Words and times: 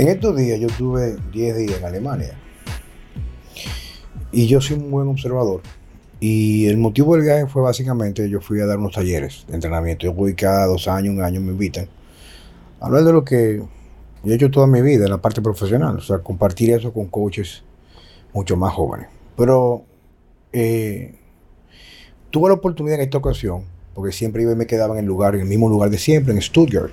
En 0.00 0.08
estos 0.08 0.34
días 0.34 0.58
yo 0.58 0.68
tuve 0.68 1.18
10 1.30 1.56
días 1.58 1.78
en 1.78 1.84
Alemania 1.84 2.34
y 4.32 4.46
yo 4.46 4.58
soy 4.58 4.78
un 4.78 4.90
buen 4.90 5.06
observador. 5.08 5.60
Y 6.20 6.68
el 6.68 6.78
motivo 6.78 7.14
del 7.14 7.24
viaje 7.24 7.46
fue 7.46 7.60
básicamente, 7.60 8.26
yo 8.30 8.40
fui 8.40 8.62
a 8.62 8.66
dar 8.66 8.78
unos 8.78 8.94
talleres 8.94 9.44
de 9.46 9.56
entrenamiento. 9.56 10.06
Yo 10.06 10.14
voy 10.14 10.34
cada 10.34 10.64
dos 10.64 10.88
años, 10.88 11.14
un 11.14 11.22
año, 11.22 11.42
me 11.42 11.52
invitan 11.52 11.86
a 12.80 12.86
hablar 12.86 13.04
de 13.04 13.12
lo 13.12 13.26
que 13.26 13.62
he 14.24 14.34
hecho 14.34 14.50
toda 14.50 14.66
mi 14.66 14.80
vida 14.80 15.04
en 15.04 15.10
la 15.10 15.20
parte 15.20 15.42
profesional. 15.42 15.98
O 15.98 16.00
sea, 16.00 16.20
compartir 16.20 16.70
eso 16.70 16.94
con 16.94 17.08
coaches 17.08 17.62
mucho 18.32 18.56
más 18.56 18.72
jóvenes. 18.72 19.08
Pero 19.36 19.84
eh, 20.54 21.14
tuve 22.30 22.48
la 22.48 22.54
oportunidad 22.54 22.94
en 22.94 23.02
esta 23.02 23.18
ocasión, 23.18 23.64
porque 23.92 24.12
siempre 24.12 24.44
iba 24.44 24.54
me 24.54 24.66
quedaba 24.66 24.94
en 24.94 25.00
el 25.00 25.06
lugar, 25.06 25.34
en 25.34 25.42
el 25.42 25.46
mismo 25.46 25.68
lugar 25.68 25.90
de 25.90 25.98
siempre, 25.98 26.32
en 26.32 26.40
Stuttgart. 26.40 26.90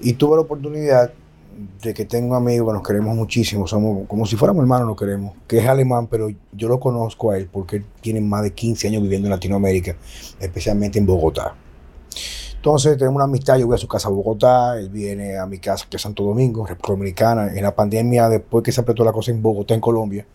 Y 0.00 0.14
tuve 0.14 0.36
la 0.36 0.42
oportunidad 0.42 1.12
de 1.82 1.92
que 1.94 2.04
tengo 2.04 2.28
un 2.30 2.36
amigo 2.36 2.66
que 2.66 2.72
nos 2.72 2.82
queremos 2.82 3.16
muchísimo, 3.16 3.66
somos 3.66 4.06
como 4.06 4.26
si 4.26 4.36
fuéramos 4.36 4.62
hermanos, 4.62 4.86
nos 4.86 4.96
queremos, 4.96 5.34
que 5.46 5.58
es 5.58 5.66
alemán, 5.66 6.06
pero 6.06 6.28
yo 6.52 6.68
lo 6.68 6.78
conozco 6.78 7.32
a 7.32 7.38
él 7.38 7.48
porque 7.50 7.76
él 7.76 7.86
tiene 8.00 8.20
más 8.20 8.42
de 8.42 8.52
15 8.52 8.88
años 8.88 9.02
viviendo 9.02 9.26
en 9.26 9.30
Latinoamérica, 9.30 9.96
especialmente 10.38 10.98
en 10.98 11.06
Bogotá. 11.06 11.54
Entonces 12.54 12.96
tenemos 12.96 13.16
una 13.16 13.24
amistad, 13.24 13.56
yo 13.56 13.66
voy 13.66 13.74
a 13.74 13.78
su 13.78 13.88
casa 13.88 14.08
a 14.08 14.10
Bogotá, 14.10 14.78
él 14.78 14.88
viene 14.88 15.36
a 15.38 15.46
mi 15.46 15.58
casa 15.58 15.86
que 15.88 15.96
es 15.96 16.02
Santo 16.02 16.24
Domingo, 16.24 16.66
República 16.66 16.92
Dominicana. 16.92 17.56
En 17.56 17.62
la 17.62 17.74
pandemia, 17.74 18.28
después 18.28 18.64
que 18.64 18.72
se 18.72 18.80
apretó 18.80 19.04
la 19.04 19.12
cosa 19.12 19.30
en 19.30 19.40
Bogotá, 19.42 19.74
en 19.74 19.80
Colombia, 19.80 20.26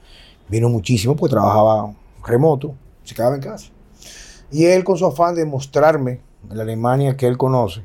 vino 0.50 0.70
muchísimo 0.70 1.16
porque 1.16 1.32
trabajaba 1.32 1.94
remoto, 2.26 2.76
se 3.04 3.14
quedaba 3.14 3.36
en 3.36 3.42
casa. 3.42 3.70
Y 4.52 4.66
él 4.66 4.84
con 4.84 4.98
su 4.98 5.06
afán 5.06 5.36
de 5.36 5.46
mostrarme 5.46 6.22
la 6.50 6.64
Alemania 6.64 7.18
que 7.18 7.28
él 7.28 7.38
conoce, 7.38 7.82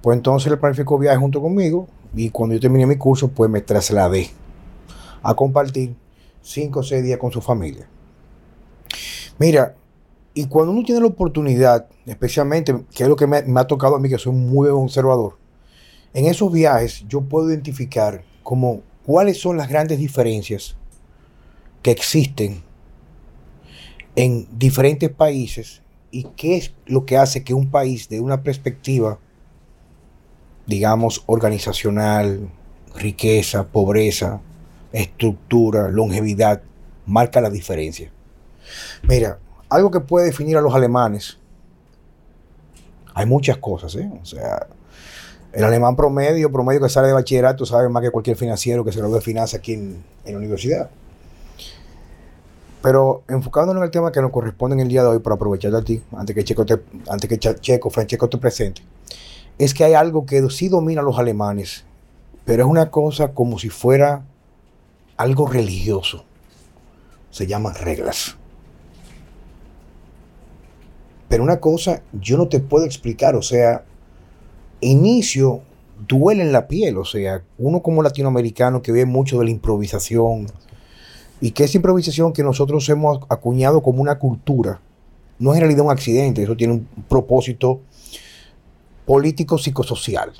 pues 0.00 0.16
entonces 0.16 0.50
le 0.50 0.56
planificó 0.56 0.98
viaje 0.98 1.18
junto 1.18 1.40
conmigo 1.40 1.88
y 2.16 2.30
cuando 2.30 2.54
yo 2.54 2.60
terminé 2.60 2.86
mi 2.86 2.96
curso, 2.96 3.28
pues 3.28 3.50
me 3.50 3.60
trasladé 3.60 4.30
a 5.22 5.34
compartir 5.34 5.94
cinco 6.40 6.80
o 6.80 6.82
seis 6.82 7.04
días 7.04 7.18
con 7.18 7.30
su 7.30 7.42
familia. 7.42 7.86
Mira, 9.38 9.76
y 10.32 10.46
cuando 10.46 10.72
uno 10.72 10.82
tiene 10.82 11.02
la 11.02 11.08
oportunidad, 11.08 11.86
especialmente, 12.06 12.74
que 12.94 13.02
es 13.02 13.08
lo 13.08 13.16
que 13.16 13.26
me, 13.26 13.38
ha 13.38 13.66
tocado 13.66 13.96
a 13.96 14.00
mí, 14.00 14.08
que 14.08 14.16
soy 14.16 14.32
muy 14.32 14.68
observador, 14.68 15.36
en 16.14 16.24
esos 16.24 16.50
viajes 16.50 17.04
yo 17.06 17.20
puedo 17.20 17.50
identificar 17.50 18.24
como 18.42 18.80
cuáles 19.04 19.38
son 19.38 19.58
las 19.58 19.68
grandes 19.68 19.98
diferencias 19.98 20.74
que 21.82 21.90
existen 21.90 22.62
en 24.14 24.48
diferentes 24.58 25.10
países 25.10 25.82
y 26.10 26.24
qué 26.36 26.56
es 26.56 26.72
lo 26.86 27.04
que 27.04 27.18
hace 27.18 27.44
que 27.44 27.52
un 27.52 27.70
país 27.70 28.08
de 28.08 28.20
una 28.20 28.42
perspectiva 28.42 29.18
digamos, 30.66 31.22
organizacional, 31.26 32.48
riqueza, 32.94 33.64
pobreza, 33.64 34.40
estructura, 34.92 35.88
longevidad, 35.88 36.62
marca 37.06 37.40
la 37.40 37.50
diferencia. 37.50 38.10
Mira, 39.02 39.38
algo 39.68 39.90
que 39.90 40.00
puede 40.00 40.26
definir 40.26 40.56
a 40.56 40.60
los 40.60 40.74
alemanes, 40.74 41.38
hay 43.14 43.26
muchas 43.26 43.58
cosas, 43.58 43.94
¿eh? 43.94 44.10
O 44.22 44.24
sea, 44.26 44.66
el 45.52 45.64
alemán 45.64 45.96
promedio, 45.96 46.52
promedio 46.52 46.82
que 46.82 46.88
sale 46.90 47.08
de 47.08 47.14
bachillerato, 47.14 47.64
sabe 47.64 47.88
más 47.88 48.02
que 48.02 48.10
cualquier 48.10 48.36
financiero 48.36 48.84
que 48.84 48.92
se 48.92 48.98
graduó 48.98 49.16
de 49.16 49.22
finanzas 49.22 49.60
aquí 49.60 49.72
en, 49.72 50.04
la 50.26 50.36
universidad. 50.36 50.90
Pero 52.82 53.22
enfocándonos 53.26 53.80
en 53.80 53.84
el 53.84 53.90
tema 53.90 54.12
que 54.12 54.20
nos 54.20 54.30
corresponde 54.30 54.74
en 54.74 54.80
el 54.80 54.88
día 54.88 55.02
de 55.02 55.08
hoy, 55.08 55.18
para 55.20 55.34
aprovechar 55.36 55.74
a 55.74 55.82
ti, 55.82 56.02
antes 56.14 56.36
que 56.36 56.44
Checo, 56.44 56.66
te, 56.66 56.78
antes 57.08 57.26
que 57.26 57.38
Checo, 57.38 58.28
te 58.28 58.38
presente, 58.38 58.82
es 59.58 59.74
que 59.74 59.84
hay 59.84 59.94
algo 59.94 60.26
que 60.26 60.48
sí 60.50 60.68
domina 60.68 61.00
a 61.00 61.04
los 61.04 61.18
alemanes, 61.18 61.84
pero 62.44 62.64
es 62.64 62.68
una 62.68 62.90
cosa 62.90 63.32
como 63.32 63.58
si 63.58 63.70
fuera 63.70 64.24
algo 65.16 65.46
religioso. 65.46 66.24
Se 67.30 67.46
llaman 67.46 67.74
reglas. 67.74 68.36
Pero 71.28 71.42
una 71.42 71.58
cosa 71.58 72.02
yo 72.12 72.36
no 72.36 72.48
te 72.48 72.60
puedo 72.60 72.84
explicar, 72.84 73.34
o 73.34 73.42
sea, 73.42 73.84
inicio 74.80 75.62
duele 76.06 76.42
en 76.42 76.52
la 76.52 76.68
piel, 76.68 76.98
o 76.98 77.04
sea, 77.04 77.42
uno 77.58 77.82
como 77.82 78.02
latinoamericano 78.02 78.82
que 78.82 78.92
ve 78.92 79.06
mucho 79.06 79.38
de 79.38 79.46
la 79.46 79.50
improvisación 79.50 80.46
y 81.40 81.50
que 81.50 81.64
esa 81.64 81.78
improvisación 81.78 82.32
que 82.32 82.42
nosotros 82.42 82.88
hemos 82.88 83.20
acuñado 83.28 83.82
como 83.82 84.02
una 84.02 84.18
cultura, 84.18 84.80
no 85.38 85.52
es 85.52 85.56
en 85.56 85.62
realidad 85.62 85.84
un 85.84 85.90
accidente, 85.90 86.42
eso 86.42 86.56
tiene 86.56 86.74
un 86.74 86.86
propósito 87.08 87.80
político 89.06 89.56
psicosocial. 89.56 90.32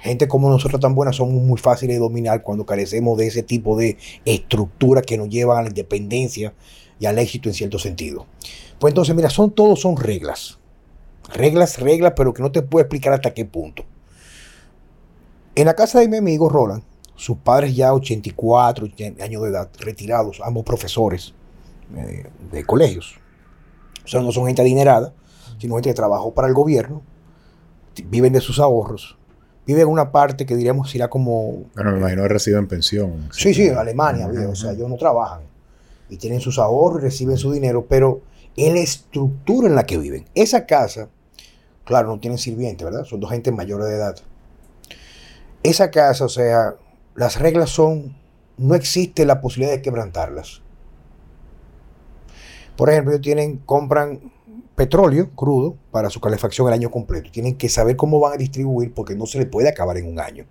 Gente 0.00 0.28
como 0.28 0.50
nosotros 0.50 0.80
tan 0.80 0.94
buenas 0.94 1.16
somos 1.16 1.42
muy 1.42 1.58
fáciles 1.58 1.96
de 1.96 2.00
dominar 2.00 2.42
cuando 2.42 2.66
carecemos 2.66 3.16
de 3.16 3.28
ese 3.28 3.42
tipo 3.42 3.78
de 3.78 3.96
estructura 4.26 5.00
que 5.00 5.16
nos 5.16 5.30
llevan 5.30 5.58
a 5.58 5.62
la 5.62 5.68
independencia 5.68 6.52
y 7.00 7.06
al 7.06 7.18
éxito 7.18 7.48
en 7.48 7.54
cierto 7.54 7.78
sentido. 7.78 8.26
Pues 8.78 8.90
entonces, 8.90 9.14
mira, 9.14 9.30
son 9.30 9.52
todos 9.52 9.80
son 9.80 9.96
reglas. 9.96 10.58
Reglas, 11.32 11.80
reglas, 11.80 12.12
pero 12.14 12.34
que 12.34 12.42
no 12.42 12.52
te 12.52 12.60
puedo 12.60 12.82
explicar 12.82 13.14
hasta 13.14 13.32
qué 13.32 13.46
punto. 13.46 13.84
En 15.54 15.66
la 15.66 15.74
casa 15.74 16.00
de 16.00 16.08
mi 16.08 16.18
amigo 16.18 16.50
Roland, 16.50 16.82
sus 17.14 17.38
padres 17.38 17.74
ya 17.74 17.94
84 17.94 18.88
años 19.20 19.42
de 19.42 19.48
edad, 19.48 19.70
retirados, 19.78 20.40
ambos 20.44 20.64
profesores 20.64 21.32
eh, 21.96 22.26
de 22.50 22.64
colegios. 22.66 23.14
O 24.04 24.08
sea, 24.08 24.20
no 24.20 24.32
son 24.32 24.46
gente 24.46 24.60
adinerada, 24.60 25.14
sino 25.58 25.76
gente 25.76 25.90
que 25.90 25.94
trabajó 25.94 26.34
para 26.34 26.48
el 26.48 26.54
gobierno 26.54 27.02
viven 28.06 28.32
de 28.32 28.40
sus 28.40 28.58
ahorros. 28.58 29.16
Viven 29.66 29.82
en 29.82 29.88
una 29.88 30.12
parte 30.12 30.44
que 30.44 30.56
diríamos 30.56 30.94
irá 30.94 31.08
como... 31.08 31.64
Bueno, 31.74 31.92
me 31.92 31.98
imagino 31.98 32.22
que 32.22 32.28
reciben 32.28 32.68
pensión. 32.68 33.28
Sí, 33.32 33.54
sí, 33.54 33.66
en 33.66 33.78
Alemania, 33.78 34.26
o 34.26 34.54
sea, 34.54 34.72
ellos 34.72 34.88
no 34.88 34.96
trabajan. 34.96 35.42
Y 36.10 36.18
tienen 36.18 36.40
sus 36.40 36.58
ahorros 36.58 37.00
y 37.00 37.04
reciben 37.04 37.38
su 37.38 37.50
dinero, 37.50 37.86
pero 37.88 38.20
en 38.56 38.74
la 38.74 38.80
estructura 38.80 39.68
en 39.68 39.74
la 39.74 39.84
que 39.84 39.96
viven. 39.96 40.26
Esa 40.34 40.66
casa, 40.66 41.08
claro, 41.84 42.08
no 42.08 42.20
tienen 42.20 42.38
sirviente, 42.38 42.84
¿verdad? 42.84 43.04
Son 43.04 43.20
dos 43.20 43.30
gente 43.30 43.52
mayores 43.52 43.86
de 43.86 43.94
edad. 43.94 44.16
Esa 45.62 45.90
casa, 45.90 46.26
o 46.26 46.28
sea, 46.28 46.74
las 47.14 47.40
reglas 47.40 47.70
son, 47.70 48.14
no 48.58 48.74
existe 48.74 49.24
la 49.24 49.40
posibilidad 49.40 49.74
de 49.74 49.82
quebrantarlas. 49.82 50.60
Por 52.76 52.90
ejemplo, 52.90 53.12
ellos 53.12 53.22
tienen, 53.22 53.58
compran 53.58 54.32
petróleo 54.74 55.30
crudo 55.34 55.76
para 55.90 56.10
su 56.10 56.20
calefacción 56.20 56.66
el 56.68 56.74
año 56.74 56.90
completo. 56.90 57.30
Tienen 57.30 57.56
que 57.56 57.68
saber 57.68 57.96
cómo 57.96 58.20
van 58.20 58.34
a 58.34 58.36
distribuir 58.36 58.92
porque 58.92 59.14
no 59.14 59.26
se 59.26 59.38
le 59.38 59.46
puede 59.46 59.68
acabar 59.68 59.96
en 59.96 60.06
un 60.06 60.18
año. 60.18 60.46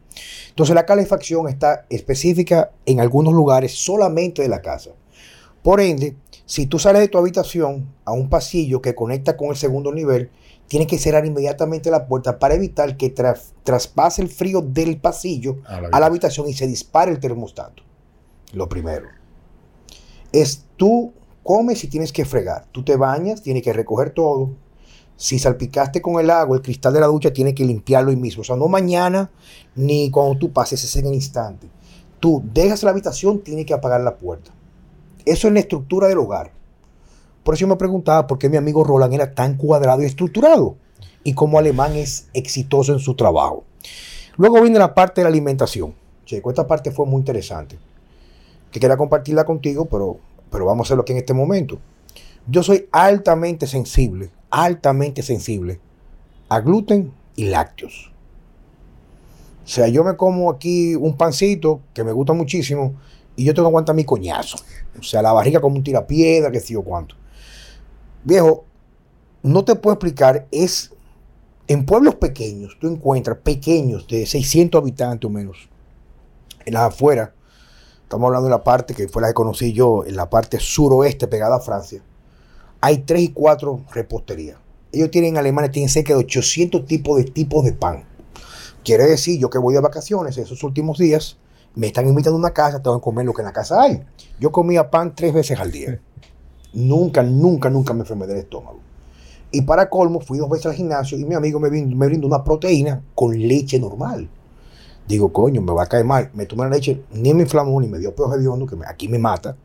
Entonces 0.49 0.73
la 0.73 0.85
calefacción 0.85 1.47
está 1.49 1.85
específica 1.89 2.71
en 2.85 2.99
algunos 2.99 3.33
lugares 3.33 3.73
solamente 3.73 4.41
de 4.41 4.47
la 4.47 4.61
casa. 4.61 4.91
Por 5.61 5.81
ende, 5.81 6.15
si 6.45 6.67
tú 6.67 6.79
sales 6.79 7.01
de 7.01 7.07
tu 7.07 7.17
habitación 7.17 7.93
a 8.05 8.11
un 8.11 8.29
pasillo 8.29 8.81
que 8.81 8.95
conecta 8.95 9.37
con 9.37 9.49
el 9.49 9.55
segundo 9.55 9.93
nivel, 9.93 10.29
tienes 10.67 10.87
que 10.87 10.97
cerrar 10.97 11.25
inmediatamente 11.25 11.91
la 11.91 12.07
puerta 12.07 12.39
para 12.39 12.55
evitar 12.55 12.97
que 12.97 13.09
traspase 13.63 14.21
el 14.21 14.29
frío 14.29 14.61
del 14.61 14.97
pasillo 14.97 15.59
a 15.65 15.81
la, 15.81 15.89
a 15.91 15.99
la 15.99 16.05
habitación 16.05 16.47
y 16.47 16.53
se 16.53 16.67
dispare 16.67 17.11
el 17.11 17.19
termostato. 17.19 17.83
Lo 18.53 18.67
primero. 18.69 19.07
Es 20.31 20.65
tú 20.77 21.13
comes 21.43 21.79
si 21.79 21.87
tienes 21.87 22.11
que 22.11 22.25
fregar. 22.25 22.65
Tú 22.71 22.83
te 22.83 22.95
bañas, 22.95 23.41
tienes 23.41 23.63
que 23.63 23.73
recoger 23.73 24.11
todo. 24.11 24.51
Si 25.15 25.37
salpicaste 25.37 26.01
con 26.01 26.19
el 26.19 26.29
agua, 26.29 26.57
el 26.57 26.63
cristal 26.63 26.93
de 26.93 26.99
la 26.99 27.07
ducha, 27.07 27.31
tienes 27.31 27.53
que 27.53 27.65
limpiarlo 27.65 28.09
hoy 28.09 28.15
mismo. 28.15 28.41
O 28.41 28.43
sea, 28.43 28.55
no 28.55 28.67
mañana 28.67 29.29
ni 29.75 30.09
cuando 30.09 30.37
tú 30.37 30.51
pases 30.51 30.83
ese 30.83 30.99
en 30.99 31.07
el 31.07 31.13
instante. 31.13 31.67
Tú 32.19 32.41
dejas 32.53 32.83
la 32.83 32.91
habitación, 32.91 33.39
tienes 33.39 33.65
que 33.65 33.73
apagar 33.73 34.01
la 34.01 34.17
puerta. 34.17 34.51
Eso 35.25 35.47
es 35.47 35.53
la 35.53 35.59
estructura 35.59 36.07
del 36.07 36.17
hogar. 36.17 36.51
Por 37.43 37.53
eso 37.53 37.61
yo 37.61 37.67
me 37.67 37.75
preguntaba 37.75 38.25
por 38.25 38.37
qué 38.37 38.49
mi 38.49 38.57
amigo 38.57 38.83
Roland 38.83 39.13
era 39.13 39.33
tan 39.33 39.55
cuadrado 39.55 40.01
y 40.01 40.05
estructurado. 40.05 40.77
Y 41.23 41.33
cómo 41.33 41.59
Alemán 41.59 41.95
es 41.95 42.27
exitoso 42.33 42.93
en 42.93 42.99
su 42.99 43.15
trabajo. 43.15 43.63
Luego 44.37 44.61
viene 44.61 44.79
la 44.79 44.93
parte 44.93 45.21
de 45.21 45.23
la 45.25 45.29
alimentación. 45.29 45.93
Checo, 46.25 46.49
esta 46.49 46.65
parte 46.65 46.91
fue 46.91 47.05
muy 47.05 47.19
interesante. 47.19 47.77
Que 48.71 48.79
quería 48.79 48.97
compartirla 48.97 49.45
contigo, 49.45 49.85
pero 49.85 50.17
pero 50.53 50.65
vamos 50.65 50.85
a 50.85 50.87
hacerlo 50.87 51.01
aquí 51.01 51.13
en 51.13 51.17
este 51.17 51.33
momento. 51.33 51.79
Yo 52.47 52.61
soy 52.61 52.87
altamente 52.91 53.65
sensible, 53.65 54.29
altamente 54.51 55.23
sensible 55.23 55.79
a 56.47 56.59
gluten 56.59 57.11
y 57.35 57.45
lácteos. 57.45 58.11
O 59.65 59.67
sea, 59.67 59.87
yo 59.87 60.03
me 60.03 60.15
como 60.15 60.51
aquí 60.51 60.93
un 60.93 61.17
pancito 61.17 61.81
que 61.91 62.03
me 62.03 62.11
gusta 62.11 62.33
muchísimo 62.33 62.93
y 63.35 63.45
yo 63.45 63.55
tengo 63.55 63.67
que 63.67 63.71
aguantar 63.71 63.95
mi 63.95 64.03
coñazo. 64.03 64.57
O 64.99 65.01
sea, 65.01 65.23
la 65.23 65.33
barriga 65.33 65.59
como 65.59 65.77
un 65.77 65.83
tirapiedra, 65.83 66.51
que 66.51 66.59
sé 66.59 66.73
yo 66.73 66.83
cuánto. 66.83 67.15
Viejo, 68.23 68.65
no 69.41 69.65
te 69.65 69.73
puedo 69.73 69.95
explicar, 69.95 70.45
es 70.51 70.93
en 71.67 71.83
pueblos 71.83 72.15
pequeños, 72.15 72.77
tú 72.79 72.87
encuentras 72.87 73.39
pequeños 73.39 74.07
de 74.07 74.27
600 74.27 74.79
habitantes 74.79 75.25
o 75.27 75.31
menos, 75.31 75.69
en 76.63 76.75
las 76.75 76.93
afueras, 76.93 77.31
Estamos 78.03 78.27
hablando 78.27 78.45
de 78.45 78.51
la 78.51 78.63
parte 78.63 78.93
que 78.93 79.07
fue 79.07 79.21
la 79.21 79.29
que 79.29 79.33
conocí 79.33 79.73
yo, 79.73 80.05
en 80.05 80.15
la 80.15 80.29
parte 80.29 80.59
suroeste 80.59 81.27
pegada 81.27 81.55
a 81.57 81.59
Francia. 81.59 82.01
Hay 82.81 82.99
tres 82.99 83.21
y 83.23 83.27
cuatro 83.29 83.81
reposterías. 83.91 84.57
Ellos 84.91 85.09
tienen 85.09 85.31
en 85.31 85.37
Alemania, 85.37 85.71
tienen 85.71 85.89
cerca 85.89 86.13
de 86.13 86.19
800 86.19 86.85
tipos 86.85 87.17
de 87.17 87.23
tipos 87.23 87.63
de 87.65 87.73
pan. 87.73 88.03
Quiere 88.83 89.05
decir, 89.05 89.39
yo 89.39 89.49
que 89.49 89.57
voy 89.57 89.73
de 89.73 89.79
vacaciones 89.79 90.37
esos 90.37 90.63
últimos 90.63 90.97
días, 90.99 91.37
me 91.75 91.87
están 91.87 92.07
invitando 92.07 92.35
a 92.35 92.39
una 92.39 92.51
casa, 92.51 92.83
tengo 92.83 92.99
que 92.99 93.03
comer 93.03 93.25
lo 93.25 93.33
que 93.33 93.41
en 93.41 93.47
la 93.47 93.53
casa 93.53 93.81
hay. 93.81 94.03
Yo 94.39 94.51
comía 94.51 94.91
pan 94.91 95.15
tres 95.15 95.33
veces 95.33 95.59
al 95.59 95.71
día. 95.71 95.99
nunca, 96.73 97.23
nunca, 97.23 97.69
nunca 97.69 97.93
me 97.93 98.01
enfermé 98.01 98.27
del 98.27 98.37
estómago. 98.37 98.79
Y 99.51 99.61
para 99.61 99.89
colmo, 99.89 100.19
fui 100.19 100.37
dos 100.37 100.49
veces 100.49 100.65
al 100.67 100.73
gimnasio 100.73 101.17
y 101.17 101.25
mi 101.25 101.35
amigo 101.35 101.59
me, 101.59 101.69
vin- 101.69 101.95
me 101.95 102.07
brindó 102.07 102.27
una 102.27 102.43
proteína 102.43 103.01
con 103.15 103.37
leche 103.37 103.79
normal. 103.79 104.27
Digo, 105.07 105.31
coño, 105.33 105.61
me 105.61 105.73
va 105.73 105.83
a 105.83 105.87
caer 105.87 106.05
mal. 106.05 106.29
Me 106.33 106.45
tomé 106.45 106.63
la 106.63 106.69
leche, 106.69 107.01
ni 107.11 107.33
me 107.33 107.43
inflamó, 107.43 107.79
ni 107.81 107.87
me 107.87 107.99
dio 107.99 108.15
peor 108.15 108.37
hediondo, 108.37 108.65
que 108.65 108.75
me- 108.75 108.85
aquí 108.87 109.07
me 109.07 109.19
mata. 109.19 109.55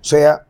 O 0.00 0.04
sea, 0.04 0.46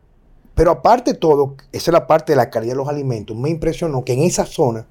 pero 0.53 0.71
aparte 0.71 1.13
de 1.13 1.17
todo, 1.19 1.55
esa 1.71 1.91
es 1.91 1.93
la 1.93 2.07
parte 2.07 2.33
de 2.33 2.37
la 2.37 2.49
calidad 2.49 2.73
de 2.73 2.77
los 2.77 2.87
alimentos. 2.89 3.35
Me 3.35 3.49
impresionó 3.49 4.03
que 4.05 4.13
en 4.13 4.19
esa 4.21 4.45
zona, 4.45 4.85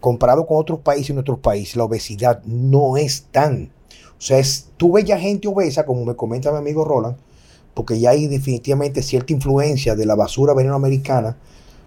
comparado 0.00 0.46
con 0.46 0.58
otros 0.58 0.80
países 0.80 1.10
y 1.10 1.12
nuestros 1.14 1.38
países, 1.38 1.76
la 1.76 1.84
obesidad 1.84 2.42
no 2.44 2.96
es 2.96 3.26
tan. 3.30 3.70
O 4.18 4.20
sea, 4.20 4.38
es, 4.38 4.68
tú 4.76 4.92
ves 4.92 5.04
ya 5.04 5.18
gente 5.18 5.48
obesa, 5.48 5.84
como 5.84 6.04
me 6.04 6.14
comenta 6.16 6.50
mi 6.52 6.58
amigo 6.58 6.84
Roland, 6.84 7.16
porque 7.74 7.98
ya 8.00 8.10
hay 8.10 8.26
definitivamente 8.28 9.02
cierta 9.02 9.32
influencia 9.34 9.94
de 9.94 10.06
la 10.06 10.14
basura 10.14 10.54
venenoamericana. 10.54 11.36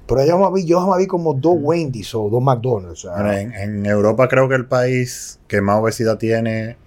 Pero 0.05 0.25
yo 0.25 0.33
jamás 0.33 0.53
vi, 0.53 0.65
yo 0.65 0.79
jamás 0.79 0.97
vi 0.99 1.07
como 1.07 1.33
dos 1.33 1.55
Wendy's 1.59 2.13
o 2.15 2.29
dos 2.29 2.41
McDonald's. 2.41 3.05
en, 3.31 3.53
en 3.53 3.85
Europa 3.85 4.27
creo 4.27 4.47
que 4.49 4.55
el 4.55 4.65
país 4.67 5.39
que 5.47 5.61
más 5.61 5.79
obesidad 5.79 6.17
tiene 6.17 6.77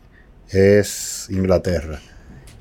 es 0.53 1.27
Inglaterra. 1.31 2.01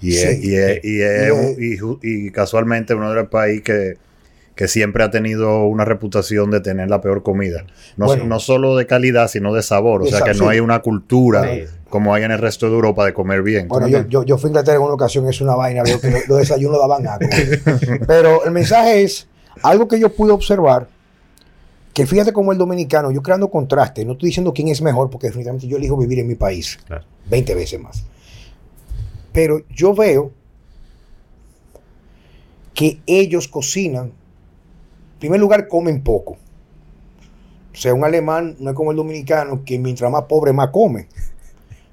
Y, 0.02 0.14
Sí. 0.14 0.28
es, 0.28 0.44
y, 0.44 0.56
es- 0.56 0.80
y, 0.84 1.02
es 1.02 1.28
Y 1.28 1.82
un- 1.82 2.00
es- 2.02 2.04
y 2.04 2.32
casualmente 2.32 2.94
uno 2.96 3.10
de 3.10 3.16
los 3.16 3.28
países 3.30 3.64
que, 3.64 3.98
que 4.56 4.68
siempre 4.68 5.04
ha 5.04 5.12
tenido 5.12 5.66
una 5.66 5.86
reputación 5.86 6.52
de 6.52 6.60
tener 6.60 6.90
la 6.90 7.02
peor 7.02 7.24
comida. 7.24 7.66
No, 7.98 8.08
Bueno. 8.08 8.26
no 8.26 8.40
solo 8.40 8.76
de 8.76 8.86
calidad, 8.88 9.28
sino 9.28 9.54
de 9.54 9.62
sabor. 9.64 10.02
O 10.04 10.06
sea 10.08 10.22
que 10.22 10.34
no 10.34 10.50
hay 10.50 10.60
una 10.60 10.80
cultura 10.80 11.44
Sí. 11.54 11.64
como 11.90 12.14
hay 12.14 12.24
en 12.24 12.32
el 12.32 12.40
resto 12.40 12.68
de 12.68 12.74
Europa 12.74 13.06
de 13.06 13.14
comer 13.14 13.42
bien. 13.44 13.68
Bueno, 13.68 13.88
¿Tú 13.88 13.92
yo, 13.94 14.08
yo, 14.08 14.24
yo 14.26 14.38
fui 14.38 14.48
a 14.48 14.52
Inglaterra 14.52 14.78
en 14.78 14.84
una 14.84 14.94
ocasión, 14.94 15.28
es 15.28 15.40
una 15.42 15.56
vaina, 15.56 15.84
veo 15.84 16.00
que 16.02 16.10
los, 16.28 16.38
desayunos 16.40 16.80
daban 16.80 17.08
asco. 17.08 17.26
Pero 18.08 18.44
el 18.46 18.52
mensaje 18.52 19.04
es, 19.04 19.28
algo 19.64 19.88
que 19.88 20.00
yo 20.00 20.10
pude 20.10 20.32
observar, 20.32 20.88
que 21.94 22.06
fíjate 22.06 22.32
como 22.34 22.52
el 22.52 22.58
dominicano, 22.58 23.12
yo 23.12 23.22
creando 23.22 23.50
contraste, 23.50 24.06
no 24.06 24.14
estoy 24.14 24.28
diciendo 24.28 24.54
quién 24.54 24.70
es 24.70 24.82
mejor, 24.82 25.10
porque 25.10 25.28
definitivamente 25.28 25.68
yo 25.68 25.78
elijo 25.78 25.98
vivir 25.98 26.20
en 26.20 26.28
mi 26.28 26.36
país 26.36 26.80
Claro. 26.86 27.04
20 27.30 27.56
veces 27.56 27.80
más. 27.80 28.04
Pero 29.34 29.62
yo 29.70 29.94
veo 29.94 30.32
que 32.74 33.00
ellos 33.06 33.48
cocinan, 33.48 34.06
en 34.06 35.20
primer 35.20 35.40
lugar 35.40 35.68
comen 35.68 36.02
poco. 36.04 36.38
O 37.74 37.76
sea, 37.76 37.94
un 37.94 38.04
alemán 38.04 38.56
no 38.60 38.70
es 38.72 38.76
como 38.76 38.92
el 38.92 38.98
dominicano, 38.98 39.64
que 39.64 39.78
mientras 39.80 40.12
más 40.12 40.24
pobre 40.24 40.52
más 40.54 40.70
come. 40.70 41.08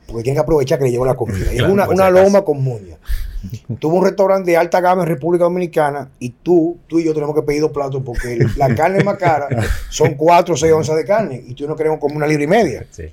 Porque 0.06 0.22
tiene 0.22 0.36
que 0.36 0.40
aprovechar 0.40 0.78
que 0.78 0.86
le 0.86 0.90
lleva 0.90 1.06
la 1.06 1.14
comida. 1.14 1.46
es 1.52 1.58
Claro, 1.58 1.72
una, 1.72 1.86
si 1.86 1.92
una 1.92 2.06
acaso. 2.06 2.22
loma 2.24 2.42
con 2.42 2.62
muña. 2.62 2.96
Tuvo 3.78 3.96
un 3.96 4.04
restaurante 4.04 4.50
de 4.50 4.56
alta 4.56 4.80
gama 4.80 5.02
en 5.02 5.08
República 5.08 5.44
Dominicana 5.44 6.10
y 6.18 6.30
tú, 6.30 6.78
tú 6.86 6.98
y 6.98 7.04
yo 7.04 7.14
tenemos 7.14 7.34
que 7.34 7.42
pedir 7.42 7.60
dos 7.60 7.72
platos 7.72 8.02
porque 8.04 8.38
la 8.56 8.74
carne 8.74 9.02
más 9.04 9.16
cara 9.16 9.48
son 9.90 10.14
4 10.14 10.54
o 10.54 10.56
6 10.56 10.72
onzas 10.72 10.96
de 10.96 11.04
carne 11.04 11.42
y 11.46 11.54
tú 11.54 11.66
no 11.66 11.76
queremos 11.76 11.98
comer 11.98 12.16
una 12.16 12.26
libra 12.26 12.44
y 12.44 12.46
media. 12.46 12.86
Sí. 12.90 13.04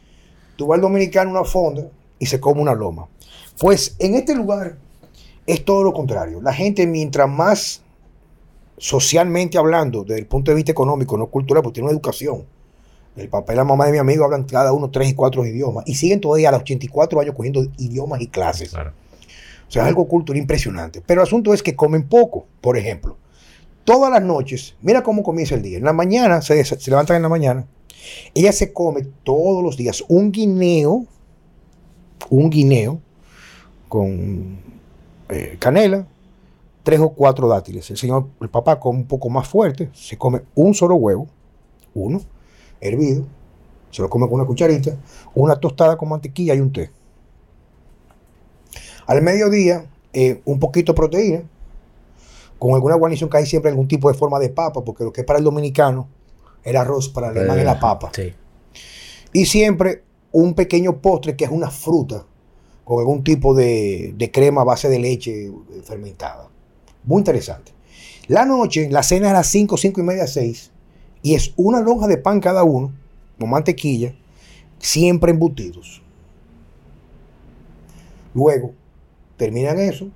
Tú 0.56 0.68
vas 0.68 0.77
al 0.77 0.81
dominicano 0.81 1.30
a 1.30 1.33
una 1.42 1.44
fonda 1.44 1.83
y 2.18 2.25
se 2.25 2.39
come 2.39 2.62
una 2.62 2.74
loma. 2.74 3.07
Pues 3.60 3.95
en 4.00 4.16
este 4.16 4.36
lugar 4.36 4.75
es 5.45 5.63
todo 5.63 5.83
lo 5.83 5.94
contrario. 5.94 6.42
La 6.42 6.54
gente, 6.54 6.88
mientras 6.88 7.30
más 7.30 7.81
socialmente 8.77 9.57
hablando, 9.57 10.04
desde 10.04 10.19
el 10.19 10.27
punto 10.27 10.51
de 10.51 10.56
vista 10.56 10.72
económico, 10.72 11.18
no 11.18 11.27
cultural, 11.27 11.63
porque 11.63 11.75
tiene 11.75 11.88
una 11.88 11.94
educación. 11.94 12.44
El 13.16 13.30
papá 13.30 13.54
y 13.54 13.56
la 13.56 13.63
mamá 13.63 13.86
de 13.86 13.94
mi 13.94 13.98
amigo 13.98 14.25
hablan 14.25 14.44
cada 14.44 14.74
uno 14.74 14.89
tres 14.89 15.10
y 15.10 15.13
cuatro 15.13 15.45
idiomas 15.45 15.86
y 15.88 15.95
siguen 15.95 16.19
todavía 16.19 16.50
a 16.50 16.51
los 16.51 16.62
84 16.62 17.22
años 17.22 17.33
cogiendo 17.33 17.66
idiomas 17.77 18.19
y 18.19 18.27
clases. 18.27 18.72
Claro. 18.72 18.92
O 19.68 19.72
sea, 19.72 19.84
es 19.84 19.88
algo 19.88 20.08
cultural 20.08 20.40
impresionante. 20.40 21.02
Pero 21.06 21.22
el 21.22 21.28
asunto 21.28 21.54
es 21.54 21.64
que 21.64 21.76
comen 21.76 22.08
poco. 22.08 22.46
Por 22.62 22.78
ejemplo, 22.78 23.18
todas 23.84 24.12
las 24.12 24.22
noches, 24.22 24.76
mira 24.82 25.04
cómo 25.04 25.24
comienza 25.24 25.56
el 25.56 25.62
día. 25.62 25.78
En 25.78 25.84
la 25.84 25.94
mañana, 25.94 26.42
se, 26.42 26.64
se 26.64 26.90
levantan 26.90 27.18
en 27.18 27.24
la 27.24 27.30
mañana. 27.30 27.68
Ella 28.34 28.52
se 28.52 28.72
come 28.72 29.08
todos 29.24 29.64
los 29.64 29.78
días 29.78 30.04
un 30.08 30.32
guineo, 30.32 31.06
un 32.30 32.50
guineo 32.50 33.02
con 33.90 34.60
eh, 35.30 35.58
canela, 35.60 36.08
tres 36.84 37.00
o 37.00 37.10
cuatro 37.10 37.48
dátiles. 37.48 37.90
El 37.90 37.98
señor, 37.98 38.28
el 38.42 38.50
papá 38.50 38.80
come 38.80 39.00
un 39.00 39.08
poco 39.08 39.30
más 39.30 39.48
fuerte, 39.48 39.90
se 39.94 40.18
come 40.18 40.42
un 40.54 40.74
solo 40.74 40.96
huevo, 40.96 41.28
uno, 41.94 42.22
hervido, 42.80 43.26
se 43.90 44.02
lo 44.02 44.10
come 44.10 44.28
con 44.28 44.36
una 44.36 44.46
cucharita, 44.46 44.96
una 45.34 45.56
tostada 45.56 45.98
con 45.98 46.10
mantequilla 46.10 46.54
y 46.54 46.60
un 46.60 46.72
té. 46.72 46.92
Al 49.07 49.22
mediodía, 49.22 49.86
eh, 50.13 50.42
un 50.46 50.60
poquito 50.60 50.94
de 50.94 50.96
proteína, 50.96 51.44
con 52.57 52.74
alguna 52.74 52.96
guarnición 52.96 53.30
que 53.30 53.38
hay 53.38 53.46
siempre 53.46 53.69
algún 53.69 53.88
tipo 53.88 54.12
de 54.12 54.18
forma 54.18 54.40
de 54.40 54.50
papa, 54.50 54.84
porque 54.84 55.04
lo 55.04 55.12
que 55.12 55.22
es 55.22 55.28
para 55.28 55.40
el 55.40 55.46
dominicano, 55.46 56.07
el 56.63 56.75
arroz, 56.78 57.10
para 57.10 57.30
el 57.30 57.38
alemán 57.38 57.60
es 57.60 57.66
la 57.66 57.80
papa. 57.80 58.12
Sí. 58.16 58.34
Y 59.34 59.46
siempre 59.46 60.04
un 60.31 60.54
pequeño 60.54 61.02
postre 61.02 61.36
que 61.36 61.46
es 61.46 61.52
una 61.52 61.69
fruta, 61.69 62.25
con 62.84 63.00
algún 63.00 63.24
tipo 63.24 63.54
de, 63.54 64.13
de 64.18 64.31
crema 64.31 64.62
a 64.62 64.63
base 64.63 64.90
de 64.90 65.00
leche 65.00 65.48
eh, 65.48 65.51
fermentada. 65.84 66.50
Muy 67.04 67.19
interesante. 67.19 67.74
La 68.28 68.46
noche, 68.46 68.90
la 68.90 69.04
cena 69.04 69.28
es 69.28 69.31
a 69.31 69.36
las 69.38 69.48
5, 69.48 69.78
5 69.78 70.01
y 70.01 70.04
media, 70.04 70.28
6, 70.28 70.72
y 71.22 71.36
es 71.36 71.54
una 71.58 71.81
lonja 71.81 72.08
de 72.08 72.18
pan 72.18 72.40
cada 72.40 72.63
uno, 72.63 72.94
con 73.40 73.50
mantequilla, 73.50 74.16
siempre 74.80 75.31
embutidos. 75.31 76.01
Luego, 78.34 78.74
terminan 79.38 79.80
eso, 79.80 80.08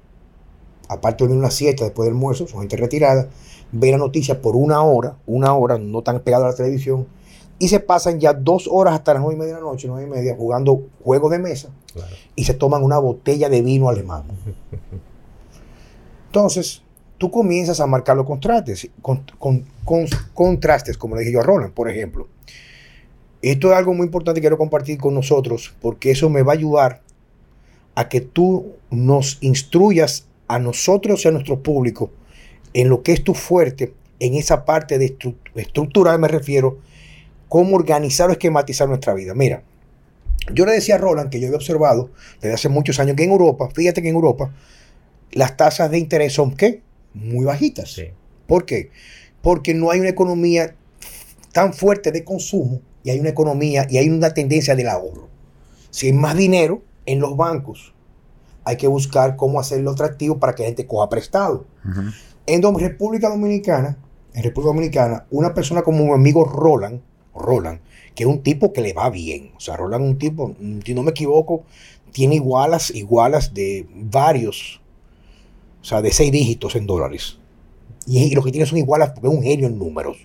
aparte 0.87 1.27
de 1.27 1.33
una 1.33 1.51
siesta 1.51 1.83
después 1.85 2.05
del 2.07 2.15
almuerzo, 2.15 2.47
son 2.47 2.61
gente 2.61 2.77
retirada, 2.77 3.27
ven 3.71 3.91
la 3.91 3.97
noticia 3.97 4.41
por 4.41 4.55
una 4.55 4.81
hora, 4.81 5.17
una 5.27 5.53
hora, 5.53 5.77
no 5.77 6.01
tan 6.01 6.19
pegado 6.21 6.45
a 6.45 6.49
la 6.49 6.55
televisión, 6.55 7.07
y 7.59 7.67
se 7.67 7.79
pasan 7.79 8.19
ya 8.19 8.33
dos 8.33 8.69
horas 8.71 8.93
hasta 8.93 9.13
las 9.13 9.21
nueve 9.21 9.35
y 9.35 9.39
media 9.39 9.55
de 9.55 9.61
la 9.61 9.67
noche, 9.67 9.87
nueve 9.87 10.07
y 10.07 10.09
media, 10.09 10.35
jugando 10.35 10.83
juegos 11.03 11.29
de 11.31 11.39
mesa, 11.39 11.69
Claro. 11.93 12.15
y 12.35 12.43
se 12.45 12.53
toman 12.53 12.83
una 12.83 12.97
botella 12.99 13.49
de 13.49 13.61
vino 13.61 13.89
alemán. 13.89 14.23
Entonces, 16.27 16.83
tú 17.17 17.31
comienzas 17.31 17.79
a 17.79 17.87
marcar 17.87 18.15
los 18.17 18.25
contrastes, 18.25 18.89
con, 19.01 19.23
con- 19.37 19.65
con- 19.83 20.07
contrastes, 20.33 20.97
como 20.97 21.15
le 21.15 21.21
dije 21.21 21.33
yo 21.33 21.39
a 21.39 21.43
Roland, 21.43 21.73
por 21.73 21.89
ejemplo. 21.89 22.27
Esto 23.41 23.71
es 23.71 23.77
algo 23.77 23.93
muy 23.93 24.05
importante 24.05 24.39
que 24.39 24.43
quiero 24.43 24.57
compartir 24.57 24.97
con 24.97 25.13
nosotros, 25.13 25.73
porque 25.81 26.11
eso 26.11 26.29
me 26.29 26.43
va 26.43 26.53
a 26.53 26.55
ayudar 26.55 27.01
a 27.99 28.07
que 28.07 28.21
tú 28.21 28.77
nos 28.91 29.39
instruyas 29.41 30.25
a 30.47 30.57
nosotros 30.57 31.25
y 31.25 31.27
a 31.27 31.31
nuestro 31.31 31.61
público 31.61 32.11
en 32.73 32.87
lo 32.87 33.03
que 33.03 33.11
es 33.11 33.25
tu 33.25 33.33
fuerte, 33.33 33.93
en 34.21 34.35
esa 34.35 34.63
parte 34.63 34.97
de 34.97 35.17
estru- 35.17 35.35
estructural 35.55 36.17
me 36.17 36.29
refiero, 36.29 36.79
cómo 37.49 37.75
organizar 37.75 38.29
o 38.29 38.31
esquematizar 38.31 38.87
nuestra 38.87 39.13
vida. 39.13 39.33
Mira, 39.33 39.63
yo 40.53 40.65
le 40.65 40.71
decía 40.71 40.95
a 40.95 40.97
Roland 40.97 41.29
que 41.29 41.41
yo 41.41 41.47
había 41.47 41.57
observado 41.57 42.09
desde 42.41 42.53
hace 42.53 42.69
muchos 42.69 43.01
años 43.01 43.17
que 43.17 43.25
en 43.25 43.31
Europa, 43.31 43.67
fíjate 43.75 44.01
que 44.01 44.07
en 44.07 44.15
Europa, 44.15 44.53
las 45.33 45.57
tasas 45.57 45.91
de 45.91 45.99
interés 45.99 46.31
son 46.31 46.55
¿qué? 46.55 46.81
Muy 47.13 47.43
bajitas. 47.43 47.91
Sí. 47.91 48.05
¿Por 48.47 48.65
qué? 48.65 48.91
Porque 49.41 49.73
no 49.73 49.91
hay 49.91 49.99
una 49.99 50.09
economía 50.09 50.73
tan 51.51 51.73
fuerte 51.73 52.13
de 52.13 52.23
consumo 52.23 52.79
y 53.03 53.09
hay 53.09 53.19
una 53.19 53.29
economía 53.29 53.87
y 53.89 53.97
hay 53.97 54.09
una 54.09 54.33
tendencia 54.33 54.73
del 54.73 54.87
ahorro. 54.87 55.27
Si 55.89 56.07
hay 56.07 56.13
más 56.13 56.37
dinero 56.37 56.81
en 57.11 57.19
los 57.19 57.35
bancos, 57.35 57.93
hay 58.63 58.77
que 58.77 58.87
buscar 58.87 59.35
cómo 59.35 59.59
hacerlo 59.59 59.91
atractivo 59.91 60.37
para 60.37 60.53
que 60.53 60.63
la 60.63 60.67
gente 60.69 60.85
coja 60.87 61.09
prestado. 61.09 61.65
En 62.45 62.61
Dom- 62.61 62.77
República 62.79 63.29
Dominicana, 63.29 63.97
en 64.33 64.43
República 64.43 64.69
Dominicana, 64.73 65.25
una 65.31 65.53
persona 65.53 65.81
como 65.81 66.05
mi 66.05 66.11
amigo 66.11 66.45
Roland, 66.45 67.01
Roland, 67.35 67.79
que 68.15 68.23
es 68.23 68.29
un 68.29 68.41
tipo 68.43 68.73
que 68.73 68.81
le 68.81 68.93
va 68.93 69.09
bien. 69.09 69.51
O 69.57 69.59
sea, 69.59 69.77
Roland 69.77 70.03
es 70.05 70.11
un 70.11 70.17
tipo, 70.17 70.55
mm, 70.59 70.79
si 70.85 70.93
no 70.93 71.03
me 71.03 71.11
equivoco, 71.11 71.63
tiene 72.11 72.35
igualas, 72.35 72.89
igualas 72.91 73.53
de 73.53 73.87
varios, 73.95 74.81
o 75.81 75.85
sea, 75.85 76.01
de 76.01 76.11
seis 76.11 76.31
dígitos 76.31 76.75
en 76.75 76.85
dólares. 76.85 77.37
Y, 78.05 78.19
y 78.23 78.31
lo 78.35 78.43
que 78.43 78.51
tiene 78.51 78.65
son 78.65 78.77
igualas 78.77 79.11
porque 79.11 79.27
es 79.29 79.33
un 79.33 79.43
genio 79.43 79.67
en 79.67 79.77
números. 79.79 80.17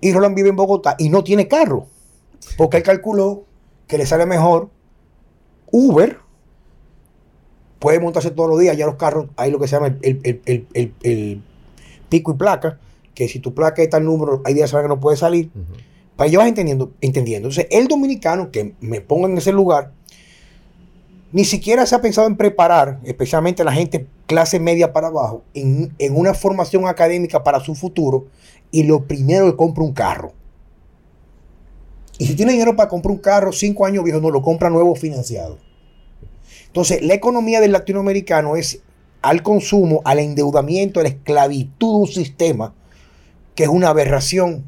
Y 0.00 0.12
Roland 0.12 0.34
vive 0.36 0.48
en 0.48 0.56
Bogotá 0.56 0.94
y 0.98 1.08
no 1.08 1.22
tiene 1.24 1.48
carro. 1.48 1.86
Porque 2.56 2.76
él 2.78 2.82
calculó 2.84 3.44
que 3.88 3.98
le 3.98 4.06
sale 4.06 4.24
mejor 4.26 4.70
Uber. 5.70 6.18
Puede 7.78 8.00
montarse 8.00 8.30
todos 8.30 8.50
los 8.50 8.58
días. 8.58 8.76
Ya 8.76 8.86
los 8.86 8.96
carros, 8.96 9.26
hay 9.36 9.50
lo 9.50 9.58
que 9.58 9.68
se 9.68 9.76
llama 9.76 9.88
el, 10.02 10.20
el- 10.24 10.66
el- 10.74 10.94
el- 11.02 11.42
pico 12.08 12.32
y 12.32 12.34
placa. 12.34 12.78
Que 13.14 13.28
si 13.28 13.38
tu 13.40 13.54
placa 13.54 13.82
está 13.82 13.98
el 13.98 14.04
número, 14.04 14.42
hay 14.44 14.54
días 14.54 14.70
que 14.72 14.88
no 14.88 15.00
puede 15.00 15.16
salir. 15.16 15.50
Para 16.16 16.30
que 16.30 16.36
vas 16.36 16.48
entendiendo, 16.48 16.92
entendiendo. 17.00 17.48
Entonces, 17.48 17.68
el 17.70 17.86
dominicano 17.88 18.50
que 18.50 18.74
me 18.80 19.00
ponga 19.00 19.28
en 19.28 19.38
ese 19.38 19.52
lugar, 19.52 19.92
ni 21.32 21.44
siquiera 21.44 21.84
se 21.86 21.94
ha 21.94 22.00
pensado 22.00 22.26
en 22.26 22.36
preparar, 22.36 22.98
especialmente 23.04 23.62
la 23.62 23.72
gente 23.72 24.06
clase 24.26 24.58
media 24.58 24.92
para 24.92 25.08
abajo, 25.08 25.42
en, 25.54 25.92
en 25.98 26.16
una 26.16 26.34
formación 26.34 26.86
académica 26.88 27.44
para 27.44 27.60
su 27.60 27.74
futuro. 27.74 28.26
Y 28.70 28.82
lo 28.84 29.04
primero 29.04 29.46
que 29.46 29.56
compra 29.56 29.84
un 29.84 29.92
carro. 29.92 30.32
Y 32.18 32.26
si 32.26 32.34
tiene 32.34 32.52
dinero 32.52 32.74
para 32.74 32.88
comprar 32.88 33.12
un 33.12 33.18
carro, 33.18 33.52
cinco 33.52 33.86
años 33.86 34.04
viejo, 34.04 34.20
no 34.20 34.30
lo 34.30 34.42
compra 34.42 34.68
nuevo 34.68 34.94
financiado. 34.96 35.58
Entonces, 36.66 37.02
la 37.02 37.14
economía 37.14 37.60
del 37.60 37.72
latinoamericano 37.72 38.56
es 38.56 38.82
al 39.22 39.42
consumo, 39.42 40.02
al 40.04 40.18
endeudamiento, 40.18 41.00
a 41.00 41.04
la 41.04 41.08
esclavitud 41.10 41.94
de 41.94 42.00
un 42.00 42.06
sistema 42.08 42.74
que 43.54 43.64
es 43.64 43.68
una 43.68 43.88
aberración 43.88 44.64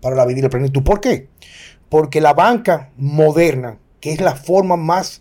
para 0.00 0.14
la 0.14 0.24
vida 0.24 0.38
y 0.38 0.42
la 0.42 0.50
plenitud. 0.50 0.82
¿Por 0.82 1.00
qué? 1.00 1.28
Porque 1.88 2.20
la 2.20 2.34
banca 2.34 2.90
moderna, 2.96 3.78
que 4.00 4.12
es 4.12 4.20
la 4.20 4.34
forma 4.34 4.76
más 4.76 5.20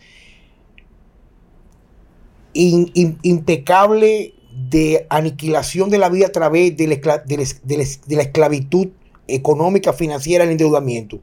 impecable 2.54 4.34
de 4.70 5.06
aniquilación 5.10 5.90
de 5.90 5.98
la 6.00 6.10
vida 6.10 6.28
a 6.28 6.32
través 6.32 6.76
de 6.76 6.88
la, 6.88 8.22
esclavitud 8.22 8.90
económica, 9.28 9.94
financiera, 9.94 10.44
el 10.44 10.52
endeudamiento, 10.52 11.20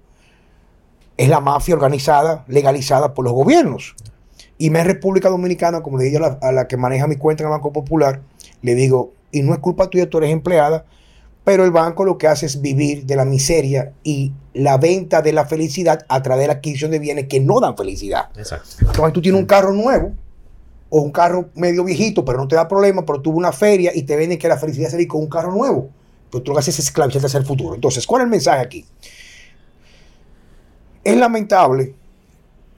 es 1.17 1.29
la 1.29 1.41
mafia 1.41 1.75
organizada, 1.75 2.45
legalizada 2.49 3.15
por 3.15 3.25
los 3.25 3.35
gobiernos. 3.35 3.95
Y 4.59 4.71
me 4.71 4.85
República 4.85 5.29
Dominicana, 5.29 5.83
como 5.83 5.99
le 5.99 6.05
dije 6.05 6.17
a 6.19 6.21
la, 6.21 6.39
a 6.41 6.53
la, 6.53 6.69
que 6.69 6.77
maneja 6.77 7.07
mi 7.07 7.17
cuenta 7.17 7.43
en 7.43 7.49
el 7.49 7.53
Banco 7.53 7.73
Popular, 7.73 8.21
le 8.63 8.75
digo, 8.75 9.13
y 9.33 9.43
no 9.43 9.53
es 9.53 9.59
culpa 9.59 9.91
tuya, 9.91 10.09
tú 10.09 10.19
eres 10.19 10.31
empleada, 10.31 10.85
pero 11.45 11.65
el 11.65 11.71
banco 11.71 12.05
lo 12.05 12.17
que 12.17 12.27
hace 12.27 12.47
es 12.47 12.61
vivir 12.61 13.05
de 13.05 13.17
la 13.17 13.27
miseria 13.27 13.93
y 14.03 14.33
la 14.55 14.79
venta 14.79 15.21
de 15.21 15.33
la 15.33 15.45
felicidad 15.45 16.07
a 16.09 16.23
través 16.23 16.45
de 16.45 16.47
la 16.49 16.53
adquisición 16.55 16.91
de 16.91 16.99
bienes 16.99 17.27
que 17.29 17.39
no 17.39 17.61
dan 17.61 17.77
felicidad. 17.77 18.31
Exacto. 18.37 18.77
Entonces 18.81 19.13
tú 19.13 19.21
tienes 19.21 19.41
un 19.41 19.47
carro 19.47 19.73
nuevo 19.73 20.13
o 20.89 21.01
un 21.01 21.11
carro 21.11 21.51
medio 21.55 21.85
viejito, 21.85 22.25
pero 22.25 22.39
no 22.39 22.49
te 22.49 22.57
da 22.57 22.67
problema, 22.67 23.05
pero 23.05 23.21
tuvo 23.21 23.37
una 23.37 23.53
feria 23.53 23.93
y 23.95 24.05
te 24.05 24.17
venden 24.17 24.39
que 24.39 24.49
la 24.49 24.57
felicidad 24.57 24.89
se 24.89 25.07
con 25.07 25.21
un 25.21 25.29
carro 25.29 25.53
nuevo. 25.53 25.91
Pero 26.31 26.43
tú 26.43 26.51
lo 26.51 26.57
que 26.57 26.61
haces 26.61 26.79
es 26.79 26.87
esclavizarte 26.87 27.27
hacia 27.27 27.39
el 27.39 27.47
futuro. 27.47 27.75
Entonces, 27.75 28.07
¿cuál 28.07 28.23
es 28.23 28.25
el 28.25 28.31
mensaje 28.31 28.63
aquí? 28.63 28.87
Es 31.05 31.17
lamentable 31.17 31.95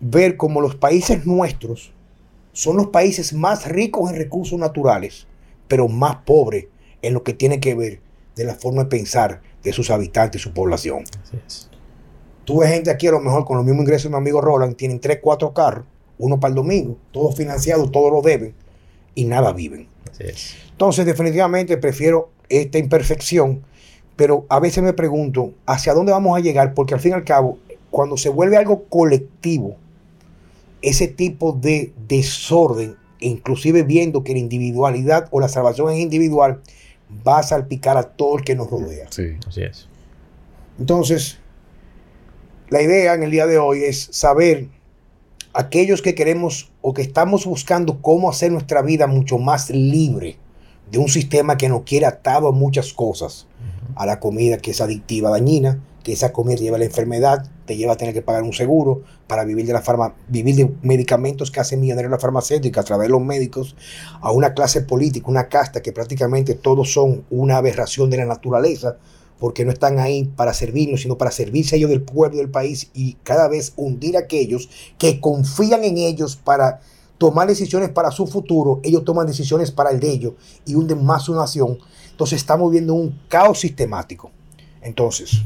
ver 0.00 0.36
cómo 0.36 0.60
los 0.60 0.74
países 0.74 1.24
nuestros 1.26 1.92
son 2.52 2.76
los 2.76 2.88
países 2.88 3.32
más 3.32 3.66
ricos 3.68 4.10
en 4.10 4.16
recursos 4.16 4.58
naturales, 4.58 5.26
pero 5.68 5.88
más 5.88 6.16
pobres 6.24 6.66
en 7.02 7.14
lo 7.14 7.22
que 7.22 7.34
tiene 7.34 7.60
que 7.60 7.74
ver 7.74 8.00
de 8.34 8.44
la 8.44 8.54
forma 8.54 8.84
de 8.84 8.88
pensar 8.88 9.42
de 9.62 9.72
sus 9.72 9.90
habitantes 9.90 10.40
y 10.40 10.44
su 10.44 10.52
población. 10.52 11.04
Tú 12.44 12.60
ves 12.60 12.70
gente 12.70 12.90
aquí 12.90 13.06
a 13.06 13.12
lo 13.12 13.20
mejor 13.20 13.44
con 13.44 13.56
los 13.56 13.66
mismos 13.66 13.82
ingresos 13.82 14.04
de 14.04 14.10
mi 14.10 14.16
amigo 14.16 14.40
Roland, 14.40 14.76
tienen 14.76 15.00
3, 15.00 15.18
4 15.22 15.52
carros, 15.52 15.84
uno 16.18 16.40
para 16.40 16.50
el 16.50 16.56
domingo, 16.56 16.96
todos 17.12 17.34
financiados, 17.36 17.90
todos 17.90 18.12
lo 18.12 18.22
deben 18.22 18.54
y 19.14 19.24
nada 19.24 19.52
viven. 19.52 19.88
Entonces, 20.70 21.04
definitivamente 21.06 21.76
prefiero 21.76 22.30
esta 22.48 22.78
imperfección, 22.78 23.62
pero 24.14 24.46
a 24.48 24.60
veces 24.60 24.82
me 24.82 24.92
pregunto 24.92 25.52
hacia 25.66 25.92
dónde 25.92 26.12
vamos 26.12 26.36
a 26.36 26.40
llegar, 26.40 26.74
porque 26.74 26.94
al 26.94 27.00
fin 27.00 27.12
y 27.12 27.14
al 27.14 27.24
cabo, 27.24 27.58
cuando 27.96 28.18
se 28.18 28.28
vuelve 28.28 28.58
algo 28.58 28.84
colectivo, 28.90 29.78
ese 30.82 31.08
tipo 31.08 31.52
de 31.52 31.94
desorden, 32.06 32.94
inclusive 33.20 33.84
viendo 33.84 34.22
que 34.22 34.34
la 34.34 34.38
individualidad 34.38 35.28
o 35.30 35.40
la 35.40 35.48
salvación 35.48 35.88
es 35.88 36.00
individual, 36.00 36.60
va 37.26 37.38
a 37.38 37.42
salpicar 37.42 37.96
a 37.96 38.02
todo 38.02 38.36
el 38.36 38.44
que 38.44 38.54
nos 38.54 38.70
rodea. 38.70 39.06
Sí, 39.08 39.38
así 39.48 39.62
es. 39.62 39.88
Entonces, 40.78 41.38
la 42.68 42.82
idea 42.82 43.14
en 43.14 43.22
el 43.22 43.30
día 43.30 43.46
de 43.46 43.56
hoy 43.56 43.84
es 43.84 44.10
saber 44.12 44.68
aquellos 45.54 46.02
que 46.02 46.14
queremos 46.14 46.70
o 46.82 46.92
que 46.92 47.00
estamos 47.00 47.46
buscando 47.46 48.02
cómo 48.02 48.28
hacer 48.28 48.52
nuestra 48.52 48.82
vida 48.82 49.06
mucho 49.06 49.38
más 49.38 49.70
libre 49.70 50.36
de 50.90 50.98
un 50.98 51.08
sistema 51.08 51.56
que 51.56 51.70
nos 51.70 51.84
quiere 51.84 52.04
atado 52.04 52.48
a 52.48 52.52
muchas 52.52 52.92
cosas, 52.92 53.46
a 53.94 54.04
la 54.04 54.20
comida 54.20 54.58
que 54.58 54.72
es 54.72 54.82
adictiva, 54.82 55.30
dañina, 55.30 55.82
que 56.02 56.12
esa 56.12 56.34
comida 56.34 56.56
lleva 56.56 56.76
la 56.76 56.84
enfermedad, 56.84 57.50
te 57.66 57.76
lleva 57.76 57.92
a 57.92 57.96
tener 57.96 58.14
que 58.14 58.22
pagar 58.22 58.42
un 58.42 58.52
seguro 58.52 59.02
para 59.26 59.44
vivir 59.44 59.66
de 59.66 59.72
la 59.72 59.82
farma, 59.82 60.14
vivir 60.28 60.54
de 60.54 60.72
medicamentos 60.82 61.50
que 61.50 61.60
hacen 61.60 61.80
millonarios 61.80 62.10
la 62.10 62.18
farmacéutica 62.18 62.80
a 62.80 62.84
través 62.84 63.08
de 63.08 63.12
los 63.12 63.22
médicos, 63.22 63.76
a 64.20 64.32
una 64.32 64.54
clase 64.54 64.82
política, 64.82 65.28
una 65.28 65.48
casta 65.48 65.82
que 65.82 65.92
prácticamente 65.92 66.54
todos 66.54 66.92
son 66.92 67.24
una 67.30 67.58
aberración 67.58 68.08
de 68.08 68.18
la 68.18 68.24
naturaleza, 68.24 68.96
porque 69.38 69.64
no 69.64 69.72
están 69.72 69.98
ahí 69.98 70.24
para 70.24 70.54
servirnos, 70.54 71.02
sino 71.02 71.18
para 71.18 71.30
servirse 71.30 71.74
a 71.74 71.78
ellos 71.78 71.90
del 71.90 72.02
pueblo 72.02 72.38
del 72.38 72.50
país 72.50 72.90
y 72.94 73.14
cada 73.22 73.48
vez 73.48 73.72
hundir 73.76 74.16
a 74.16 74.20
aquellos 74.20 74.70
que 74.98 75.20
confían 75.20 75.84
en 75.84 75.98
ellos 75.98 76.36
para 76.36 76.80
tomar 77.18 77.48
decisiones 77.48 77.90
para 77.90 78.10
su 78.10 78.26
futuro, 78.26 78.80
ellos 78.82 79.04
toman 79.04 79.26
decisiones 79.26 79.70
para 79.70 79.90
el 79.90 80.00
de 80.00 80.10
ellos 80.10 80.32
y 80.64 80.74
hunden 80.74 81.04
más 81.04 81.24
su 81.24 81.34
nación. 81.34 81.78
Entonces 82.10 82.40
estamos 82.40 82.70
viendo 82.70 82.94
un 82.94 83.18
caos 83.28 83.60
sistemático. 83.60 84.30
Entonces, 84.82 85.42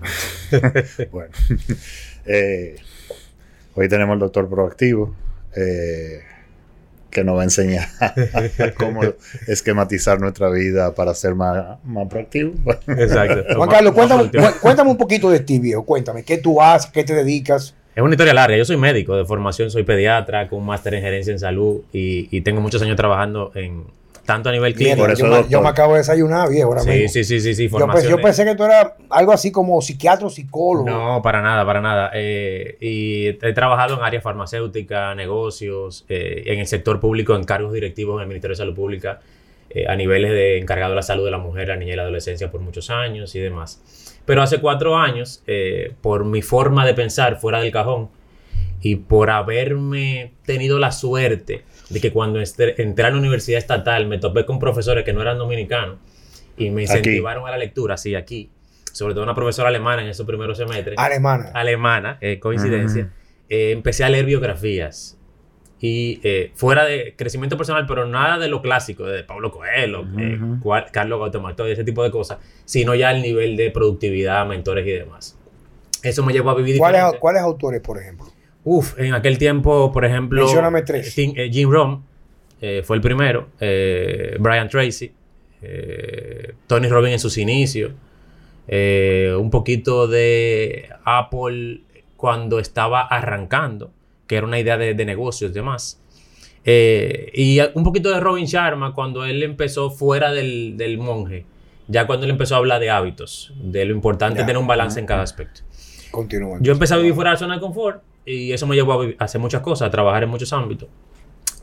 bueno, 1.12 1.32
eh, 2.26 2.76
hoy 3.74 3.88
tenemos 3.88 4.14
el 4.14 4.20
doctor 4.20 4.48
proactivo 4.48 5.14
eh, 5.56 6.20
que 7.10 7.24
nos 7.24 7.36
va 7.36 7.40
a 7.40 7.44
enseñar 7.44 7.88
cómo 8.78 9.00
esquematizar 9.46 10.20
nuestra 10.20 10.48
vida 10.50 10.94
para 10.94 11.14
ser 11.14 11.34
más, 11.34 11.78
más 11.84 12.08
proactivo. 12.08 12.52
Exacto. 12.86 13.44
Juan 13.56 13.68
Carlos, 13.68 13.94
cuéntame, 14.60 14.90
un 14.90 14.98
poquito 14.98 15.30
de 15.30 15.40
ti, 15.40 15.58
viejo. 15.58 15.84
Cuéntame, 15.84 16.22
¿qué 16.22 16.38
tú 16.38 16.60
haces? 16.60 16.90
¿Qué 16.90 17.04
te 17.04 17.14
dedicas? 17.14 17.74
Es 17.94 18.02
una 18.02 18.12
historia 18.14 18.32
larga. 18.32 18.56
Yo 18.56 18.64
soy 18.64 18.76
médico 18.76 19.16
de 19.16 19.24
formación, 19.24 19.70
soy 19.70 19.82
pediatra 19.82 20.48
con 20.48 20.60
un 20.60 20.66
máster 20.66 20.94
en 20.94 21.02
gerencia 21.02 21.32
en 21.32 21.40
salud 21.40 21.82
y 21.92 22.40
tengo 22.42 22.60
muchos 22.60 22.80
años 22.82 22.96
trabajando 22.96 23.50
en, 23.54 23.84
tanto 24.30 24.48
a 24.48 24.52
nivel 24.52 24.74
clínico. 24.74 25.12
yo, 25.48 25.60
me, 25.60 25.68
acabo 25.68 25.94
de 25.94 25.98
desayunar, 25.98 26.48
viejo, 26.48 26.68
ahora 26.68 26.82
sí, 26.82 27.08
Sí, 27.08 27.24
sí, 27.24 27.40
sí, 27.40 27.54
sí. 27.54 27.68
Yo, 27.68 28.20
pensé 28.20 28.44
que 28.44 28.54
tú 28.54 28.62
eras 28.62 28.92
algo 29.08 29.32
así 29.32 29.50
como 29.50 29.82
psiquiatra 29.82 30.28
o 30.28 30.30
psicólogo. 30.30 30.88
No, 30.88 31.20
para 31.20 31.42
nada, 31.42 31.66
para 31.66 31.80
nada. 31.80 32.12
Eh, 32.14 32.76
y 32.80 33.26
he 33.26 33.52
trabajado 33.52 33.98
en 33.98 34.04
áreas 34.04 34.22
farmacéuticas, 34.22 35.16
negocios, 35.16 36.04
eh, 36.08 36.44
en 36.46 36.60
el 36.60 36.68
sector 36.68 37.00
público, 37.00 37.34
en 37.34 37.42
cargos 37.42 37.72
directivos 37.72 38.18
en 38.18 38.22
el 38.22 38.28
Ministerio 38.28 38.52
de 38.52 38.58
Salud 38.58 38.74
Pública, 38.76 39.18
eh, 39.68 39.86
a 39.88 39.96
niveles 39.96 40.30
de 40.30 40.58
encargado 40.58 40.92
de 40.92 40.96
la 40.96 41.02
salud 41.02 41.24
de 41.24 41.32
la 41.32 41.38
mujer, 41.38 41.66
la 41.66 41.76
niña 41.76 41.94
y 41.94 41.96
la 41.96 42.02
adolescencia 42.02 42.52
por 42.52 42.60
muchos 42.60 42.88
años 42.88 43.34
y 43.34 43.40
demás. 43.40 43.82
Pero 44.24 44.42
hace 44.42 44.60
cuatro 44.60 44.96
años, 44.96 45.42
por 46.02 46.24
mi 46.24 46.40
forma 46.40 46.86
de 46.86 46.94
pensar 46.94 47.40
fuera 47.40 47.60
del 47.60 47.72
cajón 47.72 48.10
y 48.80 48.94
por 48.94 49.30
haberme 49.30 50.34
tenido 50.46 50.78
la 50.78 50.92
suerte 50.92 51.64
de 51.90 52.00
que 52.00 52.12
cuando 52.12 52.40
entré 52.40 53.04
a 53.04 53.10
la 53.10 53.16
universidad 53.16 53.58
estatal 53.58 54.06
me 54.06 54.18
topé 54.18 54.46
con 54.46 54.58
profesores 54.58 55.04
que 55.04 55.12
no 55.12 55.20
eran 55.20 55.36
dominicanos 55.38 55.98
y 56.56 56.70
me 56.70 56.82
incentivaron 56.82 57.46
a 57.46 57.50
la 57.50 57.58
lectura, 57.58 57.96
sí, 57.96 58.14
aquí. 58.14 58.50
Sobre 58.92 59.14
todo 59.14 59.24
una 59.24 59.34
profesora 59.34 59.68
alemana 59.68 60.02
en 60.02 60.08
esos 60.08 60.26
primeros 60.26 60.58
semestres. 60.58 60.98
Alemana. 60.98 61.50
Alemana, 61.54 62.18
eh, 62.20 62.38
coincidencia. 62.38 63.10
Eh, 63.48 63.72
empecé 63.72 64.04
a 64.04 64.08
leer 64.08 64.24
biografías. 64.24 65.16
Y 65.82 66.20
eh, 66.22 66.52
fuera 66.54 66.84
de 66.84 67.14
crecimiento 67.16 67.56
personal, 67.56 67.86
pero 67.86 68.04
nada 68.04 68.38
de 68.38 68.48
lo 68.48 68.60
clásico, 68.60 69.06
de 69.06 69.24
Pablo 69.24 69.50
Coelho, 69.50 70.04
Carlos 70.92 71.20
Gautama, 71.20 71.56
todo 71.56 71.68
ese 71.68 71.84
tipo 71.84 72.04
de 72.04 72.10
cosas, 72.10 72.38
sino 72.66 72.94
ya 72.94 73.10
el 73.12 73.22
nivel 73.22 73.56
de 73.56 73.70
productividad, 73.70 74.46
mentores 74.46 74.86
y 74.86 74.90
demás. 74.90 75.38
Eso 76.02 76.22
me 76.22 76.34
llevó 76.34 76.50
a 76.50 76.54
vivir. 76.54 76.76
¿Cuáles, 76.76 77.02
¿Cuáles 77.18 77.42
autores, 77.42 77.80
por 77.80 77.98
ejemplo? 77.98 78.29
Uf, 78.64 78.98
en 78.98 79.14
aquel 79.14 79.38
tiempo, 79.38 79.90
por 79.92 80.04
ejemplo. 80.04 80.42
Mencióname 80.42 80.82
tres. 80.82 81.16
Eh, 81.16 81.50
Jim 81.50 81.70
Rom 81.70 82.02
eh, 82.60 82.82
fue 82.84 82.96
el 82.96 83.02
primero. 83.02 83.48
Eh, 83.58 84.36
Brian 84.38 84.68
Tracy. 84.68 85.12
Tony 86.66 86.88
Robbins 86.88 87.12
en 87.12 87.18
sus 87.18 87.36
inicios. 87.36 87.92
un 88.68 89.50
poquito 89.50 90.08
de 90.08 90.88
Apple 91.04 91.82
cuando 92.16 92.58
estaba 92.58 93.02
arrancando, 93.02 93.90
que 94.26 94.36
era 94.36 94.46
una 94.46 94.58
idea 94.58 94.78
de, 94.78 95.04
negocios 95.04 95.50
y 95.50 95.54
demás. 95.54 96.00
y 96.64 97.60
un 97.74 97.84
poquito 97.84 98.10
de 98.10 98.20
Robin 98.20 98.46
Sharma 98.46 98.94
cuando 98.94 99.26
él 99.26 99.42
empezó 99.42 99.90
fuera 99.90 100.32
del, 100.32 100.98
monje. 100.98 101.44
Ya 101.88 102.06
cuando 102.06 102.24
él 102.24 102.30
empezó 102.30 102.54
a 102.54 102.58
hablar 102.58 102.80
de 102.80 102.88
hábitos, 102.88 103.52
de 103.62 103.84
lo 103.84 103.94
importante 103.94 104.40
tener 104.40 104.56
un 104.56 104.66
balance 104.66 104.98
en 104.98 105.04
cada 105.04 105.22
aspecto. 105.22 105.60
Continúa. 106.10 106.56
Yo 106.62 106.72
empecé 106.72 106.94
a 106.94 106.96
vivir 106.96 107.12
fuera 107.12 107.30
de 107.30 107.34
la 107.34 107.38
zona 107.38 107.54
de 107.56 107.60
confort 107.60 108.02
y 108.24 108.52
eso 108.52 108.66
me 108.66 108.76
llevó 108.76 109.02
a, 109.02 109.06
hacer 109.18 109.40
muchas 109.40 109.62
cosas, 109.62 109.88
a 109.88 109.90
trabajar 109.90 110.22
en 110.22 110.28
muchos 110.28 110.52
ámbitos. 110.52 110.88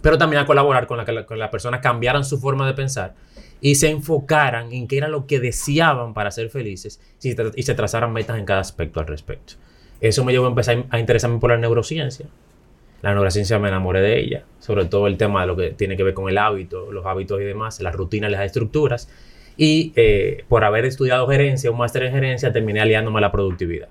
Pero 0.02 0.18
también 0.18 0.42
a 0.42 0.46
colaborar 0.46 0.88
con, 0.88 0.98
la, 0.98 1.06
que 1.06 1.36
las 1.36 1.50
personas 1.50 1.82
cambiaran 1.82 2.24
su 2.24 2.40
forma 2.40 2.68
de 2.68 2.74
pensar 2.74 3.16
y 3.60 3.76
se 3.76 3.90
enfocaran 3.90 4.72
en 4.72 4.88
qué 4.88 4.98
era 4.98 5.08
lo 5.08 5.26
que 5.26 5.40
deseaban 5.40 6.14
para 6.14 6.32
ser 6.32 6.50
felices 6.50 7.02
y, 7.22 7.64
se 7.64 7.74
trazaran 7.74 8.14
metas 8.14 8.38
en 8.38 8.46
cada 8.46 8.60
aspecto 8.60 9.00
al 9.00 9.08
respecto. 9.08 9.54
Eso 10.00 10.24
me 10.24 10.32
llevó 10.32 10.46
a 10.46 10.50
empezar 10.50 10.86
a 10.90 11.00
interesarme 11.00 11.40
por 11.40 11.50
la 11.50 11.58
neurociencia. 11.58 12.28
La 13.02 13.14
neurociencia 13.14 13.58
me 13.60 13.68
enamoré 13.68 14.02
de 14.02 14.20
ella, 14.20 14.44
sobre 14.60 14.86
todo 14.86 15.08
el 15.08 15.18
tema 15.18 15.42
de 15.42 15.48
lo 15.48 15.56
que 15.56 15.72
tiene 15.72 15.98
que 15.98 16.04
ver 16.04 16.14
con 16.14 16.30
el 16.30 16.38
hábito, 16.38 16.92
los 16.92 17.06
hábitos 17.06 17.42
y 17.42 17.44
demás, 17.44 17.80
las 17.82 17.96
rutinas, 17.96 18.32
las 18.32 18.46
estructuras. 18.46 19.10
Y 19.56 19.92
eh, 19.96 20.46
por 20.48 20.64
haber 20.64 20.86
estudiado 20.86 21.28
gerencia, 21.28 21.72
un 21.72 21.78
máster 21.78 22.04
en 22.04 22.14
gerencia, 22.14 22.52
terminé 22.52 22.82
aliándome 22.82 23.18
a 23.18 23.22
la 23.22 23.32
productividad. 23.32 23.90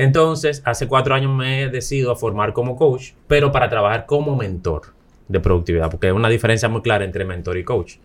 Entonces, 0.00 0.62
hace 0.64 0.88
cuatro 0.88 1.14
años 1.14 1.30
me 1.30 1.62
he 1.62 1.68
decidido 1.68 2.10
a 2.10 2.16
formar 2.16 2.54
como 2.54 2.74
coach, 2.74 3.10
pero 3.28 3.52
para 3.52 3.68
trabajar 3.68 4.06
como 4.06 4.34
mentor 4.34 4.94
de 5.28 5.40
productividad, 5.40 5.90
porque 5.90 6.06
hay 6.06 6.14
una 6.14 6.30
diferencia 6.30 6.70
muy 6.70 6.80
clara 6.80 7.04
entre 7.04 7.26
mentor 7.26 7.58
y 7.58 7.64
coach. 7.64 7.96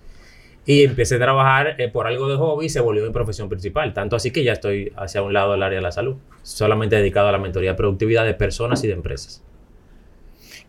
Y 0.66 0.84
empecé 0.84 1.16
a 1.16 1.20
trabajar 1.20 1.80
eh, 1.80 1.88
por 1.88 2.06
algo 2.06 2.28
de 2.28 2.36
hobby 2.36 2.66
y 2.66 2.70
se 2.70 2.82
volvió 2.82 3.06
mi 3.06 3.14
profesión 3.14 3.48
principal. 3.48 3.94
Tanto 3.94 4.18
así 4.18 4.32
que 4.32 4.44
ya 4.44 4.52
estoy 4.52 4.92
hacia 4.98 5.22
un 5.22 5.32
lado 5.32 5.54
del 5.54 5.64
área 5.64 5.78
de 5.78 5.84
la 5.84 5.94
salud, 5.94 6.18
solamente 6.44 6.98
dedicado 6.98 7.30
a 7.30 7.32
la 7.32 7.38
mentoría 7.38 7.70
de 7.70 7.78
productividad 7.78 8.26
de 8.26 8.34
personas 8.34 8.84
y 8.84 8.88
de 8.88 8.94
empresas. 8.94 9.42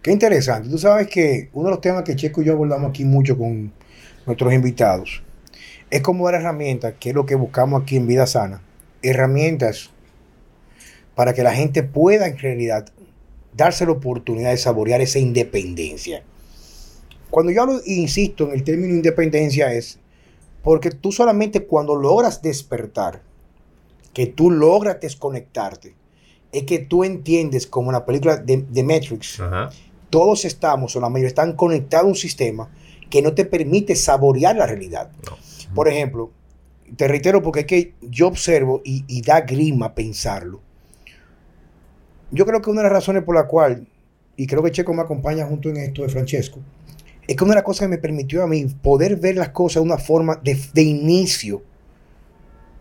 Qué 0.02 0.12
interesante. 0.12 0.68
Tú 0.68 0.78
sabes 0.78 1.08
que 1.08 1.50
uno 1.54 1.70
de 1.70 1.70
los 1.72 1.80
temas 1.80 2.04
que 2.04 2.14
Checo 2.14 2.40
y 2.40 2.44
yo 2.44 2.52
abordamos 2.52 2.90
aquí 2.90 3.04
mucho 3.04 3.36
con 3.36 3.72
nuestros 4.26 4.52
invitados 4.52 5.24
es 5.90 6.02
como 6.02 6.26
dar 6.26 6.36
herramientas, 6.40 6.94
que 7.00 7.08
es 7.08 7.16
lo 7.16 7.26
que 7.26 7.34
buscamos 7.34 7.82
aquí 7.82 7.96
en 7.96 8.06
Vida 8.06 8.28
Sana. 8.28 8.62
Herramientas 9.02 9.90
para 11.16 11.34
que 11.34 11.42
la 11.42 11.54
gente 11.54 11.82
pueda 11.82 12.28
en 12.28 12.38
realidad 12.38 12.86
darse 13.56 13.86
la 13.86 13.92
oportunidad 13.92 14.50
de 14.50 14.58
saborear 14.58 15.00
esa 15.00 15.18
independencia. 15.18 16.22
Cuando 17.30 17.50
yo 17.50 17.62
hablo, 17.62 17.80
insisto 17.86 18.44
en 18.44 18.52
el 18.52 18.62
término 18.62 18.94
independencia 18.94 19.72
es 19.72 19.98
porque 20.62 20.90
tú 20.90 21.10
solamente 21.10 21.64
cuando 21.64 21.96
logras 21.96 22.42
despertar, 22.42 23.22
que 24.12 24.26
tú 24.26 24.50
logras 24.50 25.00
desconectarte, 25.00 25.94
es 26.52 26.64
que 26.64 26.80
tú 26.80 27.02
entiendes 27.02 27.66
como 27.66 27.90
en 27.90 27.94
la 27.94 28.04
película 28.04 28.36
de, 28.36 28.58
de 28.68 28.82
Matrix, 28.82 29.40
Ajá. 29.40 29.70
todos 30.10 30.44
estamos 30.44 30.94
o 30.96 31.00
la 31.00 31.08
mayoría 31.08 31.28
están 31.28 31.54
conectados 31.54 32.04
a 32.04 32.08
un 32.08 32.14
sistema 32.14 32.70
que 33.08 33.22
no 33.22 33.32
te 33.32 33.46
permite 33.46 33.96
saborear 33.96 34.56
la 34.56 34.66
realidad. 34.66 35.10
No. 35.24 35.38
Por 35.74 35.88
ejemplo, 35.88 36.30
te 36.96 37.08
reitero 37.08 37.42
porque 37.42 37.60
es 37.60 37.66
que 37.66 37.94
yo 38.02 38.28
observo 38.28 38.82
y, 38.84 39.04
y 39.08 39.22
da 39.22 39.40
grima 39.40 39.94
pensarlo. 39.94 40.65
Yo 42.36 42.44
creo 42.44 42.60
que 42.60 42.68
una 42.68 42.82
de 42.82 42.88
las 42.88 42.92
razones 42.92 43.22
por 43.22 43.34
la 43.34 43.46
cual, 43.46 43.86
y 44.36 44.46
creo 44.46 44.62
que 44.62 44.70
Checo 44.70 44.92
me 44.92 45.00
acompaña 45.00 45.46
junto 45.46 45.70
en 45.70 45.78
esto 45.78 46.02
de 46.02 46.10
Francesco, 46.10 46.60
es 47.26 47.34
que 47.34 47.42
una 47.42 47.52
de 47.52 47.56
las 47.56 47.64
cosas 47.64 47.86
que 47.86 47.88
me 47.88 47.98
permitió 47.98 48.42
a 48.42 48.46
mí 48.46 48.66
poder 48.82 49.16
ver 49.16 49.36
las 49.36 49.48
cosas 49.48 49.82
de 49.82 49.88
una 49.88 49.96
forma 49.96 50.38
de, 50.44 50.54
de 50.74 50.82
inicio, 50.82 51.62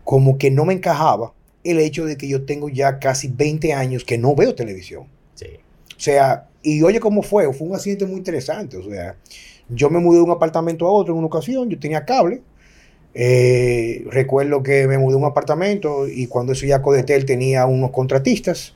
como 0.04 0.36
que 0.36 0.50
no 0.50 0.66
me 0.66 0.74
encajaba, 0.74 1.32
el 1.64 1.80
hecho 1.80 2.04
de 2.04 2.18
que 2.18 2.28
yo 2.28 2.44
tengo 2.44 2.68
ya 2.68 2.98
casi 2.98 3.28
20 3.28 3.72
años 3.72 4.04
que 4.04 4.18
no 4.18 4.34
veo 4.34 4.54
televisión. 4.54 5.04
Sí. 5.34 5.46
O 5.96 6.00
sea, 6.00 6.48
y 6.62 6.82
oye 6.82 7.00
cómo 7.00 7.22
fue, 7.22 7.50
fue 7.54 7.66
un 7.66 7.74
accidente 7.74 8.04
muy 8.04 8.18
interesante. 8.18 8.76
O 8.76 8.82
sea, 8.82 9.16
yo 9.70 9.88
me 9.88 10.00
mudé 10.00 10.18
de 10.18 10.24
un 10.24 10.32
apartamento 10.32 10.86
a 10.86 10.90
otro 10.90 11.14
en 11.14 11.18
una 11.18 11.28
ocasión, 11.28 11.70
yo 11.70 11.78
tenía 11.78 12.04
cable. 12.04 12.42
Eh, 13.14 14.04
recuerdo 14.10 14.62
que 14.62 14.86
me 14.86 14.98
mudé 14.98 15.14
a 15.14 15.16
un 15.16 15.24
apartamento 15.24 16.06
y 16.06 16.26
cuando 16.26 16.52
eso 16.52 16.66
ya 16.66 16.82
Codetel 16.82 17.24
tenía 17.24 17.64
unos 17.64 17.90
contratistas, 17.90 18.74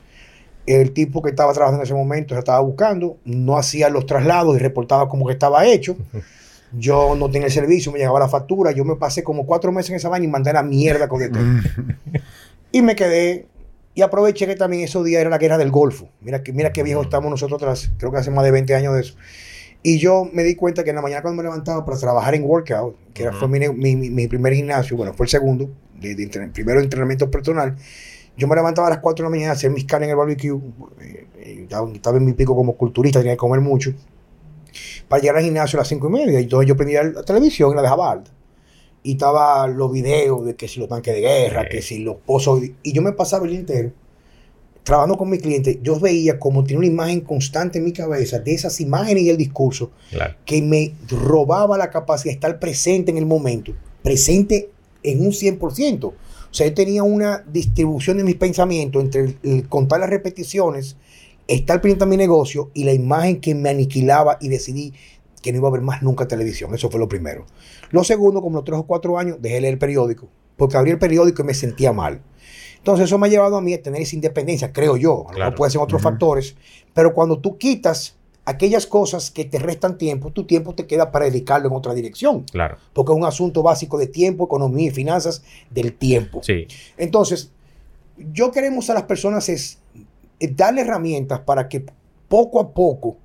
el 0.65 0.91
tipo 0.91 1.21
que 1.21 1.29
estaba 1.31 1.53
trabajando 1.53 1.81
en 1.81 1.85
ese 1.85 1.93
momento 1.93 2.33
se 2.35 2.39
estaba 2.39 2.59
buscando, 2.61 3.17
no 3.25 3.57
hacía 3.57 3.89
los 3.89 4.05
traslados 4.05 4.55
y 4.55 4.59
reportaba 4.59 5.07
como 5.09 5.25
que 5.27 5.33
estaba 5.33 5.65
hecho. 5.65 5.95
Yo 6.73 7.15
no 7.15 7.29
tenía 7.29 7.47
el 7.47 7.51
servicio, 7.51 7.91
me 7.91 7.99
llegaba 7.99 8.17
la 8.19 8.29
factura, 8.29 8.71
yo 8.71 8.85
me 8.85 8.95
pasé 8.95 9.23
como 9.25 9.45
cuatro 9.45 9.73
meses 9.73 9.89
en 9.89 9.97
esa 9.97 10.07
vaina 10.07 10.25
y 10.25 10.29
mandé 10.29 10.53
la 10.53 10.63
mierda 10.63 11.03
a 11.05 11.09
Codetel. 11.09 11.43
Y 12.71 12.81
me 12.81 12.95
quedé 12.95 13.47
y 13.93 14.01
aproveché 14.01 14.47
que 14.47 14.55
también 14.55 14.83
esos 14.83 15.03
días 15.03 15.19
era 15.19 15.29
la 15.29 15.37
guerra 15.37 15.57
del 15.57 15.69
Golfo. 15.69 16.07
Mira, 16.21 16.41
que, 16.41 16.53
mira 16.53 16.71
qué 16.71 16.81
viejo 16.83 17.01
estamos 17.01 17.29
nosotros 17.29 17.61
atrás. 17.61 17.91
Creo 17.97 18.09
que 18.13 18.19
hace 18.19 18.31
más 18.31 18.45
de 18.45 18.51
20 18.51 18.73
años 18.73 18.93
de 18.95 19.01
eso. 19.01 19.15
Y 19.83 19.97
yo 19.97 20.29
me 20.31 20.43
di 20.43 20.55
cuenta 20.55 20.85
que 20.85 20.91
en 20.91 20.95
la 20.95 21.01
mañana 21.01 21.21
cuando 21.21 21.41
me 21.41 21.49
levantaba 21.49 21.83
para 21.83 21.97
trabajar 21.97 22.33
en 22.35 22.45
workout, 22.45 22.95
que 23.13 23.23
era, 23.23 23.33
fue 23.33 23.49
mi, 23.49 23.59
mi- 23.67 24.09
mi- 24.09 24.27
primer 24.29 24.53
gimnasio, 24.53 24.95
bueno, 24.95 25.13
fue 25.13 25.25
el 25.25 25.29
segundo, 25.29 25.69
de, 25.99 26.15
de 26.15 26.23
entren- 26.23 26.53
primero 26.53 26.79
de 26.79 26.85
entrenamiento 26.85 27.29
personal, 27.29 27.75
yo 28.41 28.47
me 28.47 28.55
levantaba 28.55 28.87
a 28.87 28.89
las 28.89 28.99
4 28.99 29.23
de 29.23 29.27
la 29.27 29.29
mañana 29.29 29.51
a 29.51 29.53
hacer 29.53 29.69
mis 29.71 29.85
carnes 29.85 30.07
en 30.07 30.11
el 30.11 30.17
barbecue. 30.17 30.49
eh, 31.01 31.27
eh, 31.37 31.59
estaba, 31.63 31.91
estaba 31.93 32.17
en 32.17 32.25
mi 32.25 32.33
pico 32.33 32.55
como 32.55 32.75
culturista, 32.75 33.19
tenía 33.19 33.33
que 33.33 33.37
comer 33.37 33.61
mucho. 33.61 33.93
Para 35.07 35.21
llegar 35.21 35.37
al 35.37 35.43
gimnasio 35.43 35.77
a 35.77 35.81
las 35.81 35.87
5 35.89 36.07
y 36.07 36.11
media. 36.11 36.39
Y 36.39 36.43
entonces 36.43 36.67
yo 36.67 36.75
prendía 36.75 37.03
la 37.03 37.23
televisión 37.23 37.71
y 37.71 37.75
la 37.75 37.81
dejaba 37.83 38.11
alta. 38.11 38.31
Y 39.03 39.13
estaba 39.13 39.67
los 39.67 39.91
videos 39.91 40.45
de 40.45 40.55
que 40.55 40.67
si 40.67 40.79
los 40.79 40.89
tanques 40.89 41.13
de 41.13 41.21
guerra, 41.21 41.61
Sí. 41.63 41.67
que 41.69 41.81
si 41.81 41.99
los 41.99 42.15
pozos. 42.17 42.61
Y 42.83 42.93
yo 42.93 43.01
me 43.01 43.11
pasaba 43.11 43.45
el 43.45 43.51
día 43.51 43.59
entero 43.59 43.91
trabajando 44.83 45.15
con 45.17 45.29
mi 45.29 45.37
cliente. 45.37 45.79
Yo 45.83 45.99
veía 45.99 46.39
como 46.39 46.63
tenía 46.63 46.79
una 46.79 46.87
imagen 46.87 47.21
constante 47.21 47.77
en 47.77 47.85
mi 47.85 47.93
cabeza 47.93 48.39
de 48.39 48.53
esas 48.53 48.81
imágenes 48.81 49.23
y 49.23 49.29
el 49.29 49.37
discurso 49.37 49.91
Claro. 50.09 50.33
que 50.45 50.61
me 50.63 50.95
robaba 51.07 51.77
la 51.77 51.91
capacidad 51.91 52.31
de 52.31 52.35
estar 52.35 52.59
presente 52.59 53.11
en 53.11 53.17
el 53.17 53.27
momento, 53.27 53.73
presente 54.01 54.69
en 55.03 55.21
un 55.21 55.33
100%. 55.33 56.13
O 56.51 56.53
sea, 56.53 56.67
yo 56.67 56.73
tenía 56.73 57.03
una 57.03 57.43
distribución 57.51 58.17
de 58.17 58.25
mis 58.25 58.35
pensamientos 58.35 59.01
entre 59.01 59.21
el, 59.21 59.37
el 59.43 59.69
contar 59.69 60.01
las 60.01 60.09
repeticiones, 60.09 60.97
estar 61.47 61.81
pendiente 61.81 62.03
a 62.03 62.07
mi 62.07 62.17
negocio 62.17 62.69
y 62.73 62.83
la 62.83 62.93
imagen 62.93 63.39
que 63.39 63.55
me 63.55 63.69
aniquilaba 63.69 64.37
y 64.41 64.49
decidí 64.49 64.93
que 65.41 65.51
no 65.51 65.59
iba 65.59 65.69
a 65.69 65.71
ver 65.71 65.81
más 65.81 66.03
nunca 66.03 66.27
televisión. 66.27 66.73
Eso 66.75 66.89
fue 66.89 66.99
lo 66.99 67.07
primero. 67.07 67.45
Lo 67.89 68.03
segundo, 68.03 68.41
como 68.41 68.57
los 68.57 68.65
tres 68.65 68.79
o 68.79 68.83
cuatro 68.83 69.17
años, 69.17 69.41
dejé 69.41 69.55
de 69.55 69.61
leer 69.61 69.73
el 69.73 69.79
periódico, 69.79 70.27
porque 70.57 70.77
abrí 70.77 70.91
el 70.91 70.99
periódico 70.99 71.41
y 71.41 71.45
me 71.45 71.53
sentía 71.53 71.93
mal. 71.93 72.21
Entonces 72.77 73.05
eso 73.05 73.17
me 73.17 73.27
ha 73.27 73.29
llevado 73.29 73.57
a 73.57 73.61
mí 73.61 73.73
a 73.73 73.81
tener 73.81 74.01
esa 74.01 74.15
independencia, 74.15 74.73
creo 74.73 74.97
yo. 74.97 75.25
A 75.29 75.33
Claro. 75.33 75.55
puede 75.55 75.71
ser 75.71 75.81
otros 75.81 76.01
factores, 76.01 76.55
pero 76.93 77.13
cuando 77.13 77.39
tú 77.39 77.57
quitas 77.57 78.15
aquellas 78.45 78.87
cosas 78.87 79.29
que 79.31 79.45
te 79.45 79.59
restan 79.59 79.97
tiempo, 79.97 80.31
tu 80.31 80.45
tiempo 80.45 80.73
te 80.73 80.87
queda 80.87 81.11
para 81.11 81.25
dedicarlo 81.25 81.67
en 81.69 81.75
otra 81.75 81.93
dirección, 81.93 82.43
Claro. 82.51 82.77
porque 82.93 83.11
es 83.11 83.17
un 83.17 83.25
asunto 83.25 83.61
básico 83.63 83.97
de 83.97 84.07
tiempo, 84.07 84.45
economía 84.45 84.87
y 84.87 84.91
finanzas 84.91 85.43
del 85.69 85.93
tiempo. 85.93 86.41
Sí. 86.43 86.67
Entonces, 86.97 87.51
yo 88.33 88.51
queremos 88.51 88.89
a 88.89 88.93
las 88.95 89.03
personas 89.03 89.47
es 89.49 89.77
eh, 90.39 90.51
darle 90.55 90.81
herramientas 90.81 91.39
para 91.41 91.69
que 91.69 91.85
poco 92.27 92.59
a 92.59 92.69
poco 92.71 93.17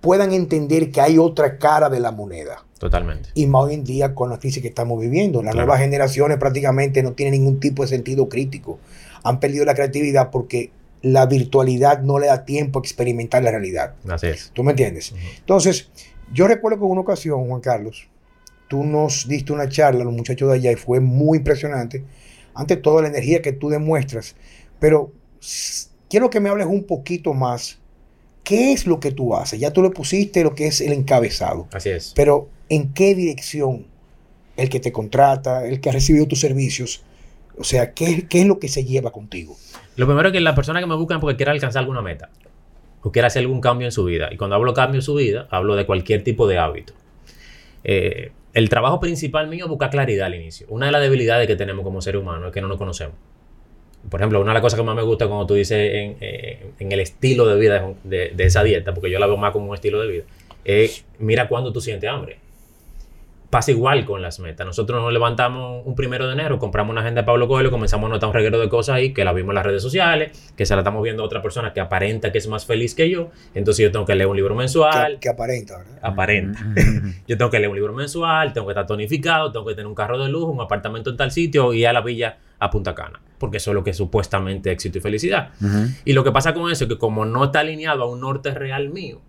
puedan 0.00 0.32
entender 0.32 0.90
que 0.90 1.00
hay 1.00 1.18
otra 1.18 1.56
cara 1.58 1.88
de 1.88 2.00
la 2.00 2.10
moneda. 2.10 2.64
Totalmente. 2.78 3.30
Y 3.34 3.46
más 3.46 3.64
hoy 3.64 3.74
en 3.74 3.84
día 3.84 4.14
con 4.14 4.28
la 4.28 4.38
crisis 4.38 4.60
que 4.60 4.68
estamos 4.68 5.00
viviendo. 5.00 5.42
Las 5.42 5.52
Claro. 5.52 5.66
nuevas 5.66 5.80
generaciones 5.82 6.36
prácticamente 6.38 7.02
no 7.02 7.12
tienen 7.12 7.40
ningún 7.40 7.58
tipo 7.60 7.82
de 7.82 7.88
sentido 7.88 8.28
crítico. 8.28 8.78
Han 9.22 9.40
perdido 9.40 9.64
la 9.64 9.74
creatividad 9.74 10.30
porque 10.30 10.70
la 11.04 11.26
virtualidad 11.26 12.00
no 12.00 12.18
le 12.18 12.28
da 12.28 12.46
tiempo 12.46 12.78
a 12.78 12.82
experimentar 12.82 13.42
la 13.42 13.50
realidad. 13.50 13.94
Así 14.08 14.28
es. 14.28 14.50
¿Tú 14.54 14.64
me 14.64 14.70
entiendes? 14.70 15.14
Entonces, 15.38 15.90
yo 16.32 16.48
recuerdo 16.48 16.78
que 16.78 16.84
en 16.86 16.92
una 16.92 17.02
ocasión, 17.02 17.46
Juan 17.46 17.60
Carlos, 17.60 18.08
tú 18.68 18.84
nos 18.84 19.28
diste 19.28 19.52
una 19.52 19.68
charla 19.68 20.00
a 20.00 20.04
los 20.04 20.14
muchachos 20.14 20.48
de 20.48 20.54
allá 20.56 20.72
y 20.72 20.76
fue 20.76 21.00
muy 21.00 21.38
impresionante. 21.38 22.02
Ante 22.54 22.76
todo, 22.76 23.02
la 23.02 23.08
energía 23.08 23.42
que 23.42 23.52
tú 23.52 23.68
demuestras. 23.68 24.34
Pero 24.80 25.12
quiero 26.08 26.30
que 26.30 26.40
me 26.40 26.48
hables 26.48 26.66
un 26.66 26.84
poquito 26.84 27.34
más. 27.34 27.78
¿Qué 28.42 28.72
es 28.72 28.86
lo 28.86 28.98
que 28.98 29.10
tú 29.10 29.34
haces? 29.34 29.60
Ya 29.60 29.72
tú 29.72 29.82
le 29.82 29.90
pusiste 29.90 30.42
lo 30.42 30.54
que 30.54 30.68
es 30.68 30.80
el 30.80 30.94
encabezado. 30.94 31.68
Así 31.72 31.90
es. 31.90 32.12
Pero 32.16 32.48
¿en 32.70 32.94
qué 32.94 33.14
dirección 33.14 33.86
el 34.56 34.70
que 34.70 34.80
te 34.80 34.90
contrata, 34.90 35.66
el 35.66 35.80
que 35.80 35.90
ha 35.90 35.92
recibido 35.92 36.26
tus 36.26 36.40
servicios? 36.40 37.04
O 37.56 37.64
sea, 37.64 37.94
¿qué, 37.94 38.26
es 38.28 38.46
lo 38.46 38.58
que 38.58 38.68
se 38.68 38.84
lleva 38.84 39.12
contigo? 39.12 39.56
Lo 39.96 40.06
primero 40.06 40.28
es 40.28 40.32
que 40.32 40.40
la 40.40 40.54
persona 40.54 40.80
que 40.80 40.86
me 40.86 40.96
buscan 40.96 41.20
porque 41.20 41.36
quiere 41.36 41.52
alcanzar 41.52 41.80
alguna 41.80 42.02
meta 42.02 42.30
o 43.02 43.12
quiere 43.12 43.26
hacer 43.26 43.40
algún 43.40 43.60
cambio 43.60 43.86
en 43.86 43.92
su 43.92 44.04
vida. 44.04 44.28
Y 44.32 44.36
cuando 44.36 44.56
hablo 44.56 44.74
cambio 44.74 44.98
en 44.98 45.02
su 45.02 45.14
vida, 45.14 45.46
hablo 45.50 45.76
de 45.76 45.86
cualquier 45.86 46.24
tipo 46.24 46.46
de 46.48 46.58
hábito. 46.58 46.94
Eh, 47.84 48.32
el 48.54 48.68
trabajo 48.68 48.98
principal 48.98 49.48
mío 49.48 49.66
es 49.66 49.68
buscar 49.68 49.90
claridad 49.90 50.26
al 50.26 50.34
inicio. 50.34 50.66
Una 50.70 50.86
de 50.86 50.92
las 50.92 51.02
debilidades 51.02 51.46
que 51.46 51.56
tenemos 51.56 51.84
como 51.84 52.00
seres 52.00 52.20
humanos 52.20 52.46
es 52.46 52.52
que 52.52 52.60
no 52.60 52.68
nos 52.68 52.78
conocemos. 52.78 53.14
Por 54.08 54.20
ejemplo, 54.20 54.40
una 54.40 54.50
de 54.50 54.54
las 54.54 54.62
cosas 54.62 54.78
que 54.78 54.84
más 54.84 54.96
me 54.96 55.02
gusta 55.02 55.26
cuando 55.26 55.46
tú 55.46 55.54
dices 55.54 55.78
en, 55.78 56.16
eh, 56.20 56.72
el 56.78 57.00
estilo 57.00 57.46
de 57.46 57.58
vida 57.58 57.94
de, 58.04 58.30
de 58.34 58.44
esa 58.44 58.62
dieta, 58.62 58.92
porque 58.92 59.10
yo 59.10 59.18
la 59.18 59.26
veo 59.26 59.36
más 59.36 59.52
como 59.52 59.66
un 59.66 59.74
estilo 59.74 60.00
de 60.00 60.08
vida, 60.08 60.24
es 60.64 61.04
mira 61.18 61.48
cuando 61.48 61.72
tú 61.72 61.80
sientes 61.80 62.08
hambre. 62.08 62.38
Pasa 63.54 63.70
igual 63.70 64.04
con 64.04 64.20
las 64.20 64.40
metas. 64.40 64.66
Nosotros 64.66 65.00
nos 65.00 65.12
levantamos 65.12 65.86
un 65.86 65.94
primero 65.94 66.26
de 66.26 66.32
enero, 66.32 66.58
compramos 66.58 66.90
una 66.90 67.02
agenda 67.02 67.20
de 67.20 67.24
Pablo 67.24 67.46
Coelho, 67.46 67.70
comenzamos 67.70 68.10
a 68.10 68.14
notar 68.14 68.28
un 68.28 68.34
reguero 68.34 68.58
de 68.58 68.68
cosas 68.68 68.96
ahí 68.96 69.12
que 69.12 69.24
la 69.24 69.32
vimos 69.32 69.50
en 69.50 69.54
las 69.54 69.64
redes 69.64 69.80
sociales, 69.80 70.52
que 70.56 70.66
se 70.66 70.74
la 70.74 70.80
estamos 70.80 71.04
viendo 71.04 71.22
a 71.22 71.26
otra 71.26 71.40
persona 71.40 71.72
que 71.72 71.78
aparenta 71.78 72.32
que 72.32 72.38
es 72.38 72.48
más 72.48 72.66
feliz 72.66 72.96
que 72.96 73.08
yo. 73.08 73.30
Entonces 73.54 73.84
yo 73.84 73.92
tengo 73.92 74.06
que 74.06 74.16
leer 74.16 74.26
un 74.26 74.34
libro 74.34 74.56
mensual. 74.56 75.20
que 75.20 75.28
aparenta, 75.28 75.78
¿verdad? 75.78 75.98
Aparenta. 76.02 76.58
Yo 77.28 77.38
tengo 77.38 77.48
que 77.48 77.58
leer 77.60 77.70
un 77.70 77.76
libro 77.76 77.92
mensual, 77.92 78.52
tengo 78.52 78.66
que 78.66 78.72
estar 78.72 78.88
tonificado, 78.88 79.52
tengo 79.52 79.64
que 79.66 79.74
tener 79.74 79.86
un 79.86 79.94
carro 79.94 80.18
de 80.18 80.28
lujo, 80.28 80.50
un 80.50 80.60
apartamento 80.60 81.10
en 81.10 81.16
tal 81.16 81.30
sitio 81.30 81.72
y 81.72 81.82
ir 81.82 81.86
a 81.86 81.92
la 81.92 82.00
villa 82.00 82.38
a 82.58 82.70
Punta 82.70 82.92
Cana. 82.92 83.20
Porque 83.38 83.58
eso 83.58 83.70
es 83.70 83.76
lo 83.76 83.84
que 83.84 83.90
es 83.90 83.96
supuestamente 83.96 84.72
éxito 84.72 84.98
y 84.98 85.00
felicidad. 85.00 85.50
Y 86.04 86.12
lo 86.12 86.24
que 86.24 86.32
pasa 86.32 86.54
con 86.54 86.72
eso 86.72 86.84
es 86.84 86.88
que 86.88 86.98
como 86.98 87.24
no 87.24 87.44
está 87.44 87.60
alineado 87.60 88.02
a 88.02 88.06
un 88.06 88.20
norte 88.20 88.50
real 88.50 88.88
mío, 88.90 89.20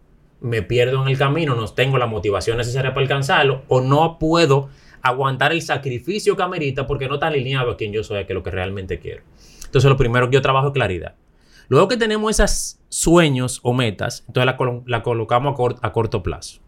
me 0.45 0.62
pierdo 0.62 1.01
en 1.01 1.08
el 1.10 1.17
camino, 1.17 1.55
no 1.55 1.67
tengo 1.67 1.97
la 1.97 2.05
motivación 2.05 2.58
necesaria 2.58 2.93
para 2.93 3.01
alcanzarlo 3.03 3.63
o 3.67 3.81
no 3.81 4.19
puedo 4.19 4.69
aguantar 5.01 5.51
el 5.51 5.62
sacrificio 5.62 6.36
que 6.38 6.43
amerita 6.43 6.86
porque 6.88 7.08
no 7.08 7.15
está 7.15 7.27
alineado 7.27 7.71
a 7.71 7.77
quien 7.77 7.91
yo 7.91 8.03
soy, 8.03 8.25
a 8.29 8.34
lo 8.34 8.43
que 8.43 8.51
realmente 8.51 8.99
quiero. 8.99 9.23
Entonces 9.65 9.89
lo 9.89 9.97
primero 9.97 10.29
que 10.29 10.36
yo 10.36 10.41
trabajo 10.41 10.67
es 10.67 10.73
claridad. 10.73 11.15
Luego 11.67 11.88
que 11.88 11.97
tenemos 11.97 12.31
esos 12.39 12.79
sueños 12.89 13.60
o 13.63 13.73
metas, 13.73 14.23
entonces 14.27 14.45
la, 14.45 14.55
colo- 14.58 14.84
la 14.86 15.01
colocamos 15.01 15.53
a, 15.53 15.55
cor- 15.55 15.75
a 15.81 15.91
corto 15.91 16.21
plazo. 16.21 16.60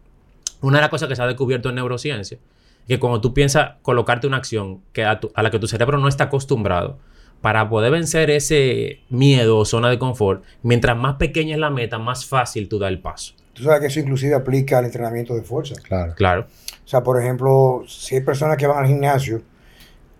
Una 0.60 0.78
de 0.78 0.82
las 0.82 0.90
cosas 0.90 1.08
que 1.08 1.14
se 1.16 1.22
ha 1.22 1.26
descubierto 1.26 1.68
en 1.68 1.76
neurociencia 1.76 2.36
es 2.36 2.86
que 2.88 2.98
cuando 2.98 3.20
tú 3.20 3.32
piensas 3.32 3.76
colocarte 3.82 4.26
una 4.26 4.38
acción 4.38 4.80
que 4.92 5.04
a, 5.04 5.20
a 5.34 5.42
la 5.42 5.50
que 5.50 5.58
tu 5.60 5.68
cerebro 5.68 5.98
no 5.98 6.08
está 6.08 6.24
acostumbrado, 6.24 6.98
para 7.40 7.68
poder 7.68 7.92
vencer 7.92 8.30
ese 8.30 9.02
miedo 9.08 9.58
o 9.58 9.64
zona 9.64 9.88
de 9.88 9.98
confort, 10.00 10.42
mientras 10.64 10.96
más 10.96 11.14
pequeña 11.14 11.54
es 11.54 11.60
la 11.60 11.70
meta, 11.70 11.98
más 12.00 12.26
fácil 12.26 12.68
tú 12.68 12.80
das 12.80 12.88
el 12.90 12.98
paso. 12.98 13.34
Tú 13.58 13.64
sabes 13.64 13.80
que 13.80 13.86
eso 13.88 14.00
inclusive 14.00 14.34
aplica 14.34 14.78
al 14.78 14.84
entrenamiento 14.86 15.34
de 15.34 15.42
fuerza. 15.42 15.74
Claro. 15.82 16.14
Claro. 16.16 16.46
O 16.84 16.88
sea, 16.88 17.02
por 17.02 17.20
ejemplo, 17.20 17.82
si 17.86 18.14
hay 18.14 18.20
personas 18.22 18.56
que 18.56 18.66
van 18.66 18.78
al 18.78 18.86
gimnasio 18.86 19.42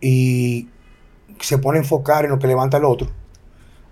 y 0.01 0.69
se 1.41 1.59
pone 1.59 1.79
a 1.79 1.83
enfocar 1.83 2.25
en 2.25 2.31
lo 2.33 2.39
que 2.39 2.47
levanta 2.47 2.77
el 2.79 2.85
otro, 2.85 3.09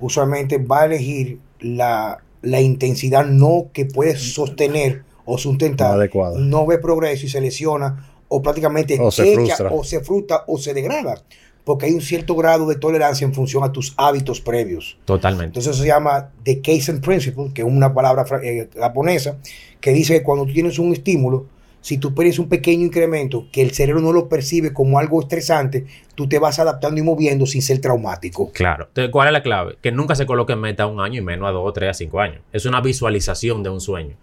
usualmente 0.01 0.59
va 0.59 0.83
a 0.83 0.85
elegir 0.87 1.39
la, 1.61 2.19
la 2.43 2.61
intensidad 2.61 3.25
no 3.25 3.69
que 3.73 3.87
puede 3.87 4.17
sostener 4.17 5.05
o 5.25 5.39
sustentar, 5.39 5.93
No 5.95 6.01
adecuada. 6.01 6.39
no 6.39 6.67
ve 6.67 6.79
progreso 6.79 7.27
y 7.27 7.29
se 7.29 7.41
lesiona 7.41 8.11
o 8.29 8.43
prácticamente 8.43 8.99
O 9.01 9.11
se 9.11 9.33
echa, 9.33 9.57
frustra. 9.57 9.71
o 9.73 9.85
se 9.85 10.01
frustra 10.01 10.43
o 10.47 10.59
se 10.59 10.75
degrada. 10.75 11.23
Porque 11.67 11.87
hay 11.87 11.93
un 11.95 12.01
cierto 12.01 12.37
grado 12.37 12.69
de 12.69 12.77
tolerancia 12.77 13.25
en 13.25 13.35
función 13.35 13.65
a 13.65 13.73
tus 13.73 13.93
hábitos 13.97 14.41
previos. 14.41 14.97
Totalmente. 15.05 15.47
Entonces 15.47 15.73
eso 15.73 15.83
se 15.83 15.89
llama 15.89 16.31
The 16.45 16.63
Kaizen 16.63 17.01
Principle, 17.01 17.51
que 17.53 17.63
es 17.63 17.67
una 17.67 17.93
palabra 17.93 18.25
eh, 18.41 18.69
japonesa, 18.79 19.39
que 19.81 19.91
dice 19.91 20.15
que 20.15 20.23
cuando 20.23 20.47
tú 20.47 20.53
tienes 20.53 20.79
un 20.79 20.93
estímulo, 20.93 21.47
si 21.81 21.99
tú 21.99 22.15
pones 22.15 22.39
un 22.39 22.49
pequeño 22.49 22.87
incremento 22.87 23.49
que 23.51 23.63
el 23.63 23.73
cerebro 23.73 24.01
no 24.01 24.13
lo 24.13 24.29
percibe 24.29 24.73
como 24.73 25.01
algo 25.01 25.21
estresante, 25.21 25.87
tú 26.15 26.29
te 26.29 26.39
vas 26.39 26.61
adaptando 26.61 27.01
y 27.01 27.03
moviendo 27.03 27.47
sin 27.47 27.63
ser 27.63 27.81
traumático. 27.81 28.53
Claro. 28.53 28.85
Entonces, 28.87 29.11
¿cuál 29.11 29.27
es 29.27 29.33
la 29.33 29.43
clave? 29.43 29.77
Que 29.83 29.91
nunca 29.91 30.15
se 30.15 30.25
coloque 30.25 30.53
en 30.53 30.61
meta 30.61 30.85
a 30.85 30.87
un 30.87 31.01
año 31.01 31.21
y 31.21 31.25
menos 31.25 31.49
a 31.49 31.51
dos, 31.51 31.75
tres, 31.75 31.91
a 31.91 31.95
cinco 31.95 32.21
años. 32.21 32.43
Es 32.53 32.65
una 32.65 32.81
visualización 32.81 33.65
de 33.65 33.71
un 33.71 33.81
sueño. 33.81 34.15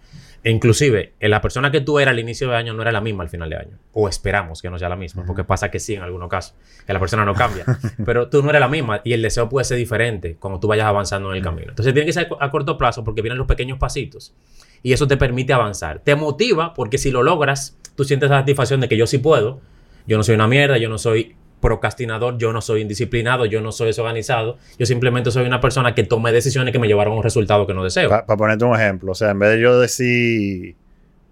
Inclusive, 0.46 1.14
la 1.20 1.40
persona 1.40 1.70
que 1.70 1.80
tú 1.80 1.98
eras 1.98 2.12
al 2.12 2.18
inicio 2.18 2.50
de 2.50 2.56
año 2.56 2.74
no 2.74 2.82
era 2.82 2.92
la 2.92 3.00
misma 3.00 3.22
al 3.22 3.30
final 3.30 3.48
de 3.48 3.56
año. 3.56 3.78
O 3.92 4.08
esperamos 4.10 4.60
que 4.60 4.68
no 4.68 4.78
sea 4.78 4.90
la 4.90 4.96
misma, 4.96 5.24
porque 5.24 5.42
pasa 5.42 5.70
que 5.70 5.80
sí 5.80 5.94
en 5.94 6.02
algunos 6.02 6.28
casos, 6.28 6.54
que 6.86 6.92
la 6.92 7.00
persona 7.00 7.24
no 7.24 7.34
cambia. 7.34 7.64
Pero 8.04 8.28
tú 8.28 8.42
no 8.42 8.50
eres 8.50 8.60
la 8.60 8.68
misma 8.68 9.00
y 9.04 9.14
el 9.14 9.22
deseo 9.22 9.48
puede 9.48 9.64
ser 9.64 9.78
diferente 9.78 10.36
cuando 10.38 10.60
tú 10.60 10.68
vayas 10.68 10.86
avanzando 10.86 11.30
en 11.30 11.38
el 11.38 11.42
camino. 11.42 11.70
Entonces 11.70 11.94
tiene 11.94 12.04
que 12.04 12.12
ser 12.12 12.28
a 12.38 12.50
corto 12.50 12.76
plazo 12.76 13.04
porque 13.04 13.22
vienen 13.22 13.38
los 13.38 13.46
pequeños 13.46 13.78
pasitos. 13.78 14.34
Y 14.82 14.92
eso 14.92 15.08
te 15.08 15.16
permite 15.16 15.54
avanzar. 15.54 16.00
Te 16.00 16.14
motiva 16.14 16.74
porque 16.74 16.98
si 16.98 17.10
lo 17.10 17.22
logras, 17.22 17.78
tú 17.96 18.04
sientes 18.04 18.28
la 18.28 18.40
satisfacción 18.40 18.80
de 18.80 18.88
que 18.88 18.98
yo 18.98 19.06
sí 19.06 19.16
puedo. 19.16 19.60
Yo 20.06 20.18
no 20.18 20.22
soy 20.22 20.34
una 20.34 20.46
mierda, 20.46 20.76
yo 20.76 20.90
no 20.90 20.98
soy 20.98 21.36
procrastinador, 21.64 22.36
yo 22.36 22.52
no 22.52 22.60
soy 22.60 22.82
indisciplinado, 22.82 23.46
yo 23.46 23.62
no 23.62 23.72
soy 23.72 23.86
desorganizado. 23.86 24.58
Yo 24.78 24.84
simplemente 24.84 25.30
soy 25.30 25.46
una 25.46 25.62
persona 25.62 25.94
que 25.94 26.04
tomé 26.04 26.30
decisiones 26.30 26.72
que 26.72 26.78
me 26.78 26.86
llevaron 26.86 27.14
a 27.14 27.16
un 27.16 27.22
resultado 27.22 27.66
que 27.66 27.72
no 27.72 27.82
deseo. 27.82 28.10
Para 28.10 28.26
ponerte 28.26 28.66
un 28.66 28.76
ejemplo, 28.78 29.12
o 29.12 29.14
sea, 29.14 29.30
en 29.30 29.38
vez 29.38 29.52
de 29.52 29.60
yo 29.62 29.80
decir, 29.80 30.76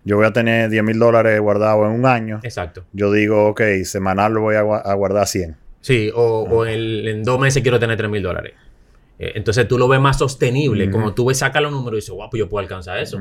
yo 0.04 0.16
voy 0.16 0.24
a 0.24 0.32
tener 0.32 0.70
10 0.70 0.82
mil 0.84 0.98
dólares 0.98 1.38
guardados 1.38 1.86
en 1.86 1.92
un 2.00 2.06
año, 2.06 2.40
Exacto. 2.42 2.84
yo 2.94 3.12
digo, 3.12 3.48
ok, 3.48 3.60
semanal 3.84 4.32
lo 4.32 4.40
voy 4.40 4.54
a, 4.54 4.60
a 4.60 4.94
guardar 4.94 5.26
100. 5.26 5.54
Sí, 5.82 6.10
o, 6.14 6.46
o 6.48 6.64
en, 6.64 7.06
en 7.06 7.22
dos 7.24 7.38
meses 7.38 7.62
quiero 7.62 7.78
tener 7.78 7.98
3 7.98 8.08
mil 8.08 8.22
dólares. 8.22 8.54
Eh, 9.18 9.32
entonces 9.34 9.68
tú 9.68 9.76
lo 9.76 9.86
ves 9.86 10.00
más 10.00 10.16
sostenible. 10.16 10.90
Como 10.90 11.12
tú 11.12 11.26
ves, 11.26 11.38
saca 11.38 11.60
los 11.60 11.72
números 11.72 11.98
y 11.98 12.00
dices, 12.00 12.14
guau, 12.14 12.30
pues 12.30 12.38
yo 12.38 12.48
puedo 12.48 12.62
alcanzar 12.62 12.98
eso. 12.98 13.20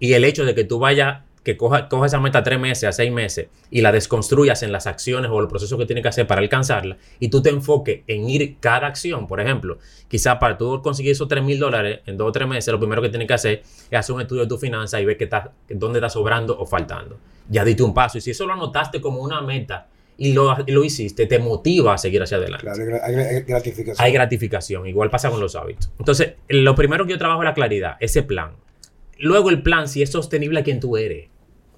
Y 0.00 0.14
el 0.14 0.24
hecho 0.24 0.44
de 0.44 0.54
que 0.56 0.64
tú 0.64 0.80
vayas, 0.80 1.20
que 1.42 1.56
coja, 1.56 1.88
coja 1.88 2.06
esa 2.06 2.20
meta 2.20 2.38
a 2.40 2.42
tres 2.42 2.60
meses, 2.60 2.84
a 2.84 2.92
seis 2.92 3.10
meses, 3.10 3.48
y 3.70 3.80
la 3.80 3.92
desconstruyas 3.92 4.62
en 4.62 4.72
las 4.72 4.86
acciones 4.86 5.30
o 5.30 5.40
el 5.40 5.48
proceso 5.48 5.78
que 5.78 5.86
tienes 5.86 6.02
que 6.02 6.08
hacer 6.08 6.26
para 6.26 6.40
alcanzarla, 6.40 6.98
y 7.18 7.28
tú 7.28 7.40
te 7.42 7.48
enfoques 7.50 8.02
en 8.06 8.28
ir 8.28 8.56
cada 8.60 8.86
acción, 8.86 9.26
por 9.26 9.40
ejemplo, 9.40 9.78
quizás 10.08 10.36
para 10.36 10.58
tú 10.58 10.82
conseguir 10.82 11.12
esos 11.12 11.28
3 11.28 11.42
mil 11.42 11.58
dólares 11.58 12.00
en 12.06 12.16
dos 12.18 12.28
o 12.28 12.32
tres 12.32 12.46
meses, 12.46 12.70
lo 12.72 12.78
primero 12.78 13.00
que 13.00 13.08
tienes 13.08 13.26
que 13.26 13.34
hacer 13.34 13.62
es 13.90 13.98
hacer 13.98 14.14
un 14.14 14.20
estudio 14.20 14.42
de 14.42 14.48
tu 14.48 14.58
finanza 14.58 15.00
y 15.00 15.04
ver 15.04 15.16
qué 15.16 15.24
está, 15.24 15.52
dónde 15.68 15.98
está 15.98 16.10
sobrando 16.10 16.58
o 16.58 16.66
faltando. 16.66 17.18
Ya 17.48 17.64
diste 17.64 17.82
un 17.82 17.94
paso, 17.94 18.18
y 18.18 18.20
si 18.20 18.30
eso 18.32 18.46
lo 18.46 18.52
anotaste 18.52 19.00
como 19.00 19.20
una 19.22 19.40
meta 19.40 19.88
y 20.18 20.34
lo, 20.34 20.54
lo 20.66 20.84
hiciste, 20.84 21.24
te 21.24 21.38
motiva 21.38 21.94
a 21.94 21.98
seguir 21.98 22.22
hacia 22.22 22.36
adelante. 22.36 22.66
Claro, 22.66 22.82
hay 22.82 22.88
gra- 22.88 23.00
hay 23.02 23.14
gra- 23.14 23.44
gratificación. 23.46 24.04
Hay 24.06 24.12
gratificación, 24.12 24.86
igual 24.86 25.08
pasa 25.08 25.30
con 25.30 25.40
los 25.40 25.56
hábitos. 25.56 25.90
Entonces, 25.98 26.34
lo 26.48 26.74
primero 26.74 27.06
que 27.06 27.12
yo 27.12 27.18
trabajo 27.18 27.40
es 27.42 27.46
la 27.46 27.54
claridad, 27.54 27.96
ese 28.00 28.22
plan. 28.22 28.50
Luego 29.20 29.50
el 29.50 29.62
plan, 29.62 29.88
si 29.88 30.02
es 30.02 30.10
sostenible 30.10 30.60
a 30.60 30.62
quien 30.64 30.80
tú 30.80 30.96
eres, 30.96 31.28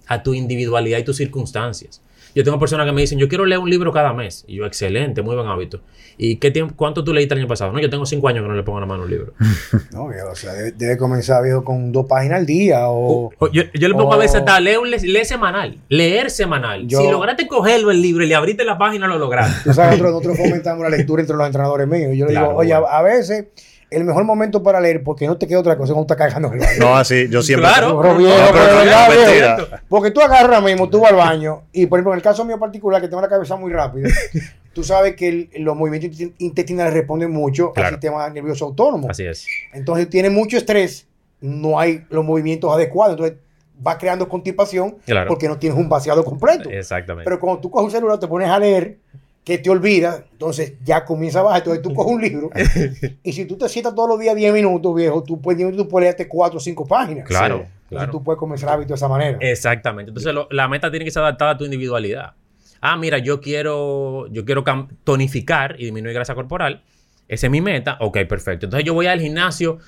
a 0.07 0.23
tu 0.23 0.35
individualidad 0.35 0.99
y 0.99 1.05
tus 1.05 1.17
circunstancias. 1.17 2.03
Yo 2.35 2.43
tengo 2.45 2.59
personas 2.59 2.87
que 2.87 2.93
me 2.93 3.03
dicen, 3.03 3.19
yo 3.19 3.29
quiero 3.29 3.45
leer 3.45 3.59
un 3.59 3.69
libro 3.69 3.93
cada 3.93 4.15
mes. 4.15 4.45
Y 4.49 4.55
yo, 4.57 4.65
excelente, 4.65 5.21
muy 5.21 5.35
buen 5.35 5.47
hábito. 5.49 5.81
¿Y 6.17 6.37
qué 6.37 6.51
tiempo, 6.51 6.73
cuánto 6.77 7.05
tú 7.05 7.13
leíste 7.13 7.35
el 7.35 7.41
año 7.41 7.49
pasado? 7.49 7.73
No, 7.73 7.79
yo 7.79 7.91
tengo 7.91 8.07
cinco 8.07 8.27
años 8.27 8.43
que 8.43 8.49
no 8.49 8.55
le 8.55 8.63
pongo 8.63 8.81
la 8.81 8.87
mano 8.87 9.03
a 9.03 9.05
un 9.05 9.11
libro. 9.11 9.35
No, 9.93 10.09
viejo, 10.09 10.31
o 10.31 10.35
sea, 10.35 10.55
debe, 10.55 10.73
debe 10.73 10.97
comenzar 10.97 11.43
viejo, 11.43 11.63
con 11.63 11.93
dos 11.93 12.07
páginas 12.07 12.39
al 12.41 12.47
día 12.47 12.89
o... 12.89 13.31
O- 13.39 13.49
yo, 13.51 13.65
yo 13.75 13.87
le 13.89 13.95
pongo 13.95 14.15
a 14.15 14.17
veces 14.17 14.37
hasta 14.37 14.59
leer, 14.61 14.79
un 14.79 14.91
le- 14.91 14.99
lee 15.01 15.25
semanal, 15.27 15.77
leer 15.91 16.31
semanal. 16.31 16.87
Yo- 16.89 17.01
si 17.03 17.11
lograste 17.11 17.47
cogerlo 17.47 17.91
el 17.91 18.01
libro 18.01 18.25
y 18.25 18.29
le 18.29 18.35
abriste 18.35 18.65
la 18.65 18.79
página, 18.79 19.07
lo 19.07 19.19
lograste. 19.19 19.69
Nosotros, 19.69 20.01
nosotros 20.01 20.39
fomentamos 20.39 20.83
la 20.83 20.89
lectura 20.97 21.21
entre 21.21 21.37
los 21.37 21.45
entrenadores 21.47 21.87
míos. 21.87 22.13
Yo 22.17 22.25
le 22.25 22.33
Claro, 22.33 22.47
digo, 22.49 22.59
oye, 22.61 22.73
bueno. 22.73 22.87
a 22.89 23.03
veces 23.03 23.47
el 23.93 24.05
mejor 24.05 24.25
momento 24.25 24.63
para 24.63 24.81
leer, 24.81 25.03
porque 25.03 25.27
no 25.27 25.37
te 25.37 25.47
queda 25.47 25.61
otra 25.61 25.77
cosa, 25.77 25.93
cuando 25.93 26.13
estás 26.13 26.17
cagando 26.29 26.53
el 26.53 26.59
baño. 26.59 26.79
No, 26.81 26.97
así, 26.97 27.29
yo 27.29 27.43
siempre... 27.43 27.69
Claro. 27.69 28.01
Pero 28.01 28.17
viejo, 28.17 28.33
No, 28.39 28.47
pero 28.53 28.53
pero 28.53 28.73
no, 28.73 28.79
verdad, 28.81 29.07
no, 29.09 29.13
viejo. 29.15 29.27
mentira. 29.61 29.83
Porque 29.89 30.11
tú 30.11 30.21
agarras 30.21 30.45
ahora 30.45 30.61
mismo, 30.61 30.89
tú 30.89 31.01
vas 31.01 31.11
al 31.13 31.17
baño, 31.19 31.63
y 31.73 31.87
por 31.87 31.99
ejemplo, 31.99 32.13
en 32.13 32.17
el 32.19 32.23
caso 32.23 32.45
mío 32.45 32.59
particular, 32.59 33.01
que 33.01 33.09
tengo 33.09 33.21
la 33.23 33.29
cabeza 33.29 33.57
muy 33.57 33.73
rápida, 33.73 34.09
tú 34.73 34.83
sabes 34.85 35.15
que 35.17 35.29
el- 35.29 35.51
los 35.65 35.77
movimientos 35.77 36.19
intestinales 36.39 36.93
responden 36.95 37.31
mucho 37.31 37.73
Claro. 37.73 37.89
al 37.89 37.95
sistema 37.95 38.29
nervioso 38.31 38.65
autónomo. 38.67 39.09
Así 39.11 39.25
es. 39.25 39.47
Entonces, 39.73 40.09
tiene 40.09 40.31
mucho 40.31 40.57
estrés, 40.57 41.07
no 41.41 41.79
hay 41.79 42.05
los 42.11 42.25
movimientos 42.25 42.73
adecuados, 42.73 43.15
entonces 43.15 43.37
va 43.85 43.99
creando 43.99 44.29
constipación 44.29 44.97
Claro. 45.05 45.29
porque 45.29 45.49
no 45.49 45.59
tienes 45.59 45.77
un 45.79 45.89
vaciado 45.89 46.25
completo. 46.25 46.71
Exactamente. 46.71 47.25
Pero 47.25 47.41
cuando 47.41 47.61
tú 47.61 47.71
coges 47.71 47.87
un 47.87 47.91
celular, 47.91 48.19
te 48.19 48.29
pones 48.29 48.49
a 48.49 48.59
leer, 48.59 48.97
que 49.45 49.59
te 49.59 49.71
olvidas, 49.71 50.23
entonces 50.33 50.75
ya 50.85 51.05
comienza 51.05 51.41
a 51.41 51.43
bajar. 51.43 51.59
Entonces 51.61 51.83
tú 51.83 51.93
coges 51.95 52.13
un 52.15 52.23
libro 52.23 52.51
y 53.23 53.33
si 53.33 53.45
tú 53.45 53.57
te 53.59 53.69
sientas 53.69 53.95
todos 53.95 54.09
los 54.09 54.21
días 54.21 54.37
10 54.37 54.53
minutos, 54.55 54.95
viejo, 54.95 55.23
tú 55.25 55.41
puedes, 55.41 55.59
10 55.59 55.67
minutos, 55.71 55.87
tú 55.87 55.91
puedes 55.91 56.07
leerte 56.07 56.29
4 56.29 56.57
o 56.57 56.61
5 56.61 56.87
páginas. 56.87 57.27
Claro, 57.27 57.57
Entonces 57.57 57.89
claro. 57.89 58.13
tú 58.13 58.23
puedes 58.23 58.39
comenzar 58.39 58.69
el 58.69 58.75
hábito 58.75 58.89
de 58.91 58.95
esa 58.95 59.09
manera. 59.09 59.39
Exactamente. 59.41 60.11
Entonces 60.11 60.33
lo- 60.33 60.47
la 60.51 60.69
meta 60.69 60.91
tiene 60.91 61.05
que 61.05 61.11
ser 61.11 61.23
adaptada 61.23 61.53
a 61.53 61.57
tu 61.59 61.65
individualidad. 61.65 62.35
Ah, 62.81 62.97
mira, 62.97 63.19
yo 63.19 63.41
quiero, 63.41 64.27
yo 64.29 64.45
quiero 64.45 64.65
tonificar 65.05 65.77
y 65.79 65.85
disminuir 65.85 66.15
grasa 66.15 66.35
corporal. 66.35 66.83
Esa 67.29 67.47
es 67.47 67.51
mi 67.51 67.61
meta. 67.61 67.97
Ok, 68.01 68.19
perfecto. 68.29 68.67
Entonces 68.67 68.85
yo 68.85 68.95
voy 68.95 69.07
al 69.07 69.21
gimnasio 69.21 69.79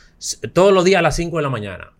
todos 0.52 0.72
los 0.72 0.84
días 0.84 1.00
a 1.00 1.02
las 1.02 1.16
5 1.16 1.36
de 1.36 1.42
la 1.42 1.50
mañana. 1.50 1.92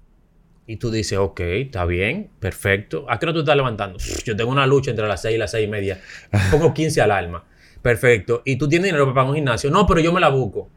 Y 0.67 0.77
tú 0.77 0.91
dices, 0.91 1.19
ok, 1.19 1.41
está 1.41 1.85
bien, 1.85 2.31
perfecto. 2.41 3.05
¿A 3.09 3.19
qué 3.19 3.27
hora 3.27 3.35
tú 3.35 3.41
estás 3.41 3.57
levantando? 3.57 3.99
Yo 4.25 4.35
tengo 4.35 4.51
una 4.51 4.67
lucha 4.67 4.91
entre 4.91 5.07
las 5.07 5.21
6 5.23 5.35
y 5.35 5.39
las 5.39 5.51
6 5.51 5.67
y 5.67 5.71
media. 5.71 6.01
Pongo 6.51 6.73
15 6.73 7.01
al 7.03 7.11
alma. 7.11 7.45
Perfecto. 7.83 8.41
¿Y 8.47 8.57
tú 8.57 8.67
tienes 8.67 8.87
dinero 8.87 9.05
para 9.05 9.15
pagar 9.15 9.31
un 9.31 9.37
gimnasio? 9.37 9.71
No, 9.71 9.87
pero 9.87 10.01
yo 10.01 10.11
me 10.11 10.21
la 10.21 10.31
busco. 10.31 10.71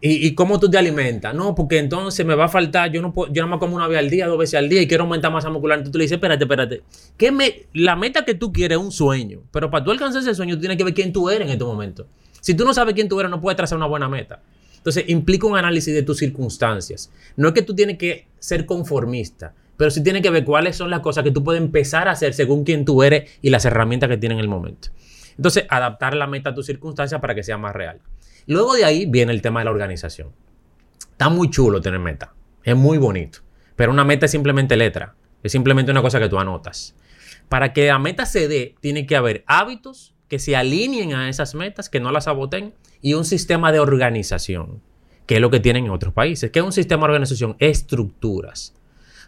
¿Y, 0.00 0.26
y 0.26 0.34
cómo 0.36 0.60
tú 0.60 0.70
te 0.70 0.78
alimentas? 0.78 1.34
No, 1.34 1.54
porque 1.54 1.78
entonces 1.78 2.24
me 2.24 2.36
va 2.36 2.44
a 2.44 2.48
faltar, 2.48 2.92
yo 2.92 3.02
no 3.02 3.12
puedo, 3.12 3.32
yo 3.32 3.42
nada 3.42 3.50
más 3.52 3.58
como 3.58 3.74
una 3.74 3.88
vez 3.88 3.98
al 3.98 4.08
día, 4.08 4.28
dos 4.28 4.38
veces 4.38 4.54
al 4.54 4.68
día 4.68 4.82
y 4.82 4.86
quiero 4.86 5.02
aumentar 5.02 5.32
masa 5.32 5.50
muscular. 5.50 5.78
Entonces 5.78 5.92
tú 5.92 5.98
le 5.98 6.04
dices, 6.04 6.16
espérate, 6.16 6.44
espérate. 6.44 6.82
¿Qué 7.16 7.32
me, 7.32 7.66
la 7.72 7.96
meta 7.96 8.24
que 8.24 8.34
tú 8.34 8.52
quieres 8.52 8.78
es 8.78 8.84
un 8.84 8.92
sueño, 8.92 9.42
pero 9.50 9.68
para 9.68 9.84
tú 9.84 9.90
alcanzar 9.90 10.22
ese 10.22 10.34
sueño 10.34 10.54
tú 10.54 10.60
tienes 10.60 10.76
que 10.76 10.84
ver 10.84 10.94
quién 10.94 11.12
tú 11.12 11.28
eres 11.28 11.48
en 11.48 11.52
este 11.52 11.64
momento. 11.64 12.06
Si 12.40 12.54
tú 12.54 12.64
no 12.64 12.72
sabes 12.72 12.94
quién 12.94 13.08
tú 13.08 13.18
eres, 13.18 13.30
no 13.30 13.40
puedes 13.40 13.56
trazar 13.56 13.76
una 13.76 13.86
buena 13.86 14.08
meta. 14.08 14.42
Entonces 14.86 15.08
implica 15.08 15.48
un 15.48 15.56
análisis 15.58 15.92
de 15.92 16.04
tus 16.04 16.18
circunstancias. 16.18 17.10
No 17.34 17.48
es 17.48 17.54
que 17.54 17.62
tú 17.62 17.74
tienes 17.74 17.98
que 17.98 18.28
ser 18.38 18.66
conformista, 18.66 19.52
pero 19.76 19.90
sí 19.90 20.00
tienes 20.00 20.22
que 20.22 20.30
ver 20.30 20.44
cuáles 20.44 20.76
son 20.76 20.90
las 20.90 21.00
cosas 21.00 21.24
que 21.24 21.32
tú 21.32 21.42
puedes 21.42 21.60
empezar 21.60 22.06
a 22.06 22.12
hacer 22.12 22.34
según 22.34 22.62
quién 22.62 22.84
tú 22.84 23.02
eres 23.02 23.28
y 23.42 23.50
las 23.50 23.64
herramientas 23.64 24.08
que 24.08 24.16
tienes 24.16 24.36
en 24.36 24.42
el 24.42 24.48
momento. 24.48 24.90
Entonces, 25.36 25.64
adaptar 25.70 26.14
la 26.14 26.28
meta 26.28 26.50
a 26.50 26.54
tus 26.54 26.66
circunstancias 26.66 27.20
para 27.20 27.34
que 27.34 27.42
sea 27.42 27.58
más 27.58 27.74
real. 27.74 27.98
Luego 28.46 28.74
de 28.74 28.84
ahí 28.84 29.06
viene 29.06 29.32
el 29.32 29.42
tema 29.42 29.58
de 29.58 29.64
la 29.64 29.72
organización. 29.72 30.28
Está 31.10 31.30
muy 31.30 31.50
chulo 31.50 31.80
tener 31.80 31.98
meta. 31.98 32.32
Es 32.62 32.76
muy 32.76 32.98
bonito. 32.98 33.40
Pero 33.74 33.90
una 33.90 34.04
meta 34.04 34.26
es 34.26 34.30
simplemente 34.30 34.76
letra. 34.76 35.16
Es 35.42 35.50
simplemente 35.50 35.90
una 35.90 36.00
cosa 36.00 36.20
que 36.20 36.28
tú 36.28 36.38
anotas. 36.38 36.94
Para 37.48 37.72
que 37.72 37.88
la 37.88 37.98
meta 37.98 38.24
se 38.24 38.46
dé, 38.46 38.76
tiene 38.78 39.04
que 39.04 39.16
haber 39.16 39.42
hábitos 39.48 40.14
que 40.28 40.38
se 40.38 40.56
alineen 40.56 41.14
a 41.14 41.28
esas 41.28 41.54
metas, 41.54 41.88
que 41.88 42.00
no 42.00 42.10
las 42.12 42.24
saboten, 42.24 42.74
y 43.00 43.14
un 43.14 43.24
sistema 43.24 43.72
de 43.72 43.78
organización, 43.80 44.80
que 45.26 45.36
es 45.36 45.40
lo 45.40 45.50
que 45.50 45.60
tienen 45.60 45.84
en 45.86 45.90
otros 45.90 46.12
países. 46.12 46.50
¿Qué 46.50 46.58
es 46.60 46.64
un 46.64 46.72
sistema 46.72 47.02
de 47.06 47.12
organización? 47.12 47.56
Estructuras. 47.58 48.72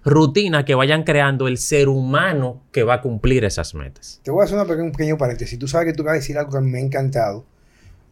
Rutinas 0.05 0.65
que 0.65 0.75
vayan 0.75 1.03
creando 1.03 1.49
el 1.49 1.59
ser 1.59 1.89
humano 1.89 2.63
que 2.73 2.83
va 2.85 2.95
a 2.95 3.01
cumplir 3.01 3.45
esas 3.45 3.75
metas. 3.75 4.21
Te 4.23 4.31
voy 4.31 4.43
a 4.43 4.45
hacer 4.45 4.57
una 4.57 4.65
pequeña- 4.65 4.85
un 4.85 4.93
pequeño 4.93 5.19
paréntesis. 5.19 5.59
Tú 5.59 5.67
sabes 5.69 5.87
que 5.87 5.93
tú 5.97 6.05
vas 6.05 6.13
a 6.13 6.17
decir 6.17 6.39
algo 6.39 6.53
que 6.53 6.61
me 6.61 6.79
ha 6.79 6.81
encantado. 6.81 7.45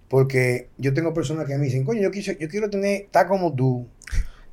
Porque 0.08 0.68
yo 0.78 0.94
tengo 0.94 1.12
personas 1.14 1.46
que 1.46 1.56
me 1.58 1.64
dicen, 1.64 1.84
coño, 1.84 2.02
yo, 2.02 2.10
quise- 2.10 2.36
yo 2.40 2.48
quiero 2.48 2.70
tener, 2.70 3.02
estar 3.02 3.26
como 3.26 3.54
tú 3.54 3.86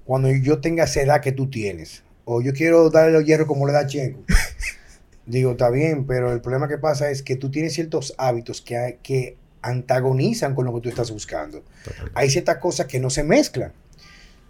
cuando 0.05 0.31
yo 0.31 0.59
tenga 0.59 0.85
esa 0.85 1.01
edad 1.01 1.21
que 1.21 1.31
tú 1.31 1.49
tienes. 1.49 2.03
O 2.25 2.41
yo 2.41 2.53
quiero 2.53 2.89
darle 2.89 3.11
los 3.13 3.25
hierros 3.25 3.47
como 3.47 3.67
le 3.67 3.73
da 3.73 3.85
Checo. 3.87 4.19
Digo, 5.25 5.51
está 5.51 5.69
bien, 5.69 6.05
pero 6.05 6.33
el 6.33 6.41
problema 6.41 6.67
que 6.67 6.77
pasa 6.77 7.09
es 7.09 7.23
que 7.23 7.35
tú 7.35 7.49
tienes 7.49 7.73
ciertos 7.73 8.13
hábitos 8.17 8.61
que, 8.61 8.77
hay- 8.77 8.97
que 9.01 9.37
antagonizan 9.61 10.53
con 10.55 10.65
lo 10.65 10.73
que 10.73 10.81
tú 10.81 10.89
estás 10.89 11.11
buscando. 11.11 11.63
Hay 12.13 12.29
ciertas 12.29 12.57
cosas 12.57 12.87
que 12.87 12.99
no 12.99 13.09
se 13.09 13.23
mezclan. 13.23 13.71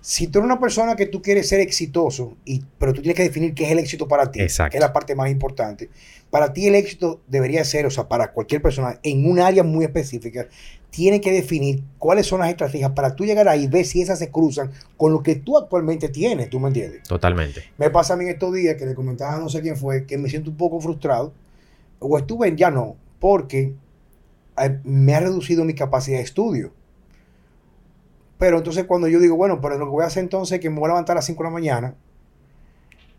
Si 0.02 0.28
tú 0.28 0.40
eres 0.40 0.46
una 0.48 0.60
persona 0.60 0.96
que 0.96 1.06
tú 1.06 1.22
quieres 1.22 1.48
ser 1.48 1.62
exitoso, 1.62 2.36
y, 2.44 2.62
pero 2.78 2.92
tú 2.94 3.02
tienes 3.02 3.16
que 3.16 3.24
definir 3.24 3.54
qué 3.54 3.66
es 3.66 3.72
el 3.72 3.80
éxito 3.80 4.08
para 4.08 4.32
ti, 4.32 4.42
Exacto. 4.42 4.72
que 4.72 4.78
es 4.78 4.82
la 4.82 4.92
parte 4.92 5.16
más 5.16 5.30
importante. 5.30 5.90
Para 6.30 6.52
ti 6.52 6.68
el 6.68 6.76
éxito 6.76 7.22
debería 7.28 7.64
ser, 7.64 7.86
o 7.86 7.92
sea, 7.92 8.08
para 8.10 8.32
cualquier 8.34 8.62
persona, 8.62 9.00
en 9.04 9.30
un 9.30 9.40
área 9.40 9.64
muy 9.64 9.86
específica, 9.86 10.48
tiene 10.94 11.20
que 11.22 11.32
definir 11.32 11.84
cuáles 11.98 12.28
son 12.28 12.42
las 12.42 12.50
estrategias 12.50 12.92
para 12.92 13.16
tú 13.16 13.26
llegar 13.26 13.48
ahí 13.48 13.64
y 13.64 13.68
ver 13.68 13.84
si 13.84 14.04
esas 14.04 14.20
se 14.20 14.30
cruzan 14.30 14.72
con 14.96 15.12
lo 15.12 15.24
que 15.24 15.34
tú 15.34 15.58
actualmente 15.58 16.08
tienes, 16.08 16.52
¿tú 16.52 16.60
me 16.60 16.68
entiendes? 16.68 17.02
Totalmente. 17.02 17.64
Me 17.80 17.90
pasa 17.90 18.14
a 18.14 18.16
mí 18.16 18.26
en 18.26 18.30
estos 18.30 18.54
días 18.54 18.76
que 18.76 18.86
le 18.86 18.94
comentaba 18.94 19.34
a 19.34 19.40
no 19.40 19.50
sé 19.50 19.62
quién 19.62 19.76
fue, 19.76 20.06
que 20.06 20.20
me 20.20 20.30
siento 20.30 20.52
un 20.52 20.56
poco 20.56 20.80
frustrado, 20.80 21.34
o 21.98 22.16
estuve 22.16 22.48
en 22.48 22.58
ya 22.58 22.70
no, 22.70 22.96
porque 23.20 23.74
eh, 24.60 24.80
me 24.84 25.16
ha 25.16 25.22
reducido 25.22 25.66
mi 25.66 25.74
capacidad 25.74 26.18
de 26.18 26.24
estudio. 26.24 26.72
Pero 28.38 28.60
entonces 28.60 28.84
cuando 28.84 29.08
yo 29.08 29.20
digo, 29.20 29.36
bueno, 29.36 29.62
pero 29.62 29.80
lo 29.80 29.86
que 29.86 29.92
voy 29.92 30.04
a 30.04 30.08
hacer 30.08 30.24
entonces 30.24 30.58
es 30.58 30.62
que 30.62 30.70
me 30.70 30.78
voy 30.78 30.86
a 30.86 30.90
levantar 30.90 31.16
a 31.16 31.20
las 31.20 31.26
5 31.26 31.42
de 31.42 31.50
la 31.50 31.54
mañana, 31.54 31.96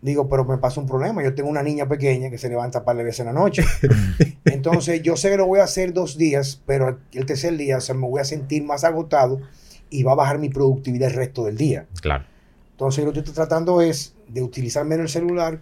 digo, 0.04 0.28
pero 0.28 0.44
me 0.44 0.58
pasa 0.58 0.80
un 0.80 0.86
problema. 0.86 1.22
Yo 1.22 1.34
tengo 1.34 1.48
una 1.48 1.62
niña 1.62 1.88
pequeña 1.88 2.28
que 2.28 2.36
se 2.36 2.50
levanta 2.50 2.80
un 2.80 2.84
par 2.84 2.96
de 2.96 3.04
veces 3.04 3.20
en 3.20 3.26
la 3.26 3.32
noche. 3.32 3.64
entonces 4.44 5.02
yo 5.02 5.16
sé 5.16 5.30
que 5.30 5.38
lo 5.38 5.46
voy 5.46 5.60
a 5.60 5.64
hacer 5.64 5.94
dos 5.94 6.18
días, 6.18 6.60
pero 6.66 6.98
el 7.12 7.26
tercer 7.26 7.56
día 7.56 7.78
o 7.78 7.80
sea, 7.80 7.94
me 7.94 8.06
voy 8.06 8.20
a 8.20 8.24
sentir 8.24 8.62
más 8.64 8.84
agotado 8.84 9.40
y 9.88 10.02
va 10.02 10.12
a 10.12 10.16
bajar 10.16 10.38
mi 10.38 10.50
productividad 10.50 11.08
el 11.08 11.16
resto 11.16 11.44
del 11.44 11.56
día. 11.56 11.86
Claro. 12.02 12.24
Entonces 12.72 13.02
lo 13.04 13.14
que 13.14 13.20
estoy 13.20 13.34
tratando 13.34 13.80
es 13.80 14.14
de 14.28 14.42
utilizar 14.42 14.84
menos 14.84 15.04
el 15.04 15.08
celular. 15.08 15.60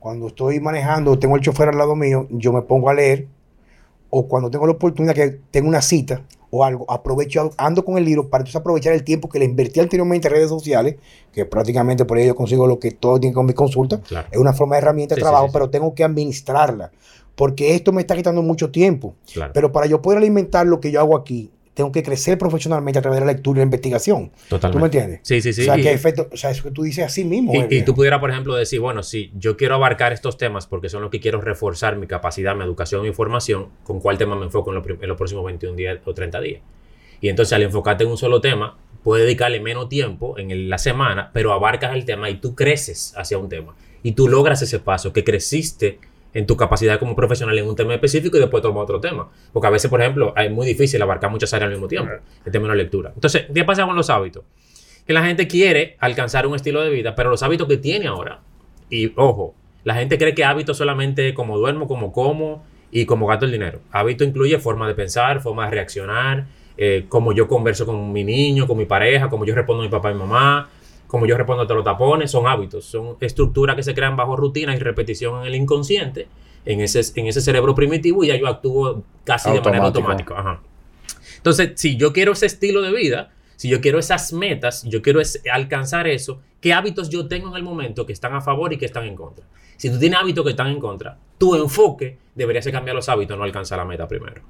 Cuando 0.00 0.26
estoy 0.26 0.60
manejando, 0.60 1.18
tengo 1.18 1.36
el 1.36 1.42
chofer 1.42 1.70
al 1.70 1.78
lado 1.78 1.96
mío, 1.96 2.26
yo 2.30 2.52
me 2.52 2.60
pongo 2.60 2.90
a 2.90 2.94
leer. 2.94 3.26
O 4.10 4.28
cuando 4.28 4.50
tengo 4.50 4.66
la 4.66 4.72
oportunidad 4.72 5.14
que 5.14 5.40
tengo 5.50 5.68
una 5.68 5.80
cita 5.80 6.22
o 6.56 6.64
algo, 6.64 6.84
aprovecho, 6.90 7.50
ando 7.56 7.84
con 7.84 7.98
el 7.98 8.04
libro 8.04 8.28
para 8.28 8.42
entonces 8.42 8.60
aprovechar 8.60 8.92
el 8.92 9.04
tiempo 9.04 9.28
que 9.28 9.38
le 9.38 9.44
invertí 9.44 9.80
anteriormente 9.80 10.28
en 10.28 10.34
redes 10.34 10.48
sociales, 10.48 10.96
que 11.32 11.44
prácticamente 11.44 12.04
por 12.04 12.18
ello 12.18 12.34
consigo 12.34 12.66
lo 12.66 12.78
que 12.78 12.90
todo 12.90 13.18
tiene 13.20 13.34
con 13.34 13.46
mi 13.46 13.52
consulta. 13.52 14.00
Claro. 14.00 14.28
Es 14.30 14.38
una 14.38 14.52
forma 14.52 14.76
de 14.76 14.82
herramienta 14.82 15.14
de 15.14 15.20
Sí, 15.20 15.22
trabajo, 15.22 15.44
sí, 15.46 15.48
sí. 15.50 15.52
pero 15.52 15.70
tengo 15.70 15.94
que 15.94 16.04
administrarla. 16.04 16.90
Porque 17.34 17.74
esto 17.74 17.92
me 17.92 18.00
está 18.00 18.16
quitando 18.16 18.40
mucho 18.42 18.70
tiempo. 18.70 19.14
Claro. 19.32 19.52
Pero 19.52 19.70
para 19.70 19.86
yo 19.86 20.00
poder 20.00 20.18
alimentar 20.18 20.66
lo 20.66 20.80
que 20.80 20.90
yo 20.90 21.00
hago 21.00 21.16
aquí, 21.16 21.50
tengo 21.76 21.92
que 21.92 22.02
crecer 22.02 22.38
profesionalmente 22.38 22.98
a 22.98 23.02
través 23.02 23.20
de 23.20 23.26
la 23.26 23.32
lectura 23.32 23.58
y 23.58 23.60
la 23.60 23.64
investigación. 23.64 24.32
Totalmente. 24.48 24.72
¿Tú 24.72 24.78
me 24.80 24.86
entiendes? 24.86 25.20
Sí, 25.22 25.42
sí, 25.42 25.52
sí. 25.52 25.60
O 25.60 25.64
sea, 25.66 25.78
Y- 25.78 25.82
que 25.82 25.92
efecto, 25.92 26.28
o 26.32 26.36
sea, 26.36 26.50
eso 26.50 26.62
que 26.62 26.70
tú 26.70 26.82
dices 26.82 27.04
así 27.04 27.22
mismo. 27.24 27.52
Y, 27.54 27.76
y 27.76 27.82
tú 27.82 27.94
pudieras, 27.94 28.18
por 28.18 28.30
ejemplo, 28.30 28.54
decir, 28.56 28.80
bueno, 28.80 29.02
si 29.02 29.30
yo 29.36 29.56
quiero 29.58 29.74
abarcar 29.74 30.12
estos 30.14 30.38
temas 30.38 30.66
porque 30.66 30.88
son 30.88 31.02
los 31.02 31.10
que 31.10 31.20
quiero 31.20 31.40
reforzar 31.40 31.96
mi 31.96 32.06
capacidad, 32.06 32.56
mi 32.56 32.64
educación 32.64 33.04
y 33.06 33.12
formación, 33.12 33.66
¿con 33.84 34.00
cuál 34.00 34.16
tema 34.18 34.34
me 34.36 34.46
enfoco 34.46 34.70
en, 34.70 34.76
los 34.76 34.84
prim- 34.84 34.98
en 35.02 35.08
los 35.08 35.18
próximos 35.18 35.44
21 35.44 35.76
días 35.76 35.98
o 36.06 36.14
30 36.14 36.40
días? 36.40 36.62
Y 37.20 37.28
entonces 37.28 37.52
al 37.52 37.62
enfocarte 37.62 38.04
en 38.04 38.10
un 38.10 38.16
solo 38.16 38.40
tema, 38.40 38.78
puedes 39.04 39.24
dedicarle 39.26 39.60
menos 39.60 39.88
tiempo 39.88 40.38
en 40.38 40.50
el- 40.50 40.68
la 40.70 40.78
semana, 40.78 41.30
pero 41.34 41.52
abarcas 41.52 41.94
el 41.94 42.04
tema 42.06 42.30
y 42.30 42.36
tú 42.40 42.54
creces 42.54 43.12
hacia 43.16 43.36
un 43.38 43.48
tema. 43.50 43.74
Y 44.02 44.12
tú 44.12 44.28
logras 44.28 44.62
ese 44.62 44.78
paso, 44.78 45.12
que 45.12 45.24
creciste 45.24 45.98
en 46.36 46.46
tu 46.46 46.56
capacidad 46.56 46.98
como 46.98 47.16
profesional 47.16 47.58
en 47.58 47.66
un 47.66 47.74
tema 47.74 47.94
específico 47.94 48.36
y 48.36 48.40
después 48.40 48.62
tomas 48.62 48.82
otro 48.82 49.00
tema. 49.00 49.28
Porque 49.52 49.66
a 49.66 49.70
veces, 49.70 49.90
por 49.90 50.00
ejemplo, 50.00 50.34
es 50.36 50.50
muy 50.50 50.66
difícil 50.66 51.00
abarcar 51.02 51.30
muchas 51.30 51.52
áreas 51.54 51.68
al 51.68 51.72
mismo 51.72 51.88
tiempo, 51.88 52.12
en 52.44 52.52
términos 52.52 52.76
de 52.76 52.82
lectura. 52.82 53.12
Entonces, 53.14 53.46
¿qué 53.52 53.64
pasa 53.64 53.84
con 53.86 53.96
los 53.96 54.10
hábitos? 54.10 54.44
que 55.06 55.12
la 55.12 55.24
gente 55.24 55.46
quiere 55.46 55.96
alcanzar 56.00 56.46
un 56.46 56.56
estilo 56.56 56.82
de 56.82 56.90
vida, 56.90 57.14
pero 57.14 57.30
los 57.30 57.42
hábitos 57.42 57.68
que 57.68 57.76
tiene 57.76 58.08
ahora, 58.08 58.40
y 58.90 59.12
ojo, 59.16 59.54
la 59.84 59.94
gente 59.94 60.18
cree 60.18 60.34
que 60.34 60.44
hábitos 60.44 60.76
solamente 60.76 61.32
como 61.32 61.56
duermo, 61.56 61.86
como 61.86 62.12
como 62.12 62.64
y 62.90 63.06
como 63.06 63.26
gasto 63.26 63.44
el 63.44 63.52
dinero. 63.52 63.80
Hábito 63.92 64.24
incluye 64.24 64.58
forma 64.58 64.88
de 64.88 64.94
pensar, 64.94 65.40
forma 65.40 65.66
de 65.66 65.70
reaccionar, 65.70 66.46
eh, 66.76 67.06
cómo 67.08 67.32
yo 67.32 67.46
converso 67.46 67.86
con 67.86 68.12
mi 68.12 68.24
niño, 68.24 68.66
con 68.66 68.76
mi 68.76 68.84
pareja, 68.84 69.30
cómo 69.30 69.44
yo 69.44 69.54
respondo 69.54 69.82
a 69.82 69.86
mi 69.86 69.90
papá 69.90 70.10
y 70.10 70.14
mamá, 70.14 70.68
cómo 71.06 71.26
yo 71.26 71.36
respondo 71.36 71.62
a 71.62 71.74
los 71.74 71.84
tapones, 71.84 72.30
son 72.30 72.46
hábitos, 72.46 72.84
son 72.84 73.16
estructuras 73.20 73.76
que 73.76 73.82
se 73.82 73.94
crean 73.94 74.16
bajo 74.16 74.36
rutina 74.36 74.74
y 74.74 74.78
repetición 74.78 75.40
en 75.42 75.46
el 75.46 75.54
inconsciente, 75.54 76.28
en 76.64 76.80
ese, 76.80 77.00
en 77.18 77.26
ese 77.26 77.40
cerebro 77.40 77.74
primitivo 77.74 78.24
y 78.24 78.28
ya 78.28 78.36
yo 78.36 78.46
actúo 78.48 79.02
casi 79.24 79.50
de 79.52 79.60
manera 79.60 79.84
Automático. 79.84 80.34
automática. 80.34 80.40
Ajá. 80.40 80.62
Entonces, 81.36 81.72
si 81.76 81.96
yo 81.96 82.12
quiero 82.12 82.32
ese 82.32 82.46
estilo 82.46 82.82
de 82.82 82.92
vida, 82.92 83.30
si 83.56 83.68
yo 83.68 83.80
quiero 83.80 83.98
esas 83.98 84.32
metas, 84.32 84.82
yo 84.84 85.00
quiero 85.02 85.20
es- 85.20 85.40
alcanzar 85.52 86.06
eso, 86.08 86.40
¿qué 86.60 86.72
hábitos 86.72 87.08
yo 87.08 87.26
tengo 87.28 87.48
en 87.50 87.56
el 87.56 87.62
momento 87.62 88.04
que 88.04 88.12
están 88.12 88.34
a 88.34 88.40
favor 88.40 88.72
y 88.72 88.78
que 88.78 88.86
están 88.86 89.04
en 89.04 89.14
contra? 89.14 89.46
Si 89.76 89.90
tú 89.90 89.98
tienes 89.98 90.18
hábitos 90.18 90.44
que 90.44 90.50
están 90.50 90.68
en 90.68 90.80
contra, 90.80 91.18
tu 91.38 91.54
enfoque 91.54 92.18
debería 92.34 92.62
ser 92.62 92.72
cambiar 92.72 92.96
los 92.96 93.08
hábitos, 93.08 93.36
no 93.38 93.44
alcanzar 93.44 93.78
la 93.78 93.84
meta 93.84 94.08
primero. 94.08 94.42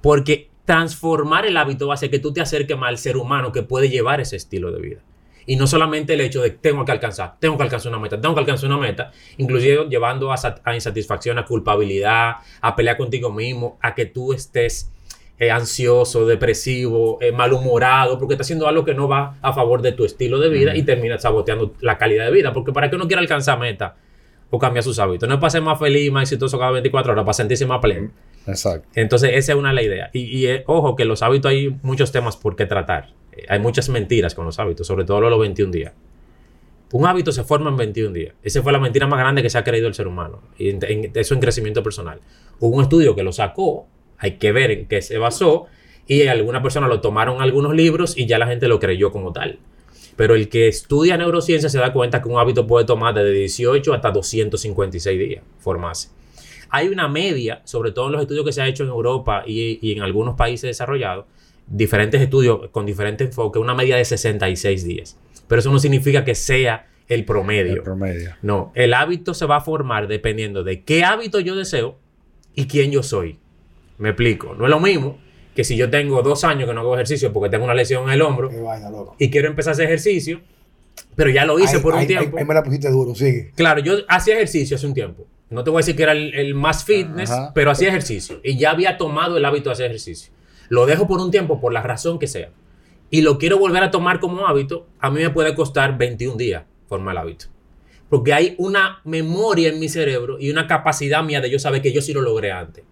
Porque 0.00 0.50
transformar 0.64 1.46
el 1.46 1.56
hábito 1.56 1.86
va 1.86 1.94
a 1.94 1.96
hacer 1.96 2.10
que 2.10 2.18
tú 2.18 2.32
te 2.32 2.40
acerques 2.40 2.76
más 2.76 2.88
al 2.88 2.98
ser 2.98 3.16
humano 3.16 3.52
que 3.52 3.62
puede 3.62 3.88
llevar 3.88 4.20
ese 4.20 4.36
estilo 4.36 4.70
de 4.72 4.80
vida. 4.80 5.00
Y 5.46 5.56
no 5.56 5.66
solamente 5.66 6.14
el 6.14 6.20
hecho 6.20 6.42
de 6.42 6.50
tengo 6.50 6.84
que 6.84 6.92
alcanzar, 6.92 7.36
tengo 7.38 7.56
que 7.56 7.62
alcanzar 7.62 7.90
una 7.90 8.00
meta, 8.00 8.20
tengo 8.20 8.34
que 8.34 8.40
alcanzar 8.40 8.68
una 8.70 8.78
meta, 8.78 9.12
inclusive 9.38 9.86
llevando 9.88 10.32
a, 10.32 10.36
a 10.64 10.74
insatisfacción, 10.74 11.38
a 11.38 11.44
culpabilidad, 11.44 12.36
a 12.60 12.76
pelear 12.76 12.96
contigo 12.96 13.30
mismo, 13.30 13.78
a 13.82 13.94
que 13.94 14.06
tú 14.06 14.32
estés 14.32 14.90
eh, 15.36 15.50
ansioso, 15.50 16.26
depresivo, 16.26 17.18
eh, 17.20 17.32
malhumorado, 17.32 18.18
porque 18.20 18.34
estás 18.34 18.46
haciendo 18.46 18.68
algo 18.68 18.84
que 18.84 18.94
no 18.94 19.08
va 19.08 19.36
a 19.42 19.52
favor 19.52 19.82
de 19.82 19.90
tu 19.90 20.04
estilo 20.04 20.38
de 20.38 20.48
vida 20.48 20.76
y 20.76 20.84
terminas 20.84 21.22
saboteando 21.22 21.74
la 21.80 21.98
calidad 21.98 22.26
de 22.26 22.30
vida. 22.30 22.52
Porque 22.52 22.72
para 22.72 22.88
que 22.88 22.94
uno 22.94 23.08
quiera 23.08 23.20
alcanzar 23.20 23.58
meta 23.58 23.96
o 24.50 24.60
cambiar 24.60 24.84
sus 24.84 25.00
hábitos, 25.00 25.28
no 25.28 25.34
es 25.34 25.40
para 25.40 25.50
ser 25.50 25.62
más 25.62 25.76
feliz, 25.76 26.12
más 26.12 26.22
exitoso 26.22 26.56
cada 26.56 26.70
24 26.70 27.12
horas, 27.12 27.24
para 27.24 27.34
sentirse 27.34 27.66
más 27.66 27.80
pleno. 27.80 28.12
Exacto. 28.46 28.88
Entonces, 28.94 29.30
esa 29.34 29.52
es 29.52 29.58
una 29.58 29.70
de 29.70 29.74
las 29.74 29.84
ideas. 29.84 30.10
Y, 30.12 30.20
y, 30.20 30.46
eh, 30.46 30.62
ojo, 30.68 30.94
que 30.94 31.04
los 31.04 31.20
hábitos 31.22 31.50
hay 31.50 31.76
muchos 31.82 32.12
temas 32.12 32.36
por 32.36 32.54
qué 32.54 32.66
tratar. 32.66 33.08
Eh, 33.36 33.46
hay 33.48 33.58
muchas 33.58 33.88
mentiras 33.88 34.34
con 34.34 34.44
los 34.46 34.58
hábitos, 34.58 34.86
sobre 34.86 35.04
todo 35.04 35.20
los 35.22 35.38
21 35.40 35.70
días. 35.72 35.92
Un 36.92 37.06
hábito 37.06 37.32
se 37.32 37.42
forma 37.42 37.70
en 37.70 37.76
21 37.76 38.12
días. 38.12 38.34
Esa 38.42 38.62
fue 38.62 38.72
la 38.72 38.78
mentira 38.78 39.06
más 39.06 39.18
grande 39.18 39.42
que 39.42 39.50
se 39.50 39.58
ha 39.58 39.64
creído 39.64 39.88
el 39.88 39.94
ser 39.94 40.06
humano. 40.06 40.42
Y 40.58 40.70
en- 40.70 40.78
en- 40.86 41.10
eso 41.14 41.34
en 41.34 41.40
crecimiento 41.40 41.82
personal. 41.82 42.20
Hubo 42.60 42.76
un 42.76 42.82
estudio 42.82 43.16
que 43.16 43.22
lo 43.24 43.32
sacó, 43.32 43.86
hay 44.18 44.32
que 44.38 44.52
ver 44.52 44.70
en 44.70 44.86
qué 44.86 45.02
se 45.02 45.18
basó, 45.18 45.66
y 46.06 46.26
algunas 46.26 46.62
personas 46.62 46.88
lo 46.90 47.00
tomaron 47.00 47.40
algunos 47.42 47.74
libros 47.74 48.16
y 48.16 48.26
ya 48.26 48.38
la 48.38 48.46
gente 48.46 48.68
lo 48.68 48.78
creyó 48.78 49.10
como 49.10 49.32
tal. 49.32 49.58
Pero 50.16 50.36
el 50.36 50.48
que 50.48 50.68
estudia 50.68 51.16
neurociencia 51.16 51.68
se 51.68 51.78
da 51.78 51.92
cuenta 51.92 52.22
que 52.22 52.28
un 52.28 52.38
hábito 52.38 52.66
puede 52.66 52.84
tomar 52.84 53.14
desde 53.14 53.32
18 53.32 53.92
hasta 53.92 54.12
256 54.12 55.18
días 55.18 55.42
formarse. 55.58 56.10
Hay 56.70 56.88
una 56.88 57.08
media, 57.08 57.62
sobre 57.64 57.90
todo 57.90 58.06
en 58.06 58.12
los 58.12 58.20
estudios 58.22 58.44
que 58.44 58.52
se 58.52 58.62
ha 58.62 58.68
hecho 58.68 58.84
en 58.84 58.90
Europa 58.90 59.42
y 59.46 59.92
en 59.92 60.02
algunos 60.02 60.36
países 60.36 60.68
desarrollados, 60.68 61.24
diferentes 61.66 62.20
estudios 62.20 62.68
con 62.70 62.86
diferentes 62.86 63.28
enfoques, 63.28 63.60
una 63.60 63.74
media 63.74 63.96
de 63.96 64.04
66 64.04 64.84
días. 64.84 65.16
Pero 65.48 65.60
eso 65.60 65.70
no 65.70 65.78
significa 65.78 66.24
que 66.24 66.34
sea 66.34 66.86
el 67.08 67.24
promedio. 67.24 67.74
El 67.74 67.82
promedio. 67.82 68.34
No, 68.42 68.72
el 68.74 68.94
hábito 68.94 69.34
se 69.34 69.46
va 69.46 69.56
a 69.56 69.60
formar 69.60 70.08
dependiendo 70.08 70.64
de 70.64 70.82
qué 70.82 71.04
hábito 71.04 71.40
yo 71.40 71.54
deseo 71.54 71.96
y 72.54 72.66
quién 72.66 72.90
yo 72.90 73.02
soy. 73.02 73.38
Me 73.98 74.10
explico. 74.10 74.54
No 74.54 74.64
es 74.64 74.70
lo 74.70 74.80
mismo 74.80 75.18
que 75.54 75.64
si 75.64 75.76
yo 75.76 75.88
tengo 75.90 76.22
dos 76.22 76.44
años 76.44 76.68
que 76.68 76.74
no 76.74 76.80
hago 76.80 76.94
ejercicio 76.94 77.32
porque 77.32 77.50
tengo 77.50 77.64
una 77.64 77.74
lesión 77.74 78.04
en 78.04 78.10
el 78.10 78.22
hombro 78.22 78.50
y 79.18 79.30
quiero 79.30 79.48
empezar 79.48 79.70
a 79.70 79.74
hacer 79.74 79.86
ejercicio, 79.86 80.40
pero 81.14 81.30
ya 81.30 81.44
lo 81.44 81.58
hice 81.58 81.78
por 81.80 81.94
un 81.94 82.06
tiempo. 82.06 82.36
Ahí, 82.36 82.42
ahí 82.42 82.48
me 82.48 82.54
la 82.54 82.62
pusiste 82.62 82.90
duro, 82.90 83.14
sigue. 83.14 83.52
Claro, 83.54 83.80
yo 83.80 83.98
hacía 84.08 84.34
ejercicio 84.34 84.76
hace 84.76 84.86
un 84.86 84.94
tiempo. 84.94 85.26
No 85.50 85.62
te 85.62 85.70
voy 85.70 85.78
a 85.78 85.80
decir 85.82 85.94
que 85.94 86.02
era 86.02 86.12
el, 86.12 86.34
el 86.34 86.54
más 86.54 86.84
fitness, 86.84 87.30
Ajá. 87.30 87.52
pero 87.54 87.70
hacía 87.70 87.88
ejercicio. 87.88 88.40
Y 88.42 88.56
ya 88.56 88.70
había 88.70 88.96
tomado 88.96 89.36
el 89.36 89.44
hábito 89.44 89.68
de 89.68 89.74
hacer 89.74 89.86
ejercicio. 89.86 90.32
Lo 90.68 90.86
dejo 90.86 91.06
por 91.06 91.20
un 91.20 91.30
tiempo, 91.30 91.60
por 91.60 91.72
la 91.72 91.82
razón 91.82 92.18
que 92.18 92.26
sea. 92.26 92.50
Y 93.10 93.22
lo 93.22 93.38
quiero 93.38 93.58
volver 93.58 93.82
a 93.82 93.90
tomar 93.90 94.20
como 94.20 94.46
hábito. 94.46 94.86
A 94.98 95.10
mí 95.10 95.20
me 95.20 95.30
puede 95.30 95.54
costar 95.54 95.96
21 95.96 96.36
días 96.36 96.64
formar 96.86 97.14
el 97.14 97.18
hábito. 97.18 97.46
Porque 98.08 98.32
hay 98.32 98.54
una 98.58 99.00
memoria 99.04 99.68
en 99.68 99.78
mi 99.78 99.88
cerebro 99.88 100.38
y 100.38 100.50
una 100.50 100.66
capacidad 100.66 101.22
mía 101.22 101.40
de 101.40 101.50
yo 101.50 101.58
saber 101.58 101.82
que 101.82 101.92
yo 101.92 102.00
sí 102.00 102.12
lo 102.12 102.20
logré 102.20 102.52
antes. 102.52 102.84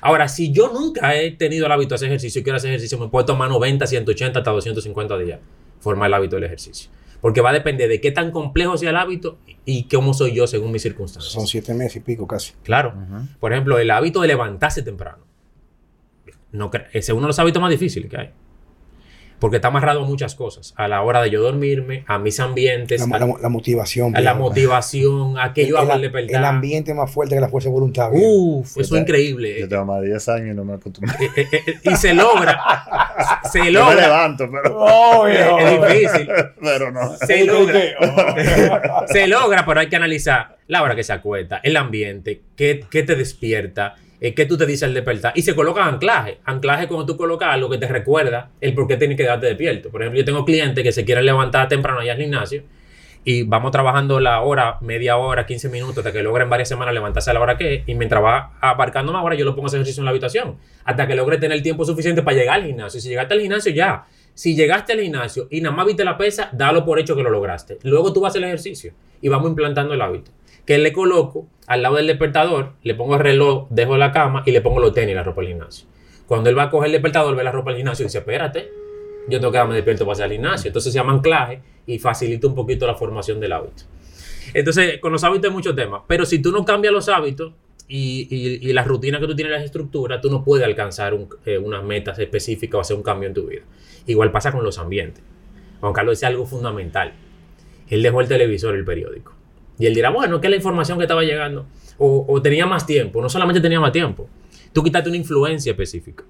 Ahora, 0.00 0.28
si 0.28 0.52
yo 0.52 0.72
nunca 0.72 1.16
he 1.16 1.32
tenido 1.32 1.66
el 1.66 1.72
hábito 1.72 1.90
de 1.90 1.94
hacer 1.96 2.08
ejercicio 2.08 2.40
y 2.40 2.44
quiero 2.44 2.56
hacer 2.56 2.70
ejercicio, 2.70 2.98
me 2.98 3.08
puede 3.08 3.26
tomar 3.26 3.48
90, 3.48 3.86
180 3.86 4.38
hasta 4.38 4.50
250 4.50 5.18
días 5.18 5.40
formar 5.80 6.08
el 6.08 6.14
hábito 6.14 6.36
del 6.36 6.44
ejercicio. 6.44 6.90
Porque 7.20 7.40
va 7.40 7.50
a 7.50 7.52
depender 7.52 7.88
de 7.88 8.00
qué 8.00 8.12
tan 8.12 8.30
complejo 8.30 8.76
sea 8.76 8.90
el 8.90 8.96
hábito 8.96 9.38
y 9.64 9.84
cómo 9.84 10.14
soy 10.14 10.34
yo 10.34 10.46
según 10.46 10.70
mis 10.70 10.82
circunstancias. 10.82 11.32
Son 11.32 11.46
siete 11.46 11.74
meses 11.74 11.96
y 11.96 12.00
pico 12.00 12.28
casi. 12.28 12.52
Claro. 12.62 12.94
Por 13.40 13.52
ejemplo, 13.52 13.78
el 13.78 13.90
hábito 13.90 14.20
de 14.20 14.28
levantarse 14.28 14.82
temprano. 14.82 15.27
No, 16.52 16.70
ese 16.74 16.98
es 16.98 17.08
uno 17.10 17.22
de 17.22 17.26
los 17.28 17.38
hábitos 17.38 17.60
más 17.60 17.70
difíciles 17.70 18.10
que 18.10 18.16
hay. 18.16 18.30
Porque 19.38 19.58
está 19.58 19.68
amarrado 19.68 20.02
a 20.02 20.04
muchas 20.04 20.34
cosas. 20.34 20.74
A 20.76 20.88
la 20.88 21.00
hora 21.02 21.22
de 21.22 21.30
yo 21.30 21.40
dormirme, 21.40 22.02
a 22.08 22.18
mis 22.18 22.40
ambientes, 22.40 23.06
La, 23.08 23.16
a, 23.16 23.20
la- 23.20 23.34
la 23.40 23.48
motivación. 23.48 24.16
a 24.16 24.20
la 24.20 24.34
motivación, 24.34 25.38
a 25.38 25.52
que 25.54 25.64
yo 25.64 25.76
el, 25.76 25.82
hago 25.84 25.92
el, 25.92 26.02
despertar. 26.02 26.44
ambiente 26.44 26.92
más 26.92 27.08
fuerte 27.08 27.36
que 27.36 27.40
la 27.40 27.48
fuerza 27.48 27.68
de 27.68 27.72
voluntad. 27.74 28.10
viejo. 28.10 28.26
Uf, 28.26 28.76
eso 28.78 28.96
es 28.96 29.00
increíble. 29.02 29.60
Yo 29.60 29.68
tengo 29.68 29.84
más 29.84 30.00
de 30.00 30.08
10 30.08 30.28
años 30.30 30.48
y 30.48 30.54
no 30.54 30.64
me 30.64 30.72
acostumbro. 30.74 31.14
Eh, 31.20 31.30
eh, 31.36 31.46
eh, 31.52 31.74
y 31.84 31.94
se 31.94 32.14
logra. 32.14 32.60
Se 33.52 33.58
Yo 33.58 33.64
me 33.64 33.70
logra. 33.70 33.94
levanto, 34.00 34.48
pero, 34.50 34.76
Oh, 34.76 35.24
viejo. 35.26 35.58
Es 35.60 35.88
difícil. 35.92 36.28
pero 36.60 36.90
no. 36.90 37.14
Se 37.18 37.44
logra. 37.44 37.80
se 39.06 39.26
logra, 39.28 39.64
pero 39.64 39.78
hay 39.80 39.88
que 39.88 39.96
analizar 39.96 40.58
la 40.66 40.82
hora 40.82 40.96
que 40.96 41.04
se 41.04 41.12
acuesta, 41.12 41.60
el 41.62 41.76
ambiente, 41.76 42.42
qué, 42.56 42.84
qué 42.90 43.02
te 43.04 43.14
despierta, 43.14 43.94
eh, 44.20 44.34
qué 44.34 44.46
tú 44.46 44.56
te 44.56 44.66
dices 44.66 44.84
al 44.84 44.94
despertar. 44.94 45.32
Y 45.34 45.42
se 45.42 45.54
coloca 45.54 45.84
anclaje. 45.84 46.38
Anclaje 46.44 46.88
cuando 46.88 47.06
tú 47.06 47.16
colocas 47.16 47.50
algo 47.50 47.68
que 47.70 47.78
te 47.78 47.86
recuerda 47.86 48.50
el 48.60 48.74
por 48.74 48.86
qué 48.86 48.96
tienes 48.96 49.16
que 49.16 49.24
darte 49.24 49.46
despierto. 49.46 49.90
Por 49.90 50.02
ejemplo, 50.02 50.18
yo 50.18 50.24
tengo 50.24 50.44
clientes 50.44 50.82
que 50.82 50.92
se 50.92 51.04
quieren 51.04 51.24
levantar 51.24 51.68
temprano 51.68 52.00
allá 52.00 52.12
al 52.12 52.18
gimnasio 52.18 52.62
y 53.24 53.42
vamos 53.42 53.72
trabajando 53.72 54.20
la 54.20 54.40
hora, 54.40 54.78
media 54.80 55.16
hora, 55.16 55.44
15 55.44 55.68
minutos, 55.68 55.98
hasta 55.98 56.12
que 56.12 56.22
logren 56.22 56.48
varias 56.48 56.68
semanas 56.68 56.94
levantarse 56.94 57.30
a 57.30 57.34
la 57.34 57.40
hora 57.40 57.58
que 57.58 57.74
es. 57.74 57.82
Y 57.86 57.94
mientras 57.94 58.22
va 58.22 58.52
abarcando 58.60 59.12
más 59.12 59.24
horas, 59.24 59.38
yo 59.38 59.44
lo 59.44 59.54
pongo 59.54 59.66
a 59.66 59.68
hacer 59.68 59.80
ejercicio 59.80 60.00
en 60.00 60.06
la 60.06 60.12
habitación. 60.12 60.56
Hasta 60.84 61.06
que 61.06 61.14
logre 61.14 61.36
tener 61.38 61.56
el 61.56 61.62
tiempo 61.62 61.84
suficiente 61.84 62.22
para 62.22 62.36
llegar 62.36 62.60
al 62.60 62.66
gimnasio. 62.66 63.00
Si 63.00 63.08
llegaste 63.08 63.34
al 63.34 63.40
gimnasio, 63.40 63.72
ya. 63.72 64.06
Si 64.34 64.54
llegaste 64.54 64.92
al 64.92 65.00
gimnasio 65.00 65.48
y 65.50 65.60
nada 65.60 65.74
más 65.74 65.84
viste 65.84 66.04
la 66.04 66.16
pesa, 66.16 66.48
dalo 66.52 66.84
por 66.84 66.98
hecho 66.98 67.16
que 67.16 67.22
lo 67.22 67.28
lograste. 67.28 67.78
Luego 67.82 68.12
tú 68.12 68.20
vas 68.20 68.30
a 68.30 68.30
hacer 68.30 68.42
el 68.44 68.48
ejercicio 68.48 68.92
y 69.20 69.28
vamos 69.28 69.50
implantando 69.50 69.94
el 69.94 70.00
hábito. 70.00 70.30
Que 70.68 70.76
le 70.76 70.92
coloco 70.92 71.48
al 71.66 71.80
lado 71.80 71.96
del 71.96 72.08
despertador, 72.08 72.72
le 72.82 72.94
pongo 72.94 73.14
el 73.14 73.20
reloj, 73.20 73.68
dejo 73.70 73.96
la 73.96 74.12
cama 74.12 74.42
y 74.44 74.50
le 74.50 74.60
pongo 74.60 74.80
los 74.80 74.92
tenis 74.92 75.12
y 75.12 75.14
la 75.14 75.22
ropa 75.22 75.40
del 75.40 75.52
gimnasio. 75.52 75.88
Cuando 76.26 76.50
él 76.50 76.58
va 76.58 76.64
a 76.64 76.70
coger 76.70 76.88
el 76.88 76.92
despertador, 76.92 77.34
ve 77.34 77.42
la 77.42 77.52
ropa 77.52 77.70
del 77.70 77.78
gimnasio 77.78 78.02
y 78.02 78.08
dice, 78.08 78.18
espérate, 78.18 78.70
yo 79.28 79.40
tengo 79.40 79.50
que 79.50 79.56
quedarme 79.56 79.76
despierto 79.76 80.04
para 80.04 80.12
hacer 80.12 80.26
al 80.26 80.32
gimnasio. 80.32 80.68
Entonces 80.68 80.92
se 80.92 80.98
llama 80.98 81.14
anclaje 81.14 81.62
y 81.86 81.98
facilita 81.98 82.48
un 82.48 82.54
poquito 82.54 82.86
la 82.86 82.94
formación 82.94 83.40
del 83.40 83.54
hábito. 83.54 83.84
Entonces, 84.52 85.00
con 85.00 85.10
los 85.10 85.24
hábitos 85.24 85.48
hay 85.48 85.54
muchos 85.54 85.74
temas, 85.74 86.02
pero 86.06 86.26
si 86.26 86.42
tú 86.42 86.52
no 86.52 86.66
cambias 86.66 86.92
los 86.92 87.08
hábitos 87.08 87.54
y, 87.88 88.28
y, 88.28 88.68
y 88.68 88.72
la 88.74 88.84
rutina 88.84 89.18
que 89.20 89.26
tú 89.26 89.34
tienes, 89.34 89.54
las 89.54 89.64
estructuras, 89.64 90.20
tú 90.20 90.28
no 90.28 90.44
puedes 90.44 90.66
alcanzar 90.66 91.16
eh, 91.46 91.56
unas 91.56 91.82
metas 91.82 92.18
específicas 92.18 92.74
o 92.76 92.80
hacer 92.82 92.94
un 92.94 93.02
cambio 93.02 93.26
en 93.26 93.32
tu 93.32 93.46
vida. 93.46 93.62
Igual 94.06 94.30
pasa 94.30 94.52
con 94.52 94.62
los 94.62 94.76
ambientes. 94.76 95.24
Juan 95.80 95.94
Carlos 95.94 96.18
dice 96.18 96.26
algo 96.26 96.44
fundamental. 96.44 97.14
Él 97.88 98.02
dejó 98.02 98.20
el 98.20 98.28
televisor, 98.28 98.74
el 98.74 98.84
periódico. 98.84 99.37
Y 99.78 99.86
él 99.86 99.94
dirá, 99.94 100.10
bueno, 100.10 100.40
que 100.40 100.48
la 100.48 100.56
información 100.56 100.98
que 100.98 101.04
estaba 101.04 101.22
llegando. 101.22 101.66
O, 101.98 102.24
o 102.28 102.42
tenía 102.42 102.66
más 102.66 102.86
tiempo. 102.86 103.20
No 103.22 103.28
solamente 103.28 103.60
tenía 103.60 103.80
más 103.80 103.92
tiempo. 103.92 104.28
Tú 104.72 104.82
quitaste 104.82 105.08
una 105.08 105.18
influencia 105.18 105.70
específica. 105.72 106.24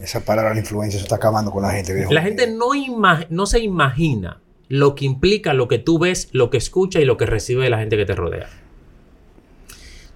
Esa 0.00 0.24
palabra, 0.24 0.52
la 0.54 0.60
influencia, 0.60 0.98
se 0.98 1.04
está 1.04 1.16
acabando 1.16 1.50
con 1.50 1.62
la 1.62 1.70
gente. 1.70 1.94
viejo. 1.94 2.12
La 2.12 2.22
gente 2.22 2.46
no, 2.50 2.74
ima- 2.74 3.26
no 3.30 3.46
se 3.46 3.60
imagina 3.60 4.40
lo 4.68 4.94
que 4.94 5.04
implica 5.04 5.52
lo 5.54 5.68
que 5.68 5.78
tú 5.78 5.98
ves, 5.98 6.28
lo 6.32 6.48
que 6.50 6.56
escuchas 6.56 7.02
y 7.02 7.04
lo 7.04 7.16
que 7.18 7.26
recibe 7.26 7.62
de 7.64 7.70
la 7.70 7.78
gente 7.78 7.96
que 7.96 8.06
te 8.06 8.14
rodea. 8.14 8.48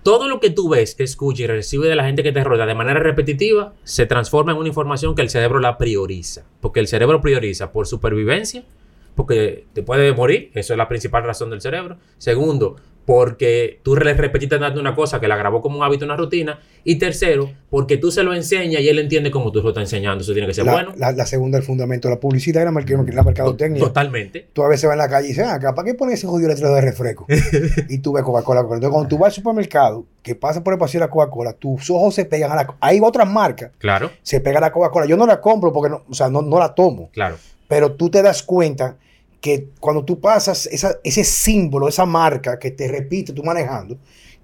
Todo 0.02 0.28
lo 0.28 0.38
que 0.40 0.50
tú 0.50 0.68
ves, 0.68 0.94
escuchas 0.98 1.40
y 1.40 1.46
recibes 1.48 1.88
de 1.88 1.96
la 1.96 2.04
gente 2.04 2.22
que 2.22 2.30
te 2.32 2.44
rodea 2.44 2.64
de 2.66 2.74
manera 2.76 3.00
repetitiva 3.00 3.74
se 3.82 4.06
transforma 4.06 4.52
en 4.52 4.58
una 4.58 4.68
información 4.68 5.14
que 5.16 5.22
el 5.22 5.30
cerebro 5.30 5.58
la 5.58 5.78
prioriza. 5.78 6.44
Porque 6.60 6.78
el 6.80 6.86
cerebro 6.86 7.20
prioriza 7.20 7.72
por 7.72 7.86
supervivencia, 7.88 8.62
porque 9.16 9.64
te 9.72 9.82
puede 9.82 10.12
morir, 10.14 10.50
eso 10.54 10.74
es 10.74 10.78
la 10.78 10.86
principal 10.88 11.24
razón 11.24 11.50
del 11.50 11.60
cerebro. 11.60 11.96
Segundo, 12.18 12.76
porque 13.06 13.78
tú 13.84 13.94
le 13.94 14.14
repetiste 14.14 14.58
dando 14.58 14.80
una 14.80 14.92
cosa 14.94 15.20
que 15.20 15.28
la 15.28 15.36
grabó 15.36 15.62
como 15.62 15.78
un 15.78 15.84
hábito, 15.84 16.04
una 16.04 16.16
rutina. 16.16 16.58
Y 16.82 16.96
tercero, 16.98 17.48
porque 17.70 17.96
tú 17.98 18.10
se 18.10 18.24
lo 18.24 18.34
enseñas 18.34 18.82
y 18.82 18.88
él 18.88 18.98
entiende 18.98 19.30
como 19.30 19.52
tú 19.52 19.62
lo 19.62 19.68
estás 19.68 19.82
enseñando. 19.84 20.22
Eso 20.22 20.32
tiene 20.32 20.48
que 20.48 20.54
ser 20.54 20.64
la, 20.66 20.72
bueno. 20.72 20.92
la- 20.96 21.12
la 21.12 21.24
segunda, 21.24 21.56
el 21.56 21.62
fundamento, 21.64 22.10
la 22.10 22.18
publicidad 22.18 22.62
y 22.62 22.64
la, 22.64 22.72
la 23.14 23.22
mercadotecnia. 23.22 23.80
Totalmente. 23.80 24.48
Tú 24.52 24.62
a 24.64 24.68
veces 24.68 24.84
vas 24.88 24.94
en 24.94 24.98
la 24.98 25.08
calle 25.08 25.26
y 25.26 25.30
dices, 25.30 25.46
ah, 25.46 25.58
¿para 25.74 25.84
qué 25.84 25.94
pones 25.94 26.14
ese 26.18 26.26
jodido 26.26 26.48
letrero 26.48 26.74
de 26.74 26.80
refresco? 26.80 27.26
y 27.88 27.98
tú 27.98 28.12
ves 28.12 28.24
Coca-Cola. 28.24 28.62
Coca-Cola. 28.62 28.76
Entonces, 28.78 28.92
cuando 28.92 29.08
tú 29.08 29.18
vas 29.18 29.28
al 29.28 29.34
supermercado, 29.34 30.04
que 30.22 30.34
pasa 30.34 30.64
por 30.64 30.72
el 30.74 30.78
pasillo 30.80 31.00
de 31.00 31.06
la 31.06 31.10
Coca-Cola, 31.10 31.52
tus 31.52 31.88
ojos 31.90 32.12
se 32.14 32.24
pegan 32.24 32.50
a 32.50 32.56
la... 32.56 32.74
Hay 32.80 32.98
otras 33.00 33.28
marcas, 33.28 33.70
Claro, 33.78 34.10
se 34.22 34.40
pega 34.40 34.58
a 34.58 34.62
la 34.62 34.72
Coca-Cola. 34.72 35.06
Yo 35.06 35.16
no 35.16 35.26
la 35.26 35.40
compro 35.40 35.72
porque, 35.72 35.90
no, 35.90 36.02
o 36.08 36.14
sea, 36.14 36.28
no, 36.28 36.42
no 36.42 36.58
la 36.58 36.74
tomo. 36.74 37.08
claro. 37.12 37.36
Pero 37.68 37.92
tú 37.92 38.08
te 38.10 38.22
das 38.22 38.44
cuenta 38.44 38.96
que 39.46 39.68
cuando 39.78 40.04
tú 40.04 40.18
pasas 40.20 40.66
esa- 40.66 40.98
ese 41.04 41.22
símbolo, 41.22 41.86
esa 41.88 42.04
marca 42.04 42.58
que 42.58 42.72
te 42.72 42.88
repite 42.88 43.32
tú 43.32 43.44
manejando, 43.44 43.96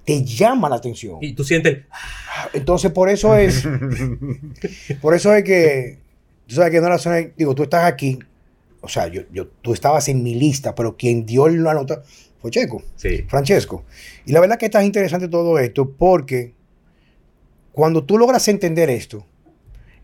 te 0.04 0.22
llama 0.24 0.68
la 0.68 0.76
atención. 0.76 1.18
Y 1.20 1.32
tú 1.32 1.42
sientes 1.44 1.72
el... 1.72 1.84
Entonces, 2.52 2.92
por 2.92 3.08
eso 3.08 3.34
es, 3.36 3.64
por 5.00 5.14
eso 5.14 5.34
es 5.34 5.42
que, 5.44 5.98
tú 6.46 6.54
sabes 6.54 6.70
que 6.70 6.80
no 6.80 6.88
la 6.88 6.98
zona, 6.98 7.16
digo, 7.36 7.54
tú 7.54 7.64
estás 7.64 7.84
aquí, 7.84 8.18
o 8.80 8.88
sea, 8.88 9.08
yo, 9.08 9.22
yo, 9.32 9.48
tú 9.60 9.72
estabas 9.72 10.08
en 10.08 10.22
mi 10.22 10.34
lista, 10.36 10.74
pero 10.74 10.96
quien 10.96 11.26
dio 11.26 11.48
la 11.48 11.74
nota 11.74 12.02
fue 12.40 12.50
Checo, 12.50 12.82
Sí, 12.96 13.24
Francesco. 13.28 13.84
Y 14.24 14.32
la 14.32 14.40
verdad 14.40 14.56
que 14.58 14.66
está 14.66 14.84
interesante 14.84 15.28
todo 15.28 15.58
esto 15.58 15.90
porque 15.90 16.52
cuando 17.72 18.04
tú 18.04 18.18
logras 18.18 18.46
entender 18.48 18.90
esto, 18.90 19.26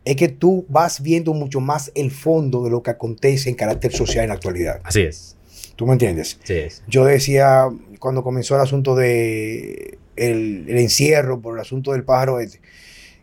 es 0.05 0.17
que 0.17 0.29
tú 0.29 0.65
vas 0.69 1.03
viendo 1.03 1.35
mucho 1.35 1.61
más 1.61 1.93
el 1.95 2.11
fondo 2.11 2.65
de 2.65 2.71
lo 2.71 2.83
que 2.83 2.91
acontece 2.91 3.51
en 3.51 3.57
carácter 3.57 3.93
social 3.93 4.25
en 4.25 4.29
la 4.29 4.35
actualidad. 4.35 4.81
así 4.85 5.03
es. 5.03 5.37
¿Tú 5.77 5.87
me 5.87 5.93
entiendes? 5.93 6.39
Así 6.43 6.55
es. 6.55 6.83
Yo 6.89 7.05
decía, 7.05 7.69
cuando 8.01 8.25
comenzó 8.25 8.57
el 8.57 8.63
asunto 8.63 8.97
de 8.97 9.99
el, 10.17 10.65
el 10.69 10.79
encierro 10.79 11.41
por 11.41 11.55
el 11.55 11.61
asunto 11.61 11.93
del 11.93 12.03
pájaro 12.03 12.41
este, 12.41 12.61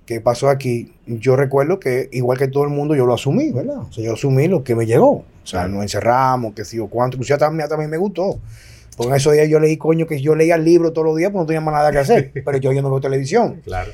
que 0.05 0.21
pasó 0.21 0.49
aquí, 0.49 0.93
yo 1.05 1.35
recuerdo 1.35 1.79
que 1.79 2.09
igual 2.11 2.37
que 2.37 2.47
todo 2.47 2.63
el 2.63 2.69
mundo 2.69 2.95
yo 2.95 3.05
lo 3.05 3.13
asumí, 3.13 3.51
¿verdad? 3.51 3.79
O 3.79 3.91
sea, 3.91 4.03
yo 4.03 4.13
asumí 4.13 4.47
lo 4.47 4.63
que 4.63 4.75
me 4.75 4.85
llegó. 4.85 5.11
O 5.43 5.47
sea, 5.47 5.67
nos 5.67 5.81
encerramos, 5.81 6.53
que 6.53 6.65
si 6.65 6.79
o 6.79 6.87
cuánto, 6.87 7.17
inclusive 7.17 7.37
también, 7.37 7.67
también 7.67 7.89
me 7.89 7.97
gustó. 7.97 8.39
Porque 8.95 9.09
en 9.09 9.15
esos 9.17 9.33
días 9.33 9.49
yo 9.49 9.59
leí, 9.59 9.77
coño, 9.77 10.07
que 10.07 10.21
yo 10.21 10.35
leía 10.35 10.55
el 10.55 10.63
libro 10.63 10.93
todos 10.93 11.07
los 11.07 11.17
días 11.17 11.31
porque 11.31 11.41
no 11.41 11.45
tenía 11.45 11.61
más 11.61 11.73
nada 11.73 11.91
que 11.91 11.97
hacer. 11.97 12.31
pero 12.45 12.57
yo, 12.57 12.71
yo 12.71 12.81
no 12.81 12.89
veo 12.89 13.01
televisión. 13.01 13.61
Claro. 13.63 13.91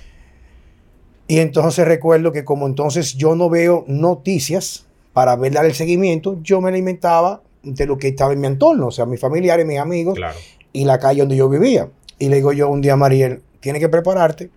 Y 1.32 1.39
entonces 1.39 1.88
recuerdo 1.88 2.34
que 2.34 2.44
como 2.44 2.67
entonces 2.67 3.13
yo 3.13 3.36
no 3.36 3.50
veo 3.50 3.86
noticias 3.88 4.86
para 5.13 5.36
ver 5.38 5.54
dar 5.54 5.65
el 5.65 5.74
seguimiento, 5.74 6.38
yo 6.41 6.60
me 6.60 6.67
alimentaba 6.67 7.41
de 7.63 7.86
lo 7.86 7.98
que 7.98 8.10
estaba 8.10 8.34
en 8.34 8.41
mi 8.41 8.48
entorno, 8.48 8.88
o 8.88 8.91
sea, 8.91 9.06
mis 9.06 9.20
familiares, 9.22 9.65
mis 9.65 9.80
amigos 9.80 10.15
Claro. 10.15 10.38
y 10.74 10.84
la 10.84 11.00
calle 11.00 11.22
donde 11.22 11.38
yo 11.38 11.48
vivía. 11.48 11.88
Y 12.20 12.28
le 12.28 12.36
digo 12.36 12.52
yo 12.52 12.70
un 12.70 12.82
día 12.82 12.94
a 12.94 12.96
Mariel, 12.98 13.41
tienes 13.62 13.80
que 13.80 13.88
prepararte, 13.88 14.50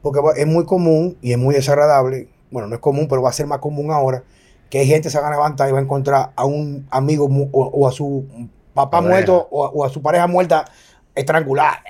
porque 0.00 0.20
es 0.36 0.46
muy 0.46 0.64
común 0.64 1.18
y 1.20 1.32
es 1.32 1.38
muy 1.38 1.54
desagradable, 1.54 2.28
bueno, 2.50 2.68
no 2.68 2.74
es 2.76 2.80
común, 2.80 3.06
pero 3.06 3.20
va 3.20 3.28
a 3.28 3.32
ser 3.34 3.46
más 3.46 3.58
común 3.58 3.90
ahora, 3.90 4.22
que 4.70 4.78
hay 4.78 4.86
gente 4.86 5.08
que 5.08 5.10
se 5.10 5.20
va 5.20 5.28
a 5.28 5.30
levantar 5.30 5.68
y 5.68 5.72
va 5.72 5.78
a 5.78 5.82
encontrar 5.82 6.30
a 6.34 6.44
un 6.46 6.86
amigo 6.90 7.28
o, 7.52 7.64
o 7.66 7.86
a 7.86 7.92
su 7.92 8.24
papá 8.72 8.98
Pareja. 9.02 9.10
muerto 9.12 9.48
o, 9.50 9.64
a- 9.66 9.70
o 9.70 9.84
a 9.84 9.90
su 9.90 10.00
pareja 10.00 10.26
muerta 10.26 10.64
estrangulada, 11.14 11.82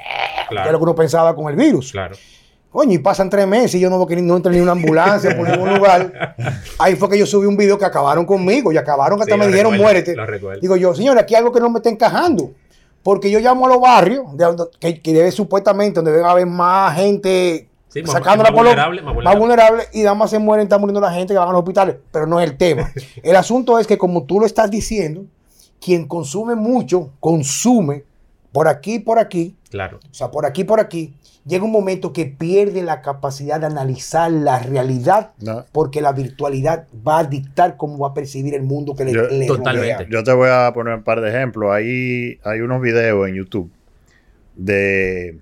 Claro. 0.49 0.65
que 0.65 0.69
es 0.71 0.73
lo 0.73 0.79
que 0.79 0.83
uno 0.85 0.95
pensaba 0.97 1.37
con 1.37 1.49
el 1.49 1.55
virus. 1.57 1.93
Claro. 1.93 2.17
Coño, 2.71 2.93
y 2.93 2.99
pasan 2.99 3.31
tres 3.31 3.47
meses 3.47 3.75
y 3.77 3.81
yo 3.81 3.89
no 3.89 3.99
no 4.07 4.37
entra 4.37 4.53
ni 4.53 4.61
una 4.61 4.73
ambulancia 4.73 5.35
por 5.37 5.49
ningún 5.49 5.75
lugar. 5.75 6.37
Ahí 6.79 6.97
fue 6.97 7.09
que 7.09 7.19
yo 7.19 7.27
subí 7.27 7.47
un 7.47 7.57
video 7.57 7.79
que 7.79 7.85
acabaron 7.87 8.27
conmigo 8.27 8.71
y 8.73 8.77
acabaron 8.77 9.19
que 9.19 9.23
hasta 9.23 9.35
Sí, 9.35 9.41
me 9.41 9.47
dijeron 9.47 9.73
recuerdo, 9.73 9.83
muérete. 10.15 10.61
Digo 10.61 10.77
yo, 10.77 10.95
señor, 10.95 11.19
aquí 11.19 11.35
hay 11.35 11.39
algo 11.41 11.53
que 11.53 11.61
no 11.61 11.71
me 11.71 11.79
está 11.79 11.89
encajando. 11.89 12.53
Porque 13.03 13.31
yo 13.31 13.39
llamo 13.41 13.67
a 13.67 13.69
los 13.71 13.81
barrios, 13.81 14.25
de 14.37 14.47
que, 14.81 15.01
que 15.01 15.13
debe 15.15 15.33
supuestamente 15.33 15.95
donde 15.97 16.13
debe 16.13 16.25
haber 16.29 16.47
más 16.47 16.95
gente 16.97 17.69
Sí, 17.89 18.03
más- 18.03 18.13
sacándola 18.13 18.51
más 18.51 18.57
por 18.57 18.65
los- 18.65 18.73
vulnerable, 18.75 19.01
más 19.03 19.15
más 19.15 19.15
vulnerable. 19.39 19.41
vulnerable 19.41 19.85
y 19.95 20.03
nada 20.03 20.15
más 20.15 20.29
se 20.31 20.39
mueren, 20.39 20.65
está 20.65 20.77
muriendo 20.77 21.01
la 21.01 21.11
gente 21.13 21.33
que 21.33 21.39
van 21.39 21.49
a 21.49 21.53
los 21.53 21.61
hospitales. 21.61 21.97
Pero 22.13 22.27
no 22.27 22.39
es 22.39 22.51
el 22.51 22.59
tema. 22.59 22.93
el 23.23 23.35
asunto 23.37 23.79
es 23.79 23.87
que 23.87 23.97
como 23.97 24.25
tú 24.25 24.41
lo 24.41 24.47
estás 24.47 24.71
diciendo, 24.71 25.25
quien 25.81 26.07
consume 26.07 26.55
mucho, 26.55 27.11
consume 27.19 28.05
por 28.53 28.69
aquí 28.69 28.95
y 28.95 28.99
por 29.01 29.19
aquí, 29.19 29.55
Claro. 29.71 30.01
o 30.11 30.15
sea, 30.15 30.31
por 30.31 30.47
aquí 30.47 30.63
y 30.63 30.65
por 30.65 30.81
aquí, 30.81 31.15
llega 31.47 31.65
un 31.65 31.71
momento 31.73 32.13
que 32.13 32.27
pierde 32.27 32.83
la 32.83 33.01
capacidad 33.03 33.61
de 33.61 33.67
analizar 33.67 34.31
la 34.31 34.59
realidad 34.59 35.33
No. 35.41 35.65
porque 35.73 36.01
la 36.01 36.13
virtualidad 36.13 36.87
va 37.07 37.21
a 37.21 37.25
dictar 37.25 37.77
cómo 37.77 37.99
va 37.99 38.09
a 38.09 38.15
percibir 38.15 38.55
el 38.55 38.63
mundo 38.63 38.95
que 38.95 39.05
le, 39.05 39.13
Yo- 39.13 39.29
le 39.29 39.47
Totalmente. 39.47 39.93
rodea. 39.95 40.09
Yo 40.11 40.25
te 40.25 40.33
voy 40.33 40.49
a 40.51 40.71
poner 40.75 40.95
un 40.95 41.03
par 41.03 41.21
de 41.21 41.29
ejemplos. 41.31 41.71
Hay, 41.73 42.39
hay 42.45 42.61
unos 42.61 42.81
videos 42.83 43.29
en 43.29 43.35
YouTube 43.35 43.71
de 44.57 45.39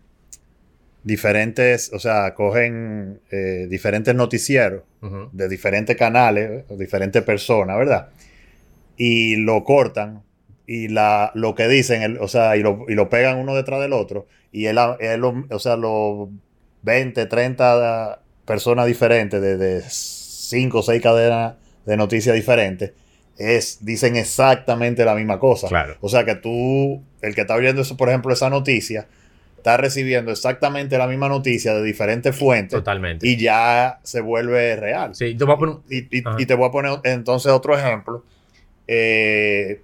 diferentes, 1.04 1.92
o 1.92 1.98
sea, 1.98 2.34
cogen 2.34 3.20
eh, 3.30 3.66
diferentes 3.70 4.14
noticieros 4.14 4.82
de 5.32 5.48
diferentes 5.48 5.96
canales, 5.96 6.64
diferentes 6.76 7.22
personas, 7.22 7.78
¿verdad? 7.78 8.08
Y 8.96 9.36
lo 9.36 9.62
cortan 9.62 10.22
y 10.66 10.88
la, 10.88 11.30
lo 11.34 11.54
que 11.54 11.68
dicen, 11.68 12.02
el- 12.02 12.18
o 12.18 12.28
sea, 12.28 12.56
y 12.56 12.62
lo, 12.62 12.84
y 12.88 12.94
lo 12.94 13.08
pegan 13.08 13.38
uno 13.38 13.54
detrás 13.54 13.80
del 13.80 13.92
otro. 13.92 14.26
Y 14.52 14.66
él, 14.66 14.78
él 15.00 15.22
o 15.24 15.58
sea, 15.58 15.76
los 15.76 16.28
20, 16.82 17.26
30 17.26 18.20
personas 18.44 18.86
diferentes 18.86 19.40
de, 19.40 19.56
de 19.56 19.82
5 19.86 20.78
o 20.78 20.82
6 20.82 21.02
cadenas 21.02 21.54
de 21.84 21.96
noticias 21.96 22.34
diferentes, 22.34 22.92
es, 23.38 23.84
dicen 23.84 24.16
exactamente 24.16 25.04
la 25.04 25.14
misma 25.14 25.38
cosa. 25.38 25.68
Claro. 25.68 25.96
O 26.00 26.08
sea 26.08 26.24
que 26.24 26.34
tú, 26.36 27.02
el 27.22 27.34
que 27.34 27.42
está 27.42 27.54
oyendo 27.54 27.82
eso, 27.82 27.96
por 27.96 28.08
ejemplo, 28.08 28.32
esa 28.32 28.48
noticia, 28.50 29.06
está 29.56 29.76
recibiendo 29.76 30.30
exactamente 30.30 30.96
la 30.96 31.06
misma 31.06 31.28
noticia 31.28 31.74
de 31.74 31.82
diferentes 31.82 32.34
fuentes 32.36 32.78
Totalmente. 32.78 33.26
y 33.26 33.36
ya 33.36 33.98
se 34.04 34.20
vuelve 34.20 34.76
real. 34.76 35.14
Sí, 35.14 35.34
yo 35.36 35.44
voy 35.46 35.56
a 35.56 35.58
poner... 35.58 35.76
Y, 35.90 36.06
y 36.42 36.46
te 36.46 36.54
voy 36.54 36.68
a 36.68 36.70
poner 36.72 36.98
entonces 37.04 37.52
otro 37.52 37.76
ejemplo. 37.76 38.24
Eh, 38.86 39.80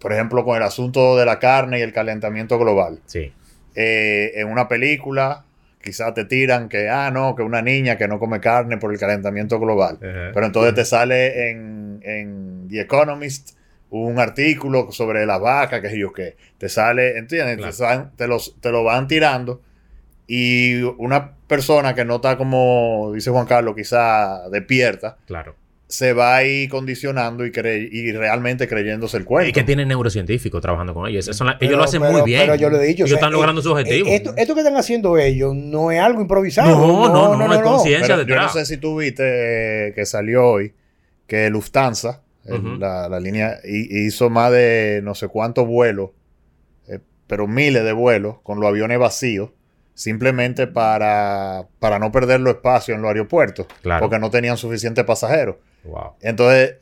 por 0.00 0.12
ejemplo, 0.12 0.44
con 0.44 0.56
el 0.56 0.62
asunto 0.62 1.16
de 1.16 1.24
la 1.24 1.38
carne 1.38 1.78
y 1.78 1.82
el 1.82 1.92
calentamiento 1.92 2.58
global. 2.58 3.00
Sí. 3.06 3.32
Eh, 3.74 4.32
en 4.36 4.48
una 4.48 4.68
película, 4.68 5.44
quizás 5.82 6.14
te 6.14 6.24
tiran 6.24 6.68
que, 6.68 6.88
ah, 6.88 7.10
no, 7.10 7.34
que 7.36 7.42
una 7.42 7.62
niña 7.62 7.96
que 7.96 8.08
no 8.08 8.18
come 8.18 8.40
carne 8.40 8.78
por 8.78 8.92
el 8.92 8.98
calentamiento 8.98 9.58
global. 9.60 9.98
Pero 10.00 10.46
entonces 10.46 10.74
te 10.74 10.84
sale 10.84 11.50
en, 11.50 12.00
en 12.02 12.68
The 12.68 12.80
Economist 12.80 13.56
un 13.90 14.18
artículo 14.18 14.90
sobre 14.92 15.26
las 15.26 15.40
vacas, 15.40 15.80
que 15.80 15.90
sé 15.90 15.98
yo 15.98 16.12
qué. 16.12 16.36
Te 16.58 16.68
sale, 16.68 17.18
¿entiendes? 17.18 17.76
Claro. 17.76 18.10
Te, 18.10 18.16
te 18.16 18.26
los, 18.26 18.56
te 18.60 18.70
lo 18.70 18.82
van 18.84 19.06
tirando. 19.08 19.62
Y 20.26 20.82
una 20.82 21.32
persona 21.46 21.94
que 21.94 22.04
no 22.04 22.16
está 22.16 22.36
como, 22.36 23.12
dice 23.14 23.30
Juan 23.30 23.46
Carlos, 23.46 23.76
quizá 23.76 24.48
despierta, 24.48 25.18
Claro. 25.26 25.54
Se 25.88 26.12
va 26.12 26.34
ahí 26.36 26.66
condicionando 26.66 27.46
y, 27.46 27.50
cre- 27.52 27.88
y 27.90 28.10
realmente 28.10 28.66
creyéndose 28.66 29.16
el 29.18 29.24
cuento. 29.24 29.50
Y 29.50 29.52
que 29.52 29.62
tienen 29.62 29.86
neurocientíficos 29.86 30.60
trabajando 30.60 30.92
con 30.94 31.08
ellos. 31.08 31.28
Eso 31.28 31.44
Pero- 31.44 31.56
ellos 31.60 31.76
lo 31.78 31.84
hacen 31.84 32.00
pero- 32.02 32.12
muy 32.12 32.22
bien. 32.22 32.40
pero 32.40 32.54
yo 32.56 32.70
le 32.70 32.78
he 32.78 32.86
dicho, 32.86 33.04
Ellos 33.04 33.04
o 33.04 33.08
sea, 33.10 33.16
están 33.18 33.32
logrando 33.32 33.60
eh, 33.60 33.62
sus 33.62 33.72
objetivos. 33.72 34.08
Eh, 34.08 34.16
Esto, 34.16 34.34
esto 34.36 34.54
que 34.54 34.60
están 34.60 34.76
haciendo 34.76 35.16
ellos 35.16 35.54
no 35.54 35.92
es 35.92 36.00
algo 36.00 36.20
improvisado. 36.20 36.70
No, 36.70 37.08
no, 37.08 37.36
no, 37.36 37.54
es 37.54 37.60
conciencia 37.60 38.16
Pero 38.16 38.26
yo 38.28 38.34
no 38.36 38.48
sé 38.48 38.66
si 38.66 38.78
tú 38.78 38.98
viste 38.98 39.88
eh, 39.88 39.92
que 39.94 40.04
salió 40.06 40.44
hoy 40.44 40.74
que 41.28 41.50
Lufthansa, 41.50 42.22
la, 42.44 43.08
la 43.08 43.20
línea, 43.20 43.58
hi- 43.64 44.06
hizo 44.06 44.28
más 44.30 44.50
de 44.52 45.00
no 45.04 45.14
sé 45.14 45.28
cuántos 45.28 45.66
vuelos, 45.68 46.10
eh, 46.88 46.98
pero 47.28 47.46
miles 47.48 47.84
de 47.84 47.92
vuelos 47.92 48.36
con 48.42 48.58
los 48.60 48.68
aviones 48.68 48.98
vacíos, 48.98 49.50
simplemente 49.94 50.66
para, 50.66 51.66
para 51.78 51.98
no 51.98 52.12
perder 52.12 52.40
los 52.40 52.54
espacios 52.56 52.96
en 52.96 53.02
los 53.02 53.08
aeropuertos, 53.08 53.66
Claro. 53.82 54.00
porque 54.02 54.18
no 54.18 54.30
tenían 54.30 54.56
suficientes 54.56 55.04
pasajeros. 55.04 55.56
Wow. 55.86 56.14
Entonces, 56.22 56.76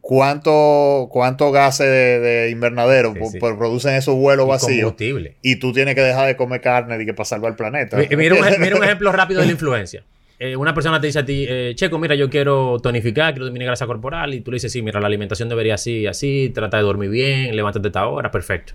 cuánto, 0.00 1.08
cuánto 1.10 1.50
gases 1.52 1.86
de, 1.86 2.20
de 2.20 2.50
invernadero 2.50 3.12
Sí, 3.14 3.18
po- 3.20 3.30
sí. 3.30 3.38
po- 3.38 3.56
producen 3.58 3.94
esos 3.94 4.14
vuelos 4.16 4.46
Y 4.46 4.48
vacíos 4.48 4.80
combustible. 4.92 5.36
y 5.42 5.56
tú 5.56 5.72
tienes 5.72 5.94
que 5.94 6.00
dejar 6.00 6.26
de 6.26 6.36
comer 6.36 6.60
carne 6.60 7.02
y 7.02 7.06
que 7.06 7.14
para 7.14 7.24
salvar 7.24 7.50
el 7.52 7.56
planeta. 7.56 7.96
Un, 7.98 8.06
mira 8.16 8.34
un 8.34 8.44
ejemplo 8.84 9.12
rápido 9.12 9.40
de 9.40 9.46
la 9.46 9.52
influencia. 9.52 10.04
Eh, 10.38 10.56
una 10.56 10.74
persona 10.74 11.00
te 11.00 11.06
dice 11.06 11.20
a 11.20 11.24
ti, 11.24 11.46
eh, 11.48 11.72
Checo, 11.76 11.98
mira, 12.00 12.16
yo 12.16 12.28
quiero 12.28 12.78
tonificar, 12.80 13.32
quiero 13.32 13.44
disminuir 13.46 13.66
grasa 13.68 13.86
corporal. 13.86 14.34
Y 14.34 14.40
tú 14.40 14.50
le 14.50 14.56
dices, 14.56 14.72
sí, 14.72 14.82
mira, 14.82 14.98
la 15.00 15.06
alimentación 15.06 15.48
debería 15.48 15.74
así, 15.74 16.06
así, 16.08 16.50
trata 16.52 16.78
de 16.78 16.82
dormir 16.82 17.10
bien, 17.10 17.54
levántate 17.54 17.86
a 17.86 17.90
esta 17.90 18.06
hora, 18.08 18.30
perfecto. 18.32 18.72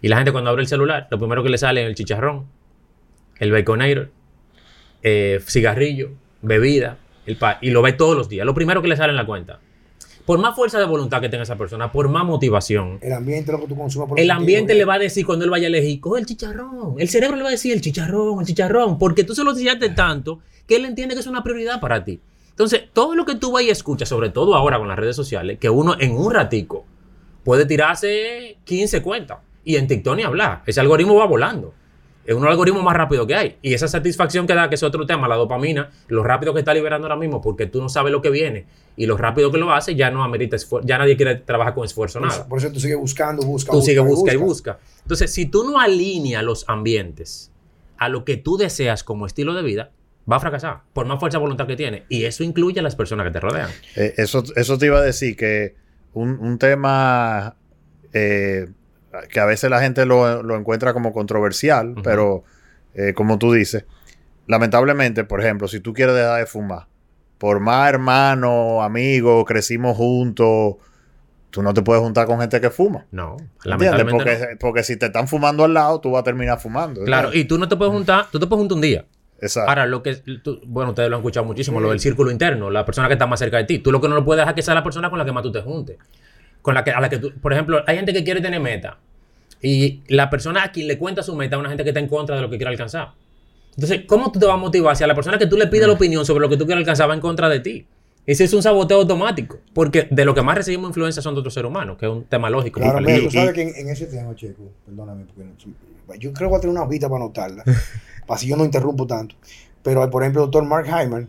Y 0.00 0.06
la 0.08 0.16
gente 0.16 0.30
cuando 0.30 0.50
abre 0.50 0.62
el 0.62 0.68
celular, 0.68 1.08
lo 1.10 1.18
primero 1.18 1.42
que 1.42 1.48
le 1.48 1.58
sale 1.58 1.82
es 1.82 1.88
el 1.88 1.94
chicharrón, 1.96 2.46
el 3.40 3.50
baconator, 3.50 4.10
eh, 5.02 5.40
cigarrillo, 5.44 6.10
bebida, 6.40 6.98
el 7.26 7.36
pa- 7.36 7.58
y 7.60 7.70
lo 7.70 7.82
ve 7.82 7.92
todos 7.92 8.16
los 8.16 8.28
días. 8.28 8.44
Lo 8.46 8.54
primero 8.54 8.82
que 8.82 8.88
le 8.88 8.96
sale 8.96 9.10
en 9.10 9.16
la 9.16 9.26
cuenta. 9.26 9.60
Por 10.26 10.38
más 10.38 10.54
fuerza 10.54 10.78
de 10.78 10.84
voluntad 10.84 11.20
que 11.20 11.28
tenga 11.28 11.42
esa 11.42 11.56
persona, 11.56 11.90
por 11.90 12.08
más 12.08 12.24
motivación, 12.24 12.98
El 13.02 13.12
ambiente 13.12 13.50
lo 13.50 13.58
que 13.60 13.66
tú 13.66 13.76
consumes 13.76 14.08
por 14.08 14.20
el 14.20 14.30
ambiente 14.30 14.74
le 14.74 14.84
va 14.84 14.94
a 14.94 14.98
decir 15.00 15.26
cuando 15.26 15.44
él 15.44 15.50
vaya 15.50 15.66
a 15.66 15.68
elegir, 15.68 16.00
coge 16.00 16.20
el 16.20 16.26
chicharrón. 16.26 16.94
El 16.98 17.08
cerebro 17.08 17.36
le 17.36 17.42
va 17.42 17.48
a 17.48 17.52
decir 17.52 17.72
el 17.72 17.80
chicharrón, 17.80 18.38
el 18.40 18.46
chicharrón, 18.46 18.98
porque 18.98 19.24
tú 19.24 19.34
se 19.34 19.42
lo 19.42 19.50
enseñaste 19.50 19.88
tanto 19.90 20.38
que 20.66 20.76
él 20.76 20.84
entiende 20.84 21.14
que 21.16 21.20
es 21.22 21.26
una 21.26 21.42
prioridad 21.42 21.80
para 21.80 22.04
ti. 22.04 22.20
Entonces, 22.50 22.82
todo 22.92 23.16
lo 23.16 23.24
que 23.24 23.34
tú 23.34 23.50
vas 23.50 23.64
y 23.64 23.70
escuchas, 23.70 24.08
sobre 24.08 24.28
todo 24.30 24.54
ahora 24.54 24.78
con 24.78 24.86
las 24.86 24.98
redes 24.98 25.16
sociales, 25.16 25.58
que 25.58 25.70
uno 25.70 25.96
en 25.98 26.12
un 26.12 26.32
ratico 26.32 26.84
puede 27.42 27.66
tirarse 27.66 28.58
15 28.64 29.02
cuentas 29.02 29.38
y 29.64 29.74
en 29.74 29.88
TikTok 29.88 30.14
ni 30.16 30.22
hablar. 30.22 30.62
Ese 30.66 30.78
algoritmo 30.80 31.16
va 31.16 31.26
volando. 31.26 31.74
Es 32.24 32.34
uno 32.34 32.42
de 32.42 32.46
los 32.46 32.52
algoritmos 32.52 32.84
más 32.84 32.96
rápido 32.96 33.26
que 33.26 33.34
hay. 33.34 33.56
Y 33.62 33.74
esa 33.74 33.88
satisfacción 33.88 34.46
que 34.46 34.54
da, 34.54 34.68
que 34.68 34.76
es 34.76 34.82
otro 34.82 35.06
tema, 35.06 35.26
la 35.26 35.36
dopamina, 35.36 35.90
lo 36.08 36.22
rápido 36.22 36.54
que 36.54 36.60
está 36.60 36.72
liberando 36.72 37.06
ahora 37.06 37.18
mismo, 37.18 37.40
porque 37.40 37.66
tú 37.66 37.80
no 37.80 37.88
sabes 37.88 38.12
lo 38.12 38.22
que 38.22 38.30
viene 38.30 38.66
y 38.96 39.06
lo 39.06 39.16
rápido 39.16 39.50
que 39.50 39.58
lo 39.58 39.72
hace, 39.72 39.96
ya 39.96 40.10
no 40.10 40.22
amerita 40.22 40.56
esfuerzo, 40.56 40.86
ya 40.86 40.98
nadie 40.98 41.16
quiere 41.16 41.36
trabajar 41.36 41.74
con 41.74 41.84
esfuerzo, 41.84 42.18
Por 42.20 42.28
nada 42.28 42.40
eso, 42.40 42.48
por 42.48 42.58
eso 42.58 42.70
tú 42.70 42.78
sigues 42.78 42.98
buscando, 42.98 43.42
busca, 43.44 43.70
tú 43.72 43.78
busca, 43.78 43.90
sigues 43.90 44.04
busca 44.04 44.32
y 44.32 44.36
busca. 44.36 44.78
Entonces, 45.02 45.32
si 45.32 45.46
tú 45.46 45.64
no 45.64 45.80
alineas 45.80 46.44
los 46.44 46.68
ambientes 46.68 47.50
a 47.98 48.08
lo 48.08 48.24
que 48.24 48.36
tú 48.36 48.56
deseas 48.56 49.02
como 49.02 49.26
estilo 49.26 49.54
de 49.54 49.62
vida, 49.62 49.90
va 50.30 50.36
a 50.36 50.40
fracasar, 50.40 50.82
por 50.92 51.06
más 51.06 51.18
fuerza 51.18 51.38
de 51.38 51.42
voluntad 51.42 51.66
que 51.66 51.76
tiene. 51.76 52.04
Y 52.08 52.24
eso 52.24 52.44
incluye 52.44 52.80
a 52.80 52.82
las 52.82 52.94
personas 52.94 53.26
que 53.26 53.32
te 53.32 53.40
rodean. 53.40 53.70
Eh, 53.96 54.14
eso, 54.16 54.44
eso 54.54 54.78
te 54.78 54.86
iba 54.86 54.98
a 54.98 55.02
decir 55.02 55.36
que 55.36 55.74
un, 56.12 56.38
un 56.38 56.58
tema 56.58 57.56
eh, 58.12 58.68
que 59.30 59.40
a 59.40 59.44
veces 59.44 59.70
la 59.70 59.80
gente 59.80 60.06
lo, 60.06 60.42
lo 60.42 60.56
encuentra 60.56 60.92
como 60.92 61.12
controversial, 61.12 61.94
pero 62.02 62.44
eh, 62.94 63.12
como 63.14 63.38
tú 63.38 63.52
dices, 63.52 63.84
lamentablemente, 64.46 65.24
por 65.24 65.40
ejemplo, 65.40 65.68
si 65.68 65.80
tú 65.80 65.92
quieres 65.92 66.14
dejar 66.14 66.40
de 66.40 66.46
fumar, 66.46 66.86
por 67.38 67.60
más 67.60 67.88
hermano, 67.88 68.82
amigo, 68.82 69.44
crecimos 69.44 69.96
juntos, 69.96 70.76
tú 71.50 71.62
no 71.62 71.74
te 71.74 71.82
puedes 71.82 72.02
juntar 72.02 72.26
con 72.26 72.40
gente 72.40 72.60
que 72.60 72.70
fuma. 72.70 73.06
No, 73.10 73.36
lamentablemente 73.64 74.12
Porque, 74.24 74.38
no. 74.52 74.58
porque 74.60 74.82
si 74.84 74.96
te 74.96 75.06
están 75.06 75.28
fumando 75.28 75.64
al 75.64 75.74
lado, 75.74 76.00
tú 76.00 76.10
vas 76.12 76.20
a 76.20 76.24
terminar 76.24 76.60
fumando. 76.60 77.02
Claro, 77.04 77.30
y 77.32 77.44
tú 77.44 77.58
no 77.58 77.68
te 77.68 77.76
puedes 77.76 77.92
juntar, 77.92 78.26
tú 78.30 78.38
te 78.38 78.46
puedes 78.46 78.60
juntar 78.60 78.76
un 78.76 78.82
día. 78.82 79.04
Exacto. 79.40 79.68
Ahora, 79.68 79.86
lo 79.86 80.04
que 80.04 80.14
tú- 80.42 80.60
bueno, 80.66 80.90
ustedes 80.90 81.10
lo 81.10 81.16
han 81.16 81.20
escuchado 81.22 81.44
muchísimo, 81.44 81.80
lo 81.80 81.90
del 81.90 81.98
círculo 81.98 82.30
interno, 82.30 82.70
la 82.70 82.84
persona 82.84 83.08
que 83.08 83.14
está 83.14 83.26
más 83.26 83.40
cerca 83.40 83.56
de 83.56 83.64
ti. 83.64 83.80
Tú 83.80 83.90
lo 83.90 84.00
que 84.00 84.08
no 84.08 84.14
lo 84.14 84.24
puedes 84.24 84.40
dejar 84.40 84.54
que 84.54 84.62
sea 84.62 84.72
la 84.74 84.84
persona 84.84 85.10
con 85.10 85.18
la 85.18 85.24
que 85.24 85.32
más 85.32 85.42
tú 85.42 85.50
te 85.50 85.60
juntes. 85.62 85.98
Con 86.62 86.74
la 86.74 86.84
que, 86.84 86.92
a 86.92 87.00
la 87.00 87.08
que 87.10 87.18
tú, 87.18 87.32
por 87.40 87.52
ejemplo, 87.52 87.82
hay 87.86 87.96
gente 87.96 88.12
que 88.12 88.22
quiere 88.24 88.40
tener 88.40 88.60
meta. 88.60 88.98
Y 89.60 90.02
la 90.08 90.30
persona 90.30 90.64
a 90.64 90.72
quien 90.72 90.88
le 90.88 90.98
cuenta 90.98 91.22
su 91.22 91.34
meta 91.36 91.56
es 91.56 91.60
una 91.60 91.68
gente 91.68 91.84
que 91.84 91.90
está 91.90 92.00
en 92.00 92.08
contra 92.08 92.36
de 92.36 92.42
lo 92.42 92.48
que 92.50 92.56
quiere 92.56 92.70
alcanzar. 92.70 93.12
Entonces, 93.76 94.02
¿cómo 94.06 94.30
tú 94.32 94.38
te 94.38 94.46
vas 94.46 94.54
a 94.54 94.58
motivar 94.58 94.96
si 94.96 95.04
a 95.04 95.06
la 95.06 95.14
persona 95.14 95.38
que 95.38 95.46
tú 95.46 95.56
le 95.56 95.66
pides 95.66 95.86
la 95.86 95.92
opinión 95.94 96.24
sobre 96.26 96.40
lo 96.40 96.48
que 96.48 96.56
tú 96.56 96.66
quieres 96.66 96.80
alcanzar 96.82 97.08
va 97.08 97.14
en 97.14 97.20
contra 97.20 97.48
de 97.48 97.60
ti? 97.60 97.86
Ese 98.26 98.44
es 98.44 98.52
un 98.54 98.62
saboteo 98.62 98.98
automático. 98.98 99.58
Porque 99.72 100.06
de 100.10 100.24
lo 100.24 100.34
que 100.34 100.42
más 100.42 100.56
recibimos 100.56 100.88
influencia 100.90 101.22
son 101.22 101.34
de 101.34 101.40
otros 101.40 101.54
seres 101.54 101.68
humanos, 101.68 101.96
que 101.98 102.06
es 102.06 102.12
un 102.12 102.24
tema 102.24 102.50
lógico. 102.50 102.80
Claro, 102.80 102.94
válido. 103.04 103.24
tú 103.24 103.30
sabes 103.30 103.52
que 103.54 103.62
en, 103.62 103.74
en 103.74 103.88
ese 103.88 104.06
tema, 104.06 104.34
Checo, 104.36 104.70
perdóname, 104.86 105.24
porque 105.24 105.44
no- 105.44 106.14
yo 106.18 106.32
creo 106.32 106.48
que 106.48 106.50
voy 106.50 106.58
a 106.58 106.60
tener 106.60 106.76
una 106.76 106.84
hojita 106.84 107.08
para 107.08 107.24
anotarla, 107.24 107.64
para 108.26 108.38
si 108.38 108.46
yo 108.48 108.56
no 108.56 108.64
interrumpo 108.64 109.06
tanto. 109.06 109.34
Pero, 109.82 110.08
por 110.10 110.22
ejemplo, 110.22 110.42
el 110.42 110.46
doctor 110.46 110.64
Mark 110.64 110.86
Hyman, 110.86 111.28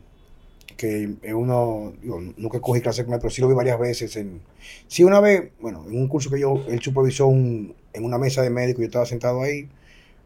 que 0.76 1.10
uno, 1.34 1.94
digo, 2.02 2.22
nunca 2.38 2.60
cogí 2.60 2.82
clase 2.82 3.06
con 3.06 3.14
él, 3.14 3.20
pero 3.20 3.32
sí 3.32 3.42
lo 3.42 3.48
vi 3.48 3.54
varias 3.54 3.80
veces. 3.80 4.16
En, 4.16 4.42
sí, 4.88 5.04
una 5.04 5.20
vez, 5.20 5.52
bueno, 5.60 5.86
en 5.88 5.98
un 5.98 6.08
curso 6.08 6.30
que 6.30 6.40
yo, 6.40 6.64
él 6.68 6.82
supervisó 6.82 7.28
un- 7.28 7.76
en 7.94 8.06
una 8.06 8.18
mesa 8.18 8.42
de 8.42 8.50
médico, 8.50 8.82
yo 8.82 8.88
estaba 8.88 9.06
sentado 9.06 9.42
ahí, 9.42 9.70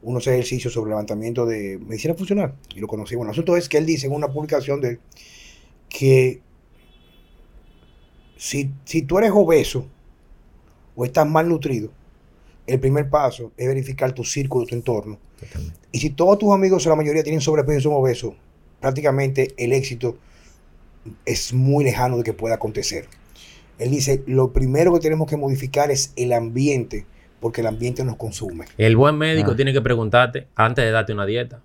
unos 0.02 0.28
ejercicios 0.28 0.74
sobre 0.74 0.90
levantamiento 0.90 1.46
de 1.46 1.80
medicina 1.80 2.14
funcional, 2.14 2.54
y 2.76 2.80
lo 2.80 2.88
conocí. 2.88 3.16
Bueno, 3.16 3.32
el 3.32 3.34
asunto 3.34 3.58
es 3.58 3.68
que 3.68 3.78
él 3.78 3.86
dice 3.86 4.08
en 4.08 4.14
una 4.14 4.28
publicación 4.28 4.80
de 4.80 4.90
él 4.90 5.00
que 5.90 6.42
si, 8.38 8.72
si 8.86 9.02
tú 9.02 9.18
eres 9.18 9.32
obeso 9.34 9.88
o 10.96 11.06
estás 11.06 11.28
mal 11.28 11.50
nutrido, 11.50 11.90
el 12.68 12.80
primer 12.80 13.10
paso 13.10 13.52
es 13.58 13.68
verificar 13.68 14.12
tu 14.14 14.24
círculo, 14.24 14.66
tu 14.66 14.76
entorno. 14.76 15.18
Totalmente. 15.40 15.80
Y 15.92 16.00
si 16.00 16.10
todos 16.10 16.38
tus 16.38 16.54
amigos, 16.54 16.86
o 16.86 16.90
la 16.90 16.96
mayoría 16.96 17.24
tienen 17.24 17.42
sobrepeso 17.42 17.80
y 17.80 17.82
son 17.82 17.94
obesos, 17.94 18.34
prácticamente 18.80 19.54
el 19.58 19.74
éxito 19.74 20.18
es 21.26 21.54
muy 21.54 21.84
lejano 21.84 22.18
de 22.18 22.24
que 22.24 22.34
pueda 22.34 22.56
acontecer. 22.56 23.08
Él 23.80 23.92
dice, 23.92 24.24
lo 24.28 24.54
primero 24.54 24.94
que 24.94 25.00
tenemos 25.00 25.30
que 25.30 25.38
modificar 25.38 25.92
es 25.92 26.12
el 26.16 26.34
ambiente, 26.34 27.06
porque 27.40 27.62
el 27.62 27.68
ambiente 27.68 28.04
nos 28.04 28.16
consume. 28.16 28.66
El 28.78 28.96
buen 28.98 29.16
médico 29.18 29.52
Ah. 29.52 29.56
tiene 29.56 29.72
que 29.74 29.82
preguntarte, 29.82 30.48
antes 30.56 30.84
de 30.84 30.92
darte 30.92 31.14
una 31.14 31.26
dieta, 31.26 31.62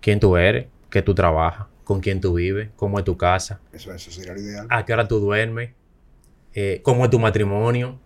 quién 0.00 0.20
tú 0.20 0.36
eres, 0.36 0.66
qué 0.90 1.02
tú 1.02 1.14
trabajas, 1.14 1.66
con 1.84 2.00
quién 2.00 2.20
tú 2.20 2.34
vives, 2.34 2.68
cómo 2.76 2.98
es 2.98 3.04
tu 3.04 3.16
casa, 3.16 3.60
Eso, 3.72 3.92
eso 3.92 4.10
sería 4.10 4.34
lo 4.34 4.40
ideal. 4.40 4.66
a 4.70 4.84
qué 4.84 4.92
hora 4.92 5.08
tú 5.08 5.18
duermes, 5.20 5.70
eh, 6.54 6.80
cómo 6.82 7.04
es 7.04 7.10
tu 7.10 7.18
matrimonio. 7.18 7.98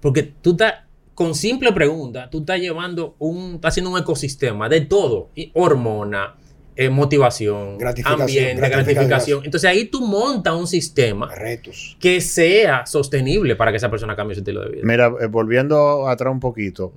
Porque 0.00 0.22
tú 0.22 0.52
estás, 0.52 0.74
con 1.14 1.34
simple 1.34 1.72
pregunta, 1.72 2.30
tú 2.30 2.40
estás 2.40 2.60
llevando 2.60 3.16
un, 3.18 3.54
estás 3.56 3.70
haciendo 3.74 3.90
un 3.90 3.98
ecosistema 3.98 4.68
de 4.68 4.82
todo, 4.82 5.30
y 5.34 5.50
hormona, 5.54 6.36
eh, 6.80 6.90
motivación, 6.90 7.76
Gratificación, 7.76 8.20
ambiente, 8.20 8.54
gratificación. 8.54 8.94
gratificación. 8.94 9.44
Entonces 9.44 9.68
ahí 9.68 9.86
tú 9.86 10.00
montas 10.06 10.54
un 10.54 10.68
sistema 10.68 11.34
Retos. 11.34 11.96
que 11.98 12.20
sea 12.20 12.86
sostenible 12.86 13.56
para 13.56 13.72
que 13.72 13.78
esa 13.78 13.90
persona 13.90 14.14
cambie 14.14 14.36
su 14.36 14.42
estilo 14.42 14.62
de 14.62 14.70
vida. 14.70 14.82
Mira, 14.84 15.12
eh, 15.20 15.26
volviendo 15.26 16.08
atrás 16.08 16.30
un 16.32 16.38
poquito, 16.38 16.92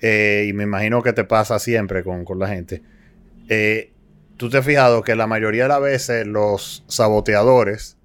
eh, 0.00 0.46
y 0.48 0.54
me 0.54 0.64
imagino 0.64 1.02
que 1.02 1.12
te 1.12 1.24
pasa 1.24 1.58
siempre 1.58 2.02
con, 2.02 2.24
con 2.24 2.38
la 2.38 2.48
gente, 2.48 2.80
eh, 3.50 3.90
tú 4.38 4.48
te 4.48 4.56
has 4.56 4.64
fijado 4.64 5.02
que 5.02 5.14
la 5.14 5.26
mayoría 5.26 5.64
de 5.64 5.68
las 5.68 5.82
veces 5.82 6.26
los 6.26 6.82
saboteadores 6.88 7.98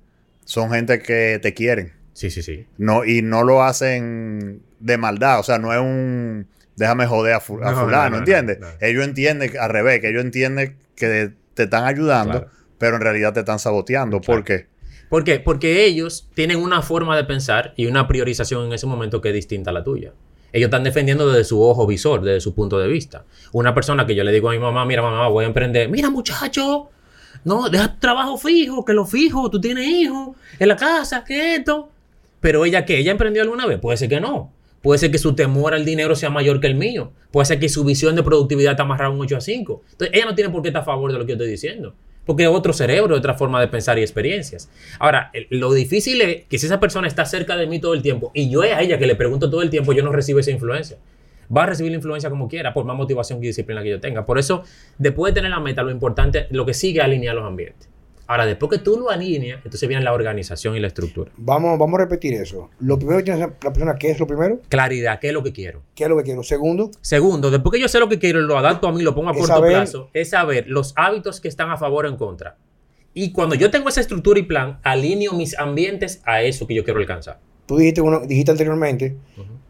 son 0.43 0.69
gente 0.71 0.99
que 0.99 1.39
te 1.41 1.53
quieren 1.53 1.93
Sí, 2.11 2.29
sí, 2.29 2.43
sí. 2.43 2.65
no, 2.77 3.05
y 3.05 3.21
no 3.21 3.43
lo 3.43 3.63
hacen 3.63 4.61
de 4.81 4.97
maldad, 4.97 5.39
o 5.39 5.43
sea, 5.43 5.59
no 5.59 5.73
es 5.73 5.79
un 5.79 6.47
déjame 6.75 7.05
joder 7.07 7.35
a, 7.35 7.39
fu- 7.39 7.61
a 7.63 7.71
No, 7.71 7.71
no, 7.71 7.83
fulano, 7.85 8.03
no, 8.05 8.09
no, 8.11 8.17
¿entiendes? 8.17 8.59
no. 8.59 8.67
Ellos 8.81 9.05
entienden, 9.05 9.51
al 9.57 9.69
revés, 9.69 10.01
que 10.01 10.09
ellos 10.09 10.25
entienden 10.25 10.75
que 10.95 11.31
te 11.53 11.63
están 11.63 11.85
ayudando, 11.85 12.31
Claro. 12.39 12.51
pero 12.77 12.95
en 12.97 13.01
realidad 13.01 13.33
te 13.33 13.41
están 13.41 13.59
saboteando. 13.59 14.21
¿Por 14.21 14.43
qué? 14.43 14.67
¿Por 15.09 15.23
qué? 15.23 15.39
Porque 15.39 15.85
ellos 15.85 16.27
tienen 16.33 16.57
una 16.57 16.81
forma 16.81 17.15
de 17.15 17.23
pensar 17.23 17.73
y 17.77 17.85
una 17.85 18.07
priorización 18.07 18.65
en 18.65 18.73
ese 18.73 18.87
momento 18.87 19.21
que 19.21 19.29
es 19.29 19.35
distinta 19.35 19.69
a 19.69 19.73
la 19.73 19.83
tuya. 19.83 20.13
Ellos 20.51 20.67
están 20.67 20.83
defendiendo 20.83 21.27
desde 21.29 21.43
su 21.43 21.61
ojo 21.61 21.85
visor, 21.85 22.21
desde 22.21 22.39
su 22.41 22.55
punto 22.55 22.79
de 22.79 22.87
vista. 22.87 23.25
Una 23.51 23.73
persona 23.75 24.05
que 24.07 24.15
yo 24.15 24.23
le 24.23 24.31
digo 24.31 24.49
a 24.49 24.53
mi 24.53 24.59
mamá, 24.59 24.85
mira 24.85 25.01
mamá, 25.01 25.27
voy 25.27 25.43
a 25.43 25.47
emprender. 25.47 25.89
Mira 25.89 26.09
muchacho, 26.09 26.89
no, 27.43 27.69
deja 27.69 27.93
tu 27.93 27.99
trabajo 27.99 28.37
fijo, 28.37 28.83
que 28.85 28.93
lo 28.93 29.05
fijo, 29.05 29.49
tú 29.49 29.59
tienes 29.61 29.85
hijos 29.87 30.35
en 30.57 30.67
la 30.69 30.75
casa, 30.75 31.23
que 31.23 31.55
esto. 31.55 31.89
Pero 32.39 32.63
ella, 32.65 32.85
¿qué? 32.85 32.97
¿Ella 32.99 33.11
emprendió 33.11 33.41
alguna 33.41 33.65
vez? 33.65 33.79
Puede 33.79 33.97
ser 33.97 34.07
que 34.09 34.19
no. 34.19 34.51
Puede 34.85 34.99
ser 34.99 35.09
que 35.09 35.17
su 35.17 35.33
temor 35.33 35.73
al 35.73 35.83
dinero 35.83 36.15
sea 36.15 36.29
mayor 36.29 36.59
que 36.59 36.67
el 36.67 36.75
mío. 36.75 37.11
Puede 37.31 37.47
ser 37.47 37.59
que 37.59 37.69
su 37.69 37.83
visión 37.83 38.15
de 38.15 38.21
productividad 38.21 38.73
está 38.73 38.83
amarrada 38.83 39.09
a 39.09 39.13
un 39.15 39.19
8 39.19 39.37
a 39.37 39.41
5. 39.41 39.81
Entonces, 39.93 40.15
ella 40.15 40.25
no 40.25 40.35
tiene 40.35 40.51
por 40.51 40.61
qué 40.61 40.67
estar 40.67 40.83
a 40.83 40.85
favor 40.85 41.11
de 41.11 41.17
lo 41.17 41.25
que 41.25 41.31
yo 41.31 41.33
estoy 41.37 41.49
diciendo. 41.49 41.95
Porque 42.23 42.43
es 42.43 42.49
otro 42.49 42.71
cerebro, 42.71 43.15
otra 43.15 43.33
forma 43.33 43.59
de 43.59 43.67
pensar 43.67 43.97
y 43.97 44.01
experiencias. 44.01 44.69
Ahora, 44.99 45.31
lo 45.49 45.73
difícil 45.73 46.21
es 46.21 46.43
que 46.45 46.59
si 46.59 46.67
esa 46.67 46.79
persona 46.79 47.07
está 47.07 47.25
cerca 47.25 47.57
de 47.57 47.65
mí 47.65 47.79
todo 47.79 47.95
el 47.95 48.03
tiempo 48.03 48.29
y 48.35 48.47
yo 48.51 48.61
es 48.61 48.73
a 48.73 48.81
ella 48.83 48.99
que 48.99 49.07
le 49.07 49.15
pregunto 49.15 49.49
todo 49.49 49.63
el 49.63 49.71
tiempo, 49.71 49.91
yo 49.91 50.03
no 50.03 50.11
recibo 50.11 50.37
esa 50.37 50.51
influencia. 50.51 50.97
Va 51.55 51.63
a 51.63 51.65
recibir 51.65 51.91
la 51.91 51.95
influencia 51.95 52.29
como 52.29 52.47
quiera, 52.47 52.71
por 52.71 52.85
más 52.85 52.95
motivación 52.95 53.39
y 53.39 53.47
disciplina 53.47 53.81
que 53.81 53.89
yo 53.89 53.99
tenga. 53.99 54.23
Por 54.27 54.37
eso, 54.37 54.61
después 54.99 55.33
de 55.33 55.39
tener 55.39 55.49
la 55.49 55.61
meta, 55.61 55.81
lo 55.81 55.89
importante, 55.89 56.45
lo 56.51 56.63
que 56.63 56.75
sigue 56.75 56.99
es 56.99 57.05
alinear 57.05 57.33
los 57.33 57.45
ambientes. 57.45 57.89
Ahora, 58.27 58.45
después 58.45 58.71
que 58.71 58.79
tú 58.79 58.97
lo 58.99 59.09
alineas, 59.11 59.59
entonces 59.63 59.87
viene 59.87 60.03
la 60.03 60.13
organización 60.13 60.75
y 60.75 60.79
la 60.79 60.87
estructura. 60.87 61.31
Vamos, 61.37 61.77
vamos 61.77 61.99
a 61.99 62.03
repetir 62.03 62.33
eso. 62.33 62.69
Lo 62.79 62.97
primero 62.97 63.19
que 63.19 63.23
tiene 63.25 63.39
la 63.39 63.49
persona, 63.51 63.95
¿qué 63.99 64.09
es 64.11 64.19
lo 64.19 64.25
primero? 64.25 64.59
Claridad, 64.67 65.19
¿qué 65.19 65.27
es 65.27 65.33
lo 65.33 65.43
que 65.43 65.53
quiero? 65.53 65.83
¿Qué 65.93 66.03
es 66.05 66.09
lo 66.09 66.17
que 66.17 66.23
quiero? 66.23 66.41
Segundo, 66.43 66.89
Segundo, 67.01 67.51
después 67.51 67.71
que 67.73 67.79
yo 67.79 67.87
sé 67.87 67.99
lo 67.99 68.09
que 68.09 68.17
quiero 68.17 68.39
y 68.41 68.43
lo 68.45 68.57
adapto 68.57 68.87
a 68.87 68.91
mí, 68.91 69.01
lo 69.03 69.13
pongo 69.13 69.29
a 69.29 69.33
corto 69.33 69.47
saber- 69.47 69.73
plazo, 69.73 70.09
es 70.13 70.29
saber 70.31 70.65
los 70.67 70.93
hábitos 70.95 71.39
que 71.39 71.47
están 71.47 71.69
a 71.69 71.77
favor 71.77 72.05
o 72.05 72.09
en 72.09 72.17
contra. 72.17 72.57
Y 73.13 73.31
cuando 73.31 73.55
yo 73.55 73.69
tengo 73.71 73.89
esa 73.89 74.01
estructura 74.01 74.39
y 74.39 74.43
plan, 74.43 74.79
alineo 74.83 75.33
mis 75.33 75.57
ambientes 75.57 76.21
a 76.25 76.41
eso 76.41 76.65
que 76.67 76.73
yo 76.75 76.83
quiero 76.83 76.99
alcanzar. 76.99 77.39
tú 77.67 77.77
dijiste, 77.77 78.01
uno, 78.01 78.21
dijiste 78.21 78.51
anteriormente 78.51 79.15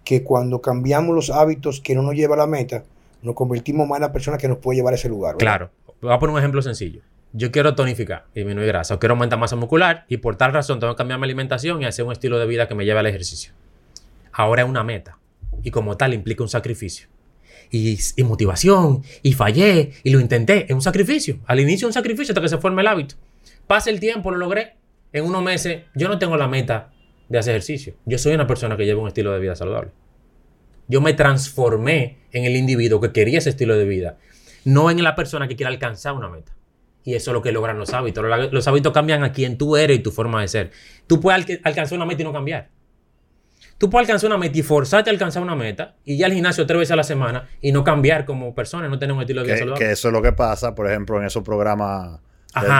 que 0.03 0.23
cuando 0.23 0.61
cambiamos 0.61 1.13
los 1.15 1.29
hábitos 1.29 1.79
que 1.81 1.93
no 1.95 2.01
nos 2.01 2.13
lleva 2.15 2.35
a 2.35 2.37
la 2.39 2.47
meta, 2.47 2.83
nos 3.21 3.35
convertimos 3.35 3.87
más 3.87 3.97
en 3.97 4.01
la 4.03 4.11
persona 4.11 4.37
que 4.37 4.47
nos 4.47 4.57
puede 4.59 4.77
llevar 4.77 4.93
a 4.93 4.95
ese 4.97 5.09
lugar. 5.09 5.35
¿verdad? 5.35 5.39
Claro. 5.39 5.69
Voy 6.01 6.11
a 6.13 6.19
poner 6.19 6.33
un 6.33 6.39
ejemplo 6.39 6.61
sencillo. 6.61 7.01
Yo 7.37 7.51
quiero 7.51 7.75
tonificar, 7.75 8.27
disminuir 8.33 8.67
grasa, 8.67 8.95
o 8.95 8.99
quiero 8.99 9.13
aumentar 9.13 9.37
masa 9.37 9.57
muscular 9.57 10.05
y 10.07 10.17
por 10.17 10.37
tal 10.37 10.53
razón 10.53 10.79
tengo 10.79 10.93
que 10.93 10.97
cambiar 10.97 11.19
mi 11.19 11.25
alimentación 11.25 11.81
y 11.81 11.85
hacer 11.85 12.05
un 12.05 12.13
estilo 12.13 12.39
de 12.39 12.45
vida 12.45 12.67
que 12.69 12.75
me 12.75 12.85
lleve 12.85 12.99
al 12.99 13.07
ejercicio. 13.07 13.51
Ahora 14.31 14.63
es 14.63 14.69
una 14.69 14.85
meta 14.85 15.19
y 15.61 15.69
como 15.69 15.97
tal 15.97 16.13
implica 16.13 16.43
un 16.43 16.49
sacrificio. 16.49 17.09
Y, 17.71 17.99
y 18.15 18.23
motivación, 18.23 19.03
y 19.21 19.33
fallé, 19.33 19.91
y 20.03 20.11
lo 20.11 20.21
intenté, 20.21 20.65
es 20.65 20.71
un 20.71 20.81
sacrificio. 20.81 21.39
Al 21.45 21.59
inicio 21.59 21.87
un 21.87 21.93
sacrificio 21.93 22.31
hasta 22.31 22.41
que 22.41 22.47
se 22.47 22.57
forme 22.57 22.83
el 22.83 22.87
hábito. 22.87 23.15
Pasa 23.67 23.89
el 23.89 23.99
tiempo, 23.99 24.31
lo 24.31 24.37
logré. 24.37 24.75
En 25.11 25.25
unos 25.25 25.43
meses 25.43 25.83
yo 25.93 26.07
no 26.07 26.19
tengo 26.19 26.37
la 26.37 26.47
meta 26.47 26.93
de 27.27 27.37
hacer 27.37 27.55
ejercicio. 27.55 27.95
Yo 28.05 28.17
soy 28.17 28.33
una 28.33 28.47
persona 28.47 28.77
que 28.77 28.85
lleva 28.85 29.01
un 29.01 29.09
estilo 29.09 29.33
de 29.33 29.39
vida 29.39 29.57
saludable. 29.57 29.91
Yo 30.87 31.01
me 31.01 31.13
transformé 31.13 32.19
en 32.31 32.45
el 32.45 32.55
individuo 32.55 33.01
que 33.01 33.11
quería 33.11 33.39
ese 33.39 33.49
estilo 33.49 33.75
de 33.75 33.85
vida, 33.85 34.17
no 34.63 34.89
en 34.89 35.03
la 35.03 35.15
persona 35.15 35.49
que 35.49 35.57
quiere 35.57 35.73
alcanzar 35.73 36.13
una 36.13 36.29
meta. 36.29 36.55
Y 37.05 37.13
eso 37.15 37.31
es 37.31 37.33
lo 37.33 37.41
que 37.41 37.51
logran 37.53 37.77
los 37.77 37.93
hábitos. 37.93 38.25
Los- 38.51 38.67
hábitos 38.67 38.91
cambian 38.91 39.23
a 39.23 39.31
quien 39.31 39.57
tú 39.57 39.77
eres 39.77 39.97
y 39.97 40.01
tu 40.01 40.11
forma 40.11 40.41
de 40.41 40.47
ser. 40.49 40.71
Tú 41.07 41.21
puedes 41.21 41.39
alca- 41.45 41.61
alcanzar 41.63 41.95
una 41.97 42.05
meta 42.05 42.23
y 42.23 42.25
no 42.25 42.33
cambiar. 42.33 42.69
Tú 43.77 43.89
puedes 43.89 44.05
alcanzar 44.07 44.27
una 44.29 44.37
meta 44.37 44.57
y 44.57 44.63
forzarte 44.63 45.09
a 45.09 45.13
alcanzar 45.13 45.43
una 45.43 45.55
meta 45.55 45.95
y 46.03 46.17
ya 46.17 46.25
al 46.25 46.33
gimnasio 46.33 46.65
tres 46.65 46.79
veces 46.79 46.91
a 46.93 46.95
la 46.95 47.03
semana 47.03 47.47
y 47.61 47.71
no 47.71 47.83
cambiar 47.83 48.25
como 48.25 48.55
persona, 48.55 48.87
no 48.87 48.97
tener 48.97 49.13
un 49.15 49.21
estilo 49.21 49.41
de 49.41 49.45
vida 49.47 49.53
Que, 49.55 49.59
saludable. 49.59 49.85
que 49.85 49.91
eso 49.91 50.07
es 50.07 50.13
lo 50.13 50.21
que 50.21 50.31
pasa, 50.31 50.73
por 50.73 50.87
ejemplo, 50.89 51.19
en 51.19 51.25
esos 51.27 51.43
programas 51.43 52.19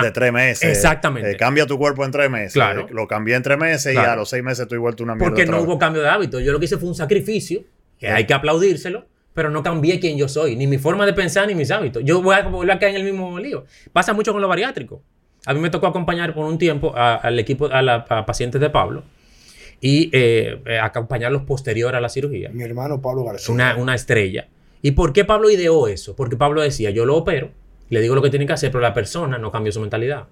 de, 0.02 0.12
tres 0.12 0.32
meses. 0.32 0.70
Exactamente. 0.70 1.32
Eh, 1.32 1.38
cambia 1.38 1.66
tu 1.68 1.78
cuerpo 1.78 2.06
en 2.06 2.12
tres 2.12 2.30
meses. 2.30 2.54
Claro. 2.54 2.82
Eh, 2.82 2.88
Lo 2.92 3.08
cambié 3.08 3.36
en 3.36 3.44
tres 3.44 3.58
meses 3.58 3.94
y 3.94 3.98
a 3.98 4.16
los 4.16 4.30
seis 4.30 4.42
meses 4.42 4.68
tú 4.68 4.80
vuelto 4.80 5.04
una 5.04 5.16
mierda. 5.16 5.30
Porque 5.30 5.46
no 5.46 5.58
vez. 5.58 5.66
hubo 5.66 5.78
cambio 5.78 6.02
de 6.02 6.10
hábito. 6.10 6.40
Yo 6.40 6.52
lo 6.54 6.60
que 6.60 6.66
hice 6.66 6.78
fue 6.78 6.88
un 6.88 6.96
sacrificio, 6.96 7.64
que 8.00 8.08
hay 8.08 8.26
que 8.26 8.34
aplaudírselo, 8.34 9.06
pero 9.36 9.52
no 9.52 9.62
cambié 9.62 10.00
quién 10.00 10.18
yo 10.18 10.28
soy, 10.28 10.56
ni 10.56 10.66
mi 10.66 10.80
forma 10.80 11.06
de 11.06 11.14
pensar, 11.14 11.46
ni 11.48 11.54
mis 11.54 11.70
hábitos. 11.70 12.02
Yo 12.04 12.22
voy 12.24 12.34
a 12.36 12.42
volver 12.48 12.76
a 12.76 12.80
caer 12.80 12.96
en 12.96 13.06
el 13.06 13.12
mismo 13.12 13.38
lío. 13.38 13.66
Pasa 13.94 14.14
mucho 14.14 14.32
con 14.34 14.42
lo 14.42 14.48
bariátrico. 14.48 15.04
A 15.46 15.54
mí 15.54 15.60
me 15.60 15.70
tocó 15.70 15.86
acompañar 15.86 16.34
por 16.34 16.46
un 16.46 16.58
tiempo 16.58 16.94
a- 16.96 17.16
al 17.18 17.38
equipo, 17.38 17.68
a, 17.68 17.82
la, 17.84 18.06
a 18.10 18.26
pacientes 18.26 18.60
de 18.60 18.70
Pablo 18.72 19.04
y 19.82 20.10
eh, 20.14 20.62
eh, 20.66 20.80
acompañarlos 20.80 21.44
posterior 21.44 21.94
a 21.96 22.02
la 22.02 22.10
cirugía. 22.10 22.50
Mi 22.52 22.64
hermano 22.64 23.02
Pablo 23.02 23.24
García. 23.26 23.54
Una, 23.54 23.76
una 23.76 23.94
estrella. 23.94 24.48
¿Y 24.82 24.92
por 24.92 25.14
qué 25.14 25.26
Pablo 25.26 25.50
ideó 25.50 25.88
eso? 25.88 26.16
Porque 26.16 26.38
Pablo 26.38 26.62
decía, 26.62 26.90
yo 26.92 27.06
lo 27.06 27.16
opero, 27.18 27.52
le 27.90 28.02
digo 28.02 28.16
lo 28.16 28.22
que 28.22 28.30
tiene 28.30 28.48
que 28.48 28.54
hacer, 28.54 28.72
pero 28.72 28.82
la 28.82 28.94
persona 28.94 29.38
no 29.38 29.52
cambió 29.52 29.72
su 29.72 29.82
mentalidad. 29.82 30.26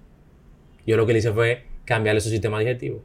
Yo 0.86 0.96
lo 0.96 1.06
que 1.06 1.12
le 1.12 1.18
hice 1.20 1.30
fue 1.32 1.64
cambiarle 1.84 2.20
su 2.20 2.30
sistema 2.30 2.58
digestivo. 2.58 3.02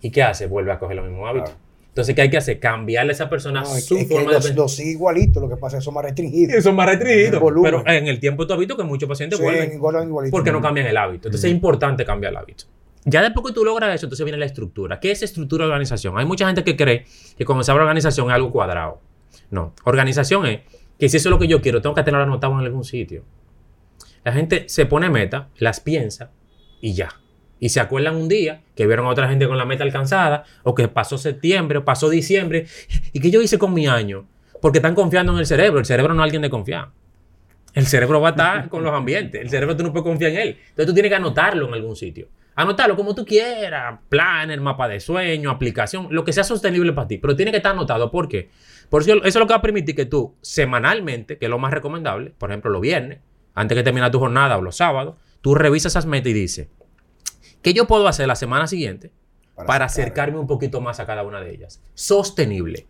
¿Y 0.00 0.10
qué 0.10 0.22
hace? 0.22 0.46
Vuelve 0.46 0.72
a 0.72 0.78
coger 0.78 0.96
los 0.96 1.06
mismos 1.06 1.28
hábitos. 1.28 1.50
Claro. 1.50 1.69
Entonces, 1.90 2.14
¿qué 2.14 2.22
hay 2.22 2.30
que 2.30 2.36
hacer? 2.36 2.60
Cambiarle 2.60 3.10
a 3.12 3.14
esa 3.14 3.28
persona 3.28 3.60
No, 3.60 3.66
su 3.66 3.96
es 3.96 4.06
que 4.06 4.14
forma 4.14 4.28
de 4.30 4.34
los, 4.36 4.44
pensar. 4.44 4.56
los 4.56 4.72
sigue 4.74 4.90
igualito, 4.92 5.40
lo 5.40 5.48
que 5.48 5.56
pasa 5.56 5.76
es 5.76 5.82
que 5.82 5.84
son 5.84 5.94
más 5.94 6.04
restringidos. 6.04 6.62
Son 6.64 6.74
más 6.76 6.86
restringidos. 6.88 7.42
Pero 7.62 7.86
en 7.86 8.06
el 8.06 8.20
tiempo 8.20 8.46
tú 8.46 8.52
has 8.52 8.58
visto 8.58 8.76
que 8.76 8.84
muchos 8.84 9.08
pacientes 9.08 9.38
Sí, 9.38 9.44
vuelven 9.44 9.72
igual- 9.72 10.06
igualito. 10.06 10.30
porque 10.30 10.52
no 10.52 10.60
cambian 10.60 10.86
el 10.86 10.96
hábito. 10.96 11.28
Entonces 11.28 11.50
es 11.50 11.54
importante 11.54 12.04
cambiar 12.04 12.32
el 12.32 12.38
hábito. 12.38 12.64
Ya 13.04 13.22
después 13.22 13.46
que 13.46 13.52
tú 13.52 13.64
logras 13.64 13.94
eso, 13.94 14.06
entonces 14.06 14.24
viene 14.24 14.38
la 14.38 14.46
estructura. 14.46 15.00
¿Qué 15.00 15.10
es 15.10 15.22
estructura 15.22 15.64
de 15.64 15.70
organización? 15.70 16.16
Hay 16.18 16.26
mucha 16.26 16.46
gente 16.46 16.62
que 16.64 16.76
cree 16.76 17.04
que 17.36 17.44
cuando 17.44 17.64
se 17.64 17.70
habla 17.72 17.80
de 17.82 17.88
organización 17.88 18.28
es 18.28 18.34
algo 18.34 18.52
cuadrado. 18.52 19.00
No. 19.50 19.74
Organización 19.84 20.46
es 20.46 20.60
que 20.98 21.08
si 21.08 21.16
eso 21.16 21.28
es 21.28 21.30
lo 21.30 21.38
que 21.38 21.48
yo 21.48 21.60
quiero, 21.60 21.80
tengo 21.82 21.94
que 21.94 22.02
tenerlo 22.02 22.24
anotado 22.24 22.52
en 22.52 22.60
algún 22.60 22.84
sitio. 22.84 23.24
La 24.22 24.32
gente 24.32 24.68
se 24.68 24.84
pone 24.86 25.08
meta, 25.10 25.48
las 25.56 25.80
piensa 25.80 26.30
y 26.82 26.92
ya. 26.92 27.08
Y 27.60 27.68
se 27.68 27.78
acuerdan 27.78 28.16
un 28.16 28.28
día 28.28 28.62
que 28.74 28.86
vieron 28.86 29.06
a 29.06 29.10
otra 29.10 29.28
gente 29.28 29.46
con 29.46 29.58
la 29.58 29.66
meta 29.66 29.84
alcanzada, 29.84 30.44
o 30.64 30.74
que 30.74 30.88
pasó 30.88 31.18
septiembre, 31.18 31.78
o 31.78 31.84
pasó 31.84 32.08
diciembre, 32.08 32.66
y 33.12 33.20
que 33.20 33.30
yo 33.30 33.42
hice 33.42 33.58
con 33.58 33.72
mi 33.72 33.86
año. 33.86 34.26
Porque 34.60 34.78
están 34.78 34.94
confiando 34.94 35.32
en 35.32 35.38
el 35.38 35.46
cerebro. 35.46 35.78
El 35.78 35.86
cerebro 35.86 36.14
no 36.14 36.22
es 36.22 36.24
alguien 36.24 36.42
de 36.42 36.50
confiar. 36.50 36.88
El 37.74 37.86
cerebro 37.86 38.20
va 38.20 38.28
a 38.28 38.30
estar 38.32 38.68
con 38.70 38.82
los 38.82 38.92
ambientes. 38.92 39.40
El 39.40 39.50
cerebro 39.50 39.76
tú 39.76 39.84
no 39.84 39.92
puedes 39.92 40.04
confiar 40.04 40.32
en 40.32 40.38
él. 40.38 40.48
Entonces 40.70 40.86
tú 40.86 40.94
tienes 40.94 41.10
que 41.10 41.16
anotarlo 41.16 41.68
en 41.68 41.74
algún 41.74 41.94
sitio. 41.94 42.28
Anotarlo 42.56 42.96
como 42.96 43.14
tú 43.14 43.24
quieras. 43.24 44.00
Planner, 44.08 44.60
mapa 44.60 44.88
de 44.88 44.98
sueño, 44.98 45.50
aplicación, 45.50 46.08
lo 46.10 46.24
que 46.24 46.32
sea 46.32 46.44
sostenible 46.44 46.92
para 46.92 47.08
ti. 47.08 47.18
Pero 47.18 47.36
tiene 47.36 47.50
que 47.50 47.58
estar 47.58 47.72
anotado. 47.72 48.10
¿Por 48.10 48.28
qué? 48.28 48.50
Porque 48.88 49.12
eso 49.12 49.22
es 49.24 49.34
lo 49.36 49.46
que 49.46 49.52
va 49.52 49.58
a 49.58 49.62
permitir 49.62 49.94
que 49.94 50.04
tú 50.04 50.34
semanalmente, 50.42 51.38
que 51.38 51.46
es 51.46 51.50
lo 51.50 51.58
más 51.58 51.72
recomendable, 51.72 52.32
por 52.36 52.50
ejemplo 52.50 52.70
los 52.72 52.80
viernes, 52.80 53.20
antes 53.54 53.76
que 53.78 53.84
termine 53.84 54.10
tu 54.10 54.18
jornada 54.18 54.58
o 54.58 54.62
los 54.62 54.76
sábados, 54.76 55.14
tú 55.40 55.54
revisas 55.54 55.92
esas 55.92 56.06
metas 56.06 56.30
y 56.30 56.32
dices, 56.32 56.68
¿qué 57.62 57.74
yo 57.74 57.86
puedo 57.86 58.08
hacer 58.08 58.26
la 58.26 58.36
semana 58.36 58.66
siguiente 58.66 59.10
para, 59.66 59.84
acercarme 59.84 60.38
un 60.38 60.46
poquito 60.46 60.80
más 60.80 61.00
a 61.00 61.06
cada 61.06 61.22
una 61.22 61.40
de 61.40 61.52
ellas? 61.52 61.80
Sostenible. 61.94 62.86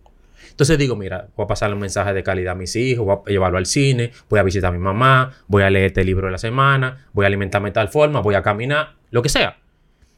Entonces 0.50 0.78
digo, 0.78 0.96
mira, 0.96 1.28
voy 1.36 1.44
a 1.44 1.46
pasarle 1.46 1.74
un 1.74 1.80
mensaje 1.80 2.12
de 2.12 2.22
calidad 2.22 2.52
a 2.52 2.54
mis 2.54 2.74
hijos, 2.76 3.06
voy 3.06 3.16
a 3.26 3.30
llevarlo 3.30 3.58
al 3.58 3.66
cine, 3.66 4.12
voy 4.28 4.40
a 4.40 4.42
visitar 4.42 4.70
a 4.70 4.72
mi 4.72 4.78
mamá, 4.78 5.32
voy 5.46 5.62
a 5.62 5.70
leer 5.70 5.86
este 5.86 6.04
libro 6.04 6.26
de 6.26 6.32
la 6.32 6.38
semana, 6.38 7.06
voy 7.12 7.24
a 7.24 7.28
alimentarme 7.28 7.70
de 7.70 7.74
tal 7.74 7.88
forma, 7.88 8.20
voy 8.20 8.34
a 8.34 8.42
caminar, 8.42 8.94
lo 9.10 9.22
que 9.22 9.28
sea. 9.28 9.58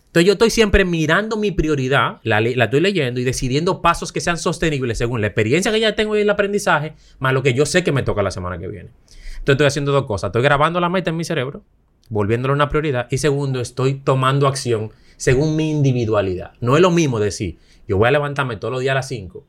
Entonces 0.07 0.27
yo 0.27 0.35
estoy 0.35 0.51
siempre 0.51 0.85
mirando 0.85 1.39
mi 1.39 1.53
prioridad, 1.53 2.19
la, 2.23 2.41
la 2.41 2.65
estoy 2.65 2.81
leyendo 2.81 3.19
y 3.19 3.25
decidiendo 3.25 3.81
pasos 3.81 4.13
que 4.13 4.21
sean 4.21 4.37
sostenibles 4.37 4.99
según 4.99 5.23
la 5.23 5.29
experiencia 5.29 5.73
que 5.73 5.81
ya 5.81 5.95
tengo 5.95 6.17
y 6.17 6.21
el 6.21 6.29
aprendizaje, 6.29 6.93
más 7.19 7.33
lo 7.33 7.43
que 7.43 7.55
yo 7.55 7.65
sé 7.65 7.83
que 7.83 7.93
me 7.93 8.03
toca 8.03 8.23
la 8.23 8.31
semana 8.31 8.59
que 8.59 8.69
viene. 8.69 8.91
Entonces 9.39 9.55
estoy 9.55 9.67
haciendo 9.67 9.91
dos 9.93 10.05
cosas. 10.05 10.29
Estoy 10.29 10.43
grabando 10.43 10.81
la 10.81 10.91
meta 10.91 11.09
en 11.11 11.17
mi 11.17 11.25
cerebro, 11.25 11.65
volviéndolo 12.13 12.53
una 12.53 12.69
prioridad. 12.69 13.09
Y 13.11 13.19
segundo, 13.19 13.61
estoy 13.61 13.95
tomando 13.95 14.47
acción 14.47 14.93
según 15.17 15.57
mi 15.57 15.71
individualidad. 15.71 16.53
No 16.61 16.77
es 16.77 16.83
lo 16.83 16.91
mismo 16.91 17.19
decir, 17.19 17.59
yo 17.89 17.97
voy 17.97 18.09
a 18.09 18.11
levantarme 18.11 18.57
todos 18.57 18.71
los 18.71 18.81
días 18.83 18.93
a 18.93 18.97
las 18.97 19.09
5, 19.09 19.45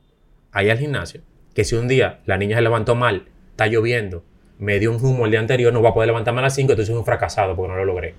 ahí 0.53 0.69
al 0.69 0.79
gimnasio, 0.79 1.21
que 1.53 1.65
si 1.65 1.75
un 1.75 1.89
día 1.89 2.21
la 2.25 2.37
niña 2.37 2.55
se 2.55 2.61
levantó 2.61 2.95
mal, 2.95 3.25
está 3.51 3.67
lloviendo, 3.67 4.23
me 4.59 4.79
dio 4.79 4.95
un 4.95 5.03
humo 5.03 5.25
el 5.25 5.31
día 5.31 5.41
anterior, 5.41 5.73
no 5.73 5.81
voy 5.81 5.89
a 5.89 5.93
poder 5.93 6.07
levantarme 6.07 6.39
a 6.39 6.43
las 6.43 6.55
5, 6.55 6.71
entonces 6.71 6.87
soy 6.87 6.97
un 6.97 7.05
fracasado 7.05 7.53
porque 7.53 7.69
no 7.73 7.77
lo 7.77 7.83
logré. 7.83 8.15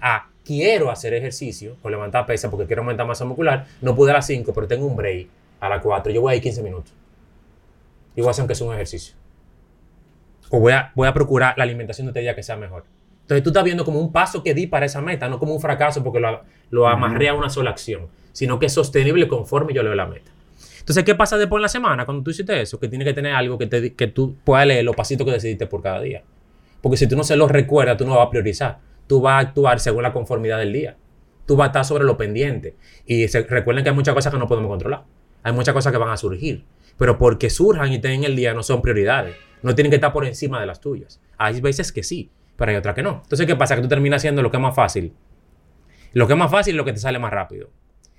Ah, 0.00 0.28
quiero 0.44 0.90
hacer 0.90 1.14
ejercicio 1.14 1.78
o 1.82 1.88
levantar 1.88 2.26
pesa 2.26 2.50
porque 2.50 2.66
quiero 2.66 2.82
aumentar 2.82 3.06
masa 3.06 3.24
muscular, 3.24 3.66
no 3.80 3.96
pude 3.96 4.10
a 4.10 4.14
las 4.14 4.26
5, 4.26 4.52
pero 4.52 4.68
tengo 4.68 4.84
un 4.84 4.94
break 4.94 5.28
a 5.58 5.70
las 5.70 5.80
4, 5.80 6.12
yo 6.12 6.20
voy 6.20 6.34
a 6.34 6.36
ir 6.36 6.42
15 6.42 6.62
minutos. 6.62 6.92
Y 8.14 8.20
voy 8.20 8.28
a 8.28 8.30
hacer 8.32 8.42
aunque 8.42 8.54
sea 8.54 8.66
un 8.66 8.74
ejercicio. 8.74 9.14
O 10.50 10.60
voy 10.60 10.74
a, 10.74 10.92
voy 10.94 11.08
a 11.08 11.14
procurar 11.14 11.54
la 11.56 11.64
alimentación 11.64 12.06
de 12.06 12.10
este 12.10 12.20
día 12.20 12.34
que 12.34 12.42
sea 12.42 12.56
mejor. 12.56 12.84
Entonces 13.26 13.42
tú 13.42 13.50
estás 13.50 13.64
viendo 13.64 13.84
como 13.84 13.98
un 13.98 14.12
paso 14.12 14.44
que 14.44 14.54
di 14.54 14.68
para 14.68 14.86
esa 14.86 15.00
meta, 15.02 15.28
no 15.28 15.40
como 15.40 15.52
un 15.52 15.60
fracaso 15.60 16.04
porque 16.04 16.20
lo, 16.20 16.42
lo 16.70 16.86
amarré 16.86 17.28
a 17.28 17.34
una 17.34 17.50
sola 17.50 17.70
acción, 17.70 18.06
sino 18.30 18.60
que 18.60 18.66
es 18.66 18.72
sostenible 18.72 19.26
conforme 19.26 19.74
yo 19.74 19.82
leo 19.82 19.96
la 19.96 20.06
meta. 20.06 20.30
Entonces, 20.78 21.02
¿qué 21.02 21.16
pasa 21.16 21.36
después 21.36 21.58
en 21.58 21.62
la 21.62 21.68
semana 21.68 22.04
cuando 22.04 22.22
tú 22.22 22.30
hiciste 22.30 22.60
eso? 22.60 22.78
Que 22.78 22.86
tiene 22.86 23.04
que 23.04 23.12
tener 23.12 23.34
algo 23.34 23.58
que, 23.58 23.66
te, 23.66 23.94
que 23.94 24.06
tú 24.06 24.36
puedas 24.44 24.64
leer 24.64 24.84
los 24.84 24.94
pasitos 24.94 25.26
que 25.26 25.32
decidiste 25.32 25.66
por 25.66 25.82
cada 25.82 26.00
día. 26.00 26.22
Porque 26.80 26.96
si 26.96 27.08
tú 27.08 27.16
no 27.16 27.24
se 27.24 27.34
los 27.34 27.50
recuerdas, 27.50 27.96
tú 27.96 28.06
no 28.06 28.14
vas 28.14 28.28
a 28.28 28.30
priorizar. 28.30 28.78
Tú 29.08 29.20
vas 29.20 29.32
a 29.32 29.48
actuar 29.48 29.80
según 29.80 30.04
la 30.04 30.12
conformidad 30.12 30.58
del 30.58 30.72
día. 30.72 30.96
Tú 31.44 31.56
vas 31.56 31.64
a 31.64 31.68
estar 31.70 31.84
sobre 31.84 32.04
lo 32.04 32.16
pendiente. 32.16 32.76
Y 33.04 33.26
se, 33.26 33.42
recuerden 33.42 33.82
que 33.82 33.90
hay 33.90 33.96
muchas 33.96 34.14
cosas 34.14 34.32
que 34.32 34.38
no 34.38 34.46
podemos 34.46 34.70
controlar. 34.70 35.02
Hay 35.42 35.52
muchas 35.52 35.74
cosas 35.74 35.90
que 35.90 35.98
van 35.98 36.10
a 36.10 36.16
surgir. 36.16 36.62
Pero 36.96 37.18
porque 37.18 37.50
surjan 37.50 37.90
y 37.90 37.96
estén 37.96 38.12
en 38.12 38.24
el 38.24 38.36
día 38.36 38.54
no 38.54 38.62
son 38.62 38.80
prioridades. 38.80 39.34
No 39.62 39.74
tienen 39.74 39.90
que 39.90 39.96
estar 39.96 40.12
por 40.12 40.24
encima 40.24 40.60
de 40.60 40.66
las 40.66 40.80
tuyas. 40.80 41.20
Hay 41.36 41.60
veces 41.60 41.90
que 41.90 42.04
sí, 42.04 42.30
pero 42.56 42.70
hay 42.70 42.76
otras 42.76 42.94
que 42.94 43.02
no. 43.02 43.20
Entonces, 43.22 43.46
¿qué 43.46 43.56
pasa? 43.56 43.76
Que 43.76 43.82
tú 43.82 43.88
terminas 43.88 44.18
haciendo 44.18 44.42
lo 44.42 44.50
que 44.50 44.56
es 44.56 44.62
más 44.62 44.74
fácil. 44.74 45.14
Lo 46.12 46.26
que 46.26 46.32
es 46.32 46.38
más 46.38 46.50
fácil 46.50 46.74
es 46.74 46.76
lo 46.76 46.84
que 46.84 46.92
te 46.92 46.98
sale 46.98 47.18
más 47.18 47.30
rápido. 47.30 47.70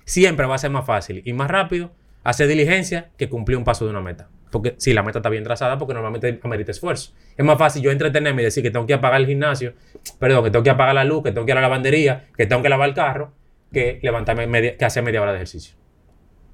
Siempre 0.04 0.46
va 0.46 0.54
a 0.54 0.58
ser 0.58 0.70
más 0.70 0.86
fácil 0.86 1.22
y 1.24 1.32
más 1.32 1.50
rápido 1.50 1.92
hacer 2.24 2.48
diligencia 2.48 3.10
que 3.16 3.28
cumplir 3.28 3.58
un 3.58 3.64
paso 3.64 3.84
de 3.84 3.90
una 3.90 4.00
meta. 4.00 4.28
Porque 4.50 4.74
si 4.78 4.94
la 4.94 5.02
meta 5.02 5.18
está 5.18 5.28
bien 5.28 5.44
trazada, 5.44 5.76
porque 5.76 5.94
normalmente 5.94 6.40
amerita 6.42 6.70
esfuerzo. 6.70 7.12
Es 7.36 7.44
más 7.44 7.58
fácil 7.58 7.82
yo 7.82 7.90
entretenerme 7.90 8.42
y 8.42 8.46
decir 8.46 8.62
que 8.62 8.70
tengo 8.70 8.86
que 8.86 8.94
apagar 8.94 9.20
el 9.20 9.26
gimnasio, 9.26 9.74
perdón, 10.18 10.44
que 10.44 10.50
tengo 10.50 10.62
que 10.62 10.70
apagar 10.70 10.94
la 10.94 11.04
luz, 11.04 11.22
que 11.22 11.32
tengo 11.32 11.44
que 11.44 11.52
ir 11.52 11.58
a 11.58 11.60
la 11.60 11.68
lavandería, 11.68 12.24
que 12.36 12.46
tengo 12.46 12.62
que 12.62 12.68
lavar 12.68 12.88
el 12.88 12.94
carro, 12.94 13.32
que 13.72 13.98
levantarme 14.02 14.46
media, 14.46 14.76
que 14.76 14.84
hacer 14.84 15.02
media 15.02 15.20
hora 15.20 15.32
de 15.32 15.38
ejercicio. 15.38 15.76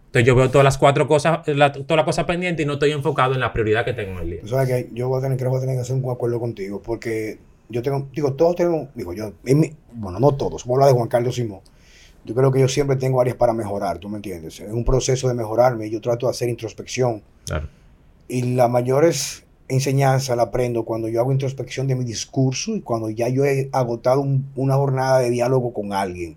Entonces 0.07 0.27
yo 0.27 0.35
veo 0.37 0.49
todas 0.49 0.65
las 0.65 0.79
cuatro 0.79 1.09
cosas, 1.09 1.43
todas 1.45 1.77
las 1.89 2.05
cosas 2.05 2.25
pendientes 2.25 2.65
y 2.65 2.67
no 2.67 2.75
estoy 2.75 2.93
enfocado 2.93 3.35
en 3.35 3.41
la 3.41 3.53
prioridad 3.53 3.85
que 3.85 3.93
tengo 3.93 4.13
en 4.13 4.19
el 4.19 4.31
día. 4.31 4.41
Sabes 4.45 4.69
que 4.69 4.89
yo 4.93 5.11
creo 5.11 5.37
que 5.37 5.47
voy 5.47 5.59
a 5.59 5.61
tener 5.61 5.77
que 5.77 5.81
hacer 5.81 5.97
un 5.97 6.11
acuerdo 6.11 6.39
contigo, 6.39 6.81
porque 6.83 7.39
yo 7.69 7.83
tengo, 7.83 8.09
digo, 8.13 8.33
todos 8.35 8.57
tenemos, 8.57 8.89
digo 8.95 9.13
yo, 9.13 9.33
mi- 9.43 9.75
bueno, 9.93 10.19
no 10.21 10.33
todos, 10.33 10.65
voy 10.65 10.75
a 10.75 10.77
hablar 10.77 10.89
de 10.91 10.95
Juan 10.97 11.09
Carlos 11.09 11.35
Simón. 11.37 11.61
Yo 12.25 12.35
creo 12.35 12.51
que 12.51 12.61
yo 12.61 12.69
siempre 12.69 12.97
tengo 12.97 13.21
áreas 13.21 13.37
para 13.37 13.53
mejorar, 13.53 13.99
¿tú 13.99 14.09
me 14.09 14.17
entiendes? 14.17 14.59
Es 14.61 14.73
un 14.73 14.85
proceso 14.85 15.29
de 15.29 15.35
mejorarme, 15.35 15.91
yo 15.91 16.01
trato 16.01 16.27
de 16.27 16.31
hacer 16.31 16.49
introspección. 16.49 17.23
Claro. 17.47 17.69
Y 18.29 18.55
las 18.55 18.71
mayores 18.71 19.45
enseñanzas 19.69 20.37
la 20.37 20.45
aprendo 20.45 20.85
cuando 20.85 21.09
yo 21.09 21.21
hago 21.21 21.33
introspección 21.33 21.87
de 21.87 21.95
mi 21.97 22.05
discurso 22.05 22.75
y 22.75 22.81
cuando 22.81 23.11
ya 23.11 23.29
yo 23.29 23.45
he 23.45 23.69
agotado 23.73 24.21
un- 24.23 24.47
una 24.57 24.75
jornada 24.77 25.19
de 25.21 25.31
diálogo 25.31 25.73
con 25.75 25.93
alguien, 25.93 26.37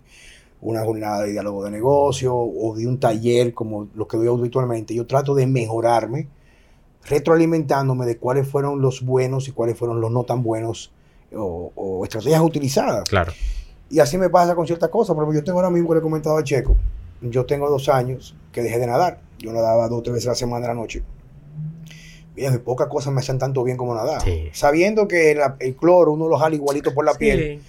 una 0.62 0.84
jornada 0.84 1.22
de 1.22 1.32
diálogo 1.32 1.64
de 1.64 1.72
negocio 1.72 2.36
o 2.36 2.76
de 2.76 2.88
un 2.88 3.00
taller 3.00 3.54
como 3.54 3.88
lo 3.96 4.08
que 4.08 4.18
doy 4.18 4.28
habitualmente. 4.28 4.94
Yo 4.94 5.06
trato 5.08 5.36
de 5.36 5.48
mejorarme 5.48 6.28
retroalimentándome 7.06 8.06
de 8.06 8.18
cuáles 8.18 8.48
fueron 8.48 8.82
los 8.82 9.02
buenos 9.06 9.48
y 9.48 9.52
cuáles 9.52 9.78
fueron 9.78 10.02
los 10.02 10.12
no 10.12 10.24
tan 10.24 10.44
buenos 10.44 10.92
o, 11.36 11.72
o 11.76 12.04
estrategias 12.04 12.42
utilizadas. 12.42 13.08
Claro. 13.10 13.34
Y 13.90 14.00
así 14.00 14.18
me 14.18 14.30
pasa 14.30 14.56
con 14.56 14.66
ciertas 14.68 14.90
cosas. 14.90 15.16
Por 15.16 15.24
ejemplo, 15.24 15.40
yo 15.40 15.44
tengo 15.46 15.60
ahora 15.60 15.70
mismo 15.70 15.88
que 15.90 15.96
le 15.96 16.00
he 16.00 16.04
comentado 16.04 16.38
a 16.38 16.44
Checo. 16.44 16.76
Yo 17.22 17.46
tengo 17.46 17.70
dos 17.70 17.90
años 17.90 18.36
que 18.52 18.62
dejé 18.62 18.80
de 18.80 18.88
nadar. 18.88 19.20
Yo 19.40 19.52
nadaba 19.54 19.88
dos 19.88 20.00
o 20.00 20.04
tres 20.04 20.14
veces 20.16 20.28
a 20.28 20.32
la 20.32 20.36
semana 20.36 20.66
en 20.66 20.76
la 20.76 20.82
noche. 20.82 21.04
Y 22.36 22.48
pocas 22.60 22.88
cosas 22.88 23.12
me 23.14 23.22
hacen 23.22 23.40
tanto 23.40 23.64
bien 23.64 23.78
como 23.78 23.96
nadar. 23.96 24.22
Sí. 24.22 24.50
Sabiendo 24.54 25.08
que 25.08 25.34
la- 25.34 25.56
el 25.60 25.76
cloro 25.76 26.12
uno 26.14 26.28
lo 26.28 26.38
jala 26.38 26.56
igualito 26.56 26.94
por 26.94 27.04
la 27.06 27.14
piel. 27.16 27.62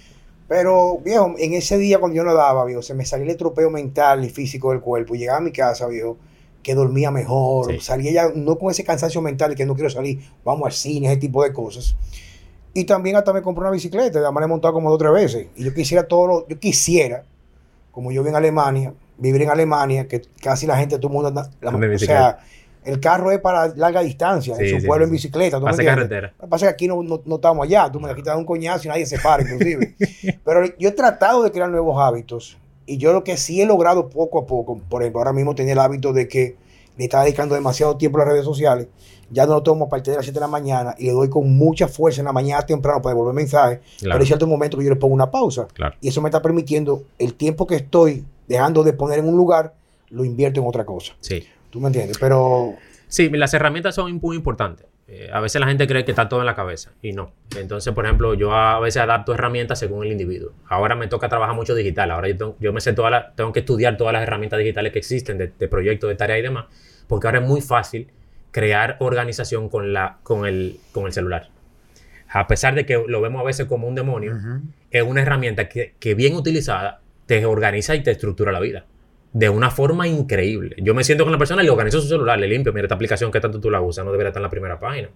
Pero, 0.47 0.97
viejo, 0.99 1.33
en 1.37 1.53
ese 1.53 1.77
día 1.77 1.99
cuando 1.99 2.15
yo 2.17 2.23
nadaba, 2.23 2.65
viejo, 2.65 2.81
se 2.81 2.93
me 2.93 3.05
salía 3.05 3.25
el 3.25 3.31
estropeo 3.31 3.69
mental 3.69 4.23
y 4.25 4.29
físico 4.29 4.71
del 4.71 4.79
cuerpo. 4.81 5.15
Llegaba 5.15 5.37
a 5.39 5.41
mi 5.41 5.51
casa, 5.51 5.87
viejo, 5.87 6.17
que 6.63 6.75
dormía 6.75 7.09
mejor. 7.11 7.71
Sí. 7.73 7.79
Salía 7.79 8.11
ya, 8.11 8.31
no 8.35 8.57
con 8.57 8.69
ese 8.71 8.83
cansancio 8.83 9.21
mental 9.21 9.51
de 9.51 9.55
que 9.55 9.65
no 9.65 9.73
quiero 9.75 9.89
salir, 9.89 10.19
vamos 10.43 10.65
al 10.67 10.73
cine, 10.73 11.07
ese 11.07 11.17
tipo 11.17 11.43
de 11.43 11.53
cosas. 11.53 11.95
Y 12.73 12.83
también 12.85 13.15
hasta 13.15 13.33
me 13.33 13.41
compré 13.41 13.61
una 13.61 13.71
bicicleta, 13.71 14.19
además 14.19 14.41
la 14.41 14.45
he 14.45 14.49
montado 14.49 14.73
como 14.73 14.89
dos 14.89 14.95
o 14.95 14.99
tres 14.99 15.11
veces. 15.11 15.47
Y 15.55 15.63
yo 15.63 15.73
quisiera 15.73 16.07
todo, 16.07 16.27
lo- 16.27 16.47
yo 16.47 16.59
quisiera, 16.59 17.23
como 17.91 18.11
yo 18.11 18.21
vivo 18.21 18.29
en 18.29 18.35
Alemania, 18.35 18.93
vivir 19.17 19.41
en 19.41 19.49
Alemania, 19.49 20.07
que 20.07 20.21
casi 20.41 20.65
la 20.67 20.77
gente, 20.77 20.97
todo 20.97 21.07
el 21.07 21.13
mundo 21.13 21.27
anda, 21.29 21.49
la- 21.61 21.71
o 21.75 21.99
sea, 21.99 22.39
el 22.85 22.99
carro 22.99 23.31
es 23.31 23.39
para 23.39 23.67
larga 23.75 24.01
distancia, 24.01 24.55
Sí, 24.55 24.63
en 24.63 24.69
su 24.69 24.79
sí, 24.81 24.87
pueblo 24.87 25.05
sí, 25.05 25.09
en 25.09 25.11
bicicleta. 25.13 25.57
¿tú 25.59 25.65
me 25.65 25.71
Pasa 25.71 25.83
carretera. 25.83 26.33
Lo 26.39 26.45
que 26.45 26.49
pasa 26.49 26.65
es 26.65 26.69
que 26.71 26.73
aquí 26.75 26.87
no, 26.87 27.03
no, 27.03 27.21
no 27.25 27.35
estamos 27.35 27.65
allá, 27.65 27.91
tú 27.91 27.99
me 27.99 28.09
aquí 28.09 28.21
te 28.23 28.29
das 28.29 28.37
un 28.37 28.45
coñazo 28.45 28.85
y 28.85 28.89
nadie 28.89 29.05
se 29.05 29.19
para, 29.19 29.43
inclusive. 29.43 29.95
Pero 30.45 30.65
yo 30.77 30.89
he 30.89 30.91
tratado 30.93 31.43
de 31.43 31.51
crear 31.51 31.69
nuevos 31.69 31.99
hábitos 31.99 32.57
y 32.85 32.97
yo 32.97 33.11
lo 33.13 33.23
que 33.23 33.35
sí 33.35 33.61
he 33.61 33.65
logrado 33.65 34.09
poco 34.09 34.39
a 34.39 34.45
poco, 34.45 34.79
por 34.89 35.01
ejemplo, 35.01 35.19
ahora 35.19 35.33
mismo 35.33 35.53
tenía 35.55 35.73
el 35.73 35.79
hábito 35.79 36.13
de 36.13 36.27
que 36.27 36.55
le 36.99 37.05
estaba 37.05 37.23
dedicando 37.23 37.55
demasiado 37.55 37.97
tiempo 37.97 38.17
a 38.19 38.25
las 38.25 38.33
redes 38.33 38.45
sociales, 38.45 38.87
ya 39.31 39.45
no 39.45 39.53
lo 39.53 39.63
tomo 39.63 39.85
a 39.85 39.89
partir 39.89 40.11
de 40.11 40.17
las 40.17 40.25
7 40.25 40.35
de 40.39 40.41
la 40.41 40.47
mañana 40.47 40.95
y 40.97 41.05
le 41.05 41.11
doy 41.13 41.29
con 41.29 41.49
mucha 41.55 41.87
fuerza 41.87 42.21
en 42.21 42.25
la 42.25 42.33
mañana 42.33 42.61
temprano 42.65 43.01
para 43.01 43.13
devolver 43.15 43.33
mensajes, 43.35 43.79
pero 44.01 44.15
hay 44.19 44.25
cierto 44.25 44.45
momento 44.47 44.77
que 44.77 44.83
yo 44.83 44.89
le 44.89 44.95
pongo 44.95 45.13
una 45.13 45.31
pausa 45.31 45.67
Claro. 45.73 45.95
y 46.01 46.09
eso 46.09 46.21
me 46.21 46.29
está 46.29 46.41
permitiendo 46.41 47.03
el 47.17 47.33
tiempo 47.35 47.65
que 47.65 47.75
estoy 47.75 48.25
dejando 48.47 48.83
de 48.83 48.93
poner 48.93 49.19
en 49.19 49.27
un 49.27 49.37
lugar, 49.37 49.73
lo 50.09 50.25
invierto 50.25 50.59
en 50.61 50.67
otra 50.67 50.85
cosa. 50.85 51.13
Sí. 51.21 51.47
¿Tú 51.69 51.79
me 51.79 51.87
entiendes? 51.87 52.17
Pero 52.19 52.73
Sí, 53.07 53.29
las 53.29 53.53
herramientas 53.55 53.95
son 53.95 54.19
muy 54.21 54.35
importantes. 54.35 54.85
Eh, 55.07 55.29
a 55.33 55.39
veces 55.39 55.59
la 55.59 55.65
gente 55.67 55.87
cree 55.87 56.05
que 56.05 56.11
está 56.11 56.29
todo 56.29 56.39
en 56.41 56.45
la 56.45 56.53
cabeza 56.55 56.91
y 57.01 57.13
no. 57.13 57.31
Entonces, 57.57 57.91
por 57.95 58.05
ejemplo, 58.05 58.35
yo 58.35 58.53
a 58.53 58.79
veces 58.79 59.01
adapto 59.01 59.33
herramientas 59.33 59.79
según 59.79 60.05
el 60.05 60.11
individuo. 60.11 60.51
Ahora 60.67 60.95
me 60.95 61.07
toca 61.07 61.27
trabajar 61.29 61.55
mucho 61.55 61.73
digital. 61.73 62.11
Ahora 62.11 62.27
yo, 62.27 62.37
tengo, 62.37 62.55
yo 62.59 62.71
me 62.73 62.81
sé 62.81 62.93
todas 62.93 63.09
las- 63.11 63.35
tengo 63.35 63.51
que 63.51 63.61
estudiar 63.61 63.97
todas 63.97 64.13
las 64.13 64.21
herramientas 64.21 64.59
digitales 64.59 64.93
que 64.93 64.99
existen 64.99 65.39
de, 65.39 65.51
de 65.57 65.67
proyectos, 65.67 66.07
de 66.09 66.15
tarea 66.15 66.37
y 66.37 66.43
demás, 66.43 66.65
porque 67.09 67.27
ahora 67.27 67.39
es 67.39 67.45
muy 67.45 67.59
fácil 67.59 68.07
crear 68.51 68.95
organización 68.99 69.67
con, 69.67 69.91
la, 69.91 70.19
con, 70.23 70.45
el, 70.45 70.77
con 70.93 71.07
el 71.07 71.11
celular. 71.11 71.49
A 72.29 72.47
pesar 72.47 72.75
de 72.75 72.85
que 72.85 73.03
lo 73.05 73.19
vemos 73.19 73.41
a 73.41 73.43
veces 73.43 73.65
como 73.65 73.87
un 73.87 73.95
demonio, 73.95 74.37
es 74.91 75.03
una 75.03 75.23
herramienta 75.23 75.67
que, 75.67 75.95
que 75.99 76.13
bien 76.13 76.35
utilizada 76.35 77.01
te 77.25 77.45
organiza 77.45 77.95
y 77.95 78.03
te 78.03 78.11
estructura 78.11 78.51
la 78.51 78.59
vida 78.59 78.85
de 79.33 79.49
una 79.49 79.69
forma 79.69 80.07
increíble. 80.07 80.75
Yo 80.79 80.93
me 80.93 81.03
siento 81.03 81.23
con 81.23 81.31
la 81.31 81.37
persona 81.37 81.61
y 81.61 81.65
le 81.65 81.71
organizo 81.71 81.99
su 82.01 82.07
celular, 82.07 82.39
le 82.39 82.47
limpio, 82.47 82.71
mira 82.73 82.85
esta 82.85 82.95
aplicación 82.95 83.31
que 83.31 83.39
tanto 83.39 83.59
tú 83.59 83.69
la 83.69 83.81
usas, 83.81 84.05
no 84.05 84.11
debería 84.11 84.29
estar 84.29 84.39
en 84.39 84.43
la 84.43 84.49
primera 84.49 84.79
página. 84.79 85.09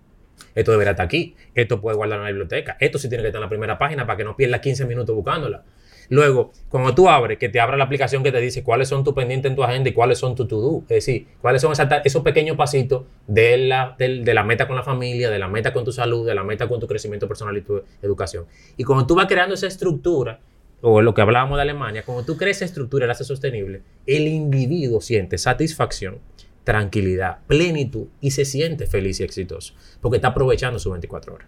Esto 0.56 0.72
debería 0.72 0.92
estar 0.92 1.06
aquí. 1.06 1.36
Esto 1.54 1.80
puede 1.80 1.96
guardar 1.96 2.18
en 2.20 2.24
la 2.24 2.30
biblioteca. 2.30 2.78
Esto 2.80 2.98
sí 2.98 3.10
tiene 3.10 3.24
que 3.24 3.30
estar 3.30 3.40
en 3.40 3.44
la 3.44 3.50
primera 3.50 3.78
página 3.78 4.06
para 4.06 4.18
que 4.18 4.24
no 4.24 4.36
pierdas 4.36 4.62
15 4.62 4.86
minutos 4.86 5.16
buscándola. 5.16 5.64
Luego, 6.10 6.52
cuando 6.70 6.94
tú 6.94 7.10
abres, 7.10 7.38
que 7.38 7.50
te 7.50 7.60
abra 7.60 7.78
la 7.78 7.86
aplicación 7.86 8.24
que 8.24 8.32
te 8.32 8.40
dice 8.40 8.64
cuáles 8.64 8.88
son 8.88 9.04
tus 9.04 9.14
pendientes 9.14 9.50
en 9.50 9.56
tu 9.56 9.64
agenda 9.64 9.90
y 9.90 9.94
cuáles 9.94 10.18
son 10.18 10.36
tus 10.36 10.48
to-do. 10.48 10.82
Es 10.84 11.06
decir, 11.06 11.28
cuáles 11.42 11.62
son 11.62 11.74
esos 12.04 12.24
pequeños 12.24 12.58
pasitos 12.58 13.04
de 13.28 13.58
la, 13.58 13.96
de 13.98 14.34
la 14.34 14.44
meta 14.44 14.68
con 14.68 14.76
la 14.76 14.84
familia, 14.84 15.30
de 15.30 15.40
la 15.40 15.48
meta 15.48 15.74
con 15.74 15.86
tu 15.86 15.92
salud, 15.92 16.26
de 16.26 16.36
la 16.36 16.44
meta 16.44 16.68
con 16.68 16.80
tu 16.80 16.88
crecimiento 16.88 17.28
personal 17.28 17.58
y 17.58 17.62
tu 17.62 17.82
educación. 18.02 18.46
Y 18.78 18.84
cuando 18.84 19.08
tú 19.08 19.16
vas 19.16 19.28
creando 19.28 19.56
esa 19.56 19.68
estructura, 19.68 20.40
o 20.82 21.02
lo 21.02 21.14
que 21.14 21.22
hablábamos 21.22 21.58
de 21.58 21.62
Alemania, 21.62 22.04
cuando 22.06 22.26
tú 22.26 22.36
crees 22.36 22.58
esa 22.58 22.66
estructura 22.66 23.06
y 23.06 23.08
la 23.08 23.14
haces 23.14 23.28
sostenible, 23.28 23.82
el 24.06 24.28
individuo 24.28 25.00
siente 25.00 25.38
satisfacción, 25.38 26.20
tranquilidad, 26.66 27.40
plenitud 27.48 28.08
y 28.20 28.32
se 28.32 28.44
siente 28.44 28.86
feliz 28.86 29.20
y 29.20 29.24
exitoso, 29.24 29.74
porque 30.02 30.18
está 30.18 30.30
aprovechando 30.30 30.80
sus 30.80 30.92
24 30.92 31.36
horas. 31.36 31.48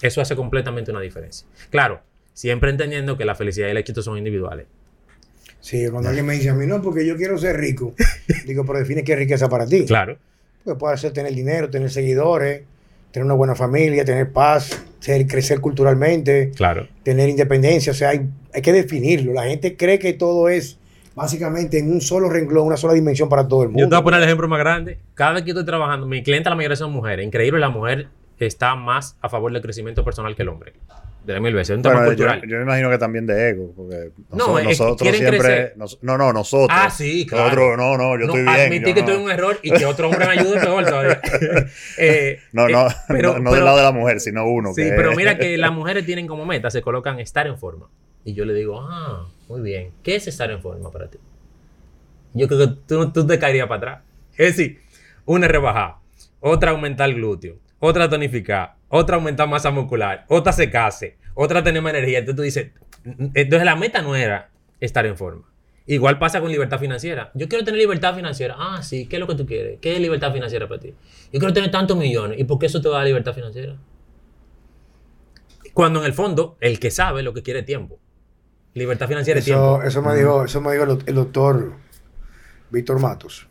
Eso 0.00 0.20
hace 0.20 0.36
completamente 0.36 0.90
una 0.90 1.00
diferencia. 1.00 1.46
Claro, 1.70 2.00
siempre 2.38 2.70
entendiendo 2.70 3.16
que 3.16 3.24
la 3.24 3.34
felicidad 3.34 3.66
y 3.66 3.72
el 3.72 3.78
éxito 3.78 4.00
son 4.00 4.16
individuales. 4.16 4.66
sí, 5.60 5.88
cuando 5.90 6.08
alguien 6.08 6.24
me 6.24 6.34
dice 6.34 6.50
a 6.50 6.54
mí, 6.54 6.66
no, 6.68 6.80
porque 6.80 7.04
yo 7.04 7.16
quiero 7.16 7.36
ser 7.36 7.56
rico, 7.56 7.94
digo, 8.46 8.64
pero 8.64 8.78
define 8.78 9.02
qué 9.02 9.16
riqueza 9.16 9.48
para 9.48 9.66
ti. 9.66 9.84
Claro, 9.86 10.16
Porque 10.62 10.78
puede 10.78 10.96
ser 10.98 11.12
tener 11.12 11.34
dinero, 11.34 11.68
tener 11.68 11.90
seguidores, 11.90 12.62
tener 13.10 13.24
una 13.24 13.34
buena 13.34 13.56
familia, 13.56 14.04
tener 14.04 14.30
paz, 14.32 14.84
ser, 15.00 15.26
crecer 15.26 15.60
culturalmente, 15.60 16.52
claro. 16.54 16.86
tener 17.02 17.28
independencia. 17.28 17.90
O 17.90 17.94
sea, 17.96 18.10
hay, 18.10 18.28
hay 18.54 18.62
que 18.62 18.72
definirlo. 18.72 19.32
La 19.32 19.44
gente 19.44 19.76
cree 19.76 19.98
que 19.98 20.12
todo 20.12 20.48
es 20.48 20.78
básicamente 21.16 21.80
en 21.80 21.90
un 21.90 22.00
solo 22.00 22.30
renglón, 22.30 22.68
una 22.68 22.76
sola 22.76 22.94
dimensión 22.94 23.28
para 23.28 23.48
todo 23.48 23.64
el 23.64 23.70
Yo 23.70 23.72
te 23.72 23.76
voy 23.78 23.82
mundo. 23.82 23.96
a 23.96 24.04
poner 24.04 24.18
el 24.20 24.26
ejemplo 24.26 24.46
más 24.46 24.60
grande. 24.60 25.00
Cada 25.14 25.32
vez 25.32 25.42
que 25.42 25.50
estoy 25.50 25.64
trabajando, 25.64 26.06
mi 26.06 26.22
cliente 26.22 26.48
la 26.48 26.54
mayoría 26.54 26.76
son 26.76 26.92
mujeres. 26.92 27.26
Increíble, 27.26 27.58
la 27.58 27.70
mujer 27.70 28.06
está 28.38 28.76
más 28.76 29.16
a 29.20 29.28
favor 29.28 29.52
del 29.52 29.60
crecimiento 29.60 30.04
personal 30.04 30.36
que 30.36 30.42
el 30.42 30.50
hombre. 30.50 30.74
De 31.34 31.40
mil 31.40 31.52
veces. 31.52 31.70
Es 31.70 31.76
un 31.76 31.82
tema 31.82 31.94
Bueno, 31.96 32.08
cultural. 32.10 32.40
yo 32.48 32.56
me 32.56 32.62
imagino 32.62 32.88
que 32.90 32.96
también 32.98 33.26
de 33.26 33.50
ego, 33.50 33.72
porque 33.76 34.12
No, 34.30 34.46
noso- 34.46 34.58
es 34.58 34.62
que 34.62 34.68
nosotros 34.70 35.16
siempre... 35.16 35.38
crecer. 35.38 35.72
nos- 35.76 36.02
no, 36.02 36.16
no, 36.16 36.32
nosotros. 36.32 36.68
Ah, 36.70 36.88
sí, 36.90 37.26
claro. 37.26 37.44
Nosotros, 37.44 37.76
no, 37.76 37.96
no, 37.98 38.12
yo 38.18 38.18
no, 38.18 38.24
estoy 38.34 38.42
bien. 38.42 38.48
admitir 38.66 38.88
yo 38.88 38.94
que 38.94 39.00
no. 39.02 39.06
tuve 39.06 39.16
un 39.24 39.30
error 39.30 39.58
y 39.62 39.70
que 39.70 39.84
otro 39.84 40.08
hombre 40.08 40.24
me 40.26 40.32
ayude 40.40 40.58
peor 40.60 40.84
todavía. 40.86 41.20
Eh, 41.98 42.38
No, 42.52 42.66
eh, 42.68 42.72
no, 42.72 42.86
pero- 43.08 43.32
no, 43.34 43.38
no 43.40 43.44
pero- 43.50 43.54
del 43.56 43.64
lado 43.64 43.76
de 43.76 43.82
la 43.82 43.92
mujer, 43.92 44.20
sino 44.20 44.46
uno. 44.48 44.72
Sí, 44.72 44.82
que- 44.84 44.92
pero 44.92 45.14
mira 45.14 45.36
que 45.36 45.58
las 45.58 45.70
mujeres 45.72 46.06
tienen 46.06 46.26
como 46.26 46.46
meta, 46.46 46.70
se 46.70 46.80
colocan 46.82 47.18
estar 47.20 47.46
en 47.46 47.58
forma. 47.58 47.88
Y 48.24 48.32
yo 48.34 48.44
le 48.44 48.54
digo, 48.54 48.80
ah, 48.80 49.26
muy 49.48 49.60
bien. 49.60 49.90
¿Qué 50.02 50.16
es 50.16 50.26
estar 50.28 50.50
en 50.50 50.60
forma 50.62 50.90
para 50.90 51.08
ti? 51.08 51.18
Yo 52.34 52.48
creo 52.48 52.58
que 52.60 52.74
tú, 52.86 53.12
tú 53.12 53.26
te 53.26 53.38
caerías 53.38 53.66
para 53.68 53.76
atrás. 53.78 54.04
Es 54.36 54.56
decir, 54.56 54.80
una 55.26 55.46
rebajada, 55.48 55.98
otra 56.40 56.70
aumentar 56.70 57.12
glúteo, 57.12 57.56
otra 57.80 58.08
tonificar, 58.08 58.74
otra 58.88 59.16
aumentar 59.16 59.48
masa 59.48 59.70
muscular, 59.70 60.24
otra 60.28 60.52
secarse, 60.52 61.16
otra 61.34 61.62
tener 61.62 61.82
más 61.82 61.92
energía. 61.94 62.18
Entonces 62.18 62.36
tú 62.36 62.42
dices, 62.42 62.70
entonces 63.34 63.64
la 63.64 63.76
meta 63.76 64.02
no 64.02 64.14
era 64.16 64.50
estar 64.80 65.04
en 65.06 65.16
forma. 65.16 65.44
Igual 65.86 66.18
pasa 66.18 66.40
con 66.40 66.50
libertad 66.50 66.78
financiera. 66.78 67.30
Yo 67.34 67.48
quiero 67.48 67.64
tener 67.64 67.80
libertad 67.80 68.14
financiera. 68.14 68.56
Ah, 68.58 68.82
sí, 68.82 69.06
¿qué 69.06 69.16
es 69.16 69.20
lo 69.20 69.26
que 69.26 69.34
tú 69.34 69.46
quieres? 69.46 69.78
¿Qué 69.80 69.94
es 69.94 70.00
libertad 70.00 70.32
financiera 70.34 70.68
para 70.68 70.80
ti? 70.80 70.94
Yo 71.32 71.38
quiero 71.38 71.52
tener 71.54 71.70
tantos 71.70 71.96
millones. 71.96 72.38
¿Y 72.38 72.44
por 72.44 72.58
qué 72.58 72.66
eso 72.66 72.82
te 72.82 72.88
va 72.90 72.96
a 72.96 72.98
dar 72.98 73.06
libertad 73.06 73.32
financiera? 73.34 73.74
Cuando 75.72 76.00
en 76.00 76.06
el 76.06 76.12
fondo, 76.12 76.56
el 76.60 76.78
que 76.78 76.90
sabe 76.90 77.22
lo 77.22 77.32
que 77.32 77.42
quiere 77.42 77.60
es 77.60 77.66
tiempo. 77.66 77.98
Libertad 78.74 79.08
financiera 79.08 79.38
es 79.38 79.44
tiempo. 79.46 79.82
eso 79.82 80.02
me 80.02 80.14
dijo, 80.16 80.44
eso 80.44 80.60
me 80.60 80.72
dijo 80.72 80.84
el, 80.84 80.98
el 81.06 81.14
doctor 81.14 81.72
Víctor 82.70 83.00
Matos. 83.00 83.48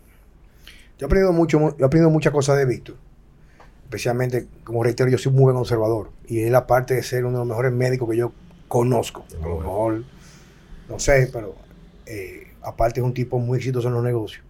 Yo 1.00 1.06
he 1.06 1.08
aprendido 1.08 1.34
mucho, 1.34 1.60
mu- 1.60 1.72
yo 1.72 1.86
he 1.86 1.86
aprendido 1.86 2.10
muchas 2.10 2.34
cosas 2.34 2.58
de 2.58 2.66
Víctor. 2.66 2.96
Especialmente, 3.88 4.48
como 4.66 4.84
reitero, 4.84 5.10
yo 5.10 5.18
soy 5.18 5.32
muy 5.32 5.44
buen 5.44 5.56
observador. 5.56 6.12
Y 6.28 6.42
él, 6.42 6.54
aparte 6.56 6.94
de 6.94 7.04
ser 7.04 7.24
uno 7.24 7.38
de 7.38 7.40
los 7.40 7.48
mejores 7.48 7.72
médicos 7.72 8.10
que 8.10 8.18
yo 8.18 8.34
conozco, 8.68 9.24
a 9.42 9.48
lo 9.48 9.58
mejor, 9.60 10.04
no 10.90 11.00
sé, 11.00 11.30
pero 11.32 11.56
eh, 12.06 12.48
aparte 12.62 13.00
es 13.00 13.06
un 13.06 13.14
tipo 13.14 13.40
muy 13.40 13.58
exitoso 13.60 13.88
en 13.88 13.94
los 13.94 14.04
negocios. 14.04 14.44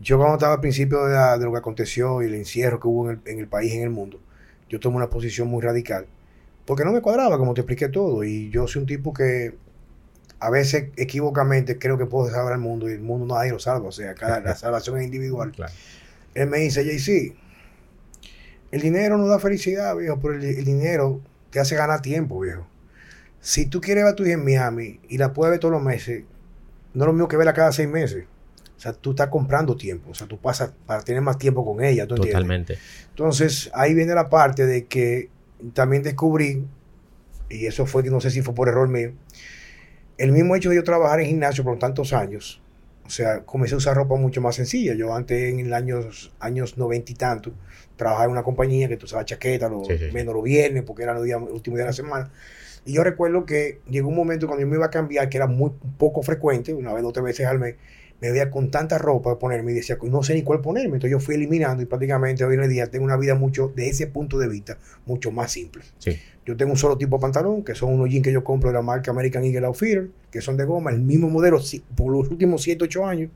Yo 0.00 0.18
cuando 0.18 0.34
estaba 0.34 0.54
al 0.54 0.60
principio 0.60 1.04
de, 1.06 1.14
la- 1.14 1.38
de 1.38 1.44
lo 1.44 1.52
que 1.52 1.58
aconteció 1.58 2.20
y 2.22 2.26
el 2.26 2.34
encierro 2.34 2.80
que 2.80 2.88
hubo 2.88 3.10
en 3.10 3.20
el, 3.24 3.32
en 3.32 3.38
el 3.38 3.46
país 3.48 3.72
y 3.72 3.76
en 3.78 3.84
el 3.84 3.90
mundo, 3.90 4.20
yo 4.68 4.78
tomé 4.80 4.96
una 4.96 5.08
posición 5.08 5.48
muy 5.48 5.62
radical. 5.62 6.06
Porque 6.66 6.84
no 6.84 6.92
me 6.92 7.00
cuadraba, 7.00 7.38
como 7.38 7.54
te 7.54 7.60
expliqué 7.60 7.88
todo. 7.88 8.24
Y 8.24 8.50
yo 8.50 8.66
soy 8.66 8.82
un 8.82 8.86
tipo 8.88 9.14
que 9.14 9.54
a 10.40 10.50
veces 10.50 10.90
equivocamente 10.96 11.78
creo 11.78 11.96
que 11.96 12.06
puedo 12.06 12.28
salvar 12.30 12.52
al 12.52 12.58
mundo 12.58 12.90
y 12.90 12.92
el 12.92 13.00
mundo 13.00 13.32
nadie 13.34 13.52
lo 13.52 13.58
salva. 13.60 13.88
O 13.88 13.92
sea, 13.92 14.14
cada, 14.14 14.40
la 14.40 14.54
salvación 14.56 14.98
es 14.98 15.04
individual. 15.04 15.52
Claro. 15.52 15.72
Él 16.34 16.48
me 16.48 16.58
dice, 16.58 16.84
JC, 16.84 17.34
el 18.76 18.82
dinero 18.82 19.18
no 19.18 19.26
da 19.26 19.38
felicidad, 19.38 19.96
viejo, 19.96 20.18
pero 20.20 20.34
el, 20.34 20.44
el 20.44 20.64
dinero 20.64 21.20
te 21.50 21.60
hace 21.60 21.74
ganar 21.74 22.02
tiempo, 22.02 22.38
viejo. 22.40 22.66
Si 23.40 23.66
tú 23.66 23.80
quieres 23.80 24.04
ver 24.04 24.12
a 24.12 24.16
tu 24.16 24.24
hija 24.24 24.34
en 24.34 24.44
Miami 24.44 25.00
y 25.08 25.18
la 25.18 25.32
puedes 25.32 25.50
ver 25.50 25.60
todos 25.60 25.72
los 25.72 25.82
meses, 25.82 26.24
no 26.94 27.04
es 27.04 27.06
lo 27.06 27.12
mismo 27.12 27.28
que 27.28 27.36
verla 27.36 27.52
cada 27.52 27.72
seis 27.72 27.88
meses. 27.88 28.24
O 28.76 28.80
sea, 28.80 28.92
tú 28.92 29.10
estás 29.10 29.28
comprando 29.28 29.76
tiempo. 29.76 30.10
O 30.10 30.14
sea, 30.14 30.26
tú 30.26 30.38
pasas 30.38 30.72
para 30.84 31.02
tener 31.02 31.22
más 31.22 31.38
tiempo 31.38 31.64
con 31.64 31.82
ella. 31.82 32.06
¿tú 32.06 32.14
entiendes? 32.14 32.34
Totalmente. 32.34 32.78
Entonces, 33.10 33.70
ahí 33.74 33.94
viene 33.94 34.14
la 34.14 34.28
parte 34.28 34.66
de 34.66 34.84
que 34.86 35.30
también 35.72 36.02
descubrí, 36.02 36.64
y 37.48 37.66
eso 37.66 37.86
fue 37.86 38.02
que 38.02 38.10
no 38.10 38.20
sé 38.20 38.30
si 38.30 38.42
fue 38.42 38.54
por 38.54 38.68
error 38.68 38.88
mío, 38.88 39.12
el 40.18 40.32
mismo 40.32 40.56
hecho 40.56 40.70
de 40.70 40.76
yo 40.76 40.84
trabajar 40.84 41.20
en 41.20 41.26
gimnasio 41.26 41.64
por 41.64 41.78
tantos 41.78 42.12
años, 42.12 42.60
o 43.06 43.10
sea, 43.10 43.44
comencé 43.44 43.74
a 43.74 43.78
usar 43.78 43.96
ropa 43.96 44.16
mucho 44.16 44.40
más 44.40 44.56
sencilla. 44.56 44.94
Yo 44.94 45.14
antes, 45.14 45.52
en 45.52 45.60
el 45.60 45.72
años, 45.72 46.32
años 46.40 46.76
noventa 46.76 47.12
y 47.12 47.14
tanto, 47.14 47.52
trabajaba 47.96 48.26
en 48.26 48.32
una 48.32 48.42
compañía 48.42 48.88
que 48.88 48.96
tú 48.96 49.06
usabas 49.06 49.26
chaqueta, 49.26 49.68
los, 49.68 49.86
Sí, 49.86 49.96
sí, 49.98 50.04
menos 50.12 50.34
los 50.34 50.42
viernes, 50.42 50.82
porque 50.82 51.04
eran 51.04 51.16
los 51.16 51.24
días, 51.24 51.40
los 51.40 51.50
últimos 51.50 51.78
días 51.78 51.86
de 51.86 51.90
la 51.90 52.08
semana. 52.08 52.30
Y 52.84 52.92
yo 52.92 53.02
recuerdo 53.02 53.46
que 53.46 53.80
llegó 53.88 54.08
un 54.08 54.16
momento 54.16 54.46
cuando 54.46 54.60
yo 54.62 54.68
me 54.68 54.76
iba 54.76 54.86
a 54.86 54.90
cambiar, 54.90 55.28
que 55.28 55.36
era 55.36 55.46
muy 55.46 55.72
poco 55.98 56.22
frecuente, 56.22 56.72
una 56.72 56.92
vez, 56.92 57.02
dos, 57.02 57.12
tres 57.12 57.24
veces 57.24 57.46
al 57.46 57.58
mes, 57.58 57.76
me 58.20 58.30
veía 58.30 58.50
con 58.50 58.70
tanta 58.70 58.98
ropa 58.98 59.30
de 59.30 59.36
ponerme 59.36 59.72
y 59.72 59.74
decía, 59.74 59.98
no 60.02 60.22
sé 60.22 60.34
ni 60.34 60.42
cuál 60.42 60.60
ponerme. 60.60 60.96
Entonces 60.96 61.10
yo 61.10 61.20
fui 61.20 61.34
eliminando 61.34 61.82
y 61.82 61.86
prácticamente 61.86 62.44
hoy 62.44 62.54
en 62.56 62.68
día 62.68 62.86
tengo 62.86 63.04
una 63.04 63.16
vida 63.16 63.34
mucho, 63.34 63.72
de 63.74 63.88
ese 63.88 64.06
punto 64.06 64.38
de 64.38 64.48
vista, 64.48 64.78
mucho 65.04 65.30
más 65.30 65.52
simple. 65.52 65.82
Sí. 65.98 66.18
Yo 66.44 66.56
tengo 66.56 66.72
un 66.72 66.78
solo 66.78 66.96
tipo 66.96 67.16
de 67.16 67.20
pantalón, 67.20 67.64
que 67.64 67.74
son 67.74 67.92
unos 67.92 68.08
jeans 68.08 68.24
que 68.24 68.32
yo 68.32 68.44
compro 68.44 68.70
de 68.70 68.74
la 68.74 68.82
marca 68.82 69.10
American 69.10 69.44
Eagle 69.44 69.66
Outfitter, 69.66 70.08
que 70.30 70.40
son 70.40 70.56
de 70.56 70.64
goma, 70.64 70.90
el 70.90 71.00
mismo 71.00 71.28
modelo 71.28 71.60
por 71.96 72.12
los 72.12 72.30
últimos 72.30 72.62
7, 72.62 72.84
8 72.84 73.06
años. 73.06 73.30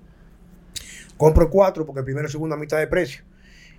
Compro 1.17 1.51
cuatro 1.51 1.85
porque 1.85 1.99
el 1.99 2.05
primero 2.05 2.29
y 2.29 2.31
segundo 2.31 2.55
a 2.55 2.59
mitad 2.59 2.79
de 2.79 2.87
precio. 2.87 3.23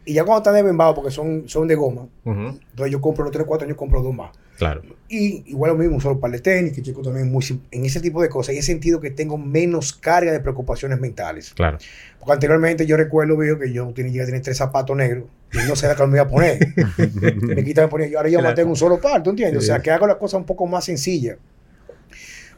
Y 0.06 0.14
ya 0.14 0.24
cuando 0.24 0.40
están 0.40 0.56
desbembados, 0.56 0.96
porque 0.96 1.12
son, 1.12 1.44
son 1.48 1.68
de 1.68 1.76
goma, 1.76 2.08
entonces 2.26 2.92
yo 2.92 3.00
compro 3.00 3.24
los 3.24 3.32
3, 3.32 3.46
4 3.46 3.66
años, 3.66 3.78
compro 3.78 4.02
dos 4.02 4.16
más. 4.16 4.32
Claro. 4.58 4.82
Y 5.08 5.44
igual 5.52 5.72
lo 5.72 5.78
mismo, 5.78 5.96
un 5.96 6.02
solo 6.02 6.20
par 6.20 6.32
de 6.32 6.40
tenis, 6.40 6.74
que 6.74 6.82
chico 6.82 7.02
también 7.02 7.32
muy, 7.32 7.44
en 7.72 7.86
ese 7.86 8.00
tipo 8.00 8.22
de 8.22 8.30
cosas. 8.30 8.54
Y 8.56 8.60
he 8.60 8.62
sentido 8.62 9.00
que 9.00 9.10
tengo 9.12 9.38
menos 9.38 9.94
carga 9.94 10.32
de 10.32 10.40
preocupaciones 10.40 11.00
mentales. 11.00 11.54
Claro. 11.56 11.78
Porque 12.20 12.34
anteriormente 12.34 12.86
yo 12.86 12.96
recuerdo, 12.98 13.38
viejo, 13.38 13.58
que 13.60 13.72
yo 13.74 13.88
tenía, 13.94 14.12
llegué 14.12 14.24
a 14.24 14.26
tener 14.28 14.42
tres 14.42 14.58
zapatos 14.58 14.96
negros 14.96 15.26
y 15.54 15.58
no 15.68 15.76
sabía 15.76 15.96
cuál 15.96 16.10
me 16.10 16.18
iba 16.18 16.26
a 16.26 16.28
poner. 16.28 16.60
me 17.42 17.64
quitaba 17.64 17.86
y 17.86 17.88
me 17.88 17.92
ponía. 17.92 18.08
Yo 18.08 18.18
ahora 18.20 18.30
ya 18.30 18.40
Claro. 18.40 18.56
tengo 18.56 18.70
un 18.70 18.76
solo 18.76 19.00
par, 19.02 19.22
¿tú 19.24 19.32
entiendes? 19.32 19.64
Sí. 19.64 19.70
O 19.70 19.74
sea, 19.74 19.82
que 19.82 19.90
hago 19.92 20.06
la 20.08 20.18
cosa 20.20 20.38
un 20.38 20.46
poco 20.46 20.66
más 20.68 20.86
sencilla. 20.86 21.38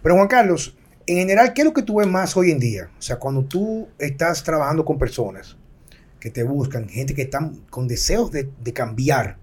Pero 0.01 0.15
Juan 0.15 0.27
Carlos, 0.27 0.77
en 1.07 1.17
general, 1.17 1.53
¿qué 1.53 1.61
es 1.61 1.65
lo 1.65 1.73
que 1.73 1.83
tú 1.83 1.95
ves 1.97 2.07
más 2.07 2.35
hoy 2.35 2.51
en 2.51 2.59
día? 2.59 2.89
O 2.97 3.01
sea, 3.01 3.17
cuando 3.17 3.43
tú 3.45 3.87
estás 3.97 4.43
trabajando 4.43 4.83
con 4.83 4.97
personas 4.97 5.57
que 6.23 6.31
te 6.31 6.43
buscan, 6.43 6.87
gente 6.87 7.13
que 7.13 7.23
están 7.23 7.57
con 7.69 7.85
deseos 7.85 8.31
de, 8.31 8.47
de 8.63 8.71
cambiar 8.71 9.35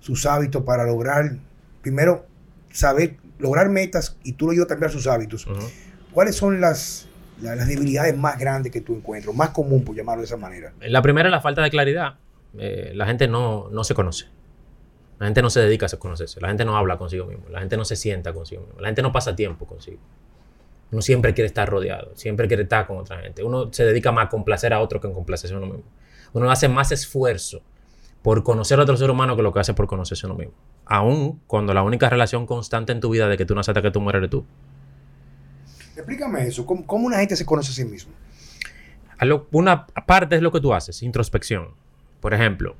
sus 0.00 0.26
hábitos 0.26 0.62
para 0.64 0.84
lograr, 0.84 1.38
primero, 1.80 2.26
saber, 2.70 3.16
lograr 3.38 3.70
metas 3.70 4.18
y 4.22 4.34
tú 4.34 4.44
lo 4.44 4.52
ayudas 4.52 4.66
a 4.66 4.68
cambiar 4.68 4.90
sus 4.92 5.06
hábitos. 5.06 5.46
¿Cuáles 6.12 6.36
son 6.36 6.60
las, 6.60 7.08
la- 7.40 7.56
las 7.56 7.66
debilidades 7.68 8.14
más 8.18 8.38
grandes 8.38 8.70
que 8.70 8.82
tú 8.82 8.94
encuentras? 8.96 9.34
Más 9.34 9.48
común, 9.48 9.82
por 9.82 9.96
llamarlo 9.96 10.20
de 10.20 10.26
esa 10.26 10.36
manera. 10.36 10.74
La 10.82 11.00
primera 11.00 11.30
es 11.30 11.32
la 11.32 11.40
falta 11.40 11.62
de 11.62 11.70
claridad. 11.70 12.16
Eh, 12.58 12.92
la 12.94 13.06
gente 13.06 13.26
no, 13.26 13.70
no 13.70 13.82
se 13.82 13.94
conoce. 13.94 14.26
La 15.20 15.24
gente 15.26 15.40
no 15.40 15.48
se 15.48 15.60
dedica 15.60 15.86
a 15.86 15.96
conocerse. 15.98 16.38
La 16.38 16.48
gente 16.48 16.66
no 16.66 16.76
habla 16.76 16.98
consigo 16.98 17.24
mismo. 17.24 17.44
La 17.48 17.60
gente 17.60 17.78
no 17.78 17.86
se 17.86 17.96
sienta 17.96 18.34
consigo 18.34 18.60
mismo. 18.66 18.78
La 18.80 18.88
gente 18.88 19.00
no 19.00 19.10
pasa 19.10 19.34
tiempo 19.34 19.64
consigo. 19.66 19.98
Uno 20.92 21.00
siempre 21.00 21.32
quiere 21.32 21.46
estar 21.46 21.66
rodeado. 21.66 22.12
Siempre 22.14 22.46
quiere 22.46 22.64
estar 22.64 22.86
con 22.86 22.98
otra 22.98 23.20
gente. 23.22 23.42
Uno 23.42 23.72
se 23.72 23.84
dedica 23.86 24.12
más 24.12 24.26
a 24.26 24.28
complacer 24.28 24.74
a 24.74 24.80
otro 24.80 25.00
que 25.00 25.06
en 25.06 25.14
complacerse 25.14 25.54
a 25.54 25.58
uno 25.58 25.66
mismo. 25.66 25.84
Uno 26.32 26.50
hace 26.50 26.68
más 26.68 26.92
esfuerzo 26.92 27.62
por 28.22 28.42
conocer 28.44 28.78
a 28.78 28.82
otro 28.82 28.96
ser 28.96 29.10
humano 29.10 29.36
que 29.36 29.42
lo 29.42 29.52
que 29.52 29.60
hace 29.60 29.74
por 29.74 29.86
conocerse 29.86 30.26
a 30.26 30.30
uno 30.30 30.38
mismo. 30.38 30.54
Aún 30.86 31.40
cuando 31.46 31.72
la 31.74 31.82
única 31.82 32.08
relación 32.10 32.46
constante 32.46 32.92
en 32.92 33.00
tu 33.00 33.10
vida 33.10 33.28
de 33.28 33.36
que 33.36 33.44
tú 33.46 33.54
no 33.54 33.60
aceptas 33.60 33.82
que 33.82 33.90
tú 33.90 34.00
mueres 34.00 34.20
eres 34.20 34.30
tú. 34.30 34.44
Explícame 35.96 36.46
eso. 36.46 36.64
¿Cómo, 36.66 36.86
cómo 36.86 37.06
una 37.06 37.18
gente 37.18 37.36
se 37.36 37.44
conoce 37.46 37.72
a 37.72 37.74
sí 37.74 37.84
mismo? 37.84 38.12
A 39.18 39.24
lo- 39.24 39.48
Una 39.52 39.86
parte 39.86 40.36
es 40.36 40.42
lo 40.42 40.50
que 40.52 40.60
tú 40.60 40.72
haces, 40.72 41.02
introspección. 41.02 41.74
Por 42.20 42.34
ejemplo, 42.34 42.76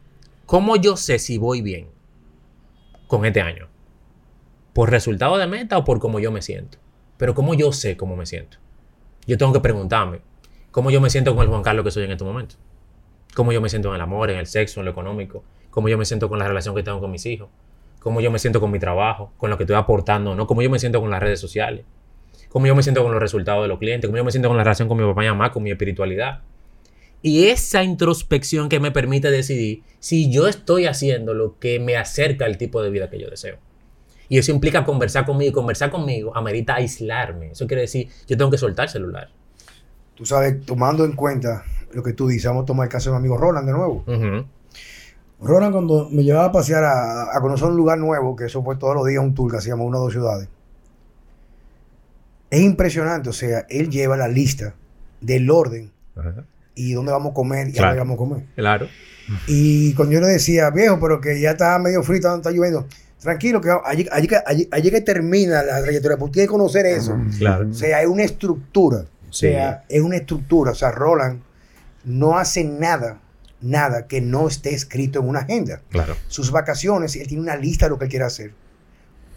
¿cómo 0.47 0.77
yo 0.77 0.97
sé 0.97 1.19
si 1.19 1.39
voy 1.39 1.61
bien 1.63 1.89
con 3.09 3.25
este 3.25 3.41
año? 3.43 3.69
¿Por 4.73 4.91
resultado 4.91 5.37
de 5.39 5.47
meta 5.47 5.77
o 5.79 5.85
por 5.85 5.99
cómo 5.99 6.21
yo 6.21 6.31
me 6.31 6.43
siento? 6.43 6.79
Pero 7.19 7.35
¿cómo 7.35 7.55
yo 7.55 7.73
sé 7.73 7.97
cómo 7.97 8.17
me 8.17 8.25
siento? 8.27 8.59
Yo 9.27 9.37
tengo 9.37 9.53
que 9.53 9.61
preguntarme, 9.61 10.21
¿cómo 10.71 10.91
yo 10.91 11.01
me 11.01 11.11
siento 11.11 11.35
con 11.35 11.43
el 11.45 11.51
Juan 11.51 11.63
Carlos 11.63 11.85
que 11.85 11.91
soy 11.91 12.05
en 12.05 12.13
este 12.13 12.25
momento? 12.25 12.55
¿Cómo 13.35 13.53
yo 13.53 13.61
me 13.61 13.69
siento 13.69 13.89
en 13.91 13.95
el 13.95 14.01
amor, 14.01 14.31
en 14.31 14.39
el 14.39 14.47
sexo, 14.47 14.81
en 14.81 14.87
lo 14.87 14.93
económico? 14.93 15.45
¿Cómo 15.71 15.89
yo 15.89 15.97
me 15.97 16.05
siento 16.05 16.29
con 16.29 16.39
la 16.39 16.49
relación 16.49 16.75
que 16.75 16.83
tengo 16.83 17.01
con 17.01 17.11
mis 17.11 17.25
hijos? 17.27 17.49
¿Cómo 18.01 18.21
yo 18.21 18.31
me 18.31 18.39
siento 18.39 18.61
con 18.61 18.71
mi 18.71 18.79
trabajo, 18.79 19.33
con 19.37 19.51
lo 19.51 19.57
que 19.57 19.65
estoy 19.65 19.77
aportando? 19.77 20.35
¿no? 20.35 20.47
¿Cómo 20.47 20.63
yo 20.63 20.71
me 20.71 20.79
siento 20.79 21.01
con 21.01 21.11
las 21.11 21.21
redes 21.21 21.39
sociales? 21.39 21.85
¿Cómo 22.49 22.67
yo 22.67 22.75
me 22.75 22.83
siento 22.83 23.03
con 23.03 23.13
los 23.13 23.21
resultados 23.21 23.63
de 23.63 23.69
los 23.69 23.79
clientes? 23.79 24.09
¿Cómo 24.09 24.17
yo 24.17 24.25
me 24.25 24.33
siento 24.33 24.49
con 24.49 24.57
la 24.57 24.65
relación 24.65 24.89
con 24.89 24.99
mi 24.99 25.05
papá 25.05 25.25
y 25.25 25.29
mamá, 25.29 25.53
con 25.53 25.63
mi 25.63 25.71
espiritualidad? 25.71 26.41
Y 27.23 27.49
esa 27.49 27.85
introspección 27.85 28.69
que 28.69 28.81
me 28.81 28.91
permite 28.91 29.31
decidir 29.31 29.83
si 29.99 30.33
yo 30.33 30.49
estoy 30.49 30.87
haciendo 30.87 31.35
lo 31.35 31.59
que 31.59 31.79
me 31.79 31.97
acerca 31.97 32.47
al 32.47 32.57
tipo 32.57 32.83
de 32.83 32.91
vida 32.91 33.11
que 33.11 33.21
yo 33.21 33.29
deseo. 33.29 33.59
Y 34.29 34.39
eso 34.39 34.53
implica 34.53 34.85
conversar 34.85 35.27
conmigo. 35.27 35.51
Y 35.51 35.53
conversar 35.53 35.91
conmigo 35.91 36.35
amerita 36.37 36.77
aislarme. 36.77 37.51
Eso 37.51 37.67
quiere 37.67 37.83
decir, 37.83 38.09
yo 38.27 38.37
tengo 38.37 38.51
que 38.51 38.59
soltar 38.59 38.87
el 38.87 38.91
celular. 38.91 39.29
Tú 40.15 40.25
sabes, 40.25 40.65
tomando 40.65 41.05
en 41.05 41.13
cuenta 41.13 41.65
lo 41.93 42.03
que 42.03 42.13
tú 42.13 42.29
dices, 42.29 42.47
vamos 42.47 42.63
a 42.63 42.67
tomar 42.67 42.87
el 42.87 42.91
caso 42.93 43.11
de 43.11 43.15
mi 43.15 43.19
amigo 43.19 43.37
Roland 43.37 43.67
de 43.67 43.73
nuevo. 43.73 44.05
Roland 45.43 45.73
cuando 45.73 46.09
me 46.11 46.23
llevaba 46.23 46.47
a 46.47 46.53
pasear 46.53 46.85
a, 46.85 47.37
a 47.37 47.41
conocer 47.41 47.69
un 47.69 47.77
lugar 47.77 47.99
nuevo, 47.99 48.37
que 48.37 48.45
eso 48.45 48.63
fue 48.63 48.77
todos 48.77 48.95
los 48.95 49.07
días 49.07 49.23
un 49.23 49.35
tour 49.35 49.51
que 49.51 49.57
hacíamos 49.59 49.87
una 49.87 49.99
o 49.99 50.03
dos 50.03 50.13
ciudades. 50.13 50.49
Es 52.51 52.61
impresionante, 52.61 53.29
o 53.31 53.33
sea, 53.33 53.65
él 53.69 53.91
lleva 53.91 54.17
la 54.17 54.27
lista 54.29 54.75
del 55.21 55.51
orden 55.51 55.91
y 56.75 56.93
dónde 56.93 57.13
vamos 57.13 57.31
a 57.31 57.35
comer 57.35 57.69
y 57.69 57.79
a 57.79 57.83
dónde 57.87 57.99
vamos 57.99 58.15
a 58.15 58.19
comer. 58.19 58.45
Claro. 58.57 58.87
Y 59.47 59.95
cuando 59.95 60.15
yo 60.15 60.21
le 60.21 60.27
decía, 60.27 60.71
viejo, 60.71 60.99
pero 61.01 61.21
que 61.21 61.41
ya 61.41 61.53
está 61.53 61.79
medio 61.79 62.03
frito, 62.03 62.35
está 62.35 62.51
lloviendo, 62.51 62.87
tranquilo, 63.21 63.61
que 63.61 63.71
allí, 63.85 64.07
allí, 64.11 64.27
que- 64.27 64.41
allí, 64.45 64.69
allí 64.73 64.91
que 64.91 65.01
termina 65.01 65.63
la 65.63 65.81
trayectoria, 65.83 66.19
porque 66.19 66.33
tiene 66.35 66.47
que 66.49 66.53
conocer 66.53 66.87
eso. 66.87 67.17
Claro. 67.39 67.69
O 67.71 67.75
sea, 67.75 68.03
es 68.03 68.09
una 68.09 68.25
estructura. 68.25 68.99
O 69.29 69.33
Sí. 69.33 69.47
sea, 69.47 69.85
es 69.89 70.03
una 70.03 70.17
estructura. 70.17 70.73
O 70.73 70.75
sea, 70.75 70.91
Roland 70.91 71.41
no 72.05 72.39
hace 72.39 72.65
nada, 72.65 73.21
nada 73.61 74.07
que 74.07 74.21
no 74.21 74.49
esté 74.49 74.75
escrito 74.75 75.21
en 75.21 75.29
una 75.29 75.41
agenda. 75.41 75.83
Claro. 75.91 76.17
Sus 76.29 76.51
vacaciones, 76.51 77.17
él 77.17 77.27
tiene 77.27 77.43
una 77.43 77.57
lista 77.57 77.87
de 77.87 77.91
lo 77.91 77.99
que 77.99 78.05
él 78.05 78.11
quiere 78.11 78.25
hacer. 78.25 78.53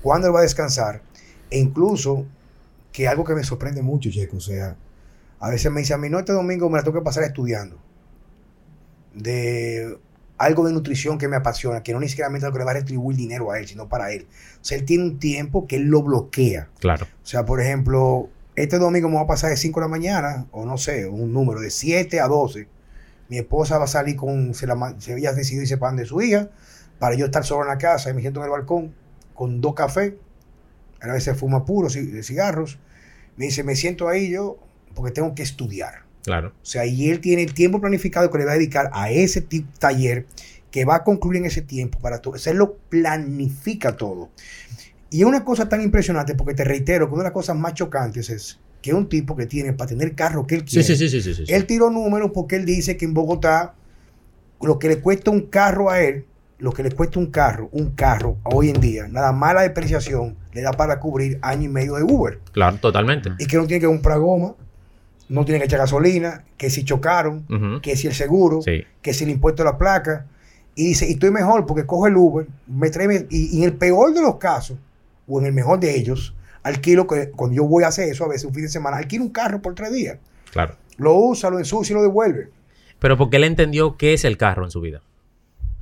Cuándo 0.01 0.27
él 0.27 0.35
va 0.35 0.39
a 0.39 0.43
descansar. 0.43 1.01
E 1.49 1.59
incluso, 1.59 2.25
que 2.91 3.07
algo 3.07 3.23
que 3.23 3.35
me 3.35 3.43
sorprende 3.43 3.81
mucho, 3.81 4.09
Checo, 4.09 4.37
o 4.37 4.41
sea, 4.41 4.75
a 5.39 5.49
veces 5.49 5.71
me 5.71 5.81
dice, 5.81 5.93
a 5.93 5.97
mí 5.97 6.09
no, 6.09 6.19
este 6.19 6.33
domingo 6.33 6.69
me 6.69 6.77
la 6.77 6.83
tengo 6.83 6.97
que 6.99 7.03
pasar 7.03 7.23
estudiando. 7.23 7.77
De 9.13 9.97
algo 10.37 10.65
de 10.65 10.73
nutrición 10.73 11.17
que 11.17 11.27
me 11.27 11.35
apasiona, 11.35 11.83
que 11.83 11.93
no 11.93 12.01
siquiera 12.01 12.29
lo 12.29 12.51
que 12.51 12.59
le 12.59 12.65
va 12.65 12.71
a 12.71 12.75
retribuir 12.75 13.17
dinero 13.17 13.51
a 13.51 13.59
él, 13.59 13.67
sino 13.67 13.87
para 13.87 14.11
él. 14.11 14.27
O 14.61 14.63
sea, 14.63 14.77
él 14.77 14.85
tiene 14.85 15.03
un 15.03 15.19
tiempo 15.19 15.67
que 15.67 15.77
él 15.77 15.83
lo 15.83 16.01
bloquea. 16.01 16.69
Claro. 16.79 17.05
O 17.23 17.25
sea, 17.25 17.45
por 17.45 17.61
ejemplo, 17.61 18.29
este 18.55 18.77
domingo 18.79 19.07
me 19.09 19.15
voy 19.15 19.23
a 19.23 19.27
pasar 19.27 19.49
de 19.49 19.57
5 19.57 19.79
de 19.79 19.85
la 19.85 19.89
mañana, 19.89 20.47
o 20.51 20.65
no 20.65 20.77
sé, 20.77 21.07
un 21.07 21.33
número 21.33 21.59
de 21.59 21.69
7 21.69 22.19
a 22.19 22.27
12. 22.27 22.67
Mi 23.29 23.37
esposa 23.37 23.77
va 23.77 23.85
a 23.85 23.87
salir 23.87 24.15
con, 24.15 24.53
se, 24.53 24.67
la, 24.67 24.75
ma- 24.75 24.95
se 24.99 25.13
había 25.13 25.33
decidido 25.33 25.63
irse 25.63 25.77
pan 25.77 25.95
de 25.95 26.05
su 26.05 26.21
hija, 26.21 26.49
para 26.99 27.15
yo 27.15 27.25
estar 27.25 27.43
solo 27.43 27.63
en 27.63 27.67
la 27.69 27.77
casa 27.77 28.09
y 28.09 28.13
me 28.13 28.21
siento 28.21 28.39
en 28.39 28.45
el 28.45 28.51
balcón 28.51 28.93
con 29.33 29.59
dos 29.61 29.73
cafés. 29.73 30.13
A 31.01 31.07
veces 31.11 31.37
fuma 31.37 31.65
puros 31.65 31.97
ci- 31.97 32.09
de 32.11 32.23
cigarros. 32.23 32.79
Me 33.35 33.45
dice, 33.45 33.63
me 33.63 33.75
siento 33.75 34.07
ahí 34.07 34.29
yo 34.31 34.57
porque 34.93 35.11
tengo 35.11 35.33
que 35.35 35.43
estudiar. 35.43 36.03
Claro. 36.23 36.49
O 36.49 36.65
sea, 36.65 36.85
y 36.85 37.09
él 37.09 37.19
tiene 37.19 37.43
el 37.43 37.53
tiempo 37.53 37.81
planificado 37.81 38.29
que 38.29 38.37
le 38.37 38.45
va 38.45 38.51
a 38.51 38.55
dedicar 38.55 38.89
a 38.93 39.09
ese 39.11 39.45
taller 39.79 40.27
que 40.71 40.85
va 40.85 40.95
a 40.95 41.03
concluir 41.03 41.37
en 41.39 41.45
ese 41.45 41.61
tiempo 41.61 41.99
para 41.99 42.19
todo. 42.21 42.35
O 42.35 42.37
sea, 42.37 42.51
él 42.51 42.57
lo 42.59 42.75
planifica 42.77 43.97
todo. 43.97 44.29
Y 45.13 45.21
es 45.21 45.25
una 45.27 45.45
cosa 45.45 45.69
tan 45.69 45.79
impresionante 45.79 46.33
porque 46.33 46.55
te 46.55 46.63
reitero 46.63 47.07
que 47.07 47.13
una 47.13 47.21
de 47.21 47.27
las 47.27 47.33
cosas 47.33 47.55
más 47.55 47.75
chocantes 47.75 48.31
es 48.31 48.59
que 48.81 48.95
un 48.95 49.07
tipo 49.07 49.35
que 49.35 49.45
tiene 49.45 49.71
para 49.71 49.89
tener 49.89 50.15
carro 50.15 50.47
que 50.47 50.55
él 50.55 50.65
quiere. 50.65 50.83
sí, 50.83 51.07
sí, 51.07 51.21
sí. 51.21 51.43
Él 51.47 51.67
tiró 51.67 51.91
números 51.91 52.31
porque 52.33 52.55
él 52.55 52.65
dice 52.65 52.97
que 52.97 53.05
en 53.05 53.13
Bogotá 53.13 53.75
lo 54.59 54.79
que 54.79 54.87
le 54.87 55.01
cuesta 55.01 55.29
un 55.29 55.41
carro 55.41 55.91
a 55.91 56.01
él, 56.01 56.25
lo 56.57 56.71
que 56.71 56.81
le 56.81 56.89
cuesta 56.89 57.19
un 57.19 57.27
carro, 57.27 57.69
un 57.73 57.91
carro 57.91 58.37
hoy 58.41 58.69
en 58.69 58.81
día, 58.81 59.07
nada 59.07 59.31
más 59.31 59.53
la 59.53 59.61
depreciación 59.61 60.35
le 60.51 60.63
da 60.63 60.71
para 60.71 60.99
cubrir 60.99 61.37
año 61.43 61.65
y 61.65 61.67
medio 61.67 61.93
de 61.93 62.03
Uber. 62.03 62.39
Claro, 62.51 62.77
totalmente. 62.77 63.33
Y 63.37 63.45
que 63.45 63.57
no 63.57 63.67
tiene 63.67 63.81
que 63.81 63.87
comprar 63.87 64.17
goma, 64.17 64.55
no 65.29 65.45
tiene 65.45 65.59
que 65.59 65.65
echar 65.65 65.77
gasolina, 65.77 66.43
que 66.57 66.71
si 66.71 66.83
chocaron, 66.83 67.45
que 67.83 67.95
si 67.95 68.07
el 68.07 68.15
seguro, 68.15 68.61
que 68.63 69.13
si 69.13 69.25
el 69.25 69.29
impuesto 69.29 69.61
a 69.61 69.65
la 69.65 69.77
placa. 69.77 70.25
Y 70.73 70.87
dice, 70.87 71.07
y 71.07 71.11
estoy 71.11 71.29
mejor 71.29 71.67
porque 71.67 71.85
cojo 71.85 72.07
el 72.07 72.17
Uber, 72.17 72.47
me 72.65 72.89
trae, 72.89 73.27
y, 73.29 73.57
y 73.57 73.59
en 73.59 73.65
el 73.65 73.73
peor 73.73 74.11
de 74.11 74.21
los 74.21 74.37
casos, 74.37 74.75
o 75.27 75.39
en 75.39 75.45
el 75.45 75.53
mejor 75.53 75.79
de 75.79 75.95
ellos, 75.95 76.35
alquilo, 76.63 77.07
que 77.07 77.31
cuando 77.31 77.55
yo 77.55 77.65
voy 77.65 77.83
a 77.83 77.87
hacer 77.87 78.09
eso, 78.09 78.25
a 78.25 78.27
veces 78.27 78.45
un 78.45 78.53
fin 78.53 78.63
de 78.63 78.69
semana, 78.69 78.97
alquilo 78.97 79.23
un 79.23 79.31
carro 79.31 79.61
por 79.61 79.75
tres 79.75 79.91
días. 79.91 80.17
Claro. 80.51 80.75
Lo 80.97 81.15
usa, 81.15 81.49
lo 81.49 81.59
ensucia 81.59 81.93
y 81.93 81.95
lo 81.95 82.01
devuelve. 82.01 82.49
Pero 82.99 83.17
porque 83.17 83.37
él 83.37 83.43
entendió 83.43 83.97
qué 83.97 84.13
es 84.13 84.23
el 84.23 84.37
carro 84.37 84.63
en 84.63 84.71
su 84.71 84.79
vida. 84.79 85.01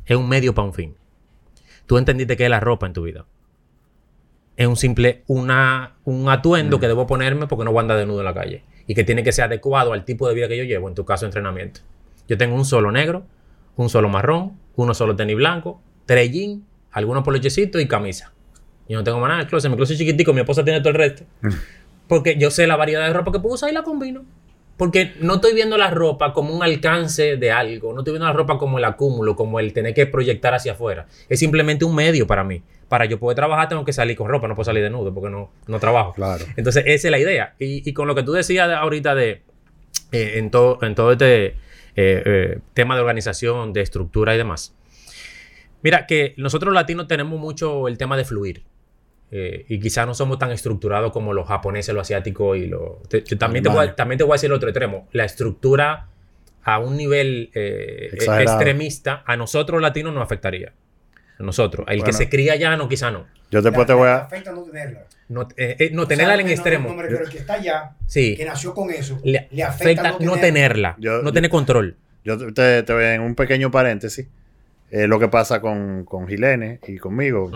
Es 0.06 0.18
un 0.18 0.28
medio 0.28 0.56
para 0.56 0.68
un 0.68 0.74
fin. 0.74 0.96
Tú 1.86 1.98
entendiste 1.98 2.38
qué 2.38 2.46
es 2.46 2.50
la 2.50 2.60
ropa 2.60 2.88
en 2.88 2.94
tu 2.94 3.04
vida. 3.04 3.26
Es 4.58 4.68
un 4.68 4.76
simple, 4.76 5.24
una, 5.28 5.96
un 6.04 6.30
atuendo 6.30 6.80
que 6.80 6.88
debo 6.88 7.08
ponerme 7.08 7.48
porque 7.48 7.66
no 7.66 7.72
voy 7.72 7.80
a 7.80 7.82
andar 7.82 7.98
desnudo 7.98 8.20
en 8.20 8.26
la 8.26 8.34
calle. 8.34 8.64
Y 8.88 8.96
que 8.96 9.04
tiene 9.04 9.24
que 9.24 9.32
ser 9.32 9.46
adecuado 9.46 9.94
al 9.94 10.06
tipo 10.06 10.28
de 10.28 10.34
vida 10.34 10.48
que 10.48 10.58
yo 10.58 10.64
llevo, 10.64 10.88
en 10.88 10.96
tu 10.96 11.06
caso, 11.06 11.26
entrenamiento. 11.26 11.82
Yo 12.28 12.38
tengo 12.38 12.56
un 12.56 12.66
solo 12.66 12.92
negro, 12.92 13.24
un 13.76 13.89
solo 13.89 14.10
marrón, 14.10 14.58
uno 14.76 14.94
solo 14.94 15.16
tenis 15.16 15.36
blanco, 15.36 15.82
tres 16.06 16.32
jeans, 16.32 16.64
algunos 16.92 17.24
polochecitos 17.24 17.82
y 17.82 17.88
camisa. 17.88 18.34
Yo 18.92 18.98
no 18.98 19.04
tengo 19.04 19.20
más 19.20 19.30
nada 19.30 19.39
en 19.42 19.46
el 19.46 19.50
closet. 19.50 19.70
Mi 19.72 19.78
closet 19.78 19.94
es 19.94 20.00
chiquitico, 20.00 20.34
mi 20.34 20.42
esposa 20.42 20.64
tiene 20.64 20.80
todo 20.80 20.89
el 20.89 20.96
resto. 20.96 21.24
Porque 22.08 22.36
yo 22.38 22.52
sé 22.52 22.68
la 22.68 22.76
variedad 22.76 23.08
de 23.08 23.14
ropa 23.14 23.32
que 23.32 23.39
puedo 23.39 23.56
usar 23.56 23.70
y 23.70 23.74
la 23.74 23.84
combino. 23.84 24.24
Porque 24.78 25.14
no 25.20 25.36
estoy 25.36 25.54
viendo 25.54 25.78
la 25.78 25.92
ropa 25.92 26.34
como 26.34 26.56
un 26.56 26.64
alcance 26.64 27.38
de 27.38 27.52
algo. 27.52 27.94
No 27.94 28.00
estoy 28.02 28.14
viendo 28.14 28.26
la 28.26 28.34
ropa 28.34 28.58
como 28.58 28.80
el 28.80 28.84
acúmulo, 28.86 29.36
como 29.36 29.60
el 29.60 29.74
tener 29.74 29.94
que 29.94 30.08
proyectar 30.08 30.54
hacia 30.54 30.72
afuera. 30.74 31.06
Es 31.30 31.39
simplemente 31.39 31.86
un 31.86 31.94
medio 31.96 32.26
para 32.28 32.44
mí. 32.44 32.64
Para 32.89 33.06
yo 33.06 33.20
poder 33.20 33.36
trabajar 33.36 33.70
tengo 33.70 33.86
que 33.86 33.94
salir 33.94 34.18
con 34.18 34.28
ropa, 34.28 34.48
no 34.48 34.56
puedo 34.56 34.66
salir 34.66 34.82
desnudo 34.84 35.14
porque 35.14 35.30
no, 35.30 35.52
no 35.68 35.80
trabajo. 35.80 36.14
Claro. 36.14 36.46
Entonces, 36.58 36.84
esa 36.88 37.08
es 37.08 37.12
la 37.12 37.20
idea. 37.20 37.54
Y, 37.60 37.88
y 37.88 37.94
con 37.94 38.08
lo 38.08 38.16
que 38.16 38.24
tú 38.24 38.34
decías 38.34 38.68
de- 38.68 38.74
ahorita 38.74 39.16
de 39.16 39.44
eh, 40.12 40.34
en, 40.36 40.50
todo, 40.52 40.80
en 40.82 40.96
todo 40.96 41.12
este 41.14 41.46
eh, 41.46 41.56
eh, 41.96 42.60
tema 42.74 42.96
de 42.96 43.02
organización, 43.02 43.72
de 43.72 43.82
estructura 43.82 44.34
y 44.36 44.38
demás. 44.38 44.74
Mira, 45.84 46.06
que 46.08 46.34
nosotros 46.38 46.74
latinos 46.74 47.08
tenemos 47.08 47.39
mucho 47.39 47.88
el 47.88 47.98
tema 47.98 48.18
de 48.18 48.26
fluir. 48.26 48.64
Eh, 49.34 49.65
y 49.69 49.79
quizás 49.79 50.05
no 50.05 50.13
somos 50.13 50.38
tan 50.39 50.51
estructurados 50.51 51.11
como 51.13 51.32
los 51.32 51.47
japoneses, 51.47 51.95
los 51.95 52.01
asiáticos 52.01 52.57
y 52.57 52.67
los... 52.67 53.01
te- 53.07 53.21
te- 53.21 53.36
también, 53.38 53.63
te 53.63 53.69
voy, 53.69 53.88
a- 53.88 53.95
también 53.95 54.17
te 54.17 54.25
voy 54.25 54.34
a 54.34 54.36
decir 54.36 54.47
el 54.49 54.53
otro 54.53 54.67
extremo. 54.69 55.07
La 55.13 55.23
estructura 55.23 56.07
a 56.63 56.79
un 56.79 56.97
nivel 56.97 57.49
eh, 57.53 58.09
Exagerado. 58.11 58.57
extremista, 58.57 59.23
a 59.25 59.38
nosotros 59.38 59.82
latinos 59.82 60.13
nos 60.13 60.21
afectaría. 60.23 60.73
A 61.39 61.43
nosotros. 61.43 61.88
El 61.89 62.03
que 62.03 62.11
se 62.13 62.29
cría 62.29 62.53
allá, 62.53 62.75
no, 62.75 62.88
quizá 62.89 63.09
no. 63.09 63.25
Yo 63.49 63.61
después 63.61 63.88
te 63.88 63.93
voy 63.93 64.09
a... 64.09 64.17
afecta 64.17 64.51
no 64.51 64.63
tenerla. 64.63 65.05
No, 65.29 65.47
eh, 65.55 65.75
eh, 65.79 65.89
no 65.93 66.05
tenerla 66.07 66.36
en 66.36 66.49
extremo. 66.49 66.93
pero 66.97 67.23
el 67.23 67.29
que 67.29 67.38
está 67.38 67.53
allá, 67.53 67.91
Sí. 68.05 68.36
que 68.36 68.43
nació 68.45 68.73
con 68.73 68.91
eso, 68.91 69.17
Le, 69.23 69.47
le 69.51 69.63
afecta 69.63 70.09
afecta 70.09 70.25
no 70.25 70.38
tenerla. 70.38 70.95
Yo- 70.99 71.21
no 71.21 71.32
tener 71.32 71.49
control. 71.49 71.95
Yo 72.25 72.38
te, 72.38 72.51
te- 72.51 72.84
te 72.84 72.93
voy 72.93 73.03
a- 73.05 73.15
en 73.15 73.21
un 73.21 73.34
pequeño 73.34 73.71
paréntesis. 73.71 74.27
Eh, 74.92 75.08
lo 75.08 75.18
que 75.20 75.28
pasa 75.30 75.62
con, 75.62 76.04
con 76.06 76.28
Gilene 76.28 76.80
y 76.88 76.98
conmigo. 76.98 77.50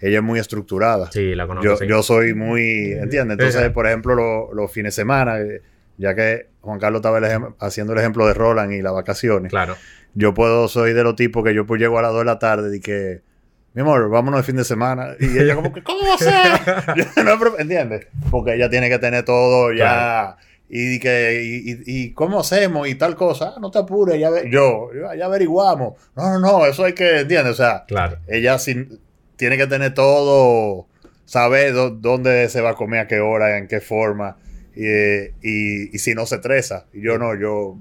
Ella 0.00 0.18
es 0.18 0.22
muy 0.22 0.38
estructurada. 0.38 1.10
Sí, 1.12 1.34
la 1.34 1.46
conozco. 1.46 1.64
yo, 1.68 1.76
sí. 1.76 1.86
yo 1.86 2.02
soy 2.02 2.32
muy, 2.34 2.92
¿entiendes? 2.92 3.38
Entonces, 3.38 3.70
por 3.72 3.86
ejemplo, 3.86 4.14
lo- 4.14 4.54
los 4.54 4.70
fines 4.72 4.94
de 4.94 5.02
semana, 5.02 5.40
eh, 5.40 5.62
ya 5.98 6.14
que 6.14 6.46
Juan 6.60 6.78
Carlos 6.78 7.00
estaba 7.00 7.18
el 7.18 7.24
haciendo 7.60 7.92
el 7.92 7.98
ejemplo 7.98 8.26
de 8.26 8.34
Roland 8.34 8.72
y 8.72 8.82
las 8.82 8.92
vacaciones, 8.92 9.50
Claro. 9.50 9.76
yo 10.14 10.32
puedo, 10.34 10.68
soy 10.68 10.92
de 10.92 11.02
los 11.02 11.16
tipos 11.16 11.42
que 11.44 11.54
yo 11.54 11.66
pues 11.66 11.80
llego 11.80 11.98
a 11.98 12.02
las 12.02 12.12
2 12.12 12.20
de 12.20 12.24
la 12.26 12.38
tarde 12.38 12.76
y 12.76 12.80
que, 12.80 13.20
mi 13.74 13.82
amor, 13.82 14.08
vámonos 14.08 14.38
el 14.40 14.44
fin 14.44 14.56
de 14.56 14.64
semana. 14.64 15.08
Y 15.20 15.38
ella 15.38 15.54
como 15.54 15.72
que, 15.72 15.82
¿cómo 15.82 16.00
va 16.08 16.14
a 16.14 16.18
ser? 16.18 16.94
¿Entiendes? 17.58 18.06
Porque 18.30 18.54
ella 18.54 18.70
tiene 18.70 18.88
que 18.88 18.98
tener 18.98 19.24
todo 19.24 19.72
ya. 19.72 20.36
Y, 20.68 20.98
que, 20.98 21.42
y, 21.44 21.82
y- 21.86 22.12
cómo 22.12 22.40
hacemos 22.40 22.88
y 22.88 22.96
tal 22.96 23.14
cosa. 23.14 23.54
Ah, 23.56 23.58
no 23.60 23.70
te 23.70 23.78
apures, 23.78 24.18
ya 24.18 24.30
yo, 24.50 24.90
ya, 24.92 25.14
ya 25.16 25.26
averiguamos. 25.26 25.94
No, 26.16 26.30
no, 26.32 26.38
no, 26.40 26.66
eso 26.66 26.84
hay 26.84 26.92
que, 26.92 27.20
¿entiendes? 27.20 27.52
O 27.52 27.56
sea, 27.56 27.84
Claro. 27.86 28.18
ella 28.26 28.58
sin- 28.58 28.98
tiene 29.36 29.56
que 29.56 29.66
tener 29.68 29.94
todo, 29.94 30.86
saber 31.24 31.72
dó- 31.72 31.90
dónde 31.90 32.48
se 32.48 32.60
va 32.60 32.70
a 32.70 32.74
comer, 32.74 33.00
a 33.00 33.06
qué 33.06 33.20
hora, 33.20 33.58
en 33.58 33.68
qué 33.68 33.80
forma, 33.80 34.38
y, 34.74 34.86
y- 35.42 35.90
y 35.94 35.98
si 35.98 36.14
no 36.14 36.26
se 36.26 36.36
estresa. 36.36 36.86
Y 36.92 37.00
yo 37.02 37.16
no, 37.18 37.34
yo, 37.38 37.76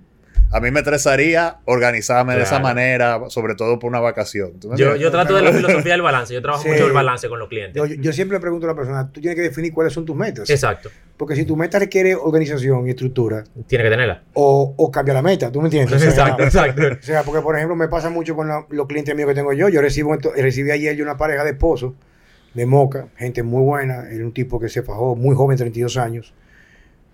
a 0.56 0.60
mí 0.62 0.72
me 0.72 0.80
estresaría 0.80 1.58
organizarme 1.66 2.36
de 2.36 2.43
esa 2.43 2.60
manera, 2.60 3.20
sobre 3.30 3.56
todo 3.56 3.78
por 3.78 3.89
una 3.89 3.99
vacación. 3.99 4.60
¿Tú 4.60 4.70
me 4.70 4.78
Yo, 4.78 5.12
trato 5.12 5.36
de 5.36 5.41
la 5.41 5.51
filosofía 5.51 5.91
del 5.91 6.01
balance. 6.01 6.34
Yo 6.34 6.41
trabajo 6.41 6.64
Sí. 6.64 6.70
mucho 6.70 6.86
el 6.88 6.93
balance 6.93 7.28
con 7.28 7.39
los 7.39 7.49
clientes. 7.49 7.76
Yo, 7.76 7.86
yo 7.95 8.14
siempre 8.14 8.38
le 8.38 8.41
pregunto 8.41 8.66
a 8.66 8.70
la 8.70 8.76
persona, 8.76 9.12
tú 9.12 9.20
tienes 9.20 9.36
que 9.36 9.41
definir 9.41 9.74
cuáles 9.74 9.91
son 9.91 10.06
tus 10.06 10.16
metas. 10.16 10.49
Exacto. 10.49 10.89
Porque 11.18 11.36
si 11.36 11.45
tu 11.45 11.56
meta 11.58 11.78
requiere 11.80 12.16
organización 12.16 12.88
y 12.88 12.91
estructura, 12.91 13.43
Tiene 13.68 13.84
que 13.84 13.89
tenerla. 13.89 14.24
o, 14.34 14.74
o 14.78 14.91
cambia 14.91 15.14
la 15.14 15.22
meta, 15.22 15.51
¿tú 15.51 15.60
me 15.62 15.68
entiendes? 15.68 15.95
O 15.95 15.99
sea, 15.99 16.10
Exacto, 16.10 16.43
exacto. 16.43 16.82
O 16.99 17.03
sea, 17.06 17.24
porque 17.24 17.41
por 17.41 17.56
ejemplo 17.56 17.76
me 17.76 17.88
pasa 17.88 18.10
mucho 18.10 18.36
con 18.36 18.47
la- 18.47 18.66
los 18.70 18.88
clientes 18.88 19.14
míos 19.16 19.28
que 19.30 19.36
tengo 19.36 19.51
yo. 19.53 19.68
Yo 19.70 19.82
recibo 19.82 20.16
recibí 20.36 20.72
ayer 20.72 20.95
yo 20.95 21.03
una 21.03 21.18
pareja 21.18 21.43
de 21.43 21.51
esposos 21.51 21.93
de 22.53 22.66
Moca, 22.66 23.08
gente 23.18 23.43
muy 23.43 23.62
buena, 23.64 24.10
era 24.10 24.24
un 24.24 24.34
tipo 24.34 24.60
que 24.60 24.70
se 24.70 24.82
fajó 24.84 25.16
muy 25.18 25.36
joven, 25.36 25.58
32 25.58 25.97
años, 25.97 26.34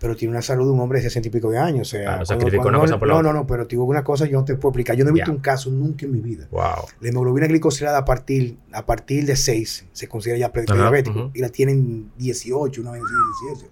pero 0.02 0.16
tiene 0.16 0.32
una 0.32 0.41
salud 0.41 0.66
de 0.66 0.72
un 0.72 0.80
hombre 0.80 0.97
de 0.99 1.04
60 1.04 1.28
y 1.28 1.32
pico 1.32 1.49
de 1.52 1.60
años. 1.60 1.88
O 1.88 1.91
sea, 1.91 2.02
Claro, 2.24 2.26
cuando- 2.26 2.47
una 2.70 2.72
no, 2.72 2.80
cosa 2.82 2.99
por 2.99 3.08
no, 3.08 3.22
no, 3.22 3.32
no, 3.34 3.45
pero 3.47 3.68
te 3.68 3.76
digo 3.76 3.84
una 3.86 4.04
cosa, 4.04 4.26
yo 4.26 4.39
no 4.39 4.43
te 4.43 4.56
puedo 4.56 4.72
explicar. 4.72 4.95
Yo 4.97 5.04
no 5.06 5.12
he 5.12 5.14
visto 5.14 5.32
un 5.32 5.38
caso 5.39 5.70
nunca 5.70 6.06
en 6.08 6.12
mi 6.12 6.20
vida. 6.22 6.47
Wow. 6.52 6.88
La 6.99 7.10
hemoglobina 7.10 7.45
glicosilada 7.47 7.99
a 7.99 8.04
partir, 8.06 8.58
a 8.74 8.84
partir 8.86 9.26
de 9.28 9.36
6 9.36 9.86
se 9.93 10.08
considera 10.08 10.39
ya 10.39 10.52
prediabético 10.52 11.20
ujú. 11.20 11.32
y 11.36 11.39
la 11.39 11.49
tienen 11.49 12.12
18, 12.18 12.82
una 12.82 12.91
vez 12.91 13.02
17. 13.45 13.72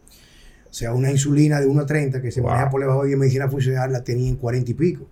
O 0.70 0.74
sea, 0.74 0.94
una 0.94 1.10
insulina 1.10 1.60
de 1.60 1.66
1 1.66 1.82
a 1.82 1.86
30 1.88 2.22
que 2.22 2.32
se 2.32 2.42
Wow. 2.42 2.52
maneja 2.52 2.70
por 2.70 2.80
debajo 2.80 3.04
de 3.06 3.18
medicina 3.18 3.50
funcional 3.50 3.92
la 3.92 4.04
tenía 4.04 4.30
en 4.30 4.36
40 4.36 4.70
y 4.70 4.76
pico. 4.76 5.06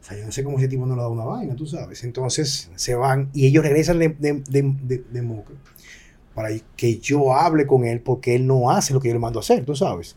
O 0.00 0.04
sea, 0.04 0.18
yo 0.18 0.24
no 0.26 0.32
sé 0.32 0.42
cómo 0.42 0.58
ese 0.58 0.66
tipo 0.66 0.86
no 0.86 0.96
le 0.96 1.02
da 1.02 1.08
una 1.08 1.24
vaina, 1.24 1.54
tú 1.54 1.66
sabes. 1.66 2.02
Entonces 2.02 2.68
se 2.74 2.94
van 2.96 3.30
y 3.32 3.46
ellos 3.46 3.62
regresan 3.64 4.00
de, 4.00 4.08
de, 4.08 4.42
de, 4.50 4.74
de- 4.82 5.04
de 5.08 5.22
Moca 5.22 5.52
para 6.34 6.50
que 6.76 6.98
yo 6.98 7.34
hable 7.34 7.66
con 7.66 7.84
él 7.84 8.00
porque 8.00 8.36
él 8.36 8.46
no 8.46 8.70
hace 8.70 8.94
lo 8.94 9.00
que 9.00 9.08
yo 9.08 9.14
le 9.14 9.20
mando 9.20 9.38
a 9.40 9.42
hacer, 9.42 9.64
tú 9.64 9.74
sabes. 9.74 10.14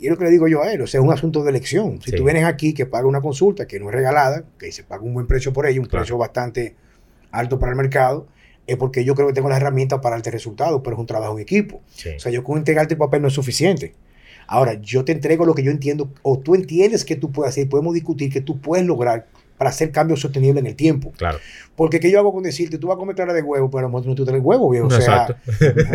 Y 0.00 0.06
es 0.06 0.10
lo 0.10 0.16
que 0.16 0.24
le 0.24 0.30
digo 0.30 0.48
yo 0.48 0.62
a 0.62 0.72
él, 0.72 0.80
o 0.80 0.86
sea, 0.86 0.98
es 1.00 1.06
un 1.06 1.12
asunto 1.12 1.42
de 1.44 1.50
elección. 1.50 2.00
Si 2.02 2.10
Sí. 2.10 2.16
tú 2.16 2.24
vienes 2.24 2.44
aquí 2.44 2.72
que 2.72 2.86
paga 2.86 3.06
una 3.06 3.20
consulta 3.20 3.66
que 3.66 3.78
no 3.78 3.88
es 3.90 3.94
regalada, 3.94 4.44
que 4.58 4.72
se 4.72 4.82
paga 4.82 5.02
un 5.02 5.12
buen 5.12 5.26
precio 5.26 5.52
por 5.52 5.66
ella, 5.66 5.78
un 5.80 5.86
Claro. 5.86 6.02
precio 6.02 6.16
bastante 6.16 6.74
alto 7.30 7.58
para 7.58 7.72
el 7.72 7.76
mercado, 7.76 8.26
es 8.66 8.76
porque 8.76 9.04
yo 9.04 9.14
creo 9.14 9.26
que 9.28 9.34
tengo 9.34 9.48
las 9.50 9.60
herramientas 9.60 10.00
para 10.00 10.16
darte 10.16 10.30
resultados, 10.30 10.80
pero 10.82 10.96
es 10.96 11.00
un 11.00 11.06
trabajo 11.06 11.34
en 11.34 11.40
equipo. 11.42 11.82
Sí. 11.94 12.08
O 12.16 12.18
sea, 12.20 12.32
yo 12.32 12.42
con 12.42 12.56
entregarte 12.58 12.94
el 12.94 12.98
papel 12.98 13.20
no 13.20 13.28
es 13.28 13.34
suficiente. 13.34 13.94
Ahora, 14.46 14.74
yo 14.80 15.04
te 15.04 15.12
entrego 15.12 15.44
lo 15.44 15.54
que 15.54 15.62
yo 15.62 15.70
entiendo, 15.70 16.10
o 16.22 16.38
tú 16.38 16.54
entiendes 16.54 17.04
que 17.04 17.14
tú 17.16 17.30
puedes 17.30 17.50
hacer, 17.50 17.68
podemos 17.68 17.92
discutir 17.94 18.32
que 18.32 18.40
tú 18.40 18.58
puedes 18.60 18.86
lograr 18.86 19.26
para 19.58 19.70
hacer 19.70 19.92
cambios 19.92 20.20
sostenibles 20.20 20.62
en 20.62 20.66
el 20.66 20.74
tiempo. 20.76 21.12
Claro. 21.18 21.38
Porque 21.76 22.00
¿qué 22.00 22.10
yo 22.10 22.18
hago 22.18 22.32
con 22.32 22.42
decirte, 22.42 22.78
tú 22.78 22.86
vas 22.88 22.96
a 22.96 22.98
comer 22.98 23.14
clara 23.14 23.34
de 23.34 23.42
huevo, 23.42 23.68
pero 23.70 23.80
a 23.80 23.82
lo 23.82 23.88
mejor 23.88 24.02
tú 24.04 24.08
no 24.08 24.14
te 24.14 24.24
traes 24.24 24.42
huevo, 24.42 24.70
viejo. 24.70 24.86
O 24.86 24.90
sea, 24.90 25.36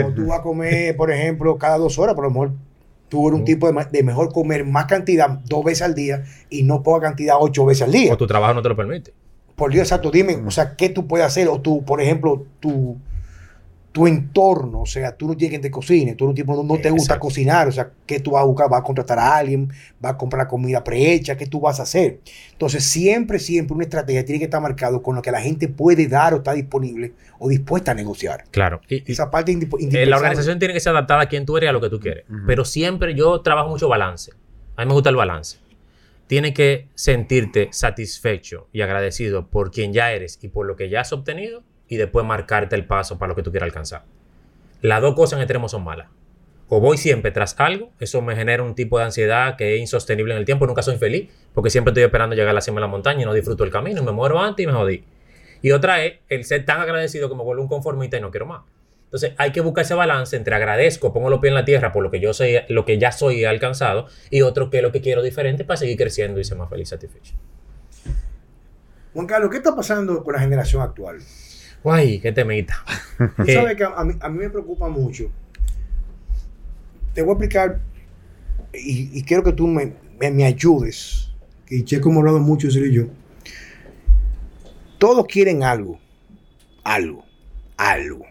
o 0.06 0.12
tú 0.14 0.28
vas 0.28 0.40
a 0.40 0.44
comer, 0.44 0.96
por 0.96 1.10
ejemplo, 1.12 1.58
cada 1.58 1.78
dos 1.80 1.98
horas, 1.98 2.14
pero 2.16 2.28
a 2.28 2.30
lo 2.30 2.34
mejor 2.34 2.52
tú 3.16 3.30
eres 3.30 3.40
un 3.40 3.46
tipo 3.46 3.72
de, 3.72 3.86
de 3.90 4.04
mejor 4.04 4.34
comer 4.34 4.66
más 4.66 4.88
cantidad 4.88 5.30
dos 5.46 5.64
veces 5.64 5.84
al 5.84 5.96
día 5.96 6.24
y 6.50 6.64
no 6.64 6.84
poca 6.84 7.08
cantidad 7.08 7.38
ocho 7.40 7.66
veces 7.66 7.84
al 7.84 7.94
día. 7.94 8.14
O 8.14 8.18
tu 8.18 8.28
trabajo 8.28 8.54
no 8.54 8.62
te 8.62 8.68
lo 8.68 8.76
permite. 8.76 9.14
Por 9.56 9.72
Dios, 9.72 9.84
exacto, 9.84 10.12
dime, 10.12 10.36
o 10.46 10.52
sea, 10.52 10.76
¿qué 10.76 10.90
tú 10.90 11.08
puedes 11.08 11.26
hacer? 11.26 11.48
O 11.48 11.62
tú, 11.62 11.86
por 11.86 12.02
ejemplo, 12.02 12.46
tu, 12.60 12.98
tu 13.96 14.08
entorno, 14.08 14.82
o 14.82 14.86
sea, 14.86 15.16
tú 15.16 15.26
no 15.26 15.38
tienes 15.38 15.52
quien 15.52 15.62
te 15.62 15.72
cocine, 15.72 16.16
tú 16.16 16.34
tipo 16.34 16.54
no, 16.54 16.64
no 16.64 16.74
te 16.82 16.90
gusta 16.90 17.14
Exacto. 17.14 17.22
cocinar, 17.22 17.70
o 17.70 17.72
sea, 17.72 17.92
¿qué 18.06 18.20
tú 18.20 18.32
vas 18.32 18.42
a 18.42 18.46
buscar? 18.46 18.70
¿Vas 18.70 18.82
a 18.82 18.84
contratar 18.84 19.18
a 19.18 19.38
alguien? 19.38 19.70
¿Vas 20.02 20.16
a 20.16 20.18
comprar 20.18 20.50
comida 20.50 20.84
prehecha? 20.84 21.38
¿Qué 21.38 21.46
tú 21.46 21.62
vas 21.62 21.80
a 21.80 21.84
hacer? 21.84 22.20
Entonces, 22.52 22.84
siempre, 22.84 23.40
siempre 23.40 23.74
una 23.74 23.86
estrategia 23.86 24.26
tiene 24.26 24.40
que 24.40 24.44
estar 24.46 24.62
marcado 24.62 25.02
con 25.02 25.16
lo 25.16 25.22
que 25.22 25.32
la 25.32 25.40
gente 25.40 25.70
puede 25.70 26.08
dar 26.10 26.34
o 26.34 26.38
está 26.40 26.52
disponible 26.52 27.14
o 27.40 27.48
dispuesta 27.48 27.92
a 27.92 27.94
negociar. 27.94 28.44
Claro. 28.52 28.82
Y, 28.90 29.10
Esa 29.10 29.32
parte 29.32 29.54
indip- 29.54 29.78
eh, 29.80 30.06
la 30.06 30.18
organización 30.18 30.60
tiene 30.60 30.74
que 30.74 30.82
ser 30.82 30.90
adaptada 30.92 31.22
a 31.22 31.30
quien 31.30 31.46
tú 31.46 31.56
eres 31.56 31.68
y 31.68 31.70
a 31.70 31.72
lo 31.72 31.80
que 31.80 31.90
tú 31.90 32.02
quieres. 32.02 32.26
Pero 32.46 32.66
siempre 32.66 33.16
yo 33.16 33.40
trabajo 33.40 33.70
mucho 33.70 33.88
balance. 33.88 34.34
A 34.76 34.82
mí 34.82 34.88
me 34.90 34.94
gusta 34.94 35.10
el 35.10 35.16
balance. 35.16 35.60
Tienes 36.28 36.54
que 36.54 36.90
sentirte 36.96 37.70
satisfecho 37.72 38.68
y 38.74 38.82
agradecido 38.82 39.48
por 39.48 39.72
quien 39.72 39.94
ya 39.94 40.12
eres 40.12 40.38
y 40.42 40.50
por 40.50 40.66
lo 40.66 40.76
que 40.76 40.90
ya 40.90 41.00
has 41.00 41.14
obtenido 41.14 41.64
y 41.88 41.98
después 41.98 42.26
marcarte 42.26 42.76
el 42.76 42.86
paso 42.86 43.18
para 43.18 43.30
lo 43.30 43.36
que 43.36 43.44
tú 43.44 43.52
quieras 43.52 43.68
alcanzar. 43.68 44.04
Las 44.82 45.02
dos 45.02 45.16
cosas 45.16 45.38
en 45.38 45.44
extremo 45.44 45.70
son 45.70 45.84
malas. 45.84 46.08
O 46.68 46.80
voy 46.80 46.98
siempre 46.98 47.32
tras 47.32 47.60
algo, 47.60 47.92
eso 48.00 48.22
me 48.22 48.36
genera 48.36 48.64
un 48.64 48.74
tipo 48.74 48.98
de 48.98 49.06
ansiedad 49.06 49.56
que 49.56 49.76
es 49.76 49.82
insostenible 49.82 50.34
en 50.34 50.40
el 50.40 50.46
tiempo, 50.46 50.66
nunca 50.66 50.82
soy 50.82 50.98
feliz, 50.98 51.30
porque 51.54 51.70
siempre 51.70 51.92
estoy 51.92 52.04
esperando 52.04 52.36
llegar 52.36 52.50
a 52.50 52.54
la 52.54 52.62
cima 52.62 52.76
de 52.76 52.82
la 52.82 52.88
montaña 52.88 53.22
y 53.22 53.26
no 53.26 53.34
disfruto 53.34 53.64
el 53.64 53.72
camino, 53.72 54.02
me 54.04 54.12
muero 54.12 54.40
antes 54.40 54.64
y 54.64 54.68
me 54.68 54.74
jodí. 54.74 55.04
Y 55.62 55.72
otra 55.72 56.04
es 56.04 56.16
el 56.28 56.44
ser 56.44 56.66
tan 56.66 56.82
agradecido 56.82 57.30
que 57.30 57.36
me 57.36 57.44
vuelvo 57.44 57.62
un 57.62 57.70
conformista 57.70 58.18
y 58.18 58.22
no 58.22 58.32
quiero 58.32 58.48
más. 58.48 58.64
Entonces 59.06 59.34
hay 59.38 59.52
que 59.52 59.62
buscar 59.62 59.86
ese 59.86 59.94
balance 59.94 60.36
entre 60.36 60.56
agradezco, 60.56 61.14
pongo 61.14 61.30
los 61.30 61.40
pies 61.40 61.52
en 61.52 61.56
la 61.56 61.66
tierra 61.66 61.94
por 61.94 62.04
lo 62.04 62.10
que 62.12 62.20
yo 62.20 62.34
soy, 62.34 62.58
lo 62.68 62.84
que 62.84 62.98
ya 62.98 63.12
soy 63.12 63.42
y 63.42 63.46
alcanzado, 63.46 64.08
y 64.30 64.42
otro 64.42 64.70
que 64.70 64.78
es 64.78 64.84
lo 64.84 64.92
que 64.92 65.02
quiero 65.02 65.22
diferente 65.22 65.64
para 65.64 65.78
seguir 65.78 65.98
creciendo 65.98 66.40
y 66.40 66.44
ser 66.44 66.58
más 66.58 66.70
feliz 66.70 66.88
y 66.88 66.92
satisfecho. 66.92 67.34
Juan 69.14 69.28
Carlos, 69.28 69.50
¿qué 69.52 69.58
está 69.58 69.76
pasando 69.76 70.24
con 70.24 70.34
la 70.34 70.40
generación 70.40 70.82
actual? 70.82 71.20
Guay, 71.86 72.20
qué 72.20 72.32
temita. 72.32 72.84
Tú 73.38 73.44
Eh, 73.48 73.54
sabes 73.54 73.76
que 73.78 73.84
a, 73.84 73.90
a 73.90 74.04
mí, 74.04 74.16
a 74.20 74.28
mí 74.28 74.40
me 74.40 74.50
preocupa 74.50 74.90
mucho. 74.90 75.30
Te 77.14 77.22
voy 77.22 77.30
a 77.30 77.34
explicar 77.34 77.80
y, 78.74 79.20
y 79.20 79.22
quiero 79.24 79.44
que 79.44 79.52
tú 79.54 79.68
me, 79.68 79.94
me- 80.20 80.32
me 80.32 80.46
ayudes. 80.46 81.30
Que 81.68 81.86
Checo 81.86 82.10
hemos 82.10 82.22
hablado 82.22 82.40
mucho, 82.40 82.72
Ciro 82.72 82.88
y 82.88 82.94
yo. 82.94 83.04
Todos 84.98 85.28
quieren 85.28 85.62
algo. 85.62 86.00
Algo. 86.84 87.24
Algo. 87.78 88.26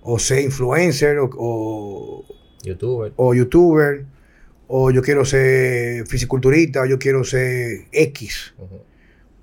O 0.00 0.18
ser 0.18 0.40
influencer 0.40 1.18
o, 1.18 1.28
o, 1.36 2.24
youtuber. 2.64 3.12
o 3.16 3.34
youtuber. 3.34 4.06
O 4.68 4.90
yo 4.90 5.02
quiero 5.02 5.26
ser 5.26 6.06
fisiculturista. 6.06 6.80
O 6.80 6.86
yo 6.86 6.98
quiero 6.98 7.24
ser 7.24 7.84
X 7.92 8.54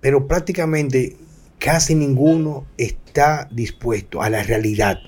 pero 0.02 0.28
prácticamente 0.28 1.18
casi 1.60 1.96
ninguno 1.96 2.68
está 2.78 3.48
dispuesto 3.52 4.22
a 4.22 4.30
la 4.30 4.44
realidad, 4.44 5.00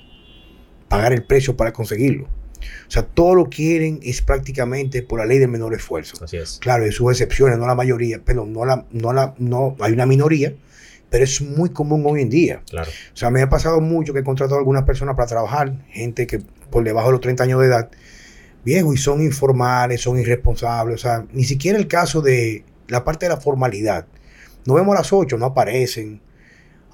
pagar 0.88 1.14
el 1.14 1.26
precio 1.26 1.56
para 1.56 1.74
conseguirlo. 1.74 2.28
O 2.88 2.91
sea, 2.91 3.04
todo 3.04 3.36
lo 3.36 3.50
quieren 3.50 4.00
es 4.04 4.22
prácticamente 4.22 5.04
por 5.04 5.20
la 5.20 5.26
ley 5.26 5.39
del 5.39 5.50
menor 5.50 5.74
esfuerzo. 5.74 6.24
Así 6.24 6.38
es. 6.38 6.60
Claro, 6.60 6.86
hay 6.86 6.91
sus 6.91 7.12
excepciones, 7.12 7.58
no 7.58 7.68
la 7.68 7.76
mayoría, 7.76 8.22
pero 8.24 8.45
no 8.45 8.66
la, 8.66 8.86
no 8.91 9.14
la, 9.14 9.36
no, 9.38 9.76
hay 9.80 9.93
una 9.93 10.06
minoría, 10.06 10.54
pero 11.10 11.24
es 11.24 11.41
muy 11.41 11.70
común 11.70 12.04
hoy 12.06 12.22
en 12.22 12.30
día. 12.30 12.62
Claro. 12.70 12.89
O 12.89 13.18
sea, 13.18 13.30
me 13.30 13.41
ha 13.41 13.50
pasado 13.50 13.82
mucho 13.82 14.14
que 14.14 14.20
he 14.20 14.24
contratado 14.24 14.56
a 14.56 14.60
algunas 14.60 14.84
personas 14.84 15.16
para 15.16 15.28
trabajar, 15.28 15.86
gente 15.89 16.28
que 16.28 16.39
por 16.70 16.84
debajo 16.84 17.08
de 17.08 17.14
los 17.14 17.22
30 17.22 17.43
años 17.43 17.62
de 17.62 17.68
edad, 17.68 17.89
viejo, 18.64 18.93
y 18.93 18.98
son 18.98 19.22
informales, 19.22 20.02
son 20.02 20.20
irresponsables. 20.20 20.95
O 20.95 20.98
sea, 20.98 21.26
ni 21.32 21.43
siquiera 21.43 21.78
el 21.78 21.88
caso 21.88 22.22
de 22.22 22.64
la 22.88 23.04
parte 23.04 23.26
de 23.26 23.30
la 23.30 23.38
formalidad. 23.38 24.08
Nos 24.66 24.76
vemos 24.76 24.95
a 24.95 25.00
las 25.00 25.14
8, 25.14 25.38
no 25.38 25.45
aparecen. 25.45 26.22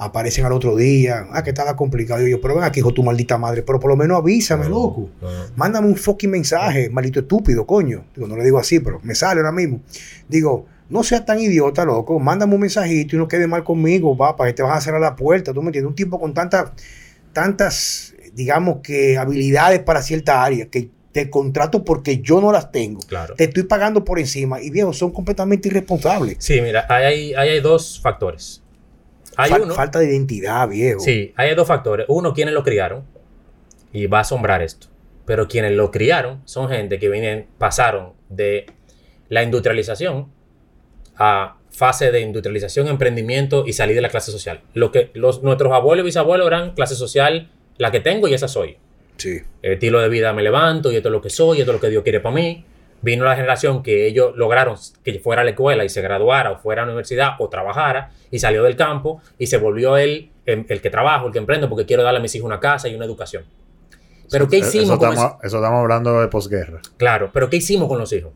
Aparecen 0.03 0.45
al 0.45 0.51
otro 0.51 0.75
día. 0.75 1.27
Ah, 1.31 1.43
que 1.43 1.51
estaba 1.51 1.75
complicado. 1.75 2.25
Y 2.27 2.31
yo, 2.31 2.41
pero 2.41 2.55
ven 2.55 2.63
aquí, 2.63 2.79
hijo, 2.79 2.93
tu 2.93 3.03
maldita 3.03 3.37
madre. 3.37 3.63
Pero 3.63 3.79
por 3.79 3.89
lo 3.89 3.97
menos 3.97 4.17
avísame, 4.17 4.69
loco. 4.69 5.09
Mándame 5.55 5.87
un 5.87 5.95
fucking 5.95 6.29
mensaje, 6.29 6.89
maldito 6.89 7.19
estúpido, 7.21 7.65
coño. 7.65 8.05
Digo, 8.15 8.27
no 8.27 8.37
le 8.37 8.43
digo 8.43 8.59
así, 8.59 8.79
pero 8.79 8.99
me 9.03 9.15
sale 9.15 9.39
ahora 9.39 9.51
mismo. 9.51 9.81
Digo, 10.27 10.65
no 10.89 11.03
seas 11.03 11.25
tan 11.25 11.39
idiota, 11.39 11.85
loco. 11.85 12.19
Mándame 12.19 12.53
un 12.53 12.61
mensajito 12.61 13.15
y 13.15 13.19
no 13.19 13.27
quede 13.27 13.47
mal 13.47 13.63
conmigo, 13.63 14.15
papá, 14.15 14.45
que 14.45 14.53
te 14.53 14.63
vas 14.63 14.77
a 14.77 14.81
cerrar 14.81 15.01
la 15.01 15.15
puerta. 15.15 15.53
¿Tú 15.53 15.61
me 15.61 15.67
entiendes? 15.67 15.89
Un 15.89 15.95
tipo 15.95 16.19
con 16.19 16.33
tantas, 16.33 16.71
tantas, 17.31 18.13
digamos 18.33 18.77
que 18.83 19.17
habilidades 19.17 19.79
para 19.79 20.01
cierta 20.01 20.43
área, 20.43 20.67
que 20.67 20.89
te 21.13 21.29
contrato 21.29 21.85
porque 21.85 22.19
yo 22.19 22.41
no 22.41 22.51
las 22.51 22.71
tengo. 22.71 22.99
Claro. 23.01 23.35
Te 23.35 23.45
estoy 23.45 23.63
pagando 23.63 24.03
por 24.03 24.19
encima. 24.19 24.59
Y 24.61 24.71
viejo, 24.71 24.91
son 24.93 25.11
completamente 25.11 25.69
irresponsables. 25.69 26.37
Sí, 26.39 26.59
mira, 26.59 26.85
ahí 26.89 27.05
hay, 27.05 27.33
ahí 27.35 27.49
hay 27.49 27.61
dos 27.61 28.01
factores. 28.01 28.62
Hay 29.37 29.51
Fal- 29.51 29.61
uno. 29.63 29.73
Falta 29.73 29.99
de 29.99 30.05
identidad, 30.09 30.67
viejo. 30.67 30.99
Sí, 30.99 31.33
hay 31.35 31.53
dos 31.55 31.67
factores. 31.67 32.05
Uno, 32.09 32.33
quienes 32.33 32.53
lo 32.53 32.63
criaron. 32.63 33.03
Y 33.91 34.07
va 34.07 34.19
a 34.19 34.21
asombrar 34.21 34.61
esto. 34.61 34.87
Pero 35.25 35.47
quienes 35.47 35.71
lo 35.73 35.91
criaron 35.91 36.41
son 36.45 36.69
gente 36.69 36.99
que 36.99 37.09
vienen, 37.09 37.47
pasaron 37.57 38.13
de 38.29 38.65
la 39.29 39.43
industrialización 39.43 40.27
a 41.15 41.57
fase 41.71 42.11
de 42.11 42.21
industrialización, 42.21 42.87
emprendimiento 42.87 43.65
y 43.65 43.73
salir 43.73 43.95
de 43.95 44.01
la 44.01 44.09
clase 44.09 44.31
social. 44.31 44.61
Lo 44.73 44.91
que 44.91 45.11
los, 45.13 45.43
nuestros 45.43 45.71
abuelos 45.73 46.03
y 46.03 46.05
bisabuelos 46.07 46.47
eran 46.47 46.73
clase 46.73 46.95
social, 46.95 47.49
la 47.77 47.91
que 47.91 47.99
tengo 47.99 48.27
y 48.27 48.33
esa 48.33 48.47
soy. 48.47 48.77
Sí. 49.17 49.39
El 49.61 49.73
estilo 49.73 49.99
de 50.01 50.09
vida 50.09 50.33
me 50.33 50.43
levanto 50.43 50.91
y 50.91 50.95
esto 50.97 51.09
es 51.09 51.13
lo 51.13 51.21
que 51.21 51.29
soy, 51.29 51.59
esto 51.59 51.71
es 51.71 51.75
lo 51.75 51.81
que 51.81 51.89
Dios 51.89 52.03
quiere 52.03 52.19
para 52.19 52.35
mí. 52.35 52.65
Vino 53.03 53.25
la 53.25 53.35
generación 53.35 53.83
que 53.83 54.07
ellos 54.07 54.35
lograron 54.35 54.75
que 55.03 55.19
fuera 55.19 55.41
a 55.41 55.45
la 55.45 55.51
escuela 55.51 55.83
y 55.85 55.89
se 55.89 56.01
graduara 56.01 56.51
o 56.51 56.57
fuera 56.57 56.81
a 56.81 56.85
la 56.85 56.91
universidad 56.93 57.33
o 57.37 57.49
trabajara 57.49 58.11
y 58.31 58.39
salió 58.39 58.63
del 58.63 58.75
campo 58.75 59.21
y 59.37 59.45
se 59.47 59.57
volvió 59.57 59.97
él 59.97 60.31
el, 60.45 60.65
el 60.69 60.81
que 60.81 60.89
trabajo, 60.89 61.27
el 61.27 61.33
que 61.33 61.39
emprendo 61.39 61.69
porque 61.69 61.85
quiero 61.85 62.01
darle 62.01 62.19
a 62.19 62.21
mis 62.21 62.33
hijos 62.33 62.45
una 62.45 62.59
casa 62.59 62.87
y 62.87 62.95
una 62.95 63.05
educación. 63.05 63.43
Pero 64.31 64.47
¿qué 64.47 64.57
hicimos 64.59 64.85
eso 64.85 64.97
con 64.97 65.09
estamos, 65.13 65.33
eso 65.43 65.57
estamos 65.57 65.79
hablando 65.81 66.19
de 66.21 66.27
posguerra. 66.29 66.81
Claro, 66.97 67.29
pero 67.31 67.49
¿qué 67.49 67.57
hicimos 67.57 67.87
con 67.87 67.99
los 67.99 68.11
hijos? 68.13 68.31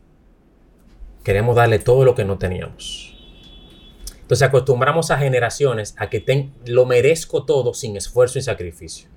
Queremos 1.24 1.56
darle 1.56 1.78
todo 1.78 2.04
lo 2.04 2.14
que 2.14 2.24
no 2.24 2.38
teníamos. 2.38 3.14
Entonces 4.20 4.46
acostumbramos 4.46 5.10
a 5.10 5.18
generaciones 5.18 5.94
a 5.98 6.08
que 6.10 6.20
ten- 6.20 6.52
lo 6.66 6.84
merezco 6.86 7.44
todo 7.44 7.72
sin 7.74 7.96
esfuerzo 7.96 8.38
y 8.38 8.42
sacrificio. 8.42 9.08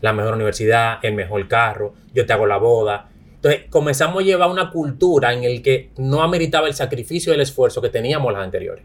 La 0.00 0.12
mejor 0.12 0.34
universidad, 0.34 0.98
el 1.02 1.14
mejor 1.14 1.46
carro, 1.48 1.94
yo 2.14 2.26
te 2.26 2.32
hago 2.32 2.46
la 2.46 2.56
boda. 2.56 3.08
Entonces 3.46 3.70
comenzamos 3.70 4.24
a 4.24 4.26
llevar 4.26 4.50
una 4.50 4.72
cultura 4.72 5.32
en 5.32 5.44
el 5.44 5.62
que 5.62 5.90
no 5.98 6.20
ameritaba 6.22 6.66
el 6.66 6.74
sacrificio 6.74 7.32
y 7.32 7.36
el 7.36 7.42
esfuerzo 7.42 7.80
que 7.80 7.90
teníamos 7.90 8.32
las 8.32 8.42
anteriores. 8.42 8.84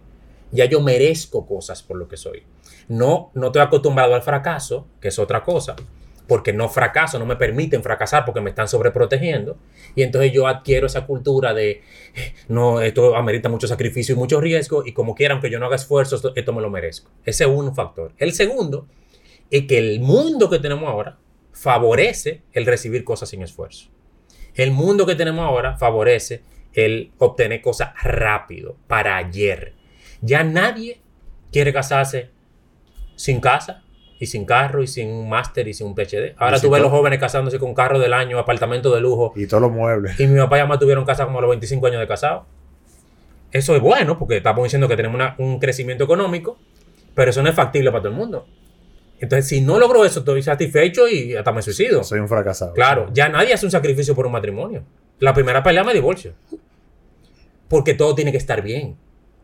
Ya 0.52 0.66
yo 0.66 0.82
merezco 0.82 1.48
cosas 1.48 1.82
por 1.82 1.98
lo 1.98 2.08
que 2.08 2.16
soy. 2.16 2.44
No, 2.88 3.32
no 3.34 3.48
estoy 3.48 3.64
acostumbrado 3.64 4.14
al 4.14 4.22
fracaso, 4.22 4.86
que 5.00 5.08
es 5.08 5.18
otra 5.18 5.44
cosa, 5.44 5.76
porque 6.28 6.54
no 6.54 6.70
fracaso, 6.70 7.18
no 7.18 7.26
me 7.26 7.38
permiten 7.38 7.82
fracasar 7.82 8.24
porque 8.24 8.40
me 8.40 8.52
están 8.52 8.68
sobreprotegiendo. 8.68 9.58
Y 9.96 10.04
entonces 10.04 10.32
yo 10.32 10.46
adquiero 10.46 10.86
esa 10.86 11.08
cultura 11.08 11.56
de, 11.56 11.82
no, 12.48 12.82
esto 12.82 13.16
amerita 13.16 13.50
mucho 13.50 13.66
sacrificio 13.68 14.14
y 14.14 14.18
mucho 14.20 14.40
riesgo, 14.40 14.84
y 14.86 14.94
como 14.94 15.16
quiera, 15.16 15.34
aunque 15.34 15.50
yo 15.50 15.58
no 15.58 15.66
haga 15.66 15.78
esfuerzos, 15.78 16.20
esto, 16.20 16.34
esto 16.36 16.54
me 16.54 16.62
lo 16.62 16.70
merezco. 16.70 17.10
Ese 17.26 17.46
es 17.46 17.50
un 17.50 17.74
factor. 17.74 18.12
El 18.20 18.32
segundo 18.34 18.86
es 19.50 19.66
que 19.66 19.80
el 19.80 20.02
mundo 20.02 20.52
que 20.52 20.60
tenemos 20.60 20.88
ahora 20.88 21.18
favorece 21.52 22.44
el 22.54 22.68
recibir 22.68 23.04
cosas 23.04 23.30
sin 23.30 23.42
esfuerzo. 23.42 23.90
El 24.56 24.72
mundo 24.72 25.06
que 25.06 25.16
tenemos 25.16 25.46
ahora 25.46 25.78
favorece 25.78 26.44
el 26.74 27.12
obtener 27.18 27.62
cosas 27.62 27.92
rápido, 28.04 28.76
para 28.88 29.18
ayer. 29.18 29.74
Ya 30.22 30.44
nadie 30.44 31.02
quiere 31.52 31.74
casarse 31.74 32.30
sin 33.16 33.40
casa 33.40 33.84
y 34.20 34.28
sin 34.28 34.46
carro 34.46 34.84
y 34.84 34.88
sin 34.88 35.10
un 35.10 35.30
máster 35.30 35.68
y 35.68 35.74
sin 35.74 35.88
un 35.88 35.96
PhD. 35.96 36.36
Ahora 36.38 36.58
Y 36.58 36.62
tú 36.62 36.70
ves 36.70 36.82
los 36.82 36.92
jóvenes 36.92 37.20
casándose 37.20 37.60
con 37.60 37.74
carro 37.74 38.00
del 38.00 38.14
año, 38.14 38.38
apartamento 38.40 38.94
de 38.94 39.02
lujo. 39.02 39.34
Y 39.36 39.48
todos 39.48 39.62
los 39.64 39.72
muebles. 39.72 40.20
Y 40.20 40.28
mi 40.28 40.40
papá 40.40 40.58
y 40.60 40.62
mamá 40.62 40.78
tuvieron 40.80 41.06
casa 41.06 41.26
como 41.26 41.40
a 41.40 41.42
los 41.42 41.50
25 41.50 41.88
años 41.88 42.00
de 42.00 42.08
casado. 42.08 42.46
Eso 43.52 43.76
es 43.76 43.82
bueno 43.82 44.18
porque 44.18 44.38
estamos 44.38 44.64
diciendo 44.64 44.88
que 44.88 44.96
tenemos 44.96 45.16
una- 45.16 45.36
un 45.40 45.60
crecimiento 45.60 46.04
económico, 46.06 46.58
pero 47.16 47.32
eso 47.32 47.42
no 47.44 47.50
es 47.50 47.56
factible 47.56 47.92
para 47.92 48.04
todo 48.04 48.12
el 48.14 48.18
mundo. 48.18 48.48
Entonces, 49.22 49.48
si 49.48 49.62
no 49.62 49.78
logro 49.80 50.04
eso, 50.04 50.20
estoy 50.20 50.42
satisfecho 50.42 51.08
y 51.08 51.36
hasta 51.36 51.52
me 51.52 51.62
suicido. 51.62 52.04
Soy 52.04 52.20
un 52.20 52.28
fracasado. 52.28 52.74
Claro, 52.74 53.10
ya 53.14 53.30
nadie 53.30 53.54
hace 53.54 53.66
un 53.66 53.72
sacrificio 53.72 54.16
por 54.16 54.26
un 54.26 54.32
matrimonio. 54.34 54.84
La 55.20 55.34
primera 55.34 55.62
pelea 55.64 55.84
me 55.84 55.94
divorcio. 55.94 56.34
Porque 57.68 57.94
todo 57.94 58.16
tiene 58.16 58.32
que 58.32 58.38
estar 58.38 58.62
bien. 58.62 58.96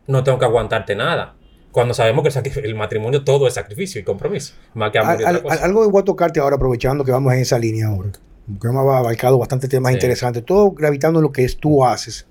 No 0.06 0.24
tengo 0.24 0.38
que 0.38 0.44
aguantarte 0.44 0.94
nada. 0.96 1.34
Cuando 1.70 1.94
sabemos 1.94 2.24
que 2.24 2.60
el, 2.60 2.74
matrimonio 2.74 3.22
todo 3.24 3.46
es 3.46 3.54
sacrificio 3.54 4.00
y 4.00 4.04
compromiso. 4.04 4.54
Más 4.74 4.90
que 4.90 4.98
amor 4.98 5.20
y 5.20 5.24
Al- 5.24 5.36
otra 5.36 5.36
al- 5.36 5.42
cosa. 5.56 5.64
algo 5.64 5.82
que 5.84 5.90
voy 5.92 6.00
a 6.00 6.04
tocarte 6.04 6.40
ahora, 6.40 6.56
aprovechando 6.56 7.04
que 7.04 7.12
vamos 7.12 7.32
en 7.34 7.40
esa 7.40 7.58
línea 7.58 7.86
ahora. 7.88 8.10
Porque 8.50 8.68
hemos 8.68 8.94
abarcado 8.96 9.38
bastante 9.38 9.68
temas 9.68 9.90
Sí. 9.90 9.94
interesantes. 9.96 10.44
Todo 10.44 10.72
gravitando 10.72 11.20
en 11.20 11.22
lo 11.24 11.32
que 11.32 11.44
es 11.44 11.56
tú 11.56 11.84
haces. 11.84 12.26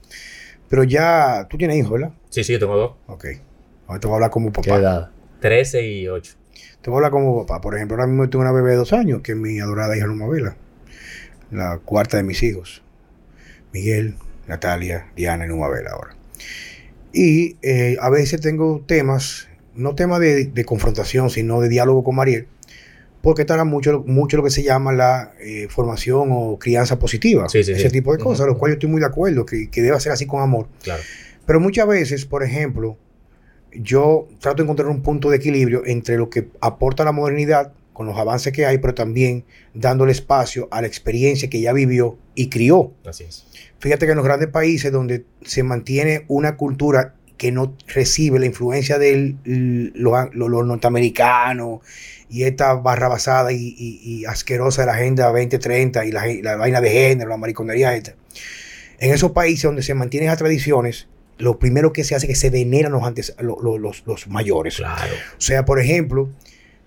Pero 0.67 0.83
ya, 0.83 1.47
tú 1.49 1.57
tienes 1.57 1.77
hijos, 1.77 1.91
¿verdad? 1.91 2.11
Sí, 2.29 2.43
sí, 2.43 2.53
yo 2.53 2.59
tengo 2.59 2.75
dos. 2.75 2.91
Ok. 3.07 3.25
Ahora 3.87 3.99
te 3.99 4.07
voy 4.07 4.13
a 4.13 4.15
hablar 4.15 4.31
como 4.31 4.51
¿Qué 4.51 4.61
papá. 4.69 4.79
edad? 4.81 5.09
13 5.39 5.85
y 5.87 6.07
8. 6.09 6.33
Te 6.87 6.91
voy 6.91 7.03
a 7.03 7.07
hablar 7.07 7.11
como 7.11 7.45
papá. 7.45 7.59
Por 7.59 7.75
ejemplo, 7.75 7.97
ahora 7.97 8.07
mismo 8.07 8.29
tengo 8.29 8.43
una 8.43 8.53
bebé 8.53 8.69
de 8.69 8.77
dos 8.77 8.93
años, 8.93 9.21
que 9.21 9.33
es 9.33 9.37
mi 9.37 9.59
adorada 9.59 9.97
hija 9.97 10.05
Luma 10.05 10.25
Vela. 10.25 10.55
La 11.51 11.79
cuarta 11.79 12.15
de 12.15 12.23
mis 12.23 12.41
hijos. 12.43 12.81
Miguel, 13.73 14.15
Natalia, 14.47 15.11
Diana 15.13 15.43
y 15.43 15.49
Luma 15.49 15.67
Vela 15.67 15.91
ahora. 15.91 16.15
Y 17.11 17.57
eh, 17.61 17.97
a 17.99 18.09
veces 18.09 18.39
tengo 18.39 18.85
temas, 18.87 19.49
no 19.75 19.95
temas 19.95 20.21
de, 20.21 20.45
de 20.45 20.63
confrontación, 20.63 21.29
sino 21.29 21.59
de 21.59 21.67
diálogo 21.67 22.05
con 22.05 22.15
Mariel, 22.15 22.47
porque 23.21 23.41
estará 23.41 23.65
mucho, 23.65 24.05
mucho 24.07 24.37
lo 24.37 24.43
que 24.45 24.49
se 24.49 24.63
llama 24.63 24.93
la 24.93 25.33
eh, 25.41 25.67
formación 25.69 26.29
o 26.31 26.57
crianza 26.57 26.97
positiva. 26.99 27.49
Sí, 27.49 27.65
sí, 27.65 27.73
ese 27.73 27.89
sí. 27.89 27.97
tipo 27.97 28.13
de 28.15 28.23
cosas, 28.23 28.45
Ujú. 28.45 28.53
lo 28.53 28.57
cual 28.57 28.71
yo 28.71 28.73
estoy 28.75 28.89
muy 28.89 29.01
de 29.01 29.07
acuerdo, 29.07 29.45
que, 29.45 29.69
que 29.69 29.81
debe 29.81 29.99
ser 29.99 30.13
así 30.13 30.25
con 30.25 30.41
amor. 30.41 30.69
Claro. 30.83 31.03
Pero 31.45 31.59
muchas 31.59 31.85
veces, 31.85 32.25
por 32.25 32.43
ejemplo, 32.43 32.97
yo 33.73 34.27
trato 34.39 34.57
de 34.57 34.63
encontrar 34.63 34.87
un 34.89 35.01
punto 35.01 35.29
de 35.29 35.37
equilibrio 35.37 35.83
entre 35.85 36.17
lo 36.17 36.29
que 36.29 36.47
aporta 36.61 37.03
la 37.03 37.11
modernidad 37.11 37.73
con 37.93 38.05
los 38.05 38.17
avances 38.17 38.53
que 38.53 38.65
hay, 38.65 38.77
pero 38.77 38.93
también 38.93 39.43
dándole 39.73 40.11
espacio 40.11 40.67
a 40.71 40.81
la 40.81 40.87
experiencia 40.87 41.49
que 41.49 41.59
ya 41.61 41.73
vivió 41.73 42.17
y 42.35 42.49
crió. 42.49 42.91
Así 43.05 43.23
es. 43.23 43.45
Fíjate 43.79 44.05
que 44.05 44.11
en 44.11 44.17
los 44.17 44.25
grandes 44.25 44.49
países 44.49 44.91
donde 44.91 45.25
se 45.43 45.63
mantiene 45.63 46.23
una 46.27 46.57
cultura 46.57 47.15
que 47.37 47.51
no 47.51 47.75
recibe 47.87 48.39
la 48.39 48.45
influencia 48.47 48.97
de 48.97 49.35
los 49.45 50.65
norteamericanos 50.65 51.79
y 52.29 52.43
esta 52.43 52.73
barra 52.73 53.07
basada 53.07 53.51
y, 53.51 53.75
y- 53.77 53.99
y 54.03 54.25
asquerosa 54.25 54.81
de 54.81 54.87
la 54.87 54.93
Agenda 54.93 55.25
2030 55.27 56.05
y 56.05 56.11
la, 56.11 56.25
la 56.41 56.55
vaina 56.55 56.81
de 56.81 56.89
género, 56.89 57.29
la 57.29 57.37
mariconería 57.37 57.95
esta. 57.95 58.15
En 58.99 59.13
esos 59.13 59.31
países 59.31 59.63
donde 59.63 59.83
se 59.83 59.93
mantienen 59.93 60.27
esas 60.29 60.39
tradiciones, 60.39 61.07
lo 61.37 61.59
primero 61.59 61.93
que 61.93 62.03
se 62.03 62.15
hace 62.15 62.25
es 62.25 62.29
que 62.31 62.35
se 62.35 62.49
veneran 62.49 62.91
los, 62.91 63.03
antes, 63.03 63.35
lo- 63.39 63.59
lo- 63.61 63.77
los, 63.77 64.03
los 64.05 64.27
mayores. 64.27 64.77
Claro. 64.77 65.13
O 65.37 65.41
sea, 65.41 65.65
por 65.65 65.79
ejemplo, 65.79 66.29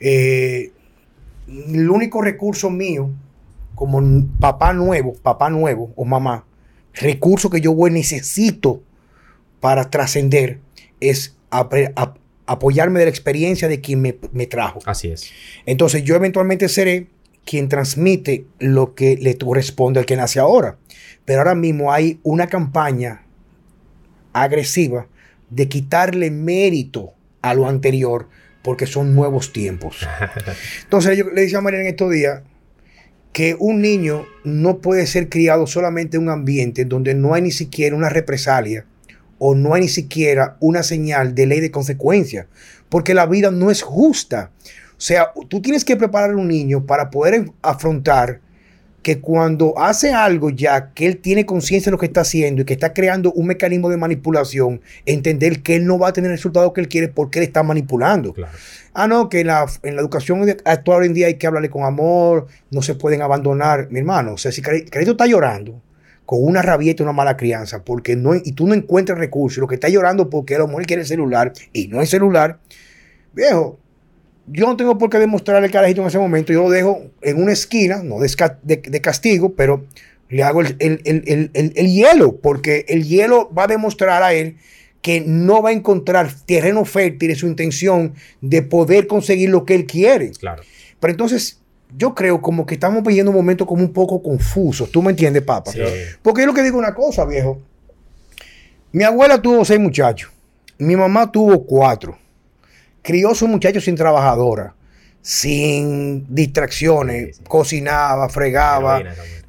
eh, 0.00 0.72
el 1.48 1.88
único 1.90 2.22
recurso 2.22 2.70
mío, 2.70 3.10
como 3.74 4.02
papá 4.38 4.72
nuevo, 4.72 5.14
papá 5.14 5.50
nuevo 5.50 5.92
o 5.96 6.04
mamá, 6.04 6.44
recurso 6.94 7.50
que 7.50 7.60
yo 7.60 7.72
voy, 7.74 7.90
necesito 7.90 8.82
para 9.60 9.90
trascender 9.90 10.58
es 11.00 11.36
ap- 11.50 12.18
apoyarme 12.46 12.98
de 12.98 13.06
la 13.06 13.10
experiencia 13.10 13.68
de 13.68 13.80
quien 13.80 14.00
me, 14.02 14.16
me 14.32 14.46
trajo. 14.46 14.80
Así 14.86 15.08
es. 15.08 15.30
Entonces 15.66 16.02
yo 16.04 16.14
eventualmente 16.16 16.68
seré 16.68 17.08
quien 17.44 17.68
transmite 17.68 18.44
lo 18.58 18.94
que 18.94 19.16
le 19.16 19.36
corresponde 19.38 20.00
al 20.00 20.06
que 20.06 20.16
nace 20.16 20.40
ahora. 20.40 20.76
Pero 21.24 21.40
ahora 21.40 21.54
mismo 21.54 21.92
hay 21.92 22.20
una 22.22 22.48
campaña 22.48 23.22
agresiva 24.32 25.06
de 25.50 25.68
quitarle 25.68 26.30
mérito 26.30 27.12
a 27.42 27.54
lo 27.54 27.68
anterior 27.68 28.28
porque 28.62 28.86
son 28.86 29.14
nuevos 29.14 29.52
tiempos. 29.52 30.06
Entonces 30.82 31.16
yo 31.16 31.30
le 31.30 31.42
decía 31.42 31.58
a 31.58 31.62
María 31.62 31.80
en 31.80 31.86
estos 31.86 32.12
días 32.12 32.42
que 33.32 33.56
un 33.58 33.80
niño 33.80 34.26
no 34.44 34.78
puede 34.78 35.06
ser 35.06 35.28
criado 35.28 35.66
solamente 35.66 36.16
en 36.16 36.24
un 36.24 36.30
ambiente 36.30 36.84
donde 36.84 37.14
no 37.14 37.34
hay 37.34 37.42
ni 37.42 37.52
siquiera 37.52 37.96
una 37.96 38.08
represalia 38.08 38.86
o 39.38 39.54
no 39.54 39.74
hay 39.74 39.82
ni 39.82 39.88
siquiera 39.88 40.56
una 40.60 40.82
señal 40.82 41.34
de 41.34 41.46
ley 41.46 41.60
de 41.60 41.70
consecuencia, 41.70 42.46
porque 42.90 43.14
la 43.14 43.26
vida 43.26 43.50
no 43.50 43.70
es 43.70 43.82
justa. 43.82 44.50
O 44.90 45.00
sea, 45.00 45.28
tú 45.48 45.62
tienes 45.62 45.84
que 45.84 45.96
preparar 45.96 46.32
a 46.32 46.36
un 46.36 46.48
niño 46.48 46.84
para 46.84 47.10
poder 47.10 47.46
afrontar 47.62 48.40
que 49.02 49.20
cuando 49.20 49.78
hace 49.78 50.12
algo 50.12 50.50
ya 50.50 50.92
que 50.92 51.06
él 51.06 51.16
tiene 51.18 51.46
conciencia 51.46 51.90
de 51.90 51.92
lo 51.92 51.98
que 51.98 52.06
está 52.06 52.20
haciendo 52.20 52.62
y 52.62 52.64
que 52.64 52.74
está 52.74 52.92
creando 52.92 53.32
un 53.32 53.46
mecanismo 53.46 53.88
de 53.88 53.96
manipulación, 53.96 54.82
entender 55.06 55.62
que 55.62 55.76
él 55.76 55.86
no 55.86 55.98
va 55.98 56.08
a 56.08 56.12
tener 56.12 56.30
el 56.30 56.36
resultado 56.36 56.72
que 56.72 56.82
él 56.82 56.88
quiere 56.88 57.08
porque 57.08 57.38
él 57.38 57.44
está 57.44 57.62
manipulando. 57.62 58.34
Claro. 58.34 58.52
Ah, 58.92 59.06
no, 59.08 59.28
que 59.28 59.40
en 59.40 59.46
la, 59.46 59.66
en 59.82 59.94
la 59.96 60.02
educación 60.02 60.44
actual 60.64 61.00
hoy 61.00 61.06
en 61.06 61.14
día 61.14 61.28
hay 61.28 61.34
que 61.34 61.46
hablarle 61.46 61.70
con 61.70 61.84
amor, 61.84 62.48
no 62.70 62.82
se 62.82 62.94
pueden 62.94 63.22
abandonar. 63.22 63.88
Mi 63.90 64.00
hermano, 64.00 64.34
o 64.34 64.38
sea, 64.38 64.52
si 64.52 64.60
Cari- 64.60 64.88
Carito 64.90 65.12
está 65.12 65.26
llorando 65.26 65.80
con 66.26 66.44
una 66.44 66.60
rabieta 66.60 67.02
y 67.02 67.04
una 67.04 67.12
mala 67.12 67.36
crianza, 67.36 67.82
porque 67.82 68.16
no, 68.16 68.34
y 68.34 68.52
tú 68.52 68.66
no 68.66 68.74
encuentras 68.74 69.18
recursos, 69.18 69.58
lo 69.58 69.66
que 69.66 69.76
está 69.76 69.88
llorando 69.88 70.28
porque 70.28 70.56
a 70.56 70.58
lo 70.58 70.68
mejor 70.68 70.86
quiere 70.86 71.02
el 71.02 71.08
celular 71.08 71.52
y 71.72 71.88
no 71.88 72.00
el 72.00 72.06
celular, 72.06 72.58
viejo, 73.32 73.78
yo 74.52 74.66
no 74.66 74.76
tengo 74.76 74.98
por 74.98 75.10
qué 75.10 75.18
demostrarle 75.18 75.66
el 75.66 75.72
carajito 75.72 76.00
en 76.02 76.08
ese 76.08 76.18
momento, 76.18 76.52
yo 76.52 76.62
lo 76.64 76.70
dejo 76.70 77.02
en 77.22 77.42
una 77.42 77.52
esquina, 77.52 78.02
no 78.02 78.18
de, 78.20 78.30
de- 78.62 78.76
de 78.76 79.00
castigo, 79.00 79.54
pero 79.54 79.84
le 80.28 80.42
hago 80.42 80.60
el, 80.60 80.76
el- 80.78 81.00
el- 81.04 81.22
el- 81.26 81.50
el- 81.54 81.72
el 81.76 81.86
hielo, 81.92 82.36
porque 82.36 82.84
el 82.88 83.04
hielo 83.04 83.50
va 83.56 83.64
a 83.64 83.66
demostrar 83.68 84.22
a 84.22 84.32
él 84.32 84.56
que 85.02 85.22
no 85.26 85.62
va 85.62 85.70
a 85.70 85.72
encontrar 85.72 86.30
terreno 86.46 86.84
fértil 86.84 87.30
en 87.30 87.36
su 87.36 87.46
intención 87.46 88.14
de 88.40 88.62
poder 88.62 89.06
conseguir 89.06 89.48
lo 89.50 89.64
que 89.64 89.74
él 89.74 89.86
quiere. 89.86 90.30
Claro. 90.32 90.62
Pero 91.00 91.10
entonces, 91.12 91.60
yo 91.96 92.14
creo 92.14 92.40
como 92.42 92.66
que 92.66 92.74
estamos 92.74 93.02
viviendo 93.02 93.30
un 93.30 93.36
momento 93.36 93.66
como 93.66 93.82
un 93.82 93.92
poco 93.92 94.22
confuso. 94.22 94.86
¿Tú 94.86 95.02
me 95.02 95.10
entiendes, 95.10 95.42
papá? 95.42 95.72
Sí. 95.72 95.80
Porque 96.22 96.42
yo 96.42 96.46
lo 96.46 96.54
que 96.54 96.62
digo 96.62 96.78
una 96.78 96.94
cosa, 96.94 97.24
viejo. 97.24 97.60
Mi 98.92 99.04
abuela 99.04 99.40
tuvo 99.40 99.64
seis 99.64 99.80
muchachos. 99.80 100.30
Mi 100.78 100.96
mamá 100.96 101.30
tuvo 101.32 101.64
cuatro. 101.64 102.18
Crió 103.02 103.34
sus 103.34 103.48
muchachos 103.48 103.84
sin 103.84 103.94
trabajadora, 103.96 104.74
sin 105.22 106.26
distracciones, 106.34 107.26
Sí, 107.28 107.32
sí. 107.34 107.42
cocinaba, 107.48 108.28
fregaba, 108.28 108.98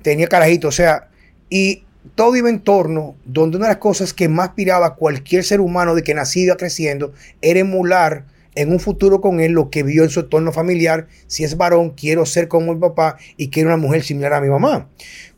tenía 0.01 0.27
carajito, 0.27 0.67
o 0.67 0.71
sea, 0.71 1.09
y 1.49 1.83
todo 2.15 2.35
iba 2.35 2.49
en 2.49 2.59
torno 2.61 3.15
donde 3.25 3.57
una 3.57 3.67
de 3.67 3.73
las 3.73 3.77
cosas 3.81 4.13
que 4.13 4.27
más 4.29 4.49
aspiraba 4.49 4.95
cualquier 4.95 5.43
ser 5.43 5.59
humano 5.61 5.95
de 5.95 6.03
que 6.03 6.13
nacido 6.13 6.55
creciendo 6.57 7.13
era 7.41 7.59
emular 7.59 8.25
en 8.53 8.71
un 8.71 8.79
futuro 8.81 9.21
con 9.21 9.39
él 9.39 9.53
lo 9.53 9.69
que 9.69 9.81
vio 9.83 10.03
en 10.03 10.09
su 10.09 10.19
entorno 10.21 10.51
familiar. 10.51 11.07
Si 11.27 11.45
es 11.45 11.55
varón, 11.55 11.91
quiero 11.91 12.25
ser 12.25 12.49
como 12.49 12.73
mi 12.73 12.79
papá 12.81 13.17
y 13.37 13.49
quiero 13.49 13.69
una 13.69 13.77
mujer 13.77 14.03
similar 14.03 14.33
a 14.33 14.41
mi 14.41 14.49
mamá. 14.49 14.89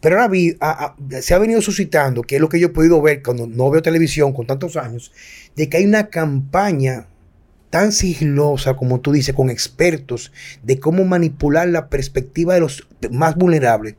Pero 0.02 0.16
ahora 0.16 0.28
vi- 0.30 0.58
a- 0.60 0.96
a- 1.12 1.22
se 1.22 1.36
ha 1.36 1.38
venido 1.38 1.62
suscitando, 1.62 2.24
que 2.24 2.36
es 2.36 2.42
lo 2.42 2.50
que 2.50 2.60
yo 2.60 2.68
he 2.68 2.72
podido 2.72 3.00
ver 3.04 3.22
cuando 3.22 3.46
no 3.46 3.70
veo 3.70 3.84
televisión 3.84 4.34
con 4.34 4.48
tantos 4.48 4.78
años, 4.78 5.12
de 5.56 5.70
que 5.70 5.78
hay 5.78 5.86
una 5.86 6.08
campaña 6.08 7.06
tan 7.74 7.92
sigilosa, 7.92 8.76
como 8.76 9.00
tú 9.00 9.12
dices, 9.12 9.34
con 9.34 9.50
expertos 9.50 10.32
de 10.62 10.80
cómo 10.80 11.06
manipular 11.06 11.68
la 11.68 11.90
perspectiva 11.90 12.54
de 12.54 12.60
los 12.60 12.88
más 13.10 13.36
vulnerables 13.36 13.96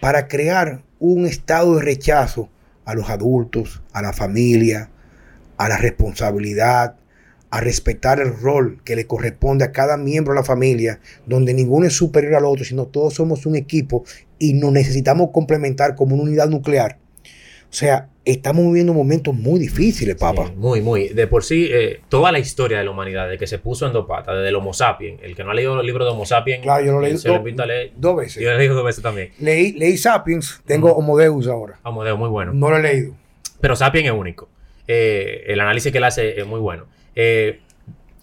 para 0.00 0.28
crear 0.28 0.84
un 1.00 1.26
estado 1.26 1.74
de 1.74 1.82
rechazo 1.82 2.48
a 2.84 2.94
los 2.94 3.10
adultos, 3.10 3.82
a 3.92 4.02
la 4.02 4.12
familia, 4.12 4.90
a 5.56 5.68
la 5.68 5.78
responsabilidad, 5.78 6.94
a 7.50 7.60
respetar 7.60 8.20
el 8.20 8.38
rol 8.38 8.80
que 8.84 8.94
le 8.94 9.08
corresponde 9.08 9.64
a 9.64 9.72
cada 9.72 9.96
miembro 9.96 10.32
de 10.32 10.38
la 10.38 10.44
familia, 10.44 11.00
donde 11.26 11.54
ninguno 11.54 11.88
es 11.88 11.94
superior 11.94 12.36
al 12.36 12.44
otro, 12.44 12.64
sino 12.64 12.86
todos 12.86 13.14
somos 13.14 13.46
un 13.46 13.56
equipo 13.56 14.04
y 14.38 14.52
nos 14.52 14.70
necesitamos 14.70 15.30
complementar 15.32 15.96
como 15.96 16.14
una 16.14 16.22
unidad 16.22 16.48
nuclear. 16.48 17.00
O 17.70 17.74
sea, 17.74 18.08
estamos 18.24 18.64
viviendo 18.66 18.94
momentos 18.94 19.34
muy 19.34 19.60
difíciles, 19.60 20.16
papá. 20.16 20.46
Sí, 20.46 20.52
muy, 20.56 20.80
muy. 20.80 21.08
De 21.08 21.26
por 21.26 21.44
sí, 21.44 21.68
eh, 21.70 22.00
toda 22.08 22.32
la 22.32 22.38
historia 22.38 22.78
de 22.78 22.84
la 22.84 22.90
humanidad, 22.90 23.28
de 23.28 23.36
que 23.36 23.46
se 23.46 23.58
puso 23.58 23.86
en 23.86 23.92
dos 23.92 24.06
patas, 24.06 24.36
desde 24.36 24.48
el 24.48 24.56
Homo 24.56 24.72
sapiens, 24.72 25.20
el 25.22 25.36
que 25.36 25.44
no 25.44 25.50
ha 25.50 25.54
leído 25.54 25.78
el 25.78 25.86
libro 25.86 26.04
de 26.06 26.10
Homo 26.12 26.24
sapiens, 26.24 26.62
Claro, 26.62 26.84
yo 26.84 26.92
lo 26.92 27.00
leí 27.02 27.18
se 27.18 27.28
do- 27.28 27.36
invito 27.36 27.62
a 27.62 27.66
leer. 27.66 27.92
dos 27.96 28.16
veces. 28.16 28.42
Yo 28.42 28.48
lo 28.48 28.54
he 28.56 28.58
leído 28.58 28.74
dos 28.74 28.84
veces 28.84 29.02
también. 29.02 29.32
Leí, 29.38 29.72
leí 29.72 29.96
Sapiens, 29.98 30.62
tengo 30.66 30.92
Homo 30.92 31.18
Deus 31.18 31.46
ahora. 31.46 31.78
Homo 31.82 32.04
Deus, 32.04 32.18
muy 32.18 32.30
bueno. 32.30 32.52
No 32.54 32.70
lo 32.70 32.78
he 32.78 32.82
leído. 32.82 33.14
Pero 33.60 33.76
Sapiens 33.76 34.06
es 34.06 34.12
único. 34.14 34.48
Eh, 34.86 35.44
el 35.48 35.60
análisis 35.60 35.92
que 35.92 35.98
él 35.98 36.04
hace 36.04 36.40
es 36.40 36.46
muy 36.46 36.60
bueno. 36.60 36.86
Eh, 37.14 37.60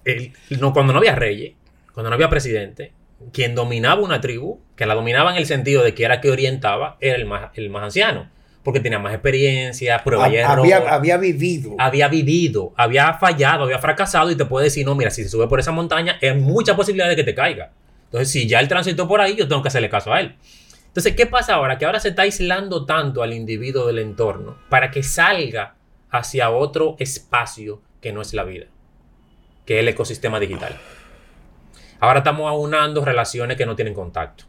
el- 0.06 0.34
no, 0.60 0.74
cuando 0.74 0.92
no 0.94 1.00
había 1.00 1.14
reyes, 1.16 1.54
cuando 1.94 2.10
no 2.10 2.16
había 2.16 2.30
presidente, 2.30 2.94
quien 3.32 3.54
dominaba 3.54 4.02
una 4.02 4.22
tribu, 4.22 4.60
que 4.76 4.86
la 4.88 4.96
dominaba 4.96 5.32
en 5.32 5.38
el 5.38 5.46
sentido 5.46 5.84
de 5.84 5.94
que 5.94 6.04
era 6.04 6.20
que 6.20 6.32
orientaba, 6.32 6.98
era 7.00 7.16
el 7.16 7.26
más, 7.26 7.52
el 7.56 7.70
más 7.70 7.84
anciano. 7.84 8.30
Porque 8.66 8.80
tenía 8.82 9.00
más 9.00 9.14
experiencia, 9.14 10.04
prueba 10.04 10.28
y 10.28 10.38
error. 10.38 10.60
Había, 10.60 10.78
había 10.78 11.18
vivido. 11.18 11.76
había 11.78 12.08
vivido, 12.08 12.74
había 12.76 13.14
fallado, 13.14 13.64
había 13.64 13.78
fracasado 13.78 14.32
y 14.32 14.36
te 14.36 14.44
puede 14.46 14.66
decir, 14.66 14.86
no, 14.86 14.96
mira, 14.96 15.12
si 15.12 15.24
se 15.24 15.30
sube 15.30 15.48
por 15.48 15.60
esa 15.60 15.72
montaña, 15.72 16.18
hay 16.20 16.34
mucha 16.34 16.76
posibilidad 16.76 17.08
de 17.08 17.16
que 17.16 17.24
te 17.24 17.36
caiga. 17.36 17.72
Entonces, 18.06 18.32
si 18.32 18.48
ya 18.48 18.60
él 18.60 18.68
transitó 18.68 19.08
por 19.08 19.22
ahí, 19.22 19.36
yo 19.36 19.48
tengo 19.48 19.62
que 19.62 19.68
hacerle 19.68 19.90
caso 19.90 20.12
a 20.12 20.20
él. 20.20 20.36
Entonces, 20.88 21.16
¿qué 21.16 21.28
pasa 21.28 21.54
ahora? 21.54 21.78
Que 21.78 21.86
ahora 21.86 22.00
se 22.00 22.10
está 22.10 22.24
aislando 22.24 22.86
tanto 22.86 23.22
al 23.22 23.34
individuo 23.34 23.86
del 23.86 24.00
entorno 24.00 24.58
para 24.70 24.90
que 24.90 25.04
salga 25.04 25.76
hacia 26.10 26.50
otro 26.50 26.96
espacio 26.98 27.82
que 28.02 28.14
no 28.14 28.22
es 28.22 28.34
la 28.34 28.46
vida, 28.46 28.66
que 29.66 29.76
es 29.76 29.80
el 29.82 29.90
ecosistema 29.90 30.40
digital. 30.40 30.76
Ahora 32.00 32.20
estamos 32.20 32.50
aunando 32.50 33.06
relaciones 33.06 33.58
que 33.58 33.66
no 33.66 33.76
tienen 33.76 33.94
contacto. 33.94 34.46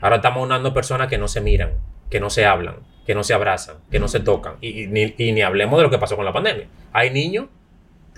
Ahora 0.00 0.16
estamos 0.16 0.40
aunando 0.40 0.74
personas 0.74 1.08
que 1.08 1.18
no 1.18 1.28
se 1.28 1.40
miran, 1.40 1.74
que 2.10 2.20
no 2.20 2.30
se 2.30 2.46
hablan, 2.46 2.76
que 3.08 3.14
no 3.14 3.24
se 3.24 3.32
abrazan, 3.32 3.76
que 3.90 3.98
no 3.98 4.06
se 4.06 4.20
tocan. 4.20 4.56
Y, 4.60 4.82
y 4.82 4.86
ni, 4.86 5.14
y 5.16 5.32
ni 5.32 5.40
hablemos 5.40 5.78
de 5.78 5.82
lo 5.84 5.88
que 5.90 5.96
pasó 5.96 6.14
con 6.14 6.26
la 6.26 6.32
pandemia. 6.34 6.68
Hay 6.92 7.08
niños 7.10 7.46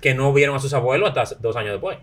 que 0.03 0.14
no 0.14 0.32
vieron 0.32 0.57
a 0.57 0.59
sus 0.59 0.74
abuelos 0.74 1.16
hasta 1.16 1.36
dos 1.36 1.55
años 1.55 1.70
después. 1.74 1.97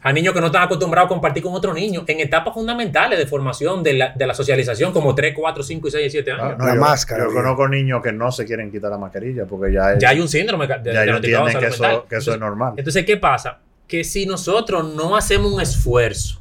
Hay 0.00 0.14
niños 0.14 0.32
que 0.32 0.40
no 0.40 0.46
están 0.46 0.62
acostumbrados 0.62 1.08
a 1.08 1.08
compartir 1.10 1.42
con 1.42 1.52
otro 1.52 1.74
niño 1.74 2.04
en 2.06 2.20
etapas 2.20 2.54
fundamentales 2.54 3.18
de 3.18 3.26
formación 3.26 3.82
de 3.82 3.92
la, 3.92 4.14
de 4.14 4.26
la 4.26 4.32
socialización, 4.32 4.92
como 4.94 5.14
3, 5.14 5.34
4, 5.36 5.62
5, 5.62 5.90
6 5.90 6.06
y 6.06 6.10
7 6.10 6.32
años. 6.32 6.56
No, 6.58 6.66
La 6.66 6.74
yo, 6.74 6.80
máscara, 6.80 7.24
Yo 7.24 7.34
conozco 7.34 7.68
niños 7.68 8.00
que 8.02 8.12
no 8.12 8.32
se 8.32 8.46
quieren 8.46 8.72
quitar 8.72 8.90
la 8.90 8.96
mascarilla 8.96 9.44
porque 9.44 9.70
ya, 9.70 9.92
es- 9.92 9.98
Ya 9.98 10.08
hay 10.08 10.20
un 10.20 10.28
síndrome 10.28 10.66
de, 10.68 10.74
ya 10.94 11.00
de 11.02 11.04
ellos 11.04 11.20
que 11.20 11.66
eso, 11.66 12.06
que 12.08 12.16
eso 12.16 12.32
es 12.32 12.40
normal. 12.40 12.72
Entonces, 12.78 13.04
¿qué 13.04 13.18
pasa? 13.18 13.58
Que 13.86 14.04
si 14.04 14.24
nosotros 14.24 14.94
no 14.94 15.14
hacemos 15.18 15.52
un 15.52 15.60
esfuerzo 15.60 16.38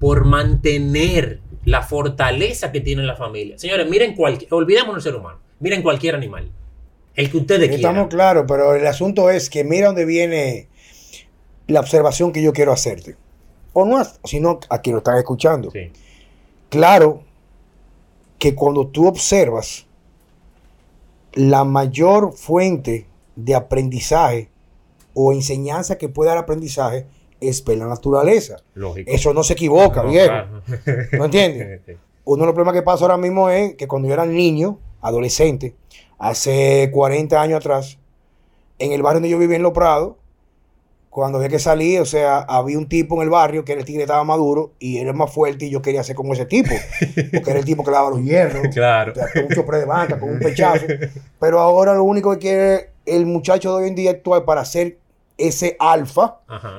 por 0.00 0.24
mantener 0.24 1.38
la 1.66 1.82
fortaleza 1.82 2.70
que 2.70 2.80
tiene 2.80 3.02
la 3.02 3.16
familia. 3.16 3.58
Señores, 3.58 3.90
miren 3.90 4.14
cualquier, 4.14 4.52
olvidémonos 4.54 5.02
del 5.02 5.12
ser 5.12 5.20
humano. 5.20 5.40
Miren 5.58 5.82
cualquier 5.82 6.14
animal. 6.14 6.48
El 7.16 7.28
que 7.28 7.36
ustedes 7.36 7.68
quieran. 7.68 7.76
Estamos 7.80 8.08
claros, 8.08 8.44
pero 8.46 8.74
el 8.74 8.86
asunto 8.86 9.30
es 9.30 9.50
que 9.50 9.64
mira 9.64 9.88
dónde 9.88 10.04
viene 10.04 10.68
la 11.66 11.80
observación 11.80 12.32
que 12.32 12.40
yo 12.40 12.52
quiero 12.52 12.72
hacerte. 12.72 13.16
O 13.72 13.84
no, 13.84 14.00
sino 14.24 14.60
a 14.70 14.80
quien 14.80 14.94
lo 14.94 14.98
están 14.98 15.18
escuchando. 15.18 15.72
Sí. 15.72 15.90
Claro 16.68 17.24
que 18.38 18.54
cuando 18.54 18.86
tú 18.86 19.08
observas 19.08 19.86
la 21.32 21.64
mayor 21.64 22.32
fuente 22.32 23.06
de 23.34 23.56
aprendizaje 23.56 24.50
o 25.14 25.32
enseñanza 25.32 25.98
que 25.98 26.08
puede 26.08 26.28
dar 26.28 26.38
aprendizaje 26.38 27.06
es 27.40 27.64
ver 27.64 27.78
la 27.78 27.86
naturaleza. 27.86 28.56
Lógico. 28.74 29.10
Eso 29.10 29.32
no 29.34 29.42
se 29.42 29.52
equivoca, 29.54 30.02
No, 30.02 30.10
viejo. 30.10 30.26
claro. 30.28 30.62
¿No 31.12 31.24
entiendes? 31.26 31.80
Sí. 31.86 31.92
Uno 32.24 32.42
de 32.42 32.46
los 32.46 32.54
problemas 32.54 32.74
que 32.74 32.82
pasa 32.82 33.04
ahora 33.04 33.16
mismo 33.16 33.48
es 33.50 33.74
que 33.76 33.86
cuando 33.86 34.08
yo 34.08 34.14
era 34.14 34.26
niño, 34.26 34.80
adolescente, 35.00 35.74
hace 36.18 36.90
40 36.92 37.40
años 37.40 37.58
atrás, 37.58 37.98
en 38.80 38.90
el 38.92 39.00
barrio 39.02 39.16
donde 39.20 39.28
yo 39.30 39.38
vivía 39.38 39.56
en 39.56 39.62
Los 39.62 39.72
Prados, 39.72 40.14
cuando 41.08 41.38
había 41.38 41.48
que 41.48 41.58
salir, 41.60 42.00
o 42.00 42.04
sea, 42.04 42.38
había 42.40 42.76
un 42.76 42.88
tipo 42.88 43.14
en 43.16 43.22
el 43.22 43.30
barrio 43.30 43.64
que 43.64 43.72
era 43.72 43.80
el 43.80 43.86
tigre 43.86 44.02
estaba 44.02 44.22
maduro 44.24 44.72
y 44.78 44.98
era 44.98 45.12
más 45.12 45.32
fuerte 45.32 45.66
y 45.66 45.70
yo 45.70 45.80
quería 45.80 46.02
ser 46.02 46.14
como 46.16 46.32
ese 46.34 46.44
tipo, 46.46 46.74
porque 47.32 47.50
era 47.50 47.58
el 47.60 47.64
tipo 47.64 47.84
que 47.84 47.90
daba 47.92 48.10
los 48.10 48.20
hierros, 48.20 48.66
Claro. 48.74 49.12
con 49.32 49.44
un 49.44 49.48
chopre 49.50 49.78
de 49.78 49.84
banca, 49.86 50.18
con 50.18 50.28
un 50.30 50.38
pechazo. 50.40 50.84
Pero 51.40 51.60
ahora 51.60 51.94
lo 51.94 52.02
único 52.02 52.32
que 52.32 52.38
quiere 52.38 52.90
el 53.06 53.24
muchacho 53.24 53.76
de 53.76 53.82
hoy 53.84 53.88
en 53.88 53.94
día 53.94 54.10
actual 54.10 54.44
para 54.44 54.64
ser 54.64 54.98
ese 55.38 55.76
alfa 55.78 56.38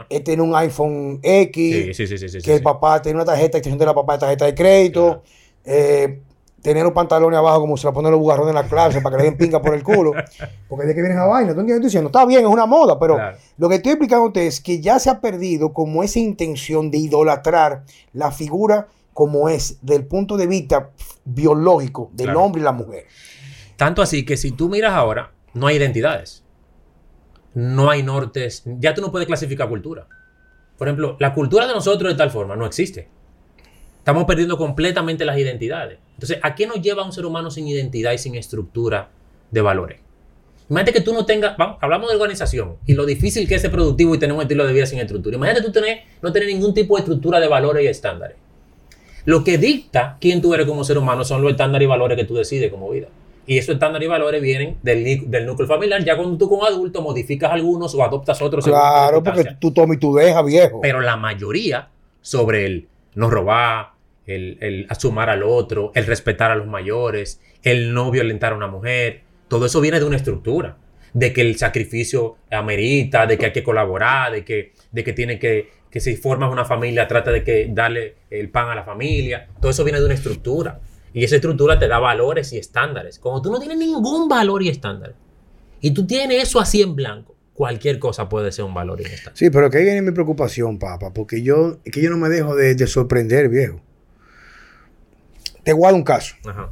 es 0.10 0.24
tener 0.24 0.42
un 0.42 0.56
iPhone 0.56 1.20
X, 1.22 1.96
Sí, 1.98 2.08
sí, 2.08 2.08
sí, 2.08 2.18
sí, 2.18 2.30
sí, 2.30 2.42
que 2.42 2.56
el 2.56 2.64
papá 2.64 3.02
tiene 3.02 3.18
una 3.18 3.26
tarjeta, 3.26 3.58
extensión 3.58 3.78
de 3.80 3.86
la 3.86 3.94
papá 3.94 4.14
de 4.14 4.20
tarjeta 4.20 4.46
de 4.46 4.56
crédito, 4.56 5.22
eh, 5.64 6.22
tener 6.62 6.84
los 6.84 6.92
pantalones 6.94 7.38
abajo 7.38 7.62
como 7.62 7.78
se 7.78 7.86
la 7.88 7.94
ponen 7.94 8.12
los 8.12 8.20
bugarrones 8.20 8.50
en 8.50 8.56
la 8.56 8.68
clase 8.68 9.00
para 9.02 9.16
que 9.16 9.24
le 9.24 9.30
den 9.30 9.38
pinga 9.38 9.62
por 9.62 9.74
el 9.76 9.84
culo. 9.84 10.12
Porque 10.68 10.86
de 10.88 10.96
que 10.96 11.02
viene 11.02 11.14
esa 11.16 11.26
vaina, 11.26 11.54
¿tú 11.54 11.60
entiendes? 11.62 11.76
Estoy 11.76 11.88
diciendo, 11.90 12.08
está 12.10 12.26
bien, 12.26 12.42
es 12.42 12.48
una 12.48 12.66
moda, 12.66 12.98
pero 13.00 13.16
Claro. 13.16 13.38
lo 13.58 13.70
que 13.70 13.76
estoy 13.76 13.92
explicándote 13.94 14.48
es 14.48 14.60
que 14.60 14.82
ya 14.82 14.98
se 15.00 15.10
ha 15.10 15.22
perdido 15.22 15.72
como 15.72 16.04
esa 16.04 16.20
intención 16.20 16.90
de 16.92 16.98
idolatrar 16.98 17.84
la 18.14 18.32
figura 18.32 18.88
como 19.14 19.50
es 19.50 19.78
del 19.82 20.06
punto 20.06 20.36
de 20.36 20.48
vista 20.48 20.90
biológico 21.26 22.10
del 22.14 22.26
Claro. 22.28 22.44
hombre 22.44 22.62
y 22.62 22.64
la 22.66 22.72
mujer. 22.72 23.06
Tanto 23.78 24.02
así 24.02 24.26
que 24.26 24.36
si 24.38 24.52
tú 24.52 24.68
miras 24.70 24.94
ahora, 24.94 25.32
no 25.54 25.68
hay 25.68 25.76
identidades. 25.78 26.44
No 27.58 27.90
hay 27.90 28.04
nortes. 28.04 28.62
Ya 28.66 28.94
tú 28.94 29.02
no 29.02 29.12
puedes 29.12 29.26
clasificar 29.26 29.68
cultura. 29.68 30.06
Por 30.78 30.88
ejemplo, 30.88 31.18
la 31.20 31.34
cultura 31.34 31.66
de 31.66 31.74
nosotros 31.74 32.14
de 32.14 32.16
tal 32.16 32.30
forma 32.30 32.56
no 32.56 32.68
existe. 32.68 33.08
Estamos 33.98 34.26
perdiendo 34.26 34.60
completamente 34.60 35.26
las 35.26 35.40
identidades. 35.40 35.98
Entonces, 36.14 36.38
¿a 36.44 36.54
qué 36.54 36.68
nos 36.68 36.84
lleva 36.84 37.04
un 37.04 37.12
ser 37.12 37.26
humano 37.26 37.50
sin 37.50 37.68
identidad 37.68 38.12
y 38.12 38.20
sin 38.20 38.36
estructura 38.36 39.10
de 39.50 39.62
valores? 39.62 40.00
Imagínate 40.70 40.94
que 40.94 41.02
tú 41.02 41.14
no 41.14 41.26
tengas, 41.26 41.58
vamos, 41.58 41.78
hablamos 41.82 42.10
de 42.10 42.16
organización 42.18 42.76
y 42.86 42.94
lo 42.94 43.08
difícil 43.08 43.48
que 43.48 43.56
es 43.56 43.62
ser 43.64 43.72
productivo 43.72 44.14
y 44.14 44.20
tener 44.20 44.36
un 44.36 44.44
estilo 44.44 44.64
de 44.64 44.74
vida 44.74 44.86
sin 44.86 45.00
estructura. 45.00 45.38
Imagínate 45.38 45.66
tú 45.66 45.72
tener, 45.72 46.02
no 46.22 46.32
tener 46.32 46.50
ningún 46.50 46.76
tipo 46.76 46.96
de 46.96 47.00
estructura 47.00 47.40
de 47.40 47.48
valores 47.48 47.84
y 47.84 47.88
estándares. 47.88 48.38
Lo 49.26 49.44
que 49.44 49.58
dicta 49.58 50.18
quién 50.22 50.44
tú 50.44 50.54
eres 50.54 50.68
como 50.68 50.84
ser 50.84 51.00
humano 51.00 51.24
son 51.24 51.42
los 51.42 51.50
estándares 51.50 51.88
y 51.88 51.90
valores 51.90 52.20
que 52.20 52.26
tú 52.26 52.36
decides 52.36 52.70
como 52.70 52.92
vida. 52.92 53.08
Y 53.48 53.58
esos 53.58 53.76
estándares 53.76 54.06
y 54.06 54.10
valores 54.10 54.42
vienen 54.42 54.78
del, 54.84 55.30
del 55.32 55.46
núcleo 55.46 55.68
familiar. 55.68 56.04
Ya 56.04 56.16
cuando 56.18 56.38
tú 56.38 56.50
como 56.50 56.66
adulto 56.66 57.02
modificas 57.02 57.50
algunos 57.52 57.96
o 57.96 58.04
adoptas 58.04 58.42
otros. 58.42 58.66
Claro, 58.66 59.24
porque 59.24 59.46
tú 59.60 59.72
tomas 59.72 59.98
y 59.98 60.00
tú 60.00 60.14
dejas, 60.14 60.46
viejo. 60.46 60.82
Pero 60.82 61.00
la 61.00 61.16
mayoría 61.16 61.88
sobre 62.22 62.66
el 62.66 62.88
no 63.16 63.30
robar, 63.30 63.92
el, 64.26 64.58
el 64.60 64.86
asumar 64.90 65.30
al 65.30 65.44
otro, 65.44 65.94
el 65.96 66.06
respetar 66.06 66.52
a 66.52 66.56
los 66.56 66.68
mayores, 66.68 67.40
el 67.64 67.94
no 67.94 68.12
violentar 68.12 68.52
a 68.52 68.56
una 68.56 68.68
mujer, 68.68 69.22
todo 69.48 69.66
eso 69.66 69.80
viene 69.82 70.00
de 70.00 70.06
una 70.06 70.18
estructura. 70.18 70.78
De 71.14 71.32
que 71.32 71.42
el 71.42 71.58
sacrificio 71.58 72.36
amerita, 72.52 73.26
de 73.26 73.38
que 73.38 73.46
hay 73.46 73.54
que 73.54 73.64
colaborar, 73.64 74.34
de 74.34 74.44
que, 74.44 74.74
de 74.92 75.04
que 75.06 75.14
tiene 75.14 75.40
que, 75.40 75.72
que 75.90 76.00
si 76.02 76.18
formas 76.18 76.52
una 76.52 76.66
familia, 76.66 77.08
trata 77.08 77.32
de 77.32 77.44
que 77.44 77.70
darle 77.72 78.16
el 78.30 78.50
pan 78.50 78.70
a 78.70 78.76
la 78.76 78.84
familia. 78.84 79.48
Todo 79.62 79.72
eso 79.72 79.84
viene 79.84 80.00
de 80.00 80.06
una 80.06 80.14
estructura. 80.14 80.80
Y 81.18 81.24
esa 81.24 81.36
estructura 81.36 81.80
te 81.80 81.88
da 81.88 81.98
valores 81.98 82.54
y 82.54 82.60
estándares. 82.60 83.18
Como 83.18 83.42
tú 83.42 83.52
no 83.52 83.58
tienes 83.60 83.78
ningún 83.80 84.28
valor 84.30 84.62
y 84.62 84.70
estándar, 84.70 85.16
y 85.82 85.90
tú 85.92 86.06
tienes 86.06 86.44
eso 86.44 86.60
así 86.60 86.84
en 86.84 86.96
blanco, 86.96 87.36
cualquier 87.56 87.98
cosa 87.98 88.30
puede 88.30 88.52
ser 88.52 88.66
un 88.66 88.74
valor 88.76 89.02
inestable. 89.02 89.36
Sí, 89.36 89.50
pero 89.50 89.72
que 89.72 89.80
ahí 89.80 89.84
viene 89.86 90.04
mi 90.04 90.12
preocupación, 90.12 90.78
papá, 90.78 91.12
porque 91.14 91.42
yo, 91.42 91.80
que 91.84 92.02
yo 92.04 92.12
no 92.12 92.18
me 92.18 92.30
dejo 92.30 92.56
de, 92.56 92.76
de 92.76 92.86
sorprender, 92.86 93.50
viejo. 93.50 93.82
Te 95.64 95.74
guardo 95.74 95.98
un 95.98 96.04
caso. 96.04 96.36
Ajá. 96.46 96.70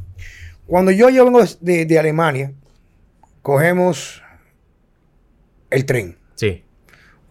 Cuando 0.67 0.91
yo, 0.91 1.09
yo 1.09 1.25
vengo 1.25 1.41
de, 1.61 1.85
de 1.87 1.97
Alemania, 1.99 2.53
cogemos 3.41 4.21
el 5.71 5.85
tren. 5.85 6.17
Sí. 6.35 6.63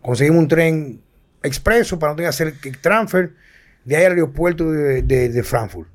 Conseguimos 0.03 0.41
un 0.43 0.49
tren 0.49 1.01
expreso 1.45 1.97
para 1.99 2.13
no 2.13 2.17
tener 2.17 2.27
que 2.27 2.31
hacer 2.31 2.55
el 2.65 2.79
transfer 2.81 3.35
de 3.85 3.97
ahí 3.97 4.05
al 4.05 4.13
aeropuerto 4.13 4.71
de, 4.73 5.03
de- 5.03 5.29
de 5.29 5.43
Frankfurt. 5.45 5.89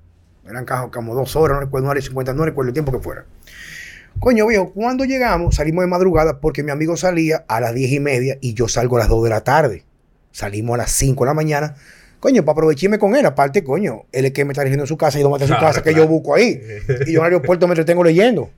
Eran 0.50 0.66
como 0.66 1.14
dos 1.14 1.36
horas, 1.36 1.56
no 1.56 1.62
recuerdo, 1.62 1.86
una 1.86 1.92
hora 1.92 2.00
y 2.00 2.04
cincuenta, 2.04 2.34
no 2.34 2.44
recuerdo 2.44 2.70
el 2.70 2.74
tiempo 2.74 2.92
que 2.92 3.00
fuera. 3.00 3.26
Coño, 4.20 4.48
viejo, 4.48 4.74
cuando 4.74 5.06
llegamos, 5.06 5.56
salimos 5.56 5.84
de 5.84 5.88
madrugada 5.88 6.40
porque 6.40 6.64
mi 6.64 6.72
amigo 6.72 6.98
salía 6.98 7.46
a 7.48 7.62
las 7.62 7.74
diez 7.74 7.92
y 7.92 8.00
media 8.00 8.38
y 8.42 8.54
yo 8.54 8.68
salgo 8.68 8.98
a 8.98 9.00
las 9.00 9.10
dos 9.10 9.24
de 9.24 9.30
la 9.30 9.42
tarde. 9.42 9.86
Salimos 10.32 10.74
a 10.74 10.78
las 10.78 10.92
cinco 10.92 11.24
de 11.24 11.30
la 11.30 11.34
mañana. 11.34 11.76
Coño, 12.20 12.44
para 12.44 12.54
aprovecharme 12.54 13.00
con 13.00 13.16
él. 13.16 13.26
Aparte, 13.26 13.64
coño, 13.64 14.04
él 14.12 14.26
es 14.26 14.32
que 14.32 14.44
me 14.44 14.52
está 14.52 14.64
dirigiendo 14.64 14.84
a 14.84 14.88
su 14.88 14.98
casa 14.98 15.20
y 15.20 15.22
yo 15.22 15.30
me 15.30 15.38
a 15.38 15.40
su 15.40 15.46
Claro, 15.48 15.68
casa 15.68 15.84
que 15.84 15.94
yo 15.94 16.08
busco 16.08 16.36
ahí. 16.36 16.60
Y 17.06 17.14
yo 17.14 17.20
en 17.20 17.26
el 17.28 17.34
aeropuerto 17.34 17.68
me 17.68 17.74
entretengo 17.74 18.04
leyendo. 18.04 18.50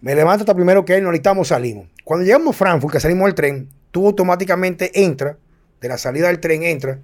Me 0.00 0.14
levanto 0.14 0.42
hasta 0.42 0.54
primero 0.54 0.84
que 0.84 0.96
él, 0.96 1.04
nos 1.04 1.12
listamos, 1.12 1.48
salimos. 1.48 1.86
Cuando 2.02 2.24
llegamos 2.24 2.56
a 2.56 2.58
Frankfurt, 2.58 2.94
que 2.94 3.00
salimos 3.00 3.26
del 3.26 3.34
tren, 3.34 3.68
tú 3.90 4.06
automáticamente 4.06 5.04
entra, 5.04 5.36
de 5.80 5.88
la 5.88 5.98
salida 5.98 6.28
del 6.28 6.40
tren 6.40 6.62
entra, 6.62 6.98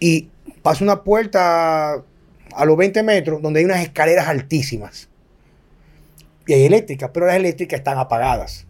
y 0.00 0.28
pasa 0.62 0.84
una 0.84 1.02
puerta 1.02 2.02
a 2.56 2.64
los 2.64 2.76
20 2.76 3.02
metros 3.02 3.42
donde 3.42 3.60
hay 3.60 3.66
unas 3.66 3.82
escaleras 3.82 4.28
altísimas. 4.28 5.08
Y 6.46 6.52
hay 6.52 6.64
eléctricas, 6.64 7.10
pero 7.12 7.26
las 7.26 7.36
eléctricas 7.36 7.78
están 7.78 7.98
apagadas. 7.98 8.66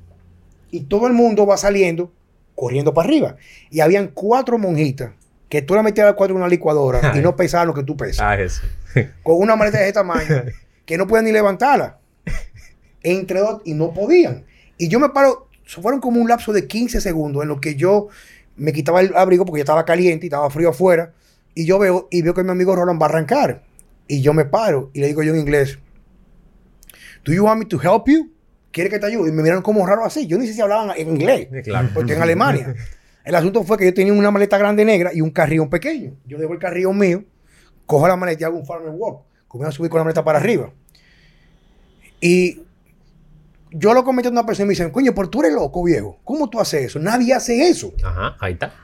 Y 0.70 0.80
todo 0.80 1.06
el 1.06 1.12
mundo 1.12 1.46
va 1.46 1.56
saliendo, 1.56 2.12
corriendo 2.54 2.94
para 2.94 3.08
arriba. 3.08 3.36
Y 3.70 3.80
habían 3.80 4.08
cuatro 4.08 4.58
monjitas 4.58 5.10
que 5.48 5.62
tú 5.62 5.74
la 5.74 5.82
metías 5.82 6.04
a 6.04 6.08
las 6.08 6.16
cuatro 6.16 6.34
en 6.34 6.42
una 6.42 6.48
licuadora 6.48 7.12
y 7.16 7.20
no 7.20 7.36
pesaban 7.36 7.68
lo 7.68 7.74
que 7.74 7.84
tú 7.84 7.96
pesas 7.96 8.40
eso. 8.40 8.62
con 9.22 9.36
una 9.36 9.56
maleta 9.56 9.78
de 9.78 9.84
ese 9.84 9.92
tamaño 9.92 10.42
que 10.84 10.98
no 10.98 11.06
podían 11.06 11.26
ni 11.26 11.32
levantarla. 11.32 11.98
Entre 13.02 13.38
dos, 13.38 13.60
y 13.64 13.74
no 13.74 13.92
podían. 13.92 14.44
Y 14.78 14.88
yo 14.88 14.98
me 14.98 15.10
paro, 15.10 15.48
fueron 15.64 16.00
como 16.00 16.20
un 16.20 16.28
lapso 16.28 16.52
de 16.52 16.66
15 16.66 17.00
segundos 17.00 17.42
en 17.42 17.48
lo 17.48 17.60
que 17.60 17.74
yo 17.74 18.08
me 18.56 18.72
quitaba 18.72 19.00
el 19.00 19.14
abrigo 19.14 19.44
porque 19.44 19.58
ya 19.60 19.64
estaba 19.64 19.84
caliente 19.84 20.26
y 20.26 20.28
estaba 20.28 20.50
frío 20.50 20.70
afuera. 20.70 21.12
Y 21.54 21.66
yo 21.66 21.78
veo, 21.78 22.08
y 22.10 22.22
veo 22.22 22.34
que 22.34 22.42
mi 22.42 22.50
amigo 22.50 22.74
Roland 22.74 23.00
va 23.00 23.06
a 23.06 23.08
arrancar. 23.10 23.62
Y 24.06 24.20
yo 24.20 24.32
me 24.34 24.44
paro 24.44 24.90
y 24.92 25.00
le 25.00 25.06
digo 25.08 25.22
yo 25.22 25.32
en 25.32 25.40
inglés, 25.40 25.78
¿Do 27.24 27.32
you 27.32 27.44
want 27.44 27.58
me 27.58 27.64
to 27.66 27.80
help 27.80 28.06
you? 28.06 28.30
¿Quiere 28.70 28.90
que 28.90 28.98
te 28.98 29.06
ayude? 29.06 29.30
Y 29.30 29.32
me 29.32 29.42
miraron 29.42 29.62
como 29.62 29.86
raro 29.86 30.04
así. 30.04 30.26
Yo 30.26 30.36
ni 30.36 30.46
sé 30.46 30.52
si 30.52 30.60
hablaban 30.60 30.90
en 30.96 31.08
inglés. 31.08 31.48
Claro. 31.64 31.88
Porque 31.94 32.14
en 32.14 32.22
Alemania. 32.22 32.74
El 33.24 33.34
asunto 33.34 33.62
fue 33.62 33.78
que 33.78 33.86
yo 33.86 33.94
tenía 33.94 34.12
una 34.12 34.30
maleta 34.30 34.58
grande 34.58 34.84
negra 34.84 35.10
y 35.14 35.22
un 35.22 35.30
carrillón 35.30 35.70
pequeño. 35.70 36.12
Yo 36.26 36.36
dejo 36.36 36.52
el 36.52 36.58
carrillón 36.58 36.98
mío, 36.98 37.24
cojo 37.86 38.06
la 38.06 38.16
maleta 38.16 38.42
y 38.42 38.44
hago 38.44 38.58
un 38.58 38.66
farmer 38.66 38.90
walk. 38.90 39.22
Comienzo 39.48 39.70
a 39.70 39.72
subir 39.72 39.90
con 39.90 39.98
la 39.98 40.04
maleta 40.04 40.22
para 40.22 40.38
arriba. 40.38 40.70
Y 42.20 42.60
yo 43.70 43.94
lo 43.94 44.04
comenté 44.04 44.28
a 44.28 44.32
una 44.32 44.44
persona 44.44 44.64
y 44.64 44.68
me 44.68 44.72
dicen, 44.72 44.90
coño, 44.90 45.14
pero 45.14 45.30
tú 45.30 45.40
eres 45.40 45.54
loco, 45.54 45.82
viejo. 45.82 46.18
¿Cómo 46.24 46.50
tú 46.50 46.60
haces 46.60 46.84
eso? 46.84 46.98
Nadie 46.98 47.32
hace 47.32 47.68
eso. 47.68 47.94
Ajá, 48.04 48.36
ahí 48.40 48.52
está. 48.52 48.74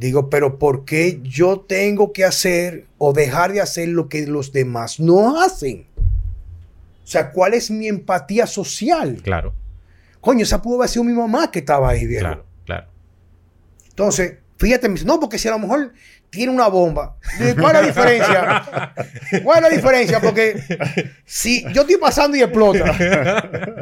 Digo, 0.00 0.30
pero 0.30 0.58
¿por 0.58 0.86
qué 0.86 1.20
yo 1.22 1.60
tengo 1.60 2.14
que 2.14 2.24
hacer 2.24 2.86
o 2.96 3.12
dejar 3.12 3.52
de 3.52 3.60
hacer 3.60 3.90
lo 3.90 4.08
que 4.08 4.26
los 4.26 4.50
demás 4.50 4.98
no 4.98 5.38
hacen? 5.42 5.86
O 7.04 7.06
sea, 7.06 7.32
¿cuál 7.32 7.52
es 7.52 7.70
mi 7.70 7.86
empatía 7.86 8.46
social? 8.46 9.20
Claro, 9.22 9.52
Coño, 10.22 10.42
esa 10.44 10.62
pudo 10.62 10.76
haber 10.78 10.88
sido 10.88 11.04
mi 11.04 11.12
mamá 11.12 11.50
que 11.50 11.58
estaba 11.58 11.90
ahí, 11.90 12.06
viejo. 12.06 12.24
claro, 12.24 12.46
claro. 12.64 12.86
Entonces, 13.90 14.38
fíjate, 14.56 14.88
me 14.88 14.94
dice, 14.94 15.04
no, 15.06 15.20
porque 15.20 15.36
si 15.38 15.48
a 15.48 15.50
lo 15.50 15.58
mejor 15.58 15.92
tiene 16.30 16.50
una 16.50 16.68
bomba, 16.68 17.16
¿cuál 17.60 17.76
es 17.76 17.82
la 17.82 17.86
diferencia? 17.86 18.94
¿Cuál 19.44 19.58
es 19.58 19.70
la 19.70 19.76
diferencia? 19.76 20.20
Porque 20.20 20.62
si 21.26 21.62
yo 21.74 21.82
estoy 21.82 21.98
pasando 21.98 22.38
y 22.38 22.42
explota, 22.42 22.84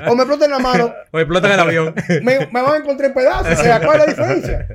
o 0.08 0.16
me 0.16 0.22
explota 0.24 0.46
en 0.46 0.50
la 0.50 0.58
mano, 0.58 0.92
O 1.12 1.18
explotan 1.20 1.52
el 1.52 1.60
avión. 1.60 1.94
me, 2.24 2.40
me 2.46 2.62
van 2.62 2.72
a 2.72 2.76
encontrar 2.78 3.10
en 3.10 3.14
pedazos. 3.14 3.56
O 3.56 3.62
sea, 3.62 3.80
¿cuál 3.84 4.00
es 4.00 4.06
la 4.06 4.12
diferencia? 4.12 4.66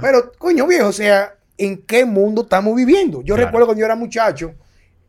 Pero, 0.00 0.32
coño, 0.38 0.66
viejo, 0.66 0.88
o 0.88 0.92
sea, 0.92 1.34
¿en 1.58 1.78
qué 1.78 2.04
mundo 2.04 2.42
estamos 2.42 2.74
viviendo? 2.76 3.20
Yo 3.22 3.34
Claro. 3.34 3.46
recuerdo 3.48 3.66
cuando 3.66 3.80
yo 3.80 3.86
era 3.86 3.96
muchacho, 3.96 4.52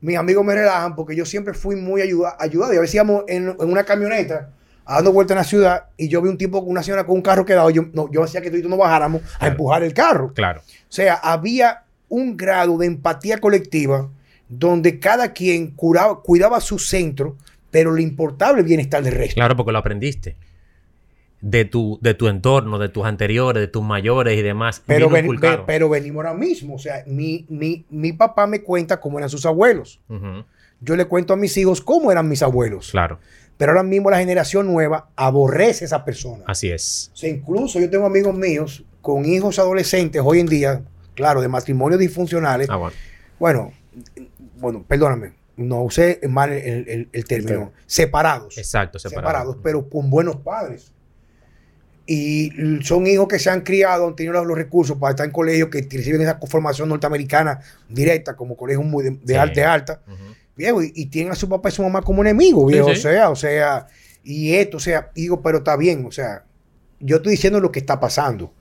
mis 0.01 0.17
amigos 0.17 0.43
me 0.45 0.55
relajan 0.55 0.95
porque 0.95 1.15
yo 1.15 1.25
siempre 1.25 1.53
fui 1.53 1.75
muy 1.75 2.01
ayuda, 2.01 2.35
ayudado. 2.39 2.73
Y 2.73 2.77
a 2.77 2.81
veces 2.81 2.95
íbamos 2.95 3.23
en, 3.27 3.49
en 3.49 3.71
una 3.71 3.83
camioneta 3.83 4.49
dando 4.87 5.13
vueltas 5.13 5.35
en 5.35 5.37
la 5.37 5.43
ciudad 5.45 5.83
y 5.95 6.07
yo 6.09 6.21
vi 6.21 6.29
un 6.29 6.37
tipo, 6.37 6.59
una 6.59 6.83
señora 6.83 7.05
con 7.05 7.15
un 7.15 7.21
carro 7.21 7.45
quedado. 7.45 7.69
Yo, 7.69 7.83
no, 7.93 8.11
yo 8.11 8.23
hacía 8.23 8.41
que 8.41 8.49
tú 8.51 8.57
y 8.57 8.61
tú 8.61 8.67
no 8.69 8.77
bajáramos 8.77 9.21
a 9.39 9.47
empujar 9.47 9.83
el 9.83 9.93
carro. 9.93 10.33
Claro. 10.33 10.61
O 10.61 10.91
sea, 10.91 11.13
había 11.15 11.83
un 12.09 12.35
grado 12.35 12.77
de 12.77 12.87
empatía 12.87 13.37
colectiva 13.37 14.09
donde 14.49 14.99
cada 14.99 15.31
quien 15.31 15.71
curaba- 15.71 16.21
cuidaba 16.21 16.59
su 16.59 16.77
centro, 16.77 17.37
pero 17.69 17.93
le 17.93 18.01
importaba 18.01 18.57
el 18.57 18.65
bienestar 18.65 19.01
del 19.01 19.13
resto. 19.13 19.35
Claro, 19.35 19.55
porque 19.55 19.71
lo 19.71 19.77
aprendiste. 19.77 20.35
De 21.41 21.65
tu, 21.65 21.97
de 22.01 22.13
tu 22.13 22.27
entorno, 22.27 22.77
de 22.77 22.87
tus 22.89 23.03
anteriores, 23.05 23.61
de 23.61 23.67
tus 23.67 23.83
mayores 23.83 24.37
y 24.37 24.41
demás. 24.43 24.81
Pero, 24.85 25.09
ven- 25.09 25.27
ve- 25.27 25.63
pero 25.65 25.89
venimos 25.89 26.17
ahora 26.25 26.37
mismo. 26.37 26.75
O 26.75 26.79
sea, 26.79 27.03
mi, 27.07 27.45
mi, 27.49 27.83
mi 27.89 28.13
papá 28.13 28.45
me 28.45 28.61
cuenta 28.61 28.99
cómo 28.99 29.17
eran 29.17 29.29
sus 29.29 29.45
abuelos. 29.47 29.99
Yo 30.79 30.95
le 30.95 31.05
cuento 31.05 31.33
a 31.33 31.37
mis 31.37 31.55
hijos 31.57 31.81
cómo 31.81 32.11
eran 32.11 32.27
mis 32.29 32.41
abuelos. 32.43 32.91
Claro, 32.91 33.19
Pero 33.57 33.71
ahora 33.71 33.83
mismo 33.83 34.09
la 34.11 34.17
generación 34.19 34.67
nueva 34.67 35.09
aborrece 35.15 35.83
a 35.83 35.87
esa 35.87 36.05
persona. 36.05 36.43
así 36.47 36.69
es. 36.71 37.11
O 37.13 37.17
sea, 37.17 37.29
incluso 37.29 37.79
yo 37.79 37.89
tengo 37.89 38.05
amigos 38.05 38.35
míos 38.35 38.83
con 39.01 39.25
hijos 39.25 39.57
adolescentes 39.59 40.21
hoy 40.23 40.39
en 40.39 40.47
día, 40.47 40.83
claro, 41.15 41.41
de 41.41 41.47
matrimonios 41.47 41.99
disfuncionales. 41.99 42.67
Ah, 42.69 42.75
bueno. 42.77 42.95
Bueno, 43.39 43.71
bueno, 44.57 44.85
perdóname, 44.87 45.33
no 45.57 45.81
usé 45.83 46.19
mal 46.29 46.51
el, 46.51 46.87
el- 46.87 47.09
el 47.11 47.25
término. 47.25 47.71
Separados. 47.87 48.57
Exacto, 48.59 48.99
separados, 48.99 49.31
separado. 49.53 49.59
pero 49.63 49.89
con 49.89 50.09
buenos 50.11 50.35
padres. 50.37 50.91
Y 52.13 52.51
son 52.83 53.07
hijos 53.07 53.25
que 53.29 53.39
se 53.39 53.49
han 53.49 53.61
criado, 53.61 54.05
han 54.05 54.17
tenido 54.17 54.43
los, 54.43 54.57
recursos 54.57 54.97
para 54.97 55.11
estar 55.11 55.25
en 55.25 55.31
colegios 55.31 55.69
que 55.69 55.87
reciben 55.89 56.19
esa 56.21 56.37
formación 56.45 56.89
norteamericana 56.89 57.61
directa, 57.87 58.35
como 58.35 58.57
colegios 58.57 58.83
muy 58.83 59.01
de, 59.03 59.11
de 59.11 59.19
Sí. 59.27 59.35
alta, 59.35 59.53
de 59.61 59.65
alta, 59.65 60.01
Ujú. 60.07 60.35
viejo, 60.57 60.83
y, 60.83 60.91
y 60.93 61.05
tienen 61.05 61.31
a 61.31 61.35
su 61.35 61.47
papá 61.47 61.69
y 61.69 61.71
su 61.71 61.83
mamá 61.83 62.01
como 62.01 62.21
enemigos, 62.21 62.67
Sí, 62.67 62.73
viejo, 62.73 62.93
sí. 62.93 62.99
o 62.99 63.01
sea, 63.01 63.29
o 63.29 63.35
sea, 63.37 63.87
y 64.25 64.55
esto, 64.55 64.75
o 64.75 64.79
sea, 64.81 65.09
digo, 65.15 65.41
pero 65.41 65.59
está 65.59 65.77
bien, 65.77 66.05
o 66.05 66.11
sea, 66.11 66.43
yo 66.99 67.15
estoy 67.17 67.31
diciendo 67.31 67.61
lo 67.61 67.71
que 67.71 67.79
está 67.79 68.01
pasando, 68.01 68.51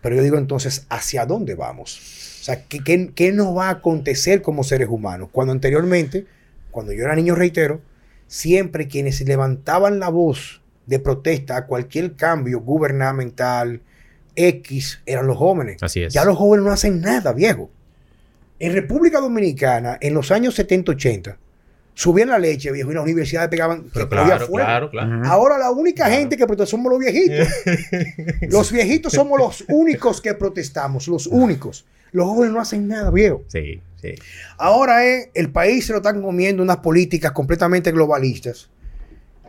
pero 0.00 0.16
yo 0.16 0.22
digo 0.22 0.38
entonces, 0.38 0.86
¿hacia 0.88 1.26
dónde 1.26 1.54
vamos? 1.54 1.98
O 2.40 2.44
sea, 2.44 2.64
¿qué, 2.64 2.82
qué, 2.82 3.10
qué 3.14 3.30
nos 3.30 3.54
va 3.54 3.66
a 3.68 3.72
acontecer 3.72 4.40
como 4.40 4.64
seres 4.64 4.88
humanos? 4.88 5.28
Cuando 5.32 5.52
anteriormente, 5.52 6.26
cuando 6.70 6.92
yo 6.94 7.04
era 7.04 7.14
niño, 7.14 7.34
reitero, 7.34 7.82
siempre 8.26 8.88
quienes 8.88 9.20
levantaban 9.20 9.98
la 9.98 10.08
voz 10.08 10.62
de 10.86 10.98
protesta 10.98 11.56
a 11.56 11.66
cualquier 11.66 12.14
cambio 12.14 12.60
gubernamental 12.60 13.82
X 14.36 15.00
eran 15.06 15.26
los 15.26 15.36
jóvenes. 15.36 15.82
Así 15.82 16.02
es. 16.02 16.12
Ya 16.12 16.24
los 16.24 16.36
jóvenes 16.36 16.64
no 16.64 16.72
hacen 16.72 17.00
nada, 17.00 17.32
viejo. 17.32 17.70
En 18.58 18.72
República 18.72 19.20
Dominicana, 19.20 19.98
en 20.00 20.14
los 20.14 20.30
años 20.30 20.58
70-80, 20.58 21.36
subían 21.94 22.28
la 22.28 22.38
leche, 22.38 22.70
viejo, 22.70 22.90
y 22.90 22.94
las 22.94 23.02
universidades 23.02 23.48
pegaban 23.48 23.86
Pero 23.92 24.08
claro, 24.08 24.46
claro, 24.48 24.90
claro. 24.90 25.22
Ahora 25.24 25.58
la 25.58 25.70
única 25.70 26.08
gente 26.08 26.36
que 26.36 26.46
protesta 26.46 26.70
somos 26.70 26.92
los 26.92 27.00
viejitos. 27.00 27.48
los 28.50 28.70
viejitos 28.70 29.12
somos 29.12 29.38
los 29.38 29.64
únicos 29.68 30.20
que 30.20 30.34
protestamos, 30.34 31.08
los 31.08 31.26
únicos. 31.26 31.86
Los 32.12 32.26
jóvenes 32.26 32.54
no 32.54 32.60
hacen 32.60 32.86
nada, 32.86 33.10
viejo. 33.10 33.44
Sí, 33.48 33.80
sí. 34.00 34.14
Ahora 34.58 35.04
es, 35.04 35.28
el 35.34 35.50
país 35.50 35.86
se 35.86 35.92
lo 35.92 35.98
están 35.98 36.22
comiendo 36.22 36.62
unas 36.62 36.78
políticas 36.78 37.32
completamente 37.32 37.92
globalistas, 37.92 38.70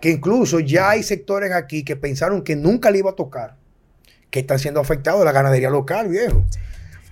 que 0.01 0.11
incluso 0.11 0.59
ya 0.59 0.91
hay 0.91 1.03
sectores 1.03 1.51
aquí 1.51 1.83
que 1.83 1.95
pensaron 1.95 2.41
que 2.43 2.55
nunca 2.55 2.91
le 2.91 2.99
iba 2.99 3.11
a 3.11 3.15
tocar, 3.15 3.55
que 4.29 4.39
están 4.39 4.59
siendo 4.59 4.79
afectados 4.79 5.23
la 5.25 5.31
ganadería 5.31 5.69
local, 5.69 6.09
viejo. 6.09 6.45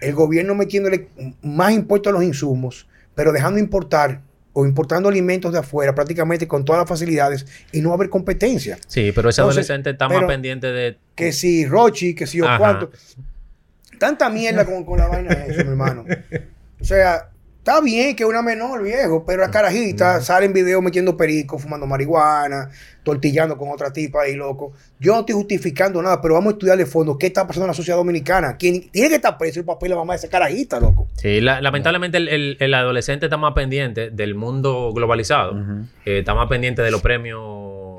El 0.01 0.13
gobierno 0.13 0.55
metiéndole 0.55 1.07
más 1.41 1.71
impuestos 1.71 2.11
a 2.11 2.13
los 2.13 2.23
insumos, 2.23 2.87
pero 3.15 3.31
dejando 3.31 3.59
importar 3.59 4.21
o 4.53 4.65
importando 4.65 5.09
alimentos 5.09 5.51
de 5.51 5.59
afuera 5.59 5.93
prácticamente 5.93 6.47
con 6.47 6.63
todas 6.63 6.81
las 6.81 6.87
facilidades 6.87 7.45
y 7.71 7.81
no 7.81 7.89
va 7.89 7.95
a 7.95 7.97
haber 7.97 8.09
competencia. 8.09 8.77
Sí, 8.87 9.11
pero 9.13 9.29
ese 9.29 9.41
Entonces, 9.41 9.69
adolescente 9.69 9.89
está 9.89 10.07
más 10.07 10.23
pendiente 10.25 10.67
de. 10.67 10.97
Que 11.15 11.33
si 11.33 11.65
Rochi, 11.65 12.15
que 12.15 12.25
si 12.25 12.37
yo 12.37 12.47
Ajá. 12.47 12.57
cuánto. 12.57 12.91
Tanta 13.99 14.29
mierda 14.29 14.65
con, 14.65 14.83
con 14.85 14.97
la 14.97 15.07
vaina 15.07 15.33
de 15.35 15.51
eso, 15.51 15.63
mi 15.63 15.71
hermano. 15.71 16.05
O 16.79 16.83
sea, 16.83 17.29
está 17.65 17.81
bien 17.81 18.15
que 18.15 18.21
es 18.21 18.29
una 18.29 18.43
menor, 18.43 18.83
viejo, 18.83 19.25
pero 19.25 19.41
la 19.41 19.49
carajita 19.49 20.21
sale 20.21 20.45
en 20.45 20.53
video 20.53 20.83
metiendo 20.83 21.17
perico, 21.17 21.57
fumando 21.57 21.87
marihuana, 21.87 22.69
tortillando 23.01 23.57
con 23.57 23.69
otra 23.69 23.91
tipa 23.91 24.21
ahí, 24.21 24.35
loco. 24.35 24.73
Yo 24.99 25.13
no 25.13 25.21
estoy 25.21 25.33
justificando 25.33 25.99
nada, 25.99 26.21
pero 26.21 26.35
vamos 26.35 26.53
a 26.53 26.55
estudiar 26.57 26.77
de 26.77 26.85
fondo 26.85 27.17
qué 27.17 27.25
está 27.25 27.47
pasando 27.47 27.65
en 27.65 27.69
la 27.69 27.73
sociedad 27.73 27.97
dominicana. 27.97 28.55
¿Quién 28.57 28.87
tiene 28.91 29.09
que 29.09 29.15
estar 29.15 29.35
preso 29.39 29.59
el 29.59 29.65
papá 29.65 29.87
y 29.87 29.89
la 29.89 29.95
mamá 29.95 30.13
de 30.13 30.17
esa 30.17 30.29
carajita, 30.29 30.79
loco? 30.79 31.07
Sí, 31.15 31.41
la- 31.41 31.59
lamentablemente 31.59 32.17
el, 32.19 32.27
el- 32.27 32.57
el 32.59 32.73
adolescente 32.75 33.25
está 33.25 33.37
más 33.37 33.53
pendiente 33.53 34.11
del 34.11 34.35
mundo 34.35 34.91
globalizado. 34.93 35.55
Eh, 36.05 36.19
está 36.19 36.35
más 36.35 36.47
pendiente 36.47 36.83
de 36.83 36.91
los 36.91 37.01
premios 37.01 37.41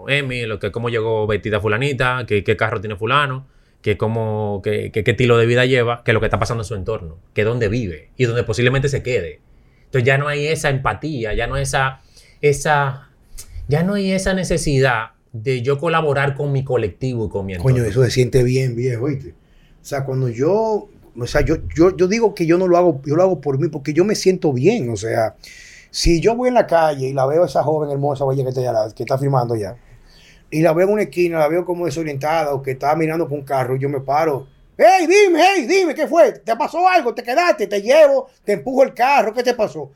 Emmy, 0.09 0.47
lo 0.47 0.61
que 0.61 0.71
cómo 0.71 0.91
llegó 0.91 1.27
vestida 1.27 1.61
fulanita, 1.61 2.23
qué, 2.29 2.45
qué 2.45 2.57
carro 2.57 2.81
tiene 2.81 2.95
fulano. 2.95 3.49
que 3.83 3.97
cómo, 3.97 4.63
que, 4.65 4.91
que- 4.93 5.03
qué 5.05 5.11
estilo 5.13 5.37
de 5.39 5.47
vida 5.47 5.65
lleva, 5.65 6.03
que 6.05 6.13
lo 6.13 6.19
que 6.21 6.27
está 6.27 6.39
pasando 6.41 6.63
en 6.63 6.67
su 6.67 6.75
entorno, 6.77 7.19
que 7.35 7.45
dónde 7.45 7.69
vive 7.69 8.11
y 8.17 8.25
donde 8.27 8.43
posiblemente 8.45 8.89
se 8.89 9.03
quede. 9.03 9.41
Entonces 9.87 10.07
ya 10.07 10.19
no 10.19 10.29
hay 10.29 10.47
esa 10.47 10.69
empatía, 10.71 11.35
ya 11.35 11.47
no 11.47 11.55
hay 11.55 11.63
esa, 11.63 12.01
esa, 12.41 13.09
ya 13.69 13.83
no 13.83 13.95
hay 13.95 14.13
esa 14.13 14.35
necesidad 14.35 15.11
de 15.33 15.63
yo 15.63 15.79
colaborar 15.79 16.35
con 16.35 16.53
mi 16.53 16.65
colectivo 16.65 17.27
y 17.27 17.29
con 17.29 17.47
mi 17.47 17.55
entorno. 17.55 17.75
Coño, 17.75 17.85
eso 17.85 18.05
se 18.05 18.11
siente 18.11 18.43
bien, 18.43 18.77
viejo, 18.77 19.05
¿oíste? 19.05 19.31
O 19.31 19.85
sea, 19.85 20.05
cuando 20.05 20.29
yo, 20.29 20.89
o 21.17 21.27
sea, 21.27 21.43
yo, 21.43 21.57
yo, 21.75 21.97
yo 21.97 22.09
digo 22.09 22.35
que 22.35 22.47
yo 22.47 22.59
no 22.59 22.67
lo 22.67 22.77
hago, 22.77 23.01
yo 23.05 23.17
lo 23.17 23.23
hago 23.23 23.41
por 23.41 23.59
mí, 23.59 23.69
porque 23.69 23.93
yo 23.93 24.05
me 24.05 24.15
siento 24.15 24.53
bien, 24.53 24.91
o 24.91 24.97
sea, 24.97 25.37
si 25.91 26.21
yo 26.21 26.35
voy 26.35 26.49
en 26.49 26.55
la 26.55 26.67
calle 26.67 27.09
y 27.09 27.13
la 27.13 27.27
veo 27.27 27.45
a 27.45 27.47
esa 27.47 27.63
joven 27.63 27.91
hermosa, 27.91 28.25
oye, 28.25 28.43
que 28.43 28.49
está, 28.49 28.93
que 28.95 29.03
está 29.03 29.19
filmando 29.19 29.55
ya, 29.55 29.77
y 30.51 30.63
la 30.63 30.73
veo 30.73 30.87
en 30.87 30.93
una 30.95 31.03
esquina, 31.03 31.39
la 31.39 31.49
veo 31.49 31.65
como 31.65 31.87
desorientada 31.87 32.53
o 32.53 32.63
que 32.63 32.73
está 32.73 32.95
mirando 32.97 33.29
por 33.29 33.39
un 33.39 33.45
carro, 33.45 33.77
y 33.77 33.79
yo 33.79 33.89
me 33.89 34.01
paro. 34.01 34.49
¡Hey, 34.79 35.07
dime, 35.07 35.41
hey, 35.43 35.67
dime, 35.67 35.95
qué 35.95 36.07
fue! 36.07 36.33
¿Te 36.33 36.55
pasó 36.57 36.87
algo? 36.89 37.15
¿Te 37.15 37.23
quedaste? 37.23 37.67
¿Te 37.67 37.81
llevo? 37.81 38.29
¿Te 38.45 38.53
empujo 38.53 38.83
el 38.83 38.93
carro? 38.95 39.33
¿Qué 39.33 39.43
te 39.43 39.55
pasó? 39.55 39.91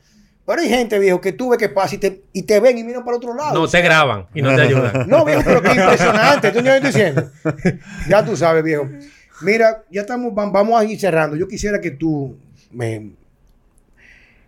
Pero 0.45 0.59
hay 0.61 0.69
gente, 0.69 0.97
viejo, 0.97 1.21
que 1.21 1.33
tú 1.33 1.49
ves 1.49 1.59
que 1.59 1.69
pasa 1.69 1.93
y 1.95 1.97
te, 1.99 2.23
y 2.33 2.41
te 2.43 2.59
ven 2.59 2.77
y 2.77 2.83
miran 2.83 3.05
para 3.05 3.17
otro 3.17 3.33
lado. 3.35 3.53
No 3.53 3.67
te 3.67 3.79
graban 3.81 4.25
y 4.33 4.41
no 4.41 4.55
te 4.55 4.61
ayudan. 4.61 5.05
No, 5.07 5.23
viejo, 5.23 5.43
pero 5.45 5.61
qué 5.61 5.69
impresionante. 5.73 6.51
¿Tú 6.51 6.61
me 6.63 6.79
diciendo? 6.81 7.29
Ya 8.09 8.25
tú 8.25 8.35
sabes, 8.35 8.63
viejo. 8.63 8.89
Mira, 9.41 9.83
ya 9.91 10.01
estamos, 10.01 10.33
vam- 10.33 10.51
vamos 10.51 10.79
a 10.79 10.83
ir 10.83 10.99
cerrando. 10.99 11.35
Yo 11.35 11.47
quisiera 11.47 11.79
que 11.79 11.91
tú 11.91 12.35
me, 12.71 13.11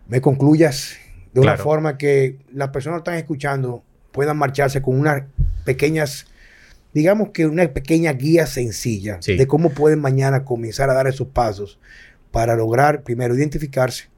me 0.07 0.19
concluyas 0.19 0.97
de 1.31 1.39
una 1.41 1.51
Claro. 1.53 1.63
forma 1.63 1.97
que 1.97 2.37
las 2.51 2.69
personas 2.69 2.97
que 2.97 3.01
están 3.01 3.15
escuchando 3.15 3.83
puedan 4.11 4.37
marcharse 4.37 4.81
con 4.81 4.99
unas 4.99 5.23
pequeñas, 5.63 6.25
digamos 6.93 7.29
que 7.29 7.45
una 7.47 7.67
pequeña 7.73 8.13
guía 8.13 8.45
sencilla 8.47 9.17
Sí. 9.21 9.35
de 9.35 9.47
cómo 9.47 9.69
pueden 9.71 9.99
mañana 9.99 10.45
comenzar 10.45 10.89
a 10.89 10.93
dar 10.93 11.07
esos 11.07 11.27
pasos 11.27 11.79
para 12.31 12.55
lograr, 12.55 13.03
primero, 13.03 13.35
identificarse, 13.35 14.09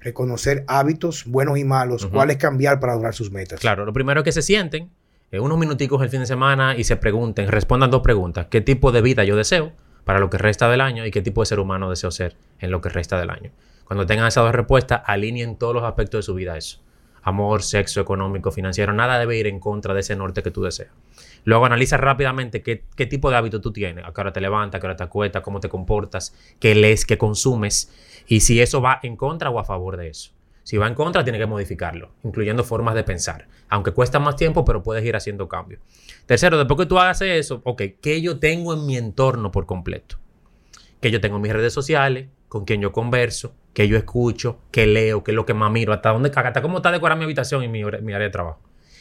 reconocer 0.00 0.64
hábitos 0.66 1.24
buenos 1.26 1.58
y 1.58 1.64
malos, 1.64 2.06
cuáles 2.06 2.36
cambiar 2.36 2.80
para 2.80 2.94
lograr 2.94 3.14
sus 3.14 3.30
metas. 3.30 3.60
Claro, 3.60 3.84
lo 3.84 3.92
primero 3.92 4.20
es 4.20 4.24
que 4.24 4.32
se 4.32 4.42
sienten 4.42 4.90
eh, 5.30 5.40
unos 5.40 5.58
minuticos 5.58 6.02
el 6.02 6.08
fin 6.10 6.20
de 6.20 6.26
semana 6.26 6.76
y 6.76 6.84
se 6.84 6.96
pregunten, 6.96 7.48
respondan 7.48 7.90
dos 7.90 8.02
preguntas. 8.02 8.46
¿Qué 8.50 8.60
tipo 8.60 8.92
de 8.92 9.00
vida 9.00 9.24
yo 9.24 9.36
deseo 9.36 9.72
para 10.04 10.18
lo 10.18 10.28
que 10.28 10.38
resta 10.38 10.68
del 10.68 10.80
año 10.80 11.06
y 11.06 11.10
qué 11.10 11.22
tipo 11.22 11.40
de 11.42 11.46
ser 11.46 11.60
humano 11.60 11.88
deseo 11.88 12.10
ser 12.10 12.36
en 12.58 12.70
lo 12.70 12.80
que 12.80 12.88
resta 12.88 13.18
del 13.18 13.30
año? 13.30 13.50
Cuando 13.84 14.04
tengan 14.06 14.26
esas 14.26 14.44
dos 14.44 14.54
respuestas, 14.54 15.02
alineen 15.06 15.56
todos 15.56 15.74
los 15.74 15.84
aspectos 15.84 16.18
de 16.18 16.22
su 16.22 16.34
vida 16.34 16.54
a 16.54 16.58
eso. 16.58 16.80
Amor, 17.22 17.62
sexo, 17.62 18.00
económico, 18.00 18.50
financiero, 18.50 18.92
nada 18.92 19.18
debe 19.18 19.38
ir 19.38 19.46
en 19.46 19.60
contra 19.60 19.94
de 19.94 20.00
ese 20.00 20.16
norte 20.16 20.42
que 20.42 20.50
tú 20.50 20.62
deseas. 20.62 20.90
Luego 21.44 21.66
analiza 21.66 21.96
rápidamente 21.96 22.62
qué, 22.62 23.06
tipo 23.06 23.30
de 23.30 23.36
hábito 23.36 23.60
tú 23.60 23.72
tienes, 23.72 24.04
a 24.04 24.12
qué 24.12 24.20
hora 24.20 24.32
te 24.32 24.40
levantas, 24.40 24.78
a 24.78 24.80
qué 24.80 24.86
hora 24.86 24.96
te 24.96 25.02
acuestas, 25.02 25.42
cómo 25.42 25.60
te 25.60 25.68
comportas, 25.68 26.36
qué 26.60 26.74
lees, 26.74 27.04
qué 27.04 27.18
consumes 27.18 27.92
y 28.26 28.40
si 28.40 28.60
eso 28.60 28.80
va 28.80 29.00
en 29.02 29.16
contra 29.16 29.50
o 29.50 29.58
a 29.58 29.64
favor 29.64 29.96
de 29.96 30.08
eso. 30.08 30.32
Si 30.62 30.76
va 30.76 30.86
en 30.86 30.94
contra, 30.94 31.24
tiene 31.24 31.38
que 31.38 31.46
modificarlo, 31.46 32.12
incluyendo 32.22 32.62
formas 32.62 32.94
de 32.94 33.02
pensar. 33.02 33.48
Aunque 33.68 33.90
cuesta 33.90 34.20
más 34.20 34.36
tiempo, 34.36 34.64
pero 34.64 34.82
puedes 34.82 35.04
ir 35.04 35.16
haciendo 35.16 35.48
cambios. 35.48 35.80
Tercero, 36.26 36.56
después 36.56 36.78
que 36.78 36.86
tú 36.86 36.98
hagas 37.00 37.20
eso, 37.20 37.60
ok, 37.64 37.82
¿qué 38.00 38.22
yo 38.22 38.38
tengo 38.38 38.72
en 38.74 38.86
mi 38.86 38.96
entorno 38.96 39.50
por 39.50 39.66
completo? 39.66 40.18
¿Qué 41.00 41.10
yo 41.10 41.20
tengo 41.20 41.36
en 41.36 41.42
mis 41.42 41.52
redes 41.52 41.72
sociales? 41.72 42.28
¿Con 42.48 42.64
quién 42.64 42.80
yo 42.80 42.92
converso? 42.92 43.56
¿Qué 43.74 43.88
yo 43.88 43.96
escucho? 43.96 44.60
¿Qué 44.70 44.86
leo? 44.86 45.24
¿Qué 45.24 45.32
es 45.32 45.34
lo 45.34 45.44
que 45.44 45.54
más 45.54 45.72
miro? 45.72 45.92
¿Hasta 45.92 46.10
dónde? 46.10 46.30
¿Hasta 46.32 46.62
cómo 46.62 46.76
está 46.76 46.92
decorada 46.92 47.18
mi 47.18 47.24
habitación 47.24 47.64
y 47.64 47.68
mi, 47.68 47.82
área 47.82 48.18
de 48.18 48.30
trabajo? 48.30 48.60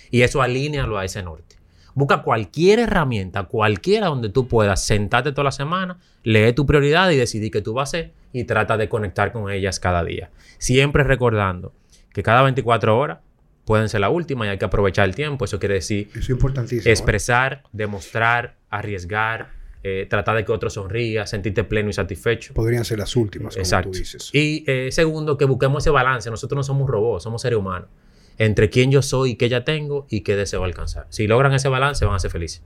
Y 0.09 0.23
eso 0.23 0.41
alínealo 0.41 0.97
a 0.97 1.05
ese 1.05 1.21
norte. 1.21 1.57
Busca 1.93 2.21
cualquier 2.21 2.79
herramienta, 2.79 3.43
cualquiera 3.43 4.07
donde 4.07 4.29
tú 4.29 4.47
puedas 4.47 4.83
sentarte 4.85 5.31
toda 5.31 5.45
la 5.45 5.51
semana, 5.51 5.97
lee 6.23 6.53
tu 6.53 6.65
prioridad 6.65 7.09
y 7.11 7.17
decidir 7.17 7.51
qué 7.51 7.61
tú 7.61 7.73
vas 7.73 7.89
a 7.93 7.97
hacer 7.97 8.11
y 8.33 8.45
trata 8.45 8.77
de 8.77 8.87
conectar 8.89 9.31
con 9.31 9.51
ellas 9.51 9.79
cada 9.79 10.03
día. 10.03 10.29
Siempre 10.57 11.03
recordando 11.03 11.73
que 12.13 12.23
cada 12.23 12.41
24 12.43 12.97
horas 12.97 13.19
pueden 13.65 13.89
ser 13.89 14.01
la 14.01 14.09
última 14.09 14.45
y 14.45 14.49
hay 14.49 14.57
que 14.57 14.65
aprovechar 14.65 15.07
el 15.07 15.15
tiempo. 15.15 15.45
Eso 15.45 15.59
quiere 15.59 15.75
decir 15.75 16.07
Eso 16.11 16.19
es 16.19 16.29
importantísimo. 16.29 16.89
¿eh? 16.89 16.91
expresar, 16.91 17.63
demostrar, 17.71 18.55
arriesgar, 18.69 19.49
eh, 19.83 20.05
tratar 20.09 20.35
de 20.37 20.45
que 20.45 20.51
otro 20.51 20.69
sonría, 20.69 21.25
sentirte 21.25 21.63
pleno 21.63 21.89
y 21.89 21.93
satisfecho. 21.93 22.53
Podrían 22.53 22.85
ser 22.85 22.99
las 22.99 23.15
últimas, 23.15 23.55
como 23.55 23.63
Exacto. 23.63 23.91
tú 23.91 23.97
dices. 23.97 24.29
Y 24.33 24.63
eh, 24.67 24.89
segundo, 24.91 25.37
que 25.37 25.45
busquemos 25.45 25.83
ese 25.83 25.89
balance. 25.89 26.29
Nosotros 26.29 26.57
no 26.57 26.63
somos 26.63 26.89
robots, 26.89 27.23
somos 27.23 27.41
seres 27.41 27.57
humanos. 27.57 27.89
Entre 28.37 28.69
quién 28.69 28.91
yo 28.91 29.01
soy 29.01 29.31
y 29.31 29.35
qué 29.35 29.49
ya 29.49 29.63
tengo 29.63 30.05
y 30.09 30.21
qué 30.21 30.35
deseo 30.35 30.63
alcanzar. 30.63 31.07
Si 31.09 31.25
logran 31.27 31.53
ese 31.53 31.69
balance, 31.69 32.05
van 32.05 32.15
a 32.15 32.19
ser 32.19 32.31
felices. 32.31 32.61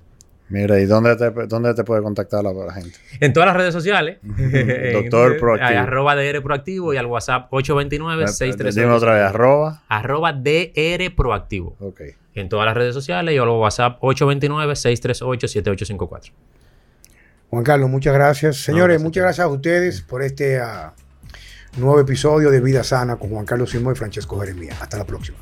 Mira, 0.48 0.80
¿y 0.80 0.86
dónde 0.86 1.16
te, 1.16 1.32
dónde 1.48 1.74
te 1.74 1.84
puede 1.84 2.04
contactar 2.04 2.44
la, 2.44 2.54
la 2.54 2.72
gente? 2.72 2.96
En 3.20 3.34
todas 3.34 3.48
las 3.48 3.58
redes 3.58 3.74
sociales. 3.74 4.20
en- 4.38 4.94
Doctor 4.94 5.40
Proactivo. 5.40 5.80
Arroba 5.80 6.16
DR 6.16 6.42
Proactivo 6.44 6.94
y 6.94 6.98
al 6.98 7.08
WhatsApp 7.08 7.52
829-638. 7.52 8.74
Dime 8.74 8.92
otra 8.92 9.14
vez, 9.16 9.24
arroba. 9.24 9.82
Arroba 9.88 10.34
DR 10.34 11.16
Proactivo. 11.16 11.76
Ok. 11.80 12.02
En 12.36 12.50
todas 12.50 12.66
las 12.66 12.76
redes 12.76 12.94
sociales 12.94 13.34
y 13.34 13.38
al 13.38 13.48
WhatsApp 13.50 14.00
829-638-7854. 14.02 16.32
Juan 17.50 17.64
Carlos, 17.64 17.90
muchas 17.90 18.14
gracias. 18.14 18.58
Señores, 18.58 18.98
gracias 18.98 19.02
a 19.02 19.06
muchas 19.06 19.24
gracias 19.24 19.46
a 19.46 19.48
ustedes 19.48 20.02
por 20.02 20.22
este 20.22 20.60
ah, 20.60 20.94
nuevo 21.78 22.00
episodio 22.00 22.52
de 22.52 22.60
Vida 22.60 22.84
Sana 22.84 23.16
con 23.16 23.30
Juan 23.30 23.46
Carlos 23.46 23.72
Simón 23.72 23.94
y 23.94 23.98
Francesco 23.98 24.40
Jeremía. 24.40 24.76
Hasta 24.80 24.98
la 24.98 25.06
próxima. 25.06 25.38